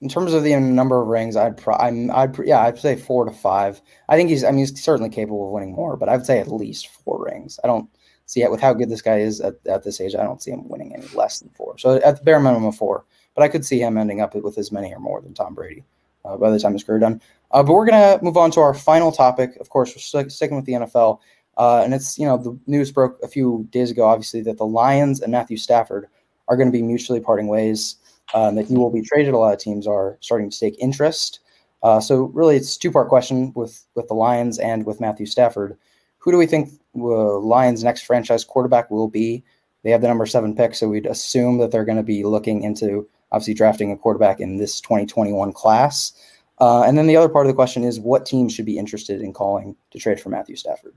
in 0.02 0.10
terms 0.10 0.34
of 0.34 0.44
the 0.44 0.56
number 0.60 1.02
of 1.02 1.08
rings, 1.08 1.36
I'd 1.36 1.58
pro- 1.58 1.78
I'm 1.78 2.12
I'd 2.12 2.38
yeah 2.46 2.62
I'd 2.62 2.78
say 2.78 2.96
four 2.96 3.26
to 3.26 3.32
five. 3.32 3.82
I 4.10 4.18
think 4.18 4.30
he's 4.30 4.44
I 4.44 4.50
mean 4.52 4.60
he's 4.60 4.82
certainly 4.82 5.10
capable 5.10 5.46
of 5.46 5.52
winning 5.52 5.74
more, 5.74 5.96
but 5.96 6.10
I'd 6.10 6.26
say 6.26 6.40
at 6.40 6.52
least 6.52 6.88
four 6.88 7.24
rings. 7.24 7.60
I 7.64 7.68
don't 7.68 7.90
see 8.26 8.42
it 8.42 8.52
with 8.52 8.62
how 8.62 8.74
good 8.74 8.90
this 8.90 9.02
guy 9.02 9.20
is 9.20 9.42
at, 9.42 9.56
at 9.68 9.84
this 9.84 10.02
age, 10.02 10.16
I 10.16 10.24
don't 10.24 10.42
see 10.42 10.52
him 10.52 10.68
winning 10.68 10.94
any 10.94 11.08
less 11.16 11.40
than 11.40 11.50
four. 11.50 11.78
So 11.78 11.96
at 11.98 12.18
the 12.18 12.24
bare 12.24 12.40
minimum 12.40 12.66
of 12.66 12.76
four, 12.76 13.06
but 13.36 13.44
I 13.44 13.48
could 13.48 13.66
see 13.66 13.80
him 13.80 13.98
ending 13.98 14.22
up 14.22 14.36
with 14.36 14.58
as 14.58 14.72
many 14.72 14.94
or 14.94 15.00
more 15.00 15.22
than 15.22 15.34
Tom 15.34 15.54
Brady 15.54 15.84
uh, 16.26 16.38
by 16.38 16.50
the 16.50 16.60
time 16.60 16.74
his 16.74 16.84
career 16.84 17.00
done. 17.00 17.22
Uh, 17.52 17.64
but 17.64 17.74
we're 17.74 17.86
gonna 17.86 18.20
move 18.22 18.38
on 18.38 18.52
to 18.52 18.60
our 18.60 18.74
final 18.74 19.12
topic. 19.12 19.56
Of 19.60 19.70
course, 19.70 19.94
we're 19.94 20.00
st- 20.00 20.32
sticking 20.32 20.56
with 20.56 20.66
the 20.66 20.74
NFL, 20.74 21.20
uh, 21.58 21.82
and 21.84 21.94
it's 21.94 22.18
you 22.18 22.26
know 22.26 22.38
the 22.38 22.58
news 22.68 22.92
broke 22.92 23.20
a 23.24 23.28
few 23.28 23.68
days 23.70 23.92
ago, 23.92 24.06
obviously 24.06 24.42
that 24.42 24.58
the 24.58 24.66
Lions 24.66 25.22
and 25.22 25.32
Matthew 25.32 25.58
Stafford 25.58 26.08
are 26.48 26.58
going 26.58 26.68
to 26.68 26.78
be 26.78 26.82
mutually 26.82 27.20
parting 27.20 27.48
ways. 27.48 27.98
And 28.34 28.58
that 28.58 28.68
he 28.68 28.76
will 28.76 28.90
be 28.90 29.02
traded. 29.02 29.34
A 29.34 29.38
lot 29.38 29.54
of 29.54 29.60
teams 29.60 29.86
are 29.86 30.18
starting 30.22 30.50
to 30.50 30.60
take 30.60 30.76
interest. 30.80 31.40
Uh, 31.84 32.00
so 32.00 32.24
really, 32.34 32.56
it's 32.56 32.78
two 32.78 32.90
part 32.90 33.10
question 33.10 33.52
with 33.56 33.86
with 33.94 34.08
the 34.08 34.14
Lions 34.14 34.58
and 34.58 34.86
with 34.86 35.02
Matthew 35.02 35.26
Stafford. 35.26 35.78
Who 36.20 36.32
do 36.32 36.38
we 36.38 36.48
think 36.48 36.70
uh, 36.98 37.38
Lions' 37.40 37.84
next 37.84 38.04
franchise 38.04 38.46
quarterback 38.46 38.90
will 38.90 39.10
be? 39.10 39.44
They 39.84 39.92
have 39.92 40.02
the 40.02 40.08
number 40.08 40.26
seven 40.26 40.56
pick, 40.56 40.74
so 40.74 40.88
we'd 40.88 41.06
assume 41.06 41.58
that 41.58 41.72
they're 41.72 41.84
going 41.84 41.98
to 41.98 42.04
be 42.04 42.24
looking 42.24 42.64
into 42.64 43.08
obviously 43.34 43.54
drafting 43.54 43.92
a 43.92 43.98
quarterback 43.98 44.40
in 44.40 44.58
this 44.58 44.80
2021 44.80 45.52
class. 45.52 46.14
Uh, 46.60 46.84
and 46.84 46.98
then 46.98 47.08
the 47.08 47.18
other 47.18 47.28
part 47.28 47.46
of 47.46 47.50
the 47.50 47.56
question 47.56 47.84
is 47.84 48.00
what 48.00 48.26
team 48.26 48.48
should 48.48 48.66
be 48.66 48.78
interested 48.78 49.22
in 49.22 49.34
calling 49.34 49.76
to 49.92 50.00
trade 50.00 50.20
for 50.22 50.30
Matthew 50.30 50.56
Stafford? 50.56 50.94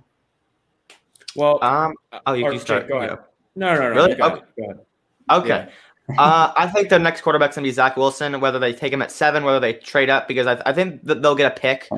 Well, 1.35 1.59
um, 1.63 1.95
oh, 2.27 2.35
you, 2.35 2.53
you 2.53 2.59
start. 2.61 2.89
Go 2.89 2.99
ahead. 2.99 3.19
No, 3.57 3.75
no, 3.75 3.81
no. 3.81 3.89
Really? 3.91 4.15
Go 4.15 4.27
okay. 4.27 4.43
Ahead. 4.63 4.86
Okay. 5.31 5.69
Yeah. 6.09 6.21
uh, 6.21 6.53
I 6.57 6.69
think 6.69 6.89
the 6.89 6.99
next 6.99 7.23
quarterback's 7.23 7.57
gonna 7.57 7.67
be 7.67 7.73
Zach 7.73 7.97
Wilson. 7.97 8.41
Whether 8.41 8.59
they 8.59 8.73
take 8.73 8.93
him 8.93 9.03
at 9.03 9.11
seven, 9.11 9.45
whether 9.45 9.61
they 9.61 9.75
trade 9.75 10.11
up, 10.11 10.29
because 10.29 10.47
I, 10.47 10.63
I 10.67 10.73
think 10.73 11.03
that 11.05 11.23
they'll 11.23 11.35
get 11.35 11.53
a 11.53 11.61
pick 11.61 11.89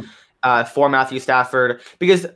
uh, 0.43 0.65
for 0.65 0.89
Matthew 0.89 1.21
Stafford. 1.21 1.81
Because 1.99 2.27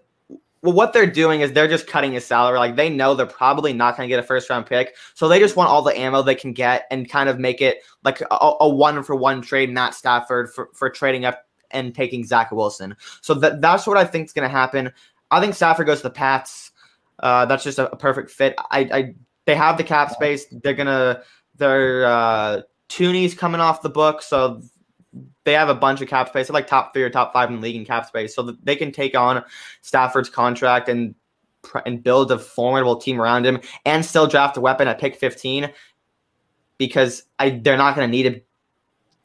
well, 0.63 0.75
what 0.75 0.93
they're 0.93 1.11
doing 1.11 1.41
is 1.41 1.53
they're 1.53 1.69
just 1.69 1.87
cutting 1.87 2.13
his 2.13 2.25
salary. 2.25 2.59
Like 2.59 2.77
they 2.77 2.89
know 2.89 3.15
they're 3.15 3.27
probably 3.27 3.73
not 3.73 3.97
going 3.97 4.09
to 4.09 4.09
get 4.09 4.21
a 4.21 4.27
first 4.27 4.49
round 4.49 4.67
pick, 4.67 4.95
so 5.15 5.29
they 5.29 5.39
just 5.39 5.57
want 5.57 5.71
all 5.71 5.83
the 5.83 5.99
ammo 5.99 6.23
they 6.23 6.35
can 6.35 6.53
get 6.53 6.87
and 6.91 7.09
kind 7.09 7.29
of 7.29 7.39
make 7.39 7.61
it 7.61 7.79
like 8.05 8.21
a, 8.21 8.53
a 8.61 8.69
one 8.69 9.03
for 9.03 9.17
one 9.17 9.43
trade. 9.43 9.71
Matt 9.71 9.95
Stafford 9.95 10.53
for 10.53 10.71
for 10.75 10.89
trading 10.89 11.25
up 11.25 11.47
and 11.73 11.95
taking 11.95 12.25
Zach 12.25 12.53
Wilson. 12.53 12.95
So 13.23 13.35
that 13.35 13.61
that's 13.61 13.87
what 13.87 13.97
I 13.97 14.05
think 14.05 14.27
is 14.27 14.33
going 14.33 14.49
to 14.49 14.55
happen. 14.55 14.93
I 15.31 15.41
think 15.41 15.55
Stafford 15.55 15.87
goes 15.87 15.99
to 15.99 16.05
the 16.05 16.11
Pats. 16.11 16.71
Uh, 17.19 17.47
that's 17.47 17.65
just 17.65 17.79
a, 17.79 17.91
a 17.91 17.97
perfect 17.97 18.31
fit. 18.31 18.55
I, 18.71 18.81
I 18.81 19.15
they 19.45 19.55
have 19.55 19.77
the 19.77 19.85
cap 19.85 20.11
space. 20.11 20.47
They're 20.51 20.75
gonna 20.75 21.23
they're 21.57 22.05
uh 22.07 22.63
Tooney's 22.89 23.35
coming 23.35 23.61
off 23.61 23.83
the 23.83 23.89
book, 23.89 24.23
so 24.23 24.63
they 25.45 25.53
have 25.53 25.69
a 25.69 25.75
bunch 25.75 26.01
of 26.01 26.09
cap 26.09 26.29
space. 26.29 26.49
They're 26.49 26.55
like 26.55 26.67
top 26.67 26.93
three 26.93 27.03
or 27.03 27.11
top 27.11 27.33
five 27.33 27.49
in 27.49 27.57
the 27.57 27.63
league 27.63 27.77
in 27.77 27.85
cap 27.85 28.07
space, 28.07 28.35
so 28.35 28.43
they 28.63 28.77
can 28.77 28.93
take 28.93 29.17
on 29.17 29.43
Stafford's 29.81 30.29
contract 30.29 30.89
and 30.89 31.15
and 31.87 32.03
build 32.03 32.33
a 32.33 32.39
formidable 32.39 32.97
team 32.97 33.21
around 33.21 33.47
him, 33.47 33.61
and 33.85 34.05
still 34.05 34.27
draft 34.27 34.57
a 34.57 34.61
weapon 34.61 34.89
at 34.89 34.99
pick 34.99 35.17
fifteen, 35.17 35.71
because 36.77 37.23
I 37.39 37.51
they're 37.51 37.77
not 37.77 37.95
to 37.95 38.09
need 38.09 38.45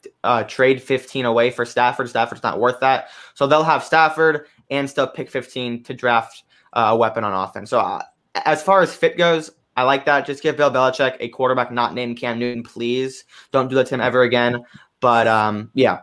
to 0.02 0.10
uh, 0.24 0.44
trade 0.44 0.80
fifteen 0.80 1.24
away 1.24 1.50
for 1.50 1.64
Stafford. 1.64 2.08
Stafford's 2.08 2.42
not 2.42 2.60
worth 2.60 2.80
that, 2.80 3.08
so 3.34 3.46
they'll 3.46 3.64
have 3.64 3.82
Stafford 3.82 4.46
and 4.70 4.88
still 4.88 5.06
pick 5.06 5.30
fifteen 5.30 5.82
to 5.84 5.94
draft 5.94 6.44
uh, 6.74 6.90
a 6.90 6.96
weapon 6.96 7.24
on 7.24 7.32
offense. 7.32 7.70
So 7.70 7.80
uh, 7.80 8.02
as 8.44 8.62
far 8.62 8.82
as 8.82 8.94
fit 8.94 9.18
goes, 9.18 9.50
I 9.78 9.82
like 9.82 10.06
that. 10.06 10.26
Just 10.26 10.42
give 10.42 10.56
Bill 10.56 10.72
Belichick 10.72 11.16
a 11.20 11.28
quarterback 11.28 11.70
not 11.70 11.94
named 11.94 12.16
Cam 12.16 12.40
Newton, 12.40 12.64
please. 12.64 13.24
Don't 13.52 13.68
do 13.68 13.76
that 13.76 13.86
to 13.86 13.94
him 13.94 14.00
ever 14.00 14.22
again. 14.22 14.64
But 14.98 15.28
um, 15.28 15.70
yeah, 15.72 16.00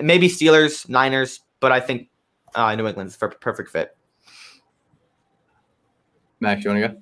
maybe 0.00 0.28
Steelers, 0.28 0.88
Niners, 0.88 1.38
but 1.60 1.70
I 1.70 1.78
think 1.78 2.08
uh, 2.56 2.74
New 2.74 2.84
England's 2.88 3.14
for 3.14 3.28
perfect 3.28 3.70
fit. 3.70 3.96
Max, 6.40 6.64
you 6.64 6.70
want 6.72 6.82
to 6.82 6.88
go? 6.88 7.00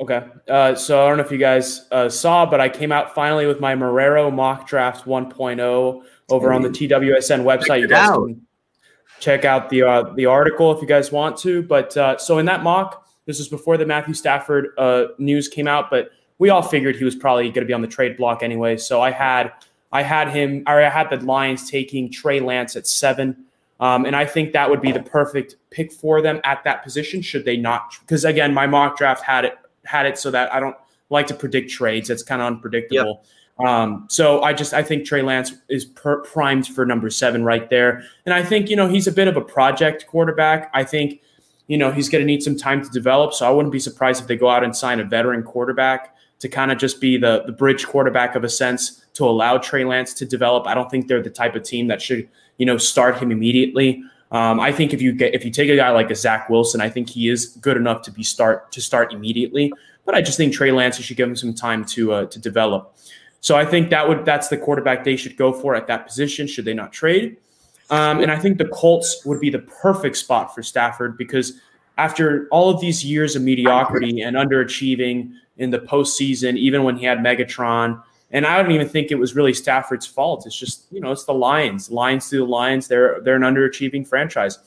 Okay. 0.00 0.26
Uh, 0.48 0.74
so 0.74 1.04
I 1.04 1.08
don't 1.08 1.18
know 1.18 1.24
if 1.24 1.30
you 1.30 1.36
guys 1.36 1.88
uh, 1.92 2.08
saw, 2.08 2.46
but 2.46 2.62
I 2.62 2.70
came 2.70 2.90
out 2.90 3.14
finally 3.14 3.44
with 3.44 3.60
my 3.60 3.74
Marrero 3.74 4.32
mock 4.32 4.66
draft 4.66 5.04
1.0 5.04 6.02
over 6.30 6.52
on 6.54 6.62
the 6.62 6.70
TWSN 6.70 7.44
website. 7.44 7.66
Check 7.66 7.80
you 7.80 7.88
guys 7.88 8.08
out. 8.08 8.26
can 8.28 8.46
check 9.20 9.44
out 9.44 9.68
the 9.68 9.82
uh, 9.82 10.14
the 10.14 10.24
article 10.24 10.72
if 10.72 10.80
you 10.80 10.88
guys 10.88 11.12
want 11.12 11.36
to. 11.40 11.62
But 11.62 11.94
uh, 11.98 12.16
so 12.16 12.38
in 12.38 12.46
that 12.46 12.62
mock, 12.62 13.03
this 13.26 13.38
was 13.38 13.48
before 13.48 13.76
the 13.76 13.86
Matthew 13.86 14.14
Stafford 14.14 14.68
uh, 14.78 15.06
news 15.18 15.48
came 15.48 15.66
out, 15.66 15.90
but 15.90 16.10
we 16.38 16.50
all 16.50 16.62
figured 16.62 16.96
he 16.96 17.04
was 17.04 17.14
probably 17.14 17.44
going 17.44 17.64
to 17.64 17.64
be 17.64 17.72
on 17.72 17.80
the 17.80 17.88
trade 17.88 18.16
block 18.16 18.42
anyway. 18.42 18.76
So 18.76 19.00
I 19.00 19.10
had 19.10 19.52
I 19.92 20.02
had 20.02 20.28
him, 20.30 20.64
or 20.66 20.82
I 20.82 20.88
had 20.88 21.08
the 21.08 21.24
Lions 21.24 21.70
taking 21.70 22.10
Trey 22.10 22.40
Lance 22.40 22.74
at 22.76 22.86
seven. 22.86 23.44
Um, 23.80 24.04
and 24.04 24.16
I 24.16 24.24
think 24.24 24.52
that 24.52 24.68
would 24.68 24.80
be 24.80 24.92
the 24.92 25.02
perfect 25.02 25.56
pick 25.70 25.92
for 25.92 26.20
them 26.20 26.40
at 26.44 26.64
that 26.64 26.82
position. 26.82 27.22
Should 27.22 27.44
they 27.44 27.56
not? 27.56 27.96
Because 28.00 28.24
again, 28.24 28.52
my 28.52 28.66
mock 28.66 28.98
draft 28.98 29.22
had 29.22 29.44
it 29.44 29.58
had 29.84 30.06
it 30.06 30.18
so 30.18 30.30
that 30.30 30.52
I 30.52 30.60
don't 30.60 30.76
like 31.10 31.26
to 31.28 31.34
predict 31.34 31.70
trades. 31.70 32.10
It's 32.10 32.22
kind 32.22 32.40
of 32.40 32.46
unpredictable. 32.46 33.24
Yep. 33.58 33.68
Um, 33.68 34.06
so 34.08 34.42
I 34.42 34.52
just 34.52 34.74
I 34.74 34.82
think 34.82 35.06
Trey 35.06 35.22
Lance 35.22 35.52
is 35.68 35.84
per, 35.84 36.22
primed 36.22 36.66
for 36.66 36.84
number 36.84 37.08
seven 37.08 37.44
right 37.44 37.70
there, 37.70 38.02
and 38.26 38.34
I 38.34 38.42
think 38.42 38.68
you 38.68 38.74
know 38.74 38.88
he's 38.88 39.06
a 39.06 39.12
bit 39.12 39.28
of 39.28 39.36
a 39.36 39.40
project 39.40 40.06
quarterback. 40.08 40.70
I 40.74 40.82
think 40.82 41.20
you 41.66 41.78
know 41.78 41.90
he's 41.90 42.08
going 42.08 42.22
to 42.22 42.26
need 42.26 42.42
some 42.42 42.56
time 42.56 42.82
to 42.82 42.90
develop. 42.90 43.32
So 43.34 43.46
I 43.46 43.50
wouldn't 43.50 43.72
be 43.72 43.80
surprised 43.80 44.22
if 44.22 44.28
they 44.28 44.36
go 44.36 44.48
out 44.48 44.64
and 44.64 44.76
sign 44.76 45.00
a 45.00 45.04
veteran 45.04 45.42
quarterback 45.42 46.14
to 46.40 46.48
kind 46.48 46.70
of 46.70 46.78
just 46.78 47.00
be 47.00 47.16
the 47.16 47.42
the 47.46 47.52
bridge 47.52 47.86
quarterback 47.86 48.34
of 48.34 48.44
a 48.44 48.48
sense 48.48 49.04
to 49.14 49.24
allow 49.24 49.58
Trey 49.58 49.84
Lance 49.84 50.12
to 50.14 50.26
develop. 50.26 50.66
I 50.66 50.74
don't 50.74 50.90
think 50.90 51.08
they're 51.08 51.22
the 51.22 51.30
type 51.30 51.54
of 51.54 51.62
team 51.62 51.88
that 51.88 52.02
should 52.02 52.28
you 52.58 52.66
know 52.66 52.78
start 52.78 53.18
him 53.18 53.30
immediately. 53.30 54.02
Um, 54.30 54.58
I 54.58 54.72
think 54.72 54.92
if 54.92 55.00
you 55.00 55.12
get 55.12 55.34
if 55.34 55.44
you 55.44 55.50
take 55.50 55.70
a 55.70 55.76
guy 55.76 55.90
like 55.90 56.10
a 56.10 56.14
Zach 56.14 56.50
Wilson, 56.50 56.80
I 56.80 56.90
think 56.90 57.08
he 57.08 57.28
is 57.28 57.46
good 57.60 57.76
enough 57.76 58.02
to 58.02 58.10
be 58.10 58.22
start 58.22 58.72
to 58.72 58.80
start 58.80 59.12
immediately. 59.12 59.72
But 60.04 60.14
I 60.14 60.22
just 60.22 60.36
think 60.36 60.52
Trey 60.52 60.70
Lance, 60.70 60.98
you 60.98 61.04
should 61.04 61.16
give 61.16 61.28
him 61.28 61.36
some 61.36 61.54
time 61.54 61.84
to 61.86 62.12
uh, 62.12 62.26
to 62.26 62.38
develop. 62.38 62.96
So 63.40 63.56
I 63.56 63.64
think 63.64 63.90
that 63.90 64.08
would 64.08 64.24
that's 64.24 64.48
the 64.48 64.56
quarterback 64.56 65.04
they 65.04 65.16
should 65.16 65.36
go 65.36 65.52
for 65.52 65.74
at 65.74 65.86
that 65.86 66.06
position. 66.06 66.46
Should 66.46 66.64
they 66.64 66.74
not 66.74 66.92
trade? 66.92 67.36
Um, 67.90 68.20
and 68.20 68.30
I 68.30 68.38
think 68.38 68.58
the 68.58 68.68
Colts 68.68 69.24
would 69.24 69.40
be 69.40 69.50
the 69.50 69.58
perfect 69.58 70.16
spot 70.16 70.54
for 70.54 70.62
Stafford 70.62 71.18
because 71.18 71.60
after 71.98 72.48
all 72.50 72.70
of 72.70 72.80
these 72.80 73.04
years 73.04 73.36
of 73.36 73.42
mediocrity 73.42 74.22
and 74.22 74.36
underachieving 74.36 75.32
in 75.58 75.70
the 75.70 75.78
postseason, 75.78 76.56
even 76.56 76.82
when 76.82 76.96
he 76.96 77.04
had 77.04 77.18
Megatron, 77.18 78.02
and 78.30 78.46
I 78.46 78.60
don't 78.60 78.72
even 78.72 78.88
think 78.88 79.10
it 79.10 79.14
was 79.16 79.36
really 79.36 79.54
Stafford's 79.54 80.06
fault. 80.06 80.44
It's 80.46 80.58
just 80.58 80.86
you 80.90 81.00
know 81.00 81.12
it's 81.12 81.24
the 81.24 81.34
Lions, 81.34 81.90
Lions 81.90 82.28
to 82.30 82.38
the 82.38 82.44
Lions. 82.44 82.88
They're 82.88 83.20
they're 83.20 83.36
an 83.36 83.42
underachieving 83.42 84.06
franchise. 84.06 84.58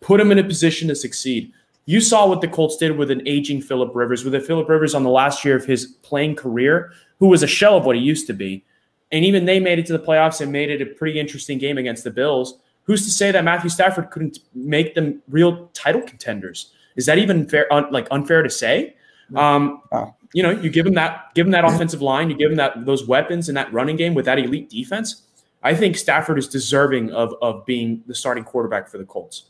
Put 0.00 0.18
them 0.18 0.30
in 0.30 0.38
a 0.38 0.44
position 0.44 0.88
to 0.88 0.94
succeed. 0.94 1.52
You 1.86 2.00
saw 2.00 2.28
what 2.28 2.40
the 2.40 2.48
Colts 2.48 2.76
did 2.76 2.96
with 2.96 3.10
an 3.10 3.26
aging 3.26 3.62
Philip 3.62 3.94
Rivers, 3.94 4.24
with 4.24 4.34
a 4.34 4.40
Philip 4.40 4.68
Rivers 4.68 4.94
on 4.94 5.02
the 5.02 5.10
last 5.10 5.44
year 5.44 5.56
of 5.56 5.64
his 5.64 5.86
playing 6.02 6.36
career, 6.36 6.92
who 7.18 7.28
was 7.28 7.42
a 7.42 7.46
shell 7.46 7.76
of 7.76 7.84
what 7.84 7.96
he 7.96 8.02
used 8.02 8.26
to 8.26 8.32
be. 8.32 8.64
And 9.12 9.24
even 9.24 9.44
they 9.44 9.60
made 9.60 9.78
it 9.78 9.86
to 9.86 9.92
the 9.92 10.04
playoffs 10.04 10.40
and 10.40 10.50
made 10.50 10.68
it 10.68 10.82
a 10.82 10.86
pretty 10.86 11.18
interesting 11.18 11.58
game 11.58 11.78
against 11.78 12.02
the 12.02 12.10
Bills. 12.10 12.58
Who's 12.86 13.04
to 13.04 13.10
say 13.10 13.32
that 13.32 13.44
Matthew 13.44 13.70
Stafford 13.70 14.10
couldn't 14.10 14.38
make 14.54 14.94
them 14.94 15.22
real 15.28 15.68
title 15.74 16.02
contenders? 16.02 16.72
Is 16.94 17.06
that 17.06 17.18
even 17.18 17.48
fair? 17.48 17.72
Un, 17.72 17.86
like 17.90 18.06
unfair 18.10 18.42
to 18.42 18.50
say? 18.50 18.96
Um, 19.34 19.82
you 20.32 20.42
know, 20.42 20.50
you 20.50 20.70
give 20.70 20.86
him 20.86 20.94
that, 20.94 21.34
give 21.34 21.46
him 21.46 21.52
that 21.52 21.64
offensive 21.64 22.00
line, 22.00 22.30
you 22.30 22.36
give 22.36 22.50
him 22.50 22.56
that 22.56 22.86
those 22.86 23.06
weapons 23.06 23.48
and 23.48 23.56
that 23.56 23.72
running 23.72 23.96
game 23.96 24.14
with 24.14 24.24
that 24.26 24.38
elite 24.38 24.70
defense. 24.70 25.22
I 25.62 25.74
think 25.74 25.96
Stafford 25.96 26.38
is 26.38 26.46
deserving 26.46 27.10
of 27.10 27.34
of 27.42 27.66
being 27.66 28.04
the 28.06 28.14
starting 28.14 28.44
quarterback 28.44 28.88
for 28.88 28.98
the 28.98 29.04
Colts. 29.04 29.46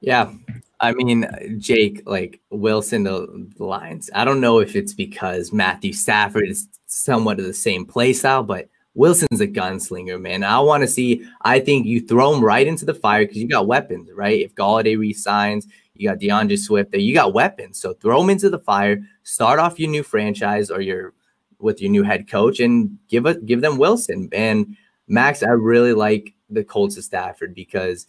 Yeah, 0.00 0.32
I 0.80 0.92
mean, 0.92 1.28
Jake, 1.58 2.02
like 2.06 2.40
Wilson, 2.50 3.02
the, 3.04 3.48
the 3.56 3.64
Lions. 3.64 4.10
I 4.14 4.24
don't 4.24 4.40
know 4.40 4.60
if 4.60 4.76
it's 4.76 4.94
because 4.94 5.52
Matthew 5.52 5.92
Stafford 5.92 6.48
is 6.48 6.68
somewhat 6.86 7.38
of 7.38 7.44
the 7.44 7.52
same 7.52 7.84
play 7.84 8.12
style, 8.12 8.42
but 8.42 8.68
Wilson's 9.00 9.40
a 9.40 9.46
gunslinger, 9.46 10.20
man. 10.20 10.44
I 10.44 10.60
want 10.60 10.82
to 10.82 10.86
see. 10.86 11.26
I 11.40 11.58
think 11.58 11.86
you 11.86 12.02
throw 12.02 12.34
him 12.34 12.44
right 12.44 12.66
into 12.66 12.84
the 12.84 12.92
fire 12.92 13.24
because 13.24 13.38
you 13.38 13.48
got 13.48 13.66
weapons, 13.66 14.10
right? 14.14 14.40
If 14.40 14.54
Golladay 14.54 14.98
resigns, 14.98 15.66
you 15.94 16.06
got 16.06 16.18
D'Andre 16.18 16.56
Swift 16.56 16.92
there. 16.92 17.00
You 17.00 17.14
got 17.14 17.32
weapons, 17.32 17.80
so 17.80 17.94
throw 17.94 18.20
him 18.20 18.28
into 18.28 18.50
the 18.50 18.58
fire. 18.58 19.00
Start 19.22 19.58
off 19.58 19.80
your 19.80 19.88
new 19.88 20.02
franchise 20.02 20.70
or 20.70 20.82
your 20.82 21.14
with 21.58 21.80
your 21.80 21.90
new 21.90 22.02
head 22.02 22.28
coach 22.28 22.60
and 22.60 22.98
give 23.08 23.24
a, 23.24 23.36
give 23.36 23.62
them 23.62 23.78
Wilson 23.78 24.28
and 24.32 24.76
Max. 25.08 25.42
I 25.42 25.48
really 25.48 25.94
like 25.94 26.34
the 26.50 26.62
Colts 26.62 26.98
of 26.98 27.04
Stafford 27.04 27.54
because 27.54 28.06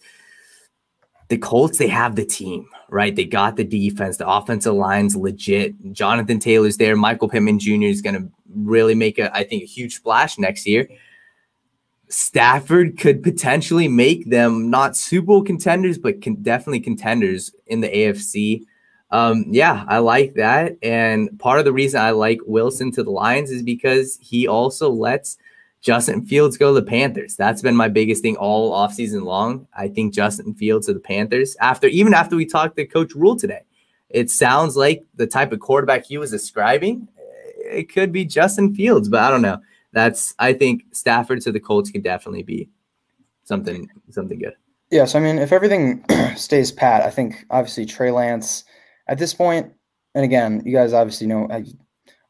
the 1.32 1.38
Colts, 1.38 1.78
they 1.78 1.88
have 1.88 2.14
the 2.14 2.26
team, 2.26 2.68
right? 2.90 3.16
They 3.16 3.24
got 3.24 3.56
the 3.56 3.64
defense, 3.64 4.18
the 4.18 4.28
offensive 4.28 4.74
line's 4.74 5.16
legit. 5.16 5.72
Jonathan 5.94 6.38
Taylor's 6.38 6.76
there. 6.76 6.94
Michael 6.94 7.30
Pittman 7.30 7.58
Jr. 7.58 7.84
is 7.84 8.02
going 8.02 8.16
to 8.16 8.30
really 8.54 8.94
make 8.94 9.18
a, 9.18 9.34
I 9.34 9.44
think, 9.44 9.62
a 9.62 9.66
huge 9.66 9.94
splash 9.94 10.36
next 10.36 10.66
year. 10.66 10.86
Stafford 12.10 12.98
could 12.98 13.22
potentially 13.22 13.88
make 13.88 14.28
them 14.28 14.68
not 14.68 14.94
Super 14.94 15.28
Bowl 15.28 15.42
contenders, 15.42 15.96
but 15.96 16.20
can 16.20 16.34
definitely 16.42 16.80
contenders 16.80 17.50
in 17.66 17.80
the 17.80 17.88
AFC. 17.88 18.66
Um, 19.10 19.46
yeah, 19.48 19.86
I 19.88 20.00
like 20.00 20.34
that. 20.34 20.76
And 20.82 21.30
part 21.38 21.60
of 21.60 21.64
the 21.64 21.72
reason 21.72 21.98
I 21.98 22.10
like 22.10 22.40
Wilson 22.44 22.92
to 22.92 23.02
the 23.02 23.10
Lions 23.10 23.50
is 23.50 23.62
because 23.62 24.18
he 24.20 24.46
also 24.46 24.90
lets 24.90 25.38
Justin 25.82 26.24
Fields 26.24 26.56
go 26.56 26.72
to 26.72 26.80
the 26.80 26.86
Panthers. 26.86 27.34
That's 27.34 27.60
been 27.60 27.74
my 27.74 27.88
biggest 27.88 28.22
thing 28.22 28.36
all 28.36 28.72
offseason 28.72 29.24
long. 29.24 29.66
I 29.74 29.88
think 29.88 30.14
Justin 30.14 30.54
Fields 30.54 30.86
to 30.86 30.94
the 30.94 31.00
Panthers 31.00 31.56
after 31.60 31.88
even 31.88 32.14
after 32.14 32.36
we 32.36 32.46
talked 32.46 32.76
to 32.76 32.86
Coach 32.86 33.14
Rhule 33.14 33.36
today. 33.36 33.62
it 34.08 34.30
sounds 34.30 34.76
like 34.76 35.04
the 35.16 35.26
type 35.26 35.52
of 35.52 35.60
quarterback 35.60 36.04
he 36.06 36.18
was 36.18 36.30
describing. 36.30 37.08
Eh, 37.18 37.78
it 37.78 37.92
could 37.92 38.12
be 38.12 38.24
Justin 38.24 38.74
Fields, 38.74 39.08
but 39.08 39.20
I 39.20 39.30
don't 39.30 39.42
know. 39.42 39.58
That's 39.92 40.34
I 40.38 40.52
think 40.52 40.84
Stafford 40.92 41.40
to 41.42 41.52
the 41.52 41.60
Colts 41.60 41.90
can 41.90 42.00
definitely 42.00 42.44
be 42.44 42.70
something 43.44 43.88
something 44.10 44.38
good. 44.38 44.54
Yeah, 44.90 45.06
so 45.06 45.18
I 45.18 45.22
mean, 45.22 45.38
if 45.38 45.52
everything 45.52 46.04
stays 46.36 46.70
pat, 46.70 47.02
I 47.02 47.10
think 47.10 47.44
obviously 47.50 47.86
Trey 47.86 48.10
Lance 48.12 48.64
at 49.08 49.18
this 49.18 49.34
point, 49.34 49.72
and 50.14 50.24
again, 50.24 50.62
you 50.64 50.72
guys 50.72 50.92
obviously 50.92 51.26
know 51.26 51.48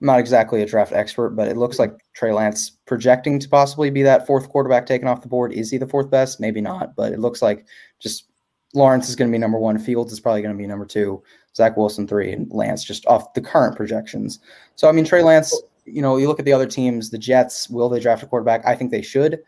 I, 0.02 0.04
am 0.04 0.06
not 0.06 0.20
exactly 0.20 0.62
a 0.62 0.66
draft 0.66 0.92
expert, 0.92 1.30
but 1.30 1.48
it 1.48 1.56
looks 1.56 1.78
like 1.78 1.94
Trey 2.14 2.32
Lance 2.32 2.70
projecting 2.86 3.38
to 3.38 3.48
possibly 3.48 3.90
be 3.90 4.02
that 4.02 4.26
fourth 4.26 4.48
quarterback 4.48 4.86
taken 4.86 5.08
off 5.08 5.22
the 5.22 5.28
board. 5.28 5.52
Is 5.52 5.70
he 5.70 5.78
the 5.78 5.86
fourth 5.86 6.10
best? 6.10 6.40
Maybe 6.40 6.60
not, 6.60 6.96
but 6.96 7.12
it 7.12 7.20
looks 7.20 7.42
like 7.42 7.66
just 8.00 8.26
Lawrence 8.74 9.08
is 9.08 9.16
going 9.16 9.30
to 9.30 9.34
be 9.34 9.38
number 9.38 9.58
one. 9.58 9.78
Fields 9.78 10.12
is 10.12 10.20
probably 10.20 10.42
going 10.42 10.54
to 10.54 10.58
be 10.58 10.66
number 10.66 10.86
two. 10.86 11.22
Zach 11.54 11.76
Wilson 11.76 12.08
three, 12.08 12.32
and 12.32 12.50
Lance 12.50 12.82
just 12.82 13.06
off 13.06 13.34
the 13.34 13.40
current 13.40 13.76
projections. 13.76 14.38
So 14.76 14.88
I 14.88 14.92
mean, 14.92 15.04
Trey 15.04 15.22
Lance. 15.22 15.54
You 15.84 16.00
know, 16.00 16.16
you 16.16 16.28
look 16.28 16.38
at 16.38 16.44
the 16.44 16.52
other 16.52 16.66
teams. 16.66 17.10
The 17.10 17.18
Jets. 17.18 17.68
Will 17.68 17.88
they 17.88 18.00
draft 18.00 18.22
a 18.22 18.26
quarterback? 18.26 18.64
I 18.64 18.74
think 18.74 18.90
they 18.90 19.02
should 19.02 19.40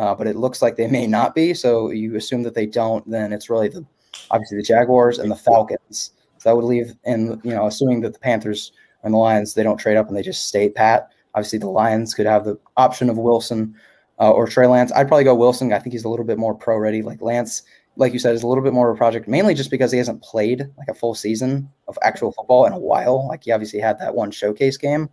uh, 0.00 0.14
but 0.14 0.26
it 0.26 0.34
looks 0.34 0.62
like 0.62 0.76
they 0.76 0.86
may 0.86 1.06
not 1.06 1.34
be. 1.34 1.52
So 1.52 1.90
you 1.90 2.16
assume 2.16 2.42
that 2.44 2.54
they 2.54 2.64
don't, 2.64 3.08
then 3.08 3.34
it's 3.34 3.50
really 3.50 3.68
the 3.68 3.84
obviously 4.30 4.56
the 4.56 4.64
Jaguars 4.64 5.18
and 5.18 5.30
the 5.30 5.36
Falcons. 5.36 6.12
So 6.38 6.48
that 6.48 6.56
would 6.56 6.64
leave, 6.64 6.94
and 7.04 7.38
you 7.44 7.54
know, 7.54 7.66
assuming 7.66 8.00
that 8.00 8.14
the 8.14 8.18
Panthers 8.18 8.72
and 9.02 9.14
the 9.14 9.18
Lions 9.18 9.54
they 9.54 9.62
don't 9.62 9.78
trade 9.78 9.96
up 9.96 10.08
and 10.08 10.16
they 10.16 10.22
just 10.22 10.46
stay 10.46 10.68
pat. 10.68 11.10
Obviously, 11.34 11.58
the 11.58 11.68
Lions 11.68 12.14
could 12.14 12.26
have 12.26 12.44
the 12.44 12.58
option 12.76 13.08
of 13.08 13.18
Wilson 13.18 13.74
uh, 14.18 14.30
or 14.30 14.46
Trey 14.46 14.66
Lance. 14.66 14.92
I'd 14.92 15.08
probably 15.08 15.24
go 15.24 15.34
Wilson. 15.34 15.72
I 15.72 15.78
think 15.78 15.92
he's 15.92 16.04
a 16.04 16.08
little 16.08 16.26
bit 16.26 16.38
more 16.38 16.54
pro 16.54 16.76
ready. 16.76 17.02
Like 17.02 17.22
Lance, 17.22 17.62
like 17.96 18.12
you 18.12 18.18
said, 18.18 18.34
is 18.34 18.42
a 18.42 18.46
little 18.46 18.64
bit 18.64 18.72
more 18.72 18.90
of 18.90 18.96
a 18.96 18.98
project, 18.98 19.28
mainly 19.28 19.54
just 19.54 19.70
because 19.70 19.92
he 19.92 19.98
hasn't 19.98 20.22
played 20.22 20.68
like 20.76 20.88
a 20.88 20.94
full 20.94 21.14
season 21.14 21.68
of 21.88 21.98
actual 22.02 22.32
football 22.32 22.66
in 22.66 22.72
a 22.72 22.78
while. 22.78 23.28
Like 23.28 23.44
he 23.44 23.52
obviously 23.52 23.80
had 23.80 23.98
that 24.00 24.14
one 24.14 24.30
showcase 24.30 24.76
game. 24.76 25.08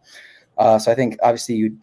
Uh, 0.57 0.79
so 0.79 0.91
I 0.91 0.95
think 0.95 1.17
obviously 1.21 1.55
you 1.55 1.77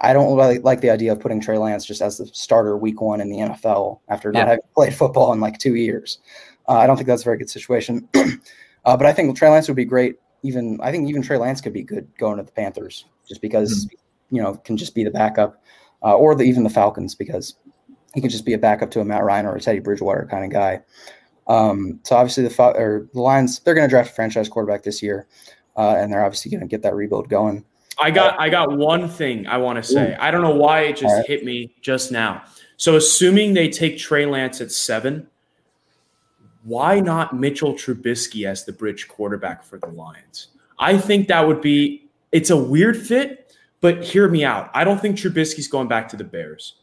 I 0.00 0.12
don't 0.12 0.36
really 0.36 0.58
like 0.60 0.80
the 0.80 0.90
idea 0.90 1.12
of 1.12 1.20
putting 1.20 1.40
Trey 1.40 1.58
Lance 1.58 1.84
just 1.84 2.02
as 2.02 2.18
the 2.18 2.26
starter 2.26 2.76
week 2.76 3.00
one 3.00 3.20
in 3.20 3.30
the 3.30 3.38
NFL 3.38 4.00
after 4.08 4.30
not 4.30 4.40
yeah. 4.40 4.46
having 4.46 4.64
played 4.74 4.94
football 4.94 5.32
in 5.32 5.40
like 5.40 5.58
two 5.58 5.74
years. 5.74 6.18
Uh, 6.68 6.74
I 6.74 6.86
don't 6.86 6.96
think 6.96 7.08
that's 7.08 7.22
a 7.22 7.24
very 7.24 7.38
good 7.38 7.50
situation. 7.50 8.08
uh, 8.84 8.96
but 8.96 9.06
I 9.06 9.12
think 9.12 9.36
Trey 9.36 9.48
Lance 9.48 9.66
would 9.66 9.76
be 9.76 9.84
great. 9.84 10.16
Even 10.42 10.78
I 10.82 10.90
think 10.90 11.08
even 11.08 11.22
Trey 11.22 11.36
Lance 11.36 11.60
could 11.60 11.72
be 11.72 11.82
good 11.82 12.08
going 12.18 12.36
to 12.38 12.42
the 12.42 12.52
Panthers 12.52 13.04
just 13.26 13.40
because 13.40 13.86
mm-hmm. 13.86 14.36
you 14.36 14.42
know 14.42 14.54
can 14.54 14.76
just 14.76 14.94
be 14.94 15.04
the 15.04 15.10
backup, 15.10 15.62
uh, 16.02 16.14
or 16.14 16.34
the, 16.34 16.44
even 16.44 16.62
the 16.62 16.70
Falcons 16.70 17.14
because 17.14 17.56
he 18.14 18.20
could 18.20 18.30
just 18.30 18.44
be 18.44 18.54
a 18.54 18.58
backup 18.58 18.90
to 18.92 19.00
a 19.00 19.04
Matt 19.04 19.24
Ryan 19.24 19.46
or 19.46 19.56
a 19.56 19.60
Teddy 19.60 19.80
Bridgewater 19.80 20.26
kind 20.30 20.44
of 20.44 20.50
guy. 20.50 20.80
Um, 21.46 22.00
so 22.04 22.16
obviously 22.16 22.46
the 22.46 22.62
or 22.62 23.08
the 23.12 23.20
Lions 23.20 23.60
they're 23.60 23.74
going 23.74 23.88
to 23.88 23.90
draft 23.90 24.10
a 24.10 24.14
franchise 24.14 24.48
quarterback 24.48 24.82
this 24.82 25.02
year, 25.02 25.26
uh, 25.76 25.94
and 25.96 26.12
they're 26.12 26.24
obviously 26.24 26.50
going 26.50 26.60
to 26.60 26.66
get 26.66 26.82
that 26.82 26.94
rebuild 26.94 27.28
going. 27.28 27.64
I 28.00 28.10
got 28.10 28.38
I 28.38 28.48
got 28.48 28.76
one 28.76 29.08
thing 29.08 29.46
I 29.46 29.56
want 29.58 29.76
to 29.76 29.82
say. 29.82 30.14
I 30.16 30.30
don't 30.30 30.42
know 30.42 30.54
why 30.54 30.82
it 30.82 30.96
just 30.96 31.14
right. 31.14 31.26
hit 31.26 31.44
me 31.44 31.74
just 31.80 32.12
now. 32.12 32.44
So 32.76 32.94
assuming 32.96 33.54
they 33.54 33.68
take 33.68 33.98
Trey 33.98 34.24
Lance 34.24 34.60
at 34.60 34.70
seven, 34.70 35.26
why 36.64 37.00
not 37.00 37.34
Mitchell 37.34 37.74
Trubisky 37.74 38.46
as 38.46 38.64
the 38.64 38.72
bridge 38.72 39.08
quarterback 39.08 39.62
for 39.62 39.78
the 39.78 39.86
Lions? 39.86 40.48
I 40.78 40.98
think 40.98 41.28
that 41.28 41.46
would 41.46 41.60
be 41.60 42.08
it's 42.32 42.50
a 42.50 42.56
weird 42.56 42.96
fit, 42.96 43.56
but 43.80 44.02
hear 44.02 44.28
me 44.28 44.44
out. 44.44 44.70
I 44.74 44.84
don't 44.84 45.00
think 45.00 45.16
Trubisky's 45.16 45.68
going 45.68 45.88
back 45.88 46.08
to 46.10 46.16
the 46.16 46.24
Bears. 46.24 46.74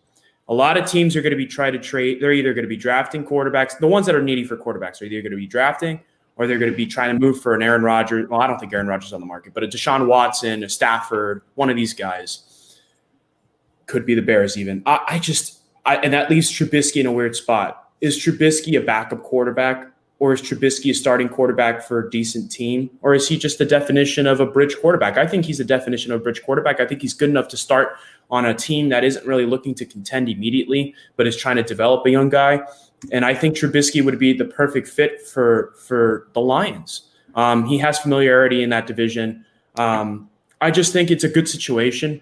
A 0.47 0.53
lot 0.53 0.77
of 0.77 0.89
teams 0.89 1.15
are 1.15 1.21
going 1.21 1.31
to 1.31 1.37
be 1.37 1.47
trying 1.47 1.73
to 1.73 1.79
trade. 1.79 2.21
They're 2.21 2.33
either 2.33 2.53
going 2.53 2.65
to 2.65 2.69
be 2.69 2.77
drafting 2.77 3.25
quarterbacks. 3.25 3.77
The 3.77 3.87
ones 3.87 4.05
that 4.05 4.15
are 4.15 4.21
needy 4.21 4.43
for 4.43 4.57
quarterbacks 4.57 5.01
are 5.01 5.05
either 5.05 5.21
going 5.21 5.31
to 5.31 5.37
be 5.37 5.47
drafting 5.47 5.99
or 6.35 6.47
they're 6.47 6.59
going 6.59 6.71
to 6.71 6.77
be 6.77 6.85
trying 6.85 7.13
to 7.13 7.19
move 7.19 7.41
for 7.41 7.55
an 7.55 7.63
Aaron 7.63 7.81
Rodgers. 7.81 8.29
Well, 8.29 8.41
I 8.41 8.47
don't 8.47 8.59
think 8.59 8.73
Aaron 8.73 8.87
Rodgers 8.87 9.07
is 9.07 9.13
on 9.13 9.21
the 9.21 9.25
market, 9.25 9.53
but 9.53 9.63
a 9.63 9.67
Deshaun 9.67 10.07
Watson, 10.07 10.63
a 10.63 10.69
Stafford, 10.69 11.41
one 11.55 11.69
of 11.69 11.75
these 11.75 11.93
guys 11.93 12.79
could 13.87 14.05
be 14.05 14.13
the 14.13 14.21
Bears 14.21 14.57
even. 14.57 14.83
I, 14.85 14.99
I 15.07 15.19
just, 15.19 15.59
I, 15.85 15.97
and 15.97 16.13
that 16.13 16.29
leaves 16.29 16.51
Trubisky 16.51 17.01
in 17.01 17.05
a 17.05 17.11
weird 17.11 17.35
spot. 17.35 17.84
Is 18.01 18.17
Trubisky 18.17 18.77
a 18.77 18.81
backup 18.81 19.23
quarterback? 19.23 19.91
Or 20.19 20.31
is 20.31 20.41
Trubisky 20.41 20.91
a 20.91 20.93
starting 20.93 21.27
quarterback 21.27 21.83
for 21.83 21.99
a 21.99 22.09
decent 22.09 22.49
team? 22.49 22.89
Or 23.01 23.13
is 23.13 23.27
he 23.27 23.37
just 23.37 23.57
the 23.57 23.65
definition 23.65 24.27
of 24.27 24.39
a 24.39 24.45
bridge 24.45 24.77
quarterback? 24.79 25.17
I 25.17 25.27
think 25.27 25.43
he's 25.43 25.57
the 25.57 25.65
definition 25.65 26.13
of 26.13 26.21
a 26.21 26.23
bridge 26.23 26.41
quarterback. 26.41 26.79
I 26.79 26.85
think 26.85 27.01
he's 27.01 27.13
good 27.13 27.29
enough 27.29 27.49
to 27.49 27.57
start 27.57 27.97
on 28.31 28.45
a 28.45 28.53
team 28.53 28.89
that 28.89 29.03
isn't 29.03 29.25
really 29.25 29.45
looking 29.45 29.75
to 29.75 29.85
contend 29.85 30.29
immediately, 30.29 30.95
but 31.17 31.27
is 31.27 31.35
trying 31.35 31.57
to 31.57 31.63
develop 31.63 32.05
a 32.05 32.09
young 32.09 32.29
guy 32.29 32.61
and 33.11 33.25
I 33.25 33.33
think 33.33 33.55
Trubisky 33.55 34.03
would 34.03 34.17
be 34.19 34.33
the 34.33 34.45
perfect 34.45 34.87
fit 34.87 35.21
for 35.21 35.73
for 35.77 36.27
the 36.33 36.41
Lions. 36.41 37.09
Um, 37.35 37.65
he 37.65 37.77
has 37.79 37.99
familiarity 37.99 38.63
in 38.63 38.69
that 38.69 38.87
division. 38.87 39.45
Um, 39.75 40.29
I 40.61 40.71
just 40.71 40.93
think 40.93 41.11
it's 41.11 41.23
a 41.23 41.29
good 41.29 41.47
situation, 41.49 42.21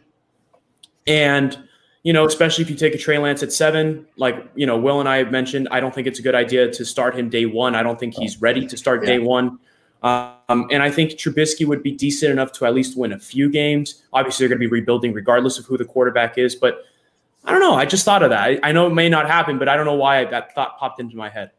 and 1.07 1.57
you 2.04 2.12
know, 2.12 2.26
especially 2.26 2.64
if 2.64 2.70
you 2.70 2.76
take 2.76 2.93
a 2.93 2.97
Trey 2.97 3.18
Lance 3.18 3.41
at 3.43 3.51
seven, 3.51 4.06
like 4.18 4.36
you 4.56 4.66
know, 4.66 4.78
Will 4.78 4.99
and 4.99 5.10
I 5.10 5.18
have 5.18 5.32
mentioned, 5.32 5.68
I 5.72 5.80
don't 5.80 5.95
think 5.95 6.06
it's 6.06 6.20
a 6.20 6.22
good 6.22 6.36
idea 6.36 6.70
to 6.72 6.86
start 6.86 7.18
him 7.18 7.30
day 7.30 7.45
one. 7.45 7.76
I 7.76 7.84
don't 7.84 7.99
think 7.99 8.14
he's 8.14 8.41
ready 8.41 8.68
to 8.68 8.78
start 8.78 9.06
day 9.06 9.20
one. 9.20 9.58
Um, 10.04 10.68
and 10.70 10.84
I 10.84 10.91
think 10.91 11.12
Trubisky 11.12 11.66
would 11.66 11.82
be 11.82 11.93
decent 11.93 12.30
enough 12.30 12.51
to 12.54 12.66
at 12.66 12.74
least 12.74 12.97
win 12.97 13.14
a 13.14 13.20
few 13.20 13.49
games. 13.49 14.04
Obviously, 14.12 14.43
they're 14.43 14.49
going 14.49 14.62
to 14.62 14.70
be 14.70 14.72
rebuilding 14.72 15.14
regardless 15.14 15.58
of 15.58 15.66
who 15.66 15.78
the 15.78 15.86
quarterback 15.86 16.38
is, 16.38 16.56
but 16.56 16.84
I 17.45 17.51
don't 17.51 17.62
know. 17.62 17.76
I 17.76 17.86
just 17.86 18.04
thought 18.04 18.22
of 18.22 18.30
that. 18.30 18.41
I, 18.41 18.60
I 18.64 18.72
know 18.74 18.88
it 18.88 18.93
may 18.93 19.08
not 19.08 19.28
happen, 19.28 19.58
but 19.58 19.70
I 19.70 19.78
don't 19.78 19.86
know 19.86 19.95
why 19.95 20.26
that 20.26 20.54
thought 20.54 20.78
popped 20.78 20.99
into 20.99 21.16
my 21.16 21.30
head. 21.30 21.51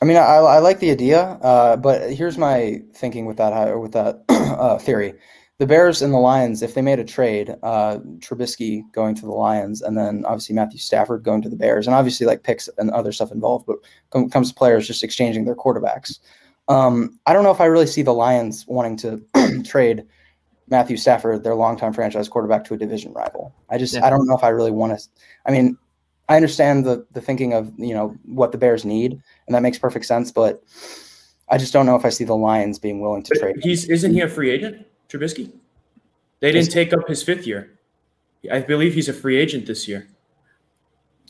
I 0.00 0.04
mean, 0.04 0.16
I, 0.16 0.20
I 0.20 0.58
like 0.60 0.78
the 0.78 0.92
idea, 0.92 1.20
uh, 1.20 1.76
but 1.76 2.12
here's 2.12 2.38
my 2.38 2.80
thinking 2.94 3.26
with 3.26 3.38
that 3.38 3.76
with 3.80 3.92
that 3.92 4.22
uh, 4.28 4.78
theory. 4.78 5.14
The 5.58 5.66
Bears 5.66 6.02
and 6.02 6.12
the 6.12 6.18
Lions, 6.18 6.62
if 6.62 6.74
they 6.74 6.82
made 6.82 7.00
a 7.00 7.04
trade, 7.04 7.56
uh, 7.64 7.98
Trubisky 8.18 8.82
going 8.92 9.16
to 9.16 9.22
the 9.22 9.32
Lions, 9.32 9.82
and 9.82 9.98
then 9.98 10.24
obviously 10.24 10.54
Matthew 10.54 10.78
Stafford 10.78 11.24
going 11.24 11.42
to 11.42 11.48
the 11.48 11.56
Bears, 11.56 11.88
and 11.88 11.96
obviously 11.96 12.26
like 12.26 12.44
picks 12.44 12.68
and 12.78 12.90
other 12.90 13.10
stuff 13.10 13.32
involved, 13.32 13.66
but 13.66 13.78
com- 14.10 14.30
comes 14.30 14.50
to 14.50 14.54
players 14.54 14.86
just 14.86 15.02
exchanging 15.02 15.44
their 15.44 15.56
quarterbacks. 15.56 16.20
Um, 16.68 17.18
I 17.26 17.32
don't 17.32 17.42
know 17.42 17.50
if 17.50 17.60
I 17.60 17.64
really 17.64 17.88
see 17.88 18.02
the 18.02 18.14
Lions 18.14 18.66
wanting 18.68 18.96
to 18.98 19.62
trade 19.64 20.04
Matthew 20.68 20.96
Stafford, 20.96 21.42
their 21.42 21.54
longtime 21.54 21.92
franchise 21.92 22.28
quarterback, 22.28 22.64
to 22.64 22.74
a 22.74 22.76
division 22.76 23.12
rival. 23.12 23.52
I 23.68 23.78
just 23.78 23.94
yeah. 23.94 24.06
I 24.06 24.10
don't 24.10 24.26
know 24.26 24.36
if 24.36 24.44
I 24.44 24.48
really 24.48 24.70
want 24.70 24.96
to. 24.96 25.04
I 25.44 25.50
mean, 25.50 25.76
I 26.28 26.36
understand 26.36 26.84
the 26.84 27.04
the 27.12 27.20
thinking 27.20 27.52
of 27.52 27.72
you 27.78 27.94
know 27.94 28.16
what 28.26 28.52
the 28.52 28.58
Bears 28.58 28.84
need, 28.84 29.20
and 29.46 29.54
that 29.54 29.62
makes 29.62 29.78
perfect 29.78 30.04
sense. 30.04 30.30
But 30.30 30.62
I 31.48 31.58
just 31.58 31.72
don't 31.72 31.86
know 31.86 31.96
if 31.96 32.04
I 32.04 32.10
see 32.10 32.24
the 32.24 32.36
Lions 32.36 32.78
being 32.78 33.00
willing 33.00 33.22
to 33.24 33.30
but 33.34 33.40
trade. 33.40 33.56
He's 33.62 33.88
isn't 33.88 34.12
he 34.12 34.20
a 34.20 34.28
free 34.28 34.50
agent, 34.50 34.86
Trubisky? 35.08 35.52
They 36.40 36.52
didn't 36.52 36.70
take 36.70 36.92
up 36.92 37.08
his 37.08 37.22
fifth 37.22 37.46
year. 37.46 37.78
I 38.50 38.60
believe 38.60 38.94
he's 38.94 39.08
a 39.08 39.12
free 39.12 39.36
agent 39.36 39.66
this 39.66 39.88
year. 39.88 40.08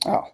Oh, 0.06 0.24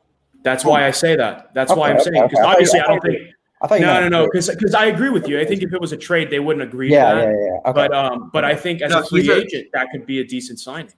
that's 0.42 0.64
why 0.64 0.86
I 0.86 0.90
say 0.90 1.16
that. 1.16 1.54
That's 1.54 1.70
okay, 1.70 1.80
why 1.80 1.90
I'm 1.90 2.00
saying 2.00 2.22
because 2.22 2.38
okay. 2.38 2.46
obviously 2.46 2.80
I 2.80 2.86
don't 2.86 3.00
think 3.00 3.34
I 3.62 3.66
thought 3.66 3.80
no, 3.80 4.00
no, 4.00 4.08
no, 4.08 4.24
because 4.26 4.50
because 4.50 4.74
I 4.74 4.86
agree 4.86 5.08
with 5.08 5.26
you. 5.26 5.40
I 5.40 5.44
think 5.46 5.62
if 5.62 5.72
it 5.72 5.80
was 5.80 5.92
a 5.92 5.96
trade, 5.96 6.28
they 6.28 6.38
wouldn't 6.38 6.62
agree. 6.62 6.92
Yeah, 6.92 7.12
to 7.12 7.20
that. 7.20 7.26
yeah, 7.28 7.32
yeah. 7.32 7.70
Okay. 7.70 7.72
But 7.72 7.94
um, 7.94 8.30
but 8.30 8.44
I 8.44 8.54
think 8.54 8.82
as 8.82 8.90
no, 8.90 9.00
a 9.00 9.06
free 9.06 9.30
agent, 9.32 9.68
that 9.72 9.88
could 9.90 10.04
be 10.04 10.20
a 10.20 10.24
decent 10.24 10.60
signing. 10.60 10.92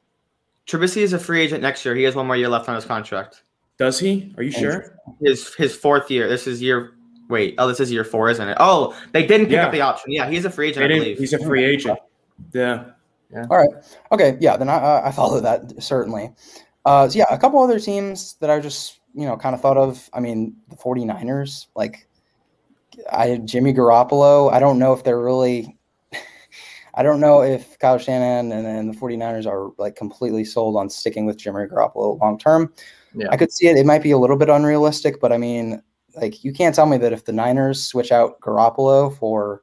Trubisky 0.67 1.03
is 1.03 1.13
a 1.13 1.19
free 1.19 1.41
agent 1.41 1.63
next 1.63 1.85
year. 1.85 1.95
He 1.95 2.03
has 2.03 2.17
one 2.17 2.27
more 2.27 2.37
year 2.37 2.49
left 2.49 2.69
on 2.69 2.75
his 2.75 2.85
contract. 2.85 3.45
Does 3.79 4.01
he? 4.01 4.35
Are 4.37 4.43
you 4.43 4.51
sure? 4.51 4.99
His 5.23 5.55
his 5.55 5.77
fourth 5.77 6.11
year. 6.11 6.29
This 6.29 6.49
is 6.49 6.61
year. 6.61 6.95
Wait. 7.29 7.55
Oh, 7.59 7.69
this 7.69 7.79
is 7.79 7.93
year 7.93 8.05
four, 8.05 8.31
isn't 8.31 8.49
it? 8.49 8.57
Oh, 8.59 8.97
they 9.13 9.25
didn't 9.25 9.47
pick 9.47 9.55
yeah. 9.55 9.67
up 9.67 9.73
the 9.73 9.83
option. 9.83 10.11
Yeah, 10.11 10.29
he's 10.29 10.45
a 10.45 10.51
free 10.51 10.71
agent. 10.71 10.87
I 10.87 10.89
believe 10.89 11.19
he's 11.19 11.35
a 11.35 11.39
free 11.39 11.65
agent. 11.65 11.99
Yeah. 12.53 12.85
Yeah. 13.33 13.47
All 13.51 13.59
right. 13.59 13.71
Okay. 14.13 14.37
Yeah. 14.41 14.57
Then 14.57 14.69
I, 14.69 15.07
I 15.07 15.13
follow 15.13 15.41
that 15.41 15.83
certainly. 15.83 16.33
Uh, 16.85 17.09
so 17.09 17.19
yeah, 17.19 17.27
a 17.31 17.39
couple 17.39 17.61
other 17.63 17.81
teams 17.81 18.35
that 18.35 18.51
I 18.51 18.61
just 18.61 19.01
you 19.15 19.27
know 19.27 19.37
kind 19.37 19.55
of 19.55 19.61
thought 19.61 19.77
of. 19.77 20.09
I 20.13 20.21
mean, 20.21 20.57
the 20.69 20.77
49ers. 20.77 21.67
Like 21.75 22.09
I 23.11 23.27
had 23.27 23.47
Jimmy 23.47 23.73
Garoppolo, 23.73 24.53
I 24.53 24.59
don't 24.61 24.79
know 24.79 24.93
if 24.93 25.05
they're 25.05 25.21
really 25.21 25.77
I 26.95 27.03
don't 27.03 27.21
know 27.21 27.43
if 27.43 27.79
Kyle 27.79 27.99
Shanahan 27.99 28.53
and, 28.53 28.67
and 28.67 28.95
the 28.95 28.99
49ers 28.99 29.47
are 29.47 29.73
like 29.79 29.97
completely 29.97 30.45
sold 30.45 30.77
on 30.77 30.89
sticking 30.89 31.27
with 31.27 31.37
Jimmy 31.37 31.67
Garoppolo 31.67 32.21
long 32.21 32.39
term. 32.39 32.73
Yeah. 33.15 33.29
I 33.31 33.37
could 33.37 33.53
see 33.53 33.67
it. 33.69 33.77
It 33.77 33.87
might 33.87 34.03
be 34.03 34.11
a 34.11 34.19
little 34.19 34.37
bit 34.37 34.49
unrealistic, 34.49 35.21
but 35.21 35.33
I 35.33 35.39
mean, 35.39 35.83
like 36.15 36.45
you 36.45 36.53
can't 36.53 36.75
tell 36.75 36.87
me 36.87 36.99
that 36.99 37.13
if 37.13 37.25
the 37.25 37.33
Niners 37.33 37.83
switch 37.83 38.13
out 38.13 38.41
Garoppolo 38.41 39.17
for 39.19 39.63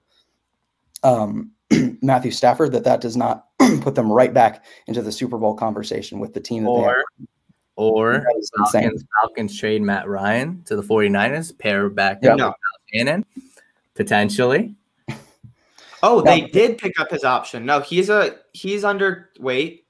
um, 1.03 1.51
Matthew 2.01 2.31
Stafford, 2.31 2.71
that 2.73 2.83
that 2.83 3.01
does 3.01 3.17
not 3.17 3.47
put 3.81 3.95
them 3.95 4.11
right 4.11 4.33
back 4.33 4.65
into 4.87 5.01
the 5.01 5.11
Super 5.11 5.37
Bowl 5.37 5.53
conversation 5.53 6.19
with 6.19 6.33
the 6.33 6.39
team 6.39 6.63
that 6.63 6.69
or, 6.69 7.03
Or 7.75 8.25
Falcons, 8.71 9.05
Falcons 9.21 9.57
trade 9.57 9.81
Matt 9.81 10.07
Ryan 10.07 10.63
to 10.65 10.75
the 10.75 10.83
49ers, 10.83 11.57
pair 11.57 11.89
back 11.89 12.19
yep. 12.21 12.37
no. 12.37 12.53
Shannon, 12.93 13.25
potentially. 13.95 14.75
Oh, 16.05 16.19
they 16.19 16.41
did 16.41 16.77
pick 16.79 16.99
up 16.99 17.09
his 17.09 17.23
option. 17.23 17.65
No, 17.65 17.79
he's 17.79 18.09
a 18.09 18.35
he's 18.51 18.83
under 18.83 19.29
wait. 19.39 19.85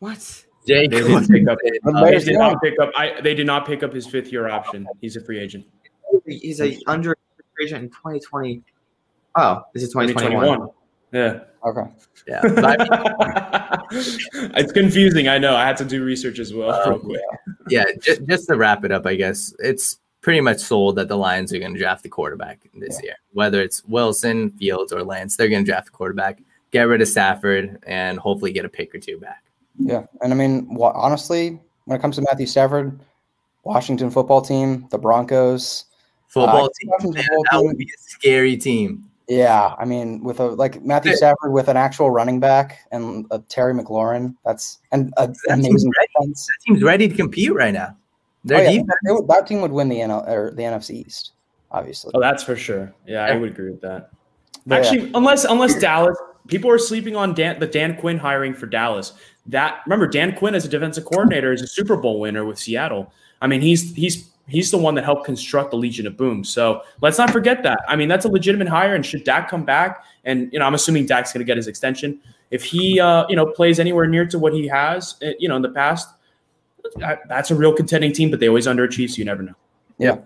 What? 0.00 0.18
Jake 0.66 0.90
they 0.90 1.00
did 1.00 1.28
pick 1.28 1.46
up. 1.48 1.58
Uh, 1.86 2.04
they 2.04 2.18
did 2.18 2.38
not 2.38 2.60
pick 2.60 2.74
up. 2.80 2.90
I, 2.96 3.20
they 3.20 3.32
did 3.32 3.46
not 3.46 3.64
pick 3.64 3.84
up 3.84 3.92
his 3.92 4.04
fifth 4.04 4.32
year 4.32 4.48
option. 4.48 4.84
He's 5.00 5.14
a 5.14 5.20
free 5.20 5.38
agent. 5.38 5.64
He's 6.26 6.60
a 6.60 6.76
under 6.88 7.16
free 7.56 7.66
agent 7.66 7.84
in 7.84 7.90
2020. 7.90 8.62
Oh, 9.36 9.62
this 9.72 9.84
is 9.84 9.90
2021. 9.90 10.40
2021. 10.40 10.68
Yeah. 11.12 11.40
Okay. 11.64 11.82
Yeah. 12.26 12.40
I 12.42 13.86
mean, 13.90 14.50
it's 14.56 14.72
confusing. 14.72 15.28
I 15.28 15.38
know. 15.38 15.54
I 15.54 15.64
had 15.66 15.76
to 15.78 15.84
do 15.84 16.04
research 16.04 16.38
as 16.38 16.52
well, 16.54 16.72
Oh, 16.84 16.90
real 16.90 16.98
quick. 16.98 17.20
yeah, 17.68 17.84
just, 18.00 18.24
just 18.26 18.48
to 18.48 18.56
wrap 18.56 18.84
it 18.84 18.92
up, 18.92 19.06
I 19.06 19.14
guess 19.14 19.54
it's 19.58 19.98
pretty 20.22 20.40
much 20.40 20.58
sold 20.58 20.96
that 20.96 21.08
the 21.08 21.16
Lions 21.16 21.52
are 21.52 21.58
going 21.58 21.74
to 21.74 21.78
draft 21.78 22.02
the 22.02 22.08
quarterback 22.08 22.60
this 22.74 23.00
year. 23.02 23.14
Whether 23.32 23.60
it's 23.62 23.84
Wilson, 23.84 24.50
Fields, 24.52 24.92
or 24.92 25.02
Lance, 25.04 25.36
they're 25.36 25.48
going 25.48 25.64
to 25.64 25.70
draft 25.70 25.86
the 25.86 25.92
quarterback, 25.92 26.42
get 26.70 26.82
rid 26.84 27.02
of 27.02 27.08
Stafford, 27.08 27.78
and 27.86 28.18
hopefully 28.18 28.52
get 28.52 28.64
a 28.64 28.68
pick 28.68 28.94
or 28.94 28.98
two 28.98 29.18
back. 29.18 29.44
Yeah, 29.78 30.04
and 30.20 30.32
I 30.32 30.36
mean, 30.36 30.74
wha- 30.74 30.92
honestly, 30.94 31.60
when 31.86 31.98
it 31.98 32.02
comes 32.02 32.16
to 32.16 32.22
Matthew 32.22 32.46
Stafford, 32.46 33.00
Washington 33.64 34.10
football 34.10 34.40
team, 34.42 34.86
the 34.90 34.98
Broncos. 34.98 35.84
Football 36.28 36.66
Uh, 36.66 36.68
team, 36.80 36.90
man, 36.90 36.98
football 37.00 37.42
that 37.44 37.56
team- 37.58 37.66
would 37.66 37.76
be 37.78 37.84
a 37.84 37.98
scary 38.00 38.56
team. 38.56 39.04
Yeah, 39.28 39.74
I 39.78 39.84
mean, 39.84 40.22
with 40.24 40.40
a 40.40 40.46
like 40.48 40.82
Matthew 40.82 41.14
Stafford 41.14 41.52
with 41.52 41.68
an 41.68 41.76
actual 41.76 42.10
running 42.10 42.40
back 42.40 42.80
and 42.90 43.24
a 43.30 43.38
Terry 43.38 43.72
McLaurin, 43.72 44.34
that's 44.44 44.78
an 44.90 45.12
a, 45.16 45.28
That 45.28 45.34
team's 45.56 45.66
amazing 45.68 45.92
ready. 45.96 46.08
defense. 46.18 46.46
That 46.46 46.64
team's 46.66 46.82
ready 46.82 47.08
to 47.08 47.14
compete 47.14 47.54
right 47.54 47.72
now. 47.72 47.96
Their 48.44 48.58
Oh, 48.58 48.62
yeah, 48.62 48.70
defense, 48.70 48.88
would- 49.04 49.28
that 49.28 49.46
team 49.46 49.60
would 49.60 49.70
win 49.72 49.88
the 49.88 50.00
NL 50.00 50.28
or 50.28 50.50
the 50.50 50.62
NFC 50.64 51.06
East, 51.06 51.32
obviously. 51.70 52.10
Oh, 52.14 52.20
that's 52.20 52.42
for 52.42 52.56
sure. 52.56 52.92
Yeah, 53.06 53.24
I 53.24 53.36
would 53.36 53.50
agree 53.52 53.70
with 53.70 53.80
that. 53.82 54.10
But 54.66 54.82
yeah. 54.84 54.90
Actually, 54.90 55.10
unless 55.14 55.44
unless 55.44 55.78
Dallas, 55.78 56.16
people 56.48 56.68
are 56.70 56.78
sleeping 56.78 57.14
on 57.16 57.32
Dan, 57.34 57.60
the 57.60 57.66
Dan 57.68 57.96
Quinn 57.96 58.18
hiring 58.18 58.54
for 58.54 58.66
Dallas. 58.66 59.12
That 59.46 59.80
remember 59.86 60.08
Dan 60.08 60.34
Quinn 60.34 60.54
as 60.56 60.64
a 60.64 60.68
defensive 60.68 61.04
coordinator 61.04 61.52
is 61.52 61.62
a 61.62 61.66
Super 61.68 61.96
Bowl 61.96 62.18
winner 62.20 62.44
with 62.44 62.58
Seattle. 62.58 63.12
I 63.40 63.46
mean, 63.46 63.60
he's 63.60 63.94
he's 63.94 64.28
he's 64.48 64.70
the 64.70 64.78
one 64.78 64.94
that 64.94 65.04
helped 65.04 65.24
construct 65.24 65.70
the 65.70 65.76
Legion 65.76 66.06
of 66.06 66.16
Boom. 66.16 66.44
So 66.44 66.82
let's 67.00 67.18
not 67.18 67.30
forget 67.30 67.62
that. 67.62 67.80
I 67.88 67.96
mean, 67.96 68.08
that's 68.08 68.24
a 68.24 68.28
legitimate 68.28 68.68
hire. 68.68 68.94
And 68.94 69.04
should 69.04 69.24
Dak 69.24 69.48
come 69.48 69.64
back, 69.64 70.04
and 70.24 70.52
you 70.52 70.58
know, 70.58 70.64
I'm 70.66 70.74
assuming 70.74 71.06
Dak's 71.06 71.32
going 71.32 71.40
to 71.40 71.44
get 71.44 71.56
his 71.56 71.68
extension. 71.68 72.20
If 72.50 72.64
he 72.64 73.00
uh, 73.00 73.26
you 73.28 73.36
know 73.36 73.46
plays 73.46 73.80
anywhere 73.80 74.06
near 74.06 74.26
to 74.26 74.38
what 74.38 74.52
he 74.52 74.66
has, 74.68 75.16
uh, 75.22 75.30
you 75.38 75.48
know, 75.48 75.56
in 75.56 75.62
the 75.62 75.70
past, 75.70 76.08
that's 77.28 77.50
a 77.50 77.54
real 77.54 77.72
contending 77.72 78.12
team. 78.12 78.30
But 78.30 78.40
they 78.40 78.48
always 78.48 78.66
underachieve, 78.66 79.10
so 79.10 79.16
you 79.16 79.24
never 79.24 79.42
know. 79.42 79.54
Yeah. 79.98 80.18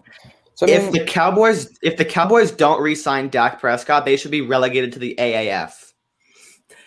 So 0.54 0.66
I 0.66 0.70
If 0.70 0.92
the 0.92 1.04
Cowboys 1.04 1.78
if 1.82 1.96
the 1.98 2.04
Cowboys 2.04 2.50
don't 2.50 2.80
re-sign 2.80 3.28
Dak 3.28 3.60
Prescott, 3.60 4.04
they 4.06 4.16
should 4.16 4.30
be 4.30 4.40
relegated 4.40 4.92
to 4.94 4.98
the 4.98 5.14
AAF. 5.18 5.92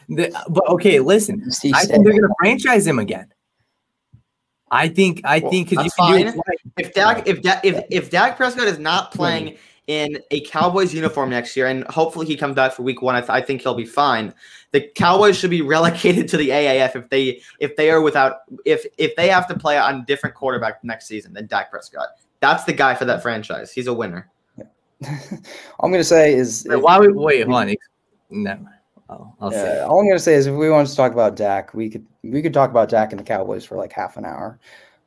the- 0.10 0.32
but 0.50 0.68
okay, 0.70 1.00
listen. 1.00 1.44
I 1.74 1.86
think 1.86 2.04
they're 2.04 2.14
going 2.14 2.22
to 2.24 2.34
franchise 2.40 2.88
him 2.88 2.98
again. 2.98 3.28
I 4.72 4.88
think. 4.88 5.22
I 5.24 5.40
Well, 5.40 5.52
think 5.52 5.70
because 5.70 5.86
you 5.86 5.92
that's 5.92 5.96
can 5.96 6.22
do 6.22 6.28
it 6.28 6.34
twice. 6.34 6.69
If 6.80 6.94
Dak 6.94 7.28
if 7.28 7.42
Dak 7.42 7.64
if, 7.66 7.84
if 7.90 8.10
Dak 8.10 8.38
Prescott 8.38 8.68
is 8.68 8.80
not 8.80 9.12
playing 9.12 9.58
in 9.88 10.20
a 10.32 10.42
Cowboys 10.42 10.94
uniform 10.94 11.30
next 11.32 11.58
year, 11.58 11.68
and 11.68 11.84
hopefully 11.86 12.26
he 12.28 12.36
comes 12.38 12.56
back 12.56 12.74
for 12.74 12.84
Week 12.84 13.02
One, 13.02 13.16
I, 13.16 13.22
th- 13.22 13.30
I 13.32 13.42
think 13.42 13.62
he'll 13.62 13.74
be 13.76 13.86
fine. 13.86 14.34
The 14.72 14.82
Cowboys 14.96 15.38
should 15.38 15.50
be 15.50 15.62
relegated 15.76 16.28
to 16.30 16.38
the 16.38 16.50
AAF 16.50 16.96
if 16.96 17.10
they 17.10 17.42
if 17.60 17.76
they 17.76 17.90
are 17.90 18.02
without 18.02 18.38
if 18.66 18.86
if 18.98 19.16
they 19.16 19.28
have 19.30 19.48
to 19.48 19.58
play 19.58 19.78
on 19.78 20.06
different 20.06 20.36
quarterback 20.36 20.84
next 20.84 21.08
season 21.08 21.34
than 21.34 21.48
Dak 21.48 21.72
Prescott. 21.72 22.08
That's 22.40 22.64
the 22.64 22.74
guy 22.74 22.96
for 22.96 23.06
that 23.06 23.22
franchise. 23.22 23.72
He's 23.72 23.88
a 23.88 23.94
winner. 23.94 24.30
all 24.60 24.66
I'm 25.84 25.92
going 25.92 26.00
to 26.02 26.04
say 26.04 26.34
is, 26.34 26.66
Wait, 26.68 26.76
if- 26.78 26.82
Why? 26.84 27.00
would- 27.00 27.16
Wait, 27.16 27.46
hold 27.48 27.56
on. 27.56 27.76
No, 28.30 28.60
I'll, 29.10 29.36
I'll 29.42 29.52
say. 29.52 29.58
yeah, 29.58 29.84
it. 29.84 29.88
all 29.88 30.00
I'm 30.00 30.06
going 30.06 30.16
to 30.18 30.24
say 30.24 30.36
is, 30.36 30.46
if 30.46 30.54
we 30.56 30.70
wanted 30.70 30.90
to 30.90 30.96
talk 30.96 31.12
about 31.14 31.36
Dak, 31.36 31.74
we 31.74 31.90
could 31.90 32.06
we 32.22 32.42
could 32.44 32.54
talk 32.54 32.70
about 32.70 32.90
Dak 32.90 33.12
and 33.12 33.20
the 33.20 33.24
Cowboys 33.24 33.66
for 33.66 33.76
like 33.76 33.92
half 33.92 34.18
an 34.18 34.26
hour. 34.26 34.60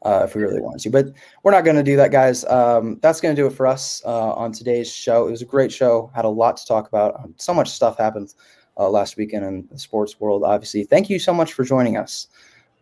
Uh, 0.04 0.22
if 0.24 0.34
we 0.34 0.42
really 0.42 0.60
wanted 0.60 0.80
to, 0.80 0.90
but 0.90 1.06
we're 1.44 1.52
not 1.52 1.64
going 1.64 1.76
to 1.76 1.82
do 1.82 1.96
that, 1.96 2.10
guys. 2.10 2.44
Um, 2.46 2.98
that's 3.02 3.20
going 3.20 3.36
to 3.36 3.40
do 3.40 3.46
it 3.46 3.52
for 3.52 3.68
us 3.68 4.02
uh, 4.04 4.32
on 4.32 4.50
today's 4.50 4.92
show. 4.92 5.28
It 5.28 5.30
was 5.30 5.42
a 5.42 5.46
great 5.46 5.70
show. 5.70 6.10
Had 6.12 6.24
a 6.24 6.28
lot 6.28 6.56
to 6.56 6.66
talk 6.66 6.88
about. 6.88 7.14
Um, 7.20 7.34
So 7.36 7.54
much 7.54 7.70
stuff 7.70 7.98
happened 7.98 8.34
uh, 8.76 8.88
last 8.88 9.16
weekend 9.16 9.44
in 9.44 9.68
the 9.70 9.78
sports 9.78 10.18
world. 10.18 10.42
Obviously, 10.42 10.82
thank 10.82 11.08
you 11.08 11.20
so 11.20 11.32
much 11.32 11.52
for 11.52 11.64
joining 11.64 11.96
us. 11.96 12.26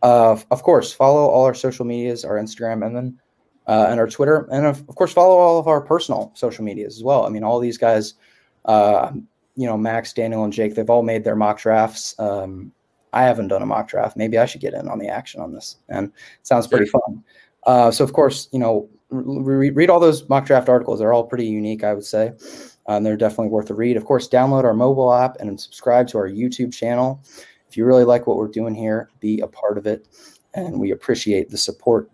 Uh, 0.03 0.39
of 0.51 0.63
course, 0.63 0.95
follow 0.95 1.29
all 1.29 1.45
our 1.45 1.53
social 1.53 1.85
medias, 1.85 2.25
our 2.25 2.37
Instagram, 2.37 2.87
and 2.87 2.97
then 2.97 3.19
uh, 3.67 3.87
and 3.91 4.01
our 4.01 4.09
Twitter, 4.09 4.49
and 4.51 4.65
of, 4.65 4.81
of 4.89 4.95
course, 4.97 5.13
follow 5.13 5.37
all 5.37 5.59
of 5.59 5.69
our 5.69 5.81
personal 5.81 6.33
social 6.35 6.65
medias 6.65 6.97
as 6.97 7.05
well. 7.05 7.27
I 7.27 7.29
mean, 7.29 7.45
all 7.45 7.61
these 7.61 7.77
guys, 7.77 8.15
uh, 8.65 9.13
you 9.57 9.67
know, 9.67 9.77
Max, 9.77 10.15
Daniel, 10.15 10.43
and 10.45 10.53
Jake, 10.53 10.75
they've 10.75 10.89
all 10.89 11.03
made 11.03 11.23
their 11.23 11.37
mock 11.37 11.61
drafts. 11.61 12.19
Um, 12.19 12.73
I 13.13 13.23
haven't 13.23 13.49
done 13.49 13.63
a 13.63 13.67
mock 13.67 13.89
draft. 13.89 14.17
Maybe 14.17 14.39
I 14.39 14.47
should 14.47 14.61
get 14.61 14.75
in 14.75 14.89
on 14.89 14.99
the 14.99 15.09
action 15.09 15.41
on 15.41 15.53
this, 15.53 15.77
and 15.89 16.09
it 16.09 16.47
sounds 16.47 16.67
pretty 16.67 16.87
fun. 16.87 17.25
Uh, 17.67 17.91
so, 17.91 18.05
of 18.05 18.13
course, 18.13 18.49
you 18.53 18.59
know, 18.59 18.89
re- 19.11 19.71
read 19.71 19.91
all 19.91 20.01
those 20.01 20.29
mock 20.29 20.47
draft 20.47 20.69
articles. 20.69 20.99
They're 20.99 21.13
all 21.13 21.25
pretty 21.25 21.47
unique, 21.47 21.85
I 21.85 21.93
would 21.93 22.05
say. 22.05 22.33
Um, 22.87 23.03
they're 23.03 23.17
definitely 23.17 23.49
worth 23.49 23.71
a 23.71 23.75
read. 23.75 23.97
Of 23.97 24.05
course, 24.05 24.29
download 24.29 24.65
our 24.65 24.75
mobile 24.75 25.13
app 25.13 25.37
and 25.41 25.61
subscribe 25.61 26.09
to 26.09 26.19
our 26.19 26.29
YouTube 26.29 26.73
channel. 26.73 27.23
If 27.69 27.77
you 27.77 27.85
really 27.85 28.05
like 28.05 28.27
what 28.27 28.37
we're 28.37 28.49
doing 28.49 28.75
here, 28.75 29.11
be 29.21 29.41
a 29.41 29.47
part 29.47 29.79
of 29.79 29.87
it. 29.87 30.09
And 30.55 30.81
we 30.81 30.91
appreciate 30.91 31.51
the 31.51 31.59
support 31.59 32.09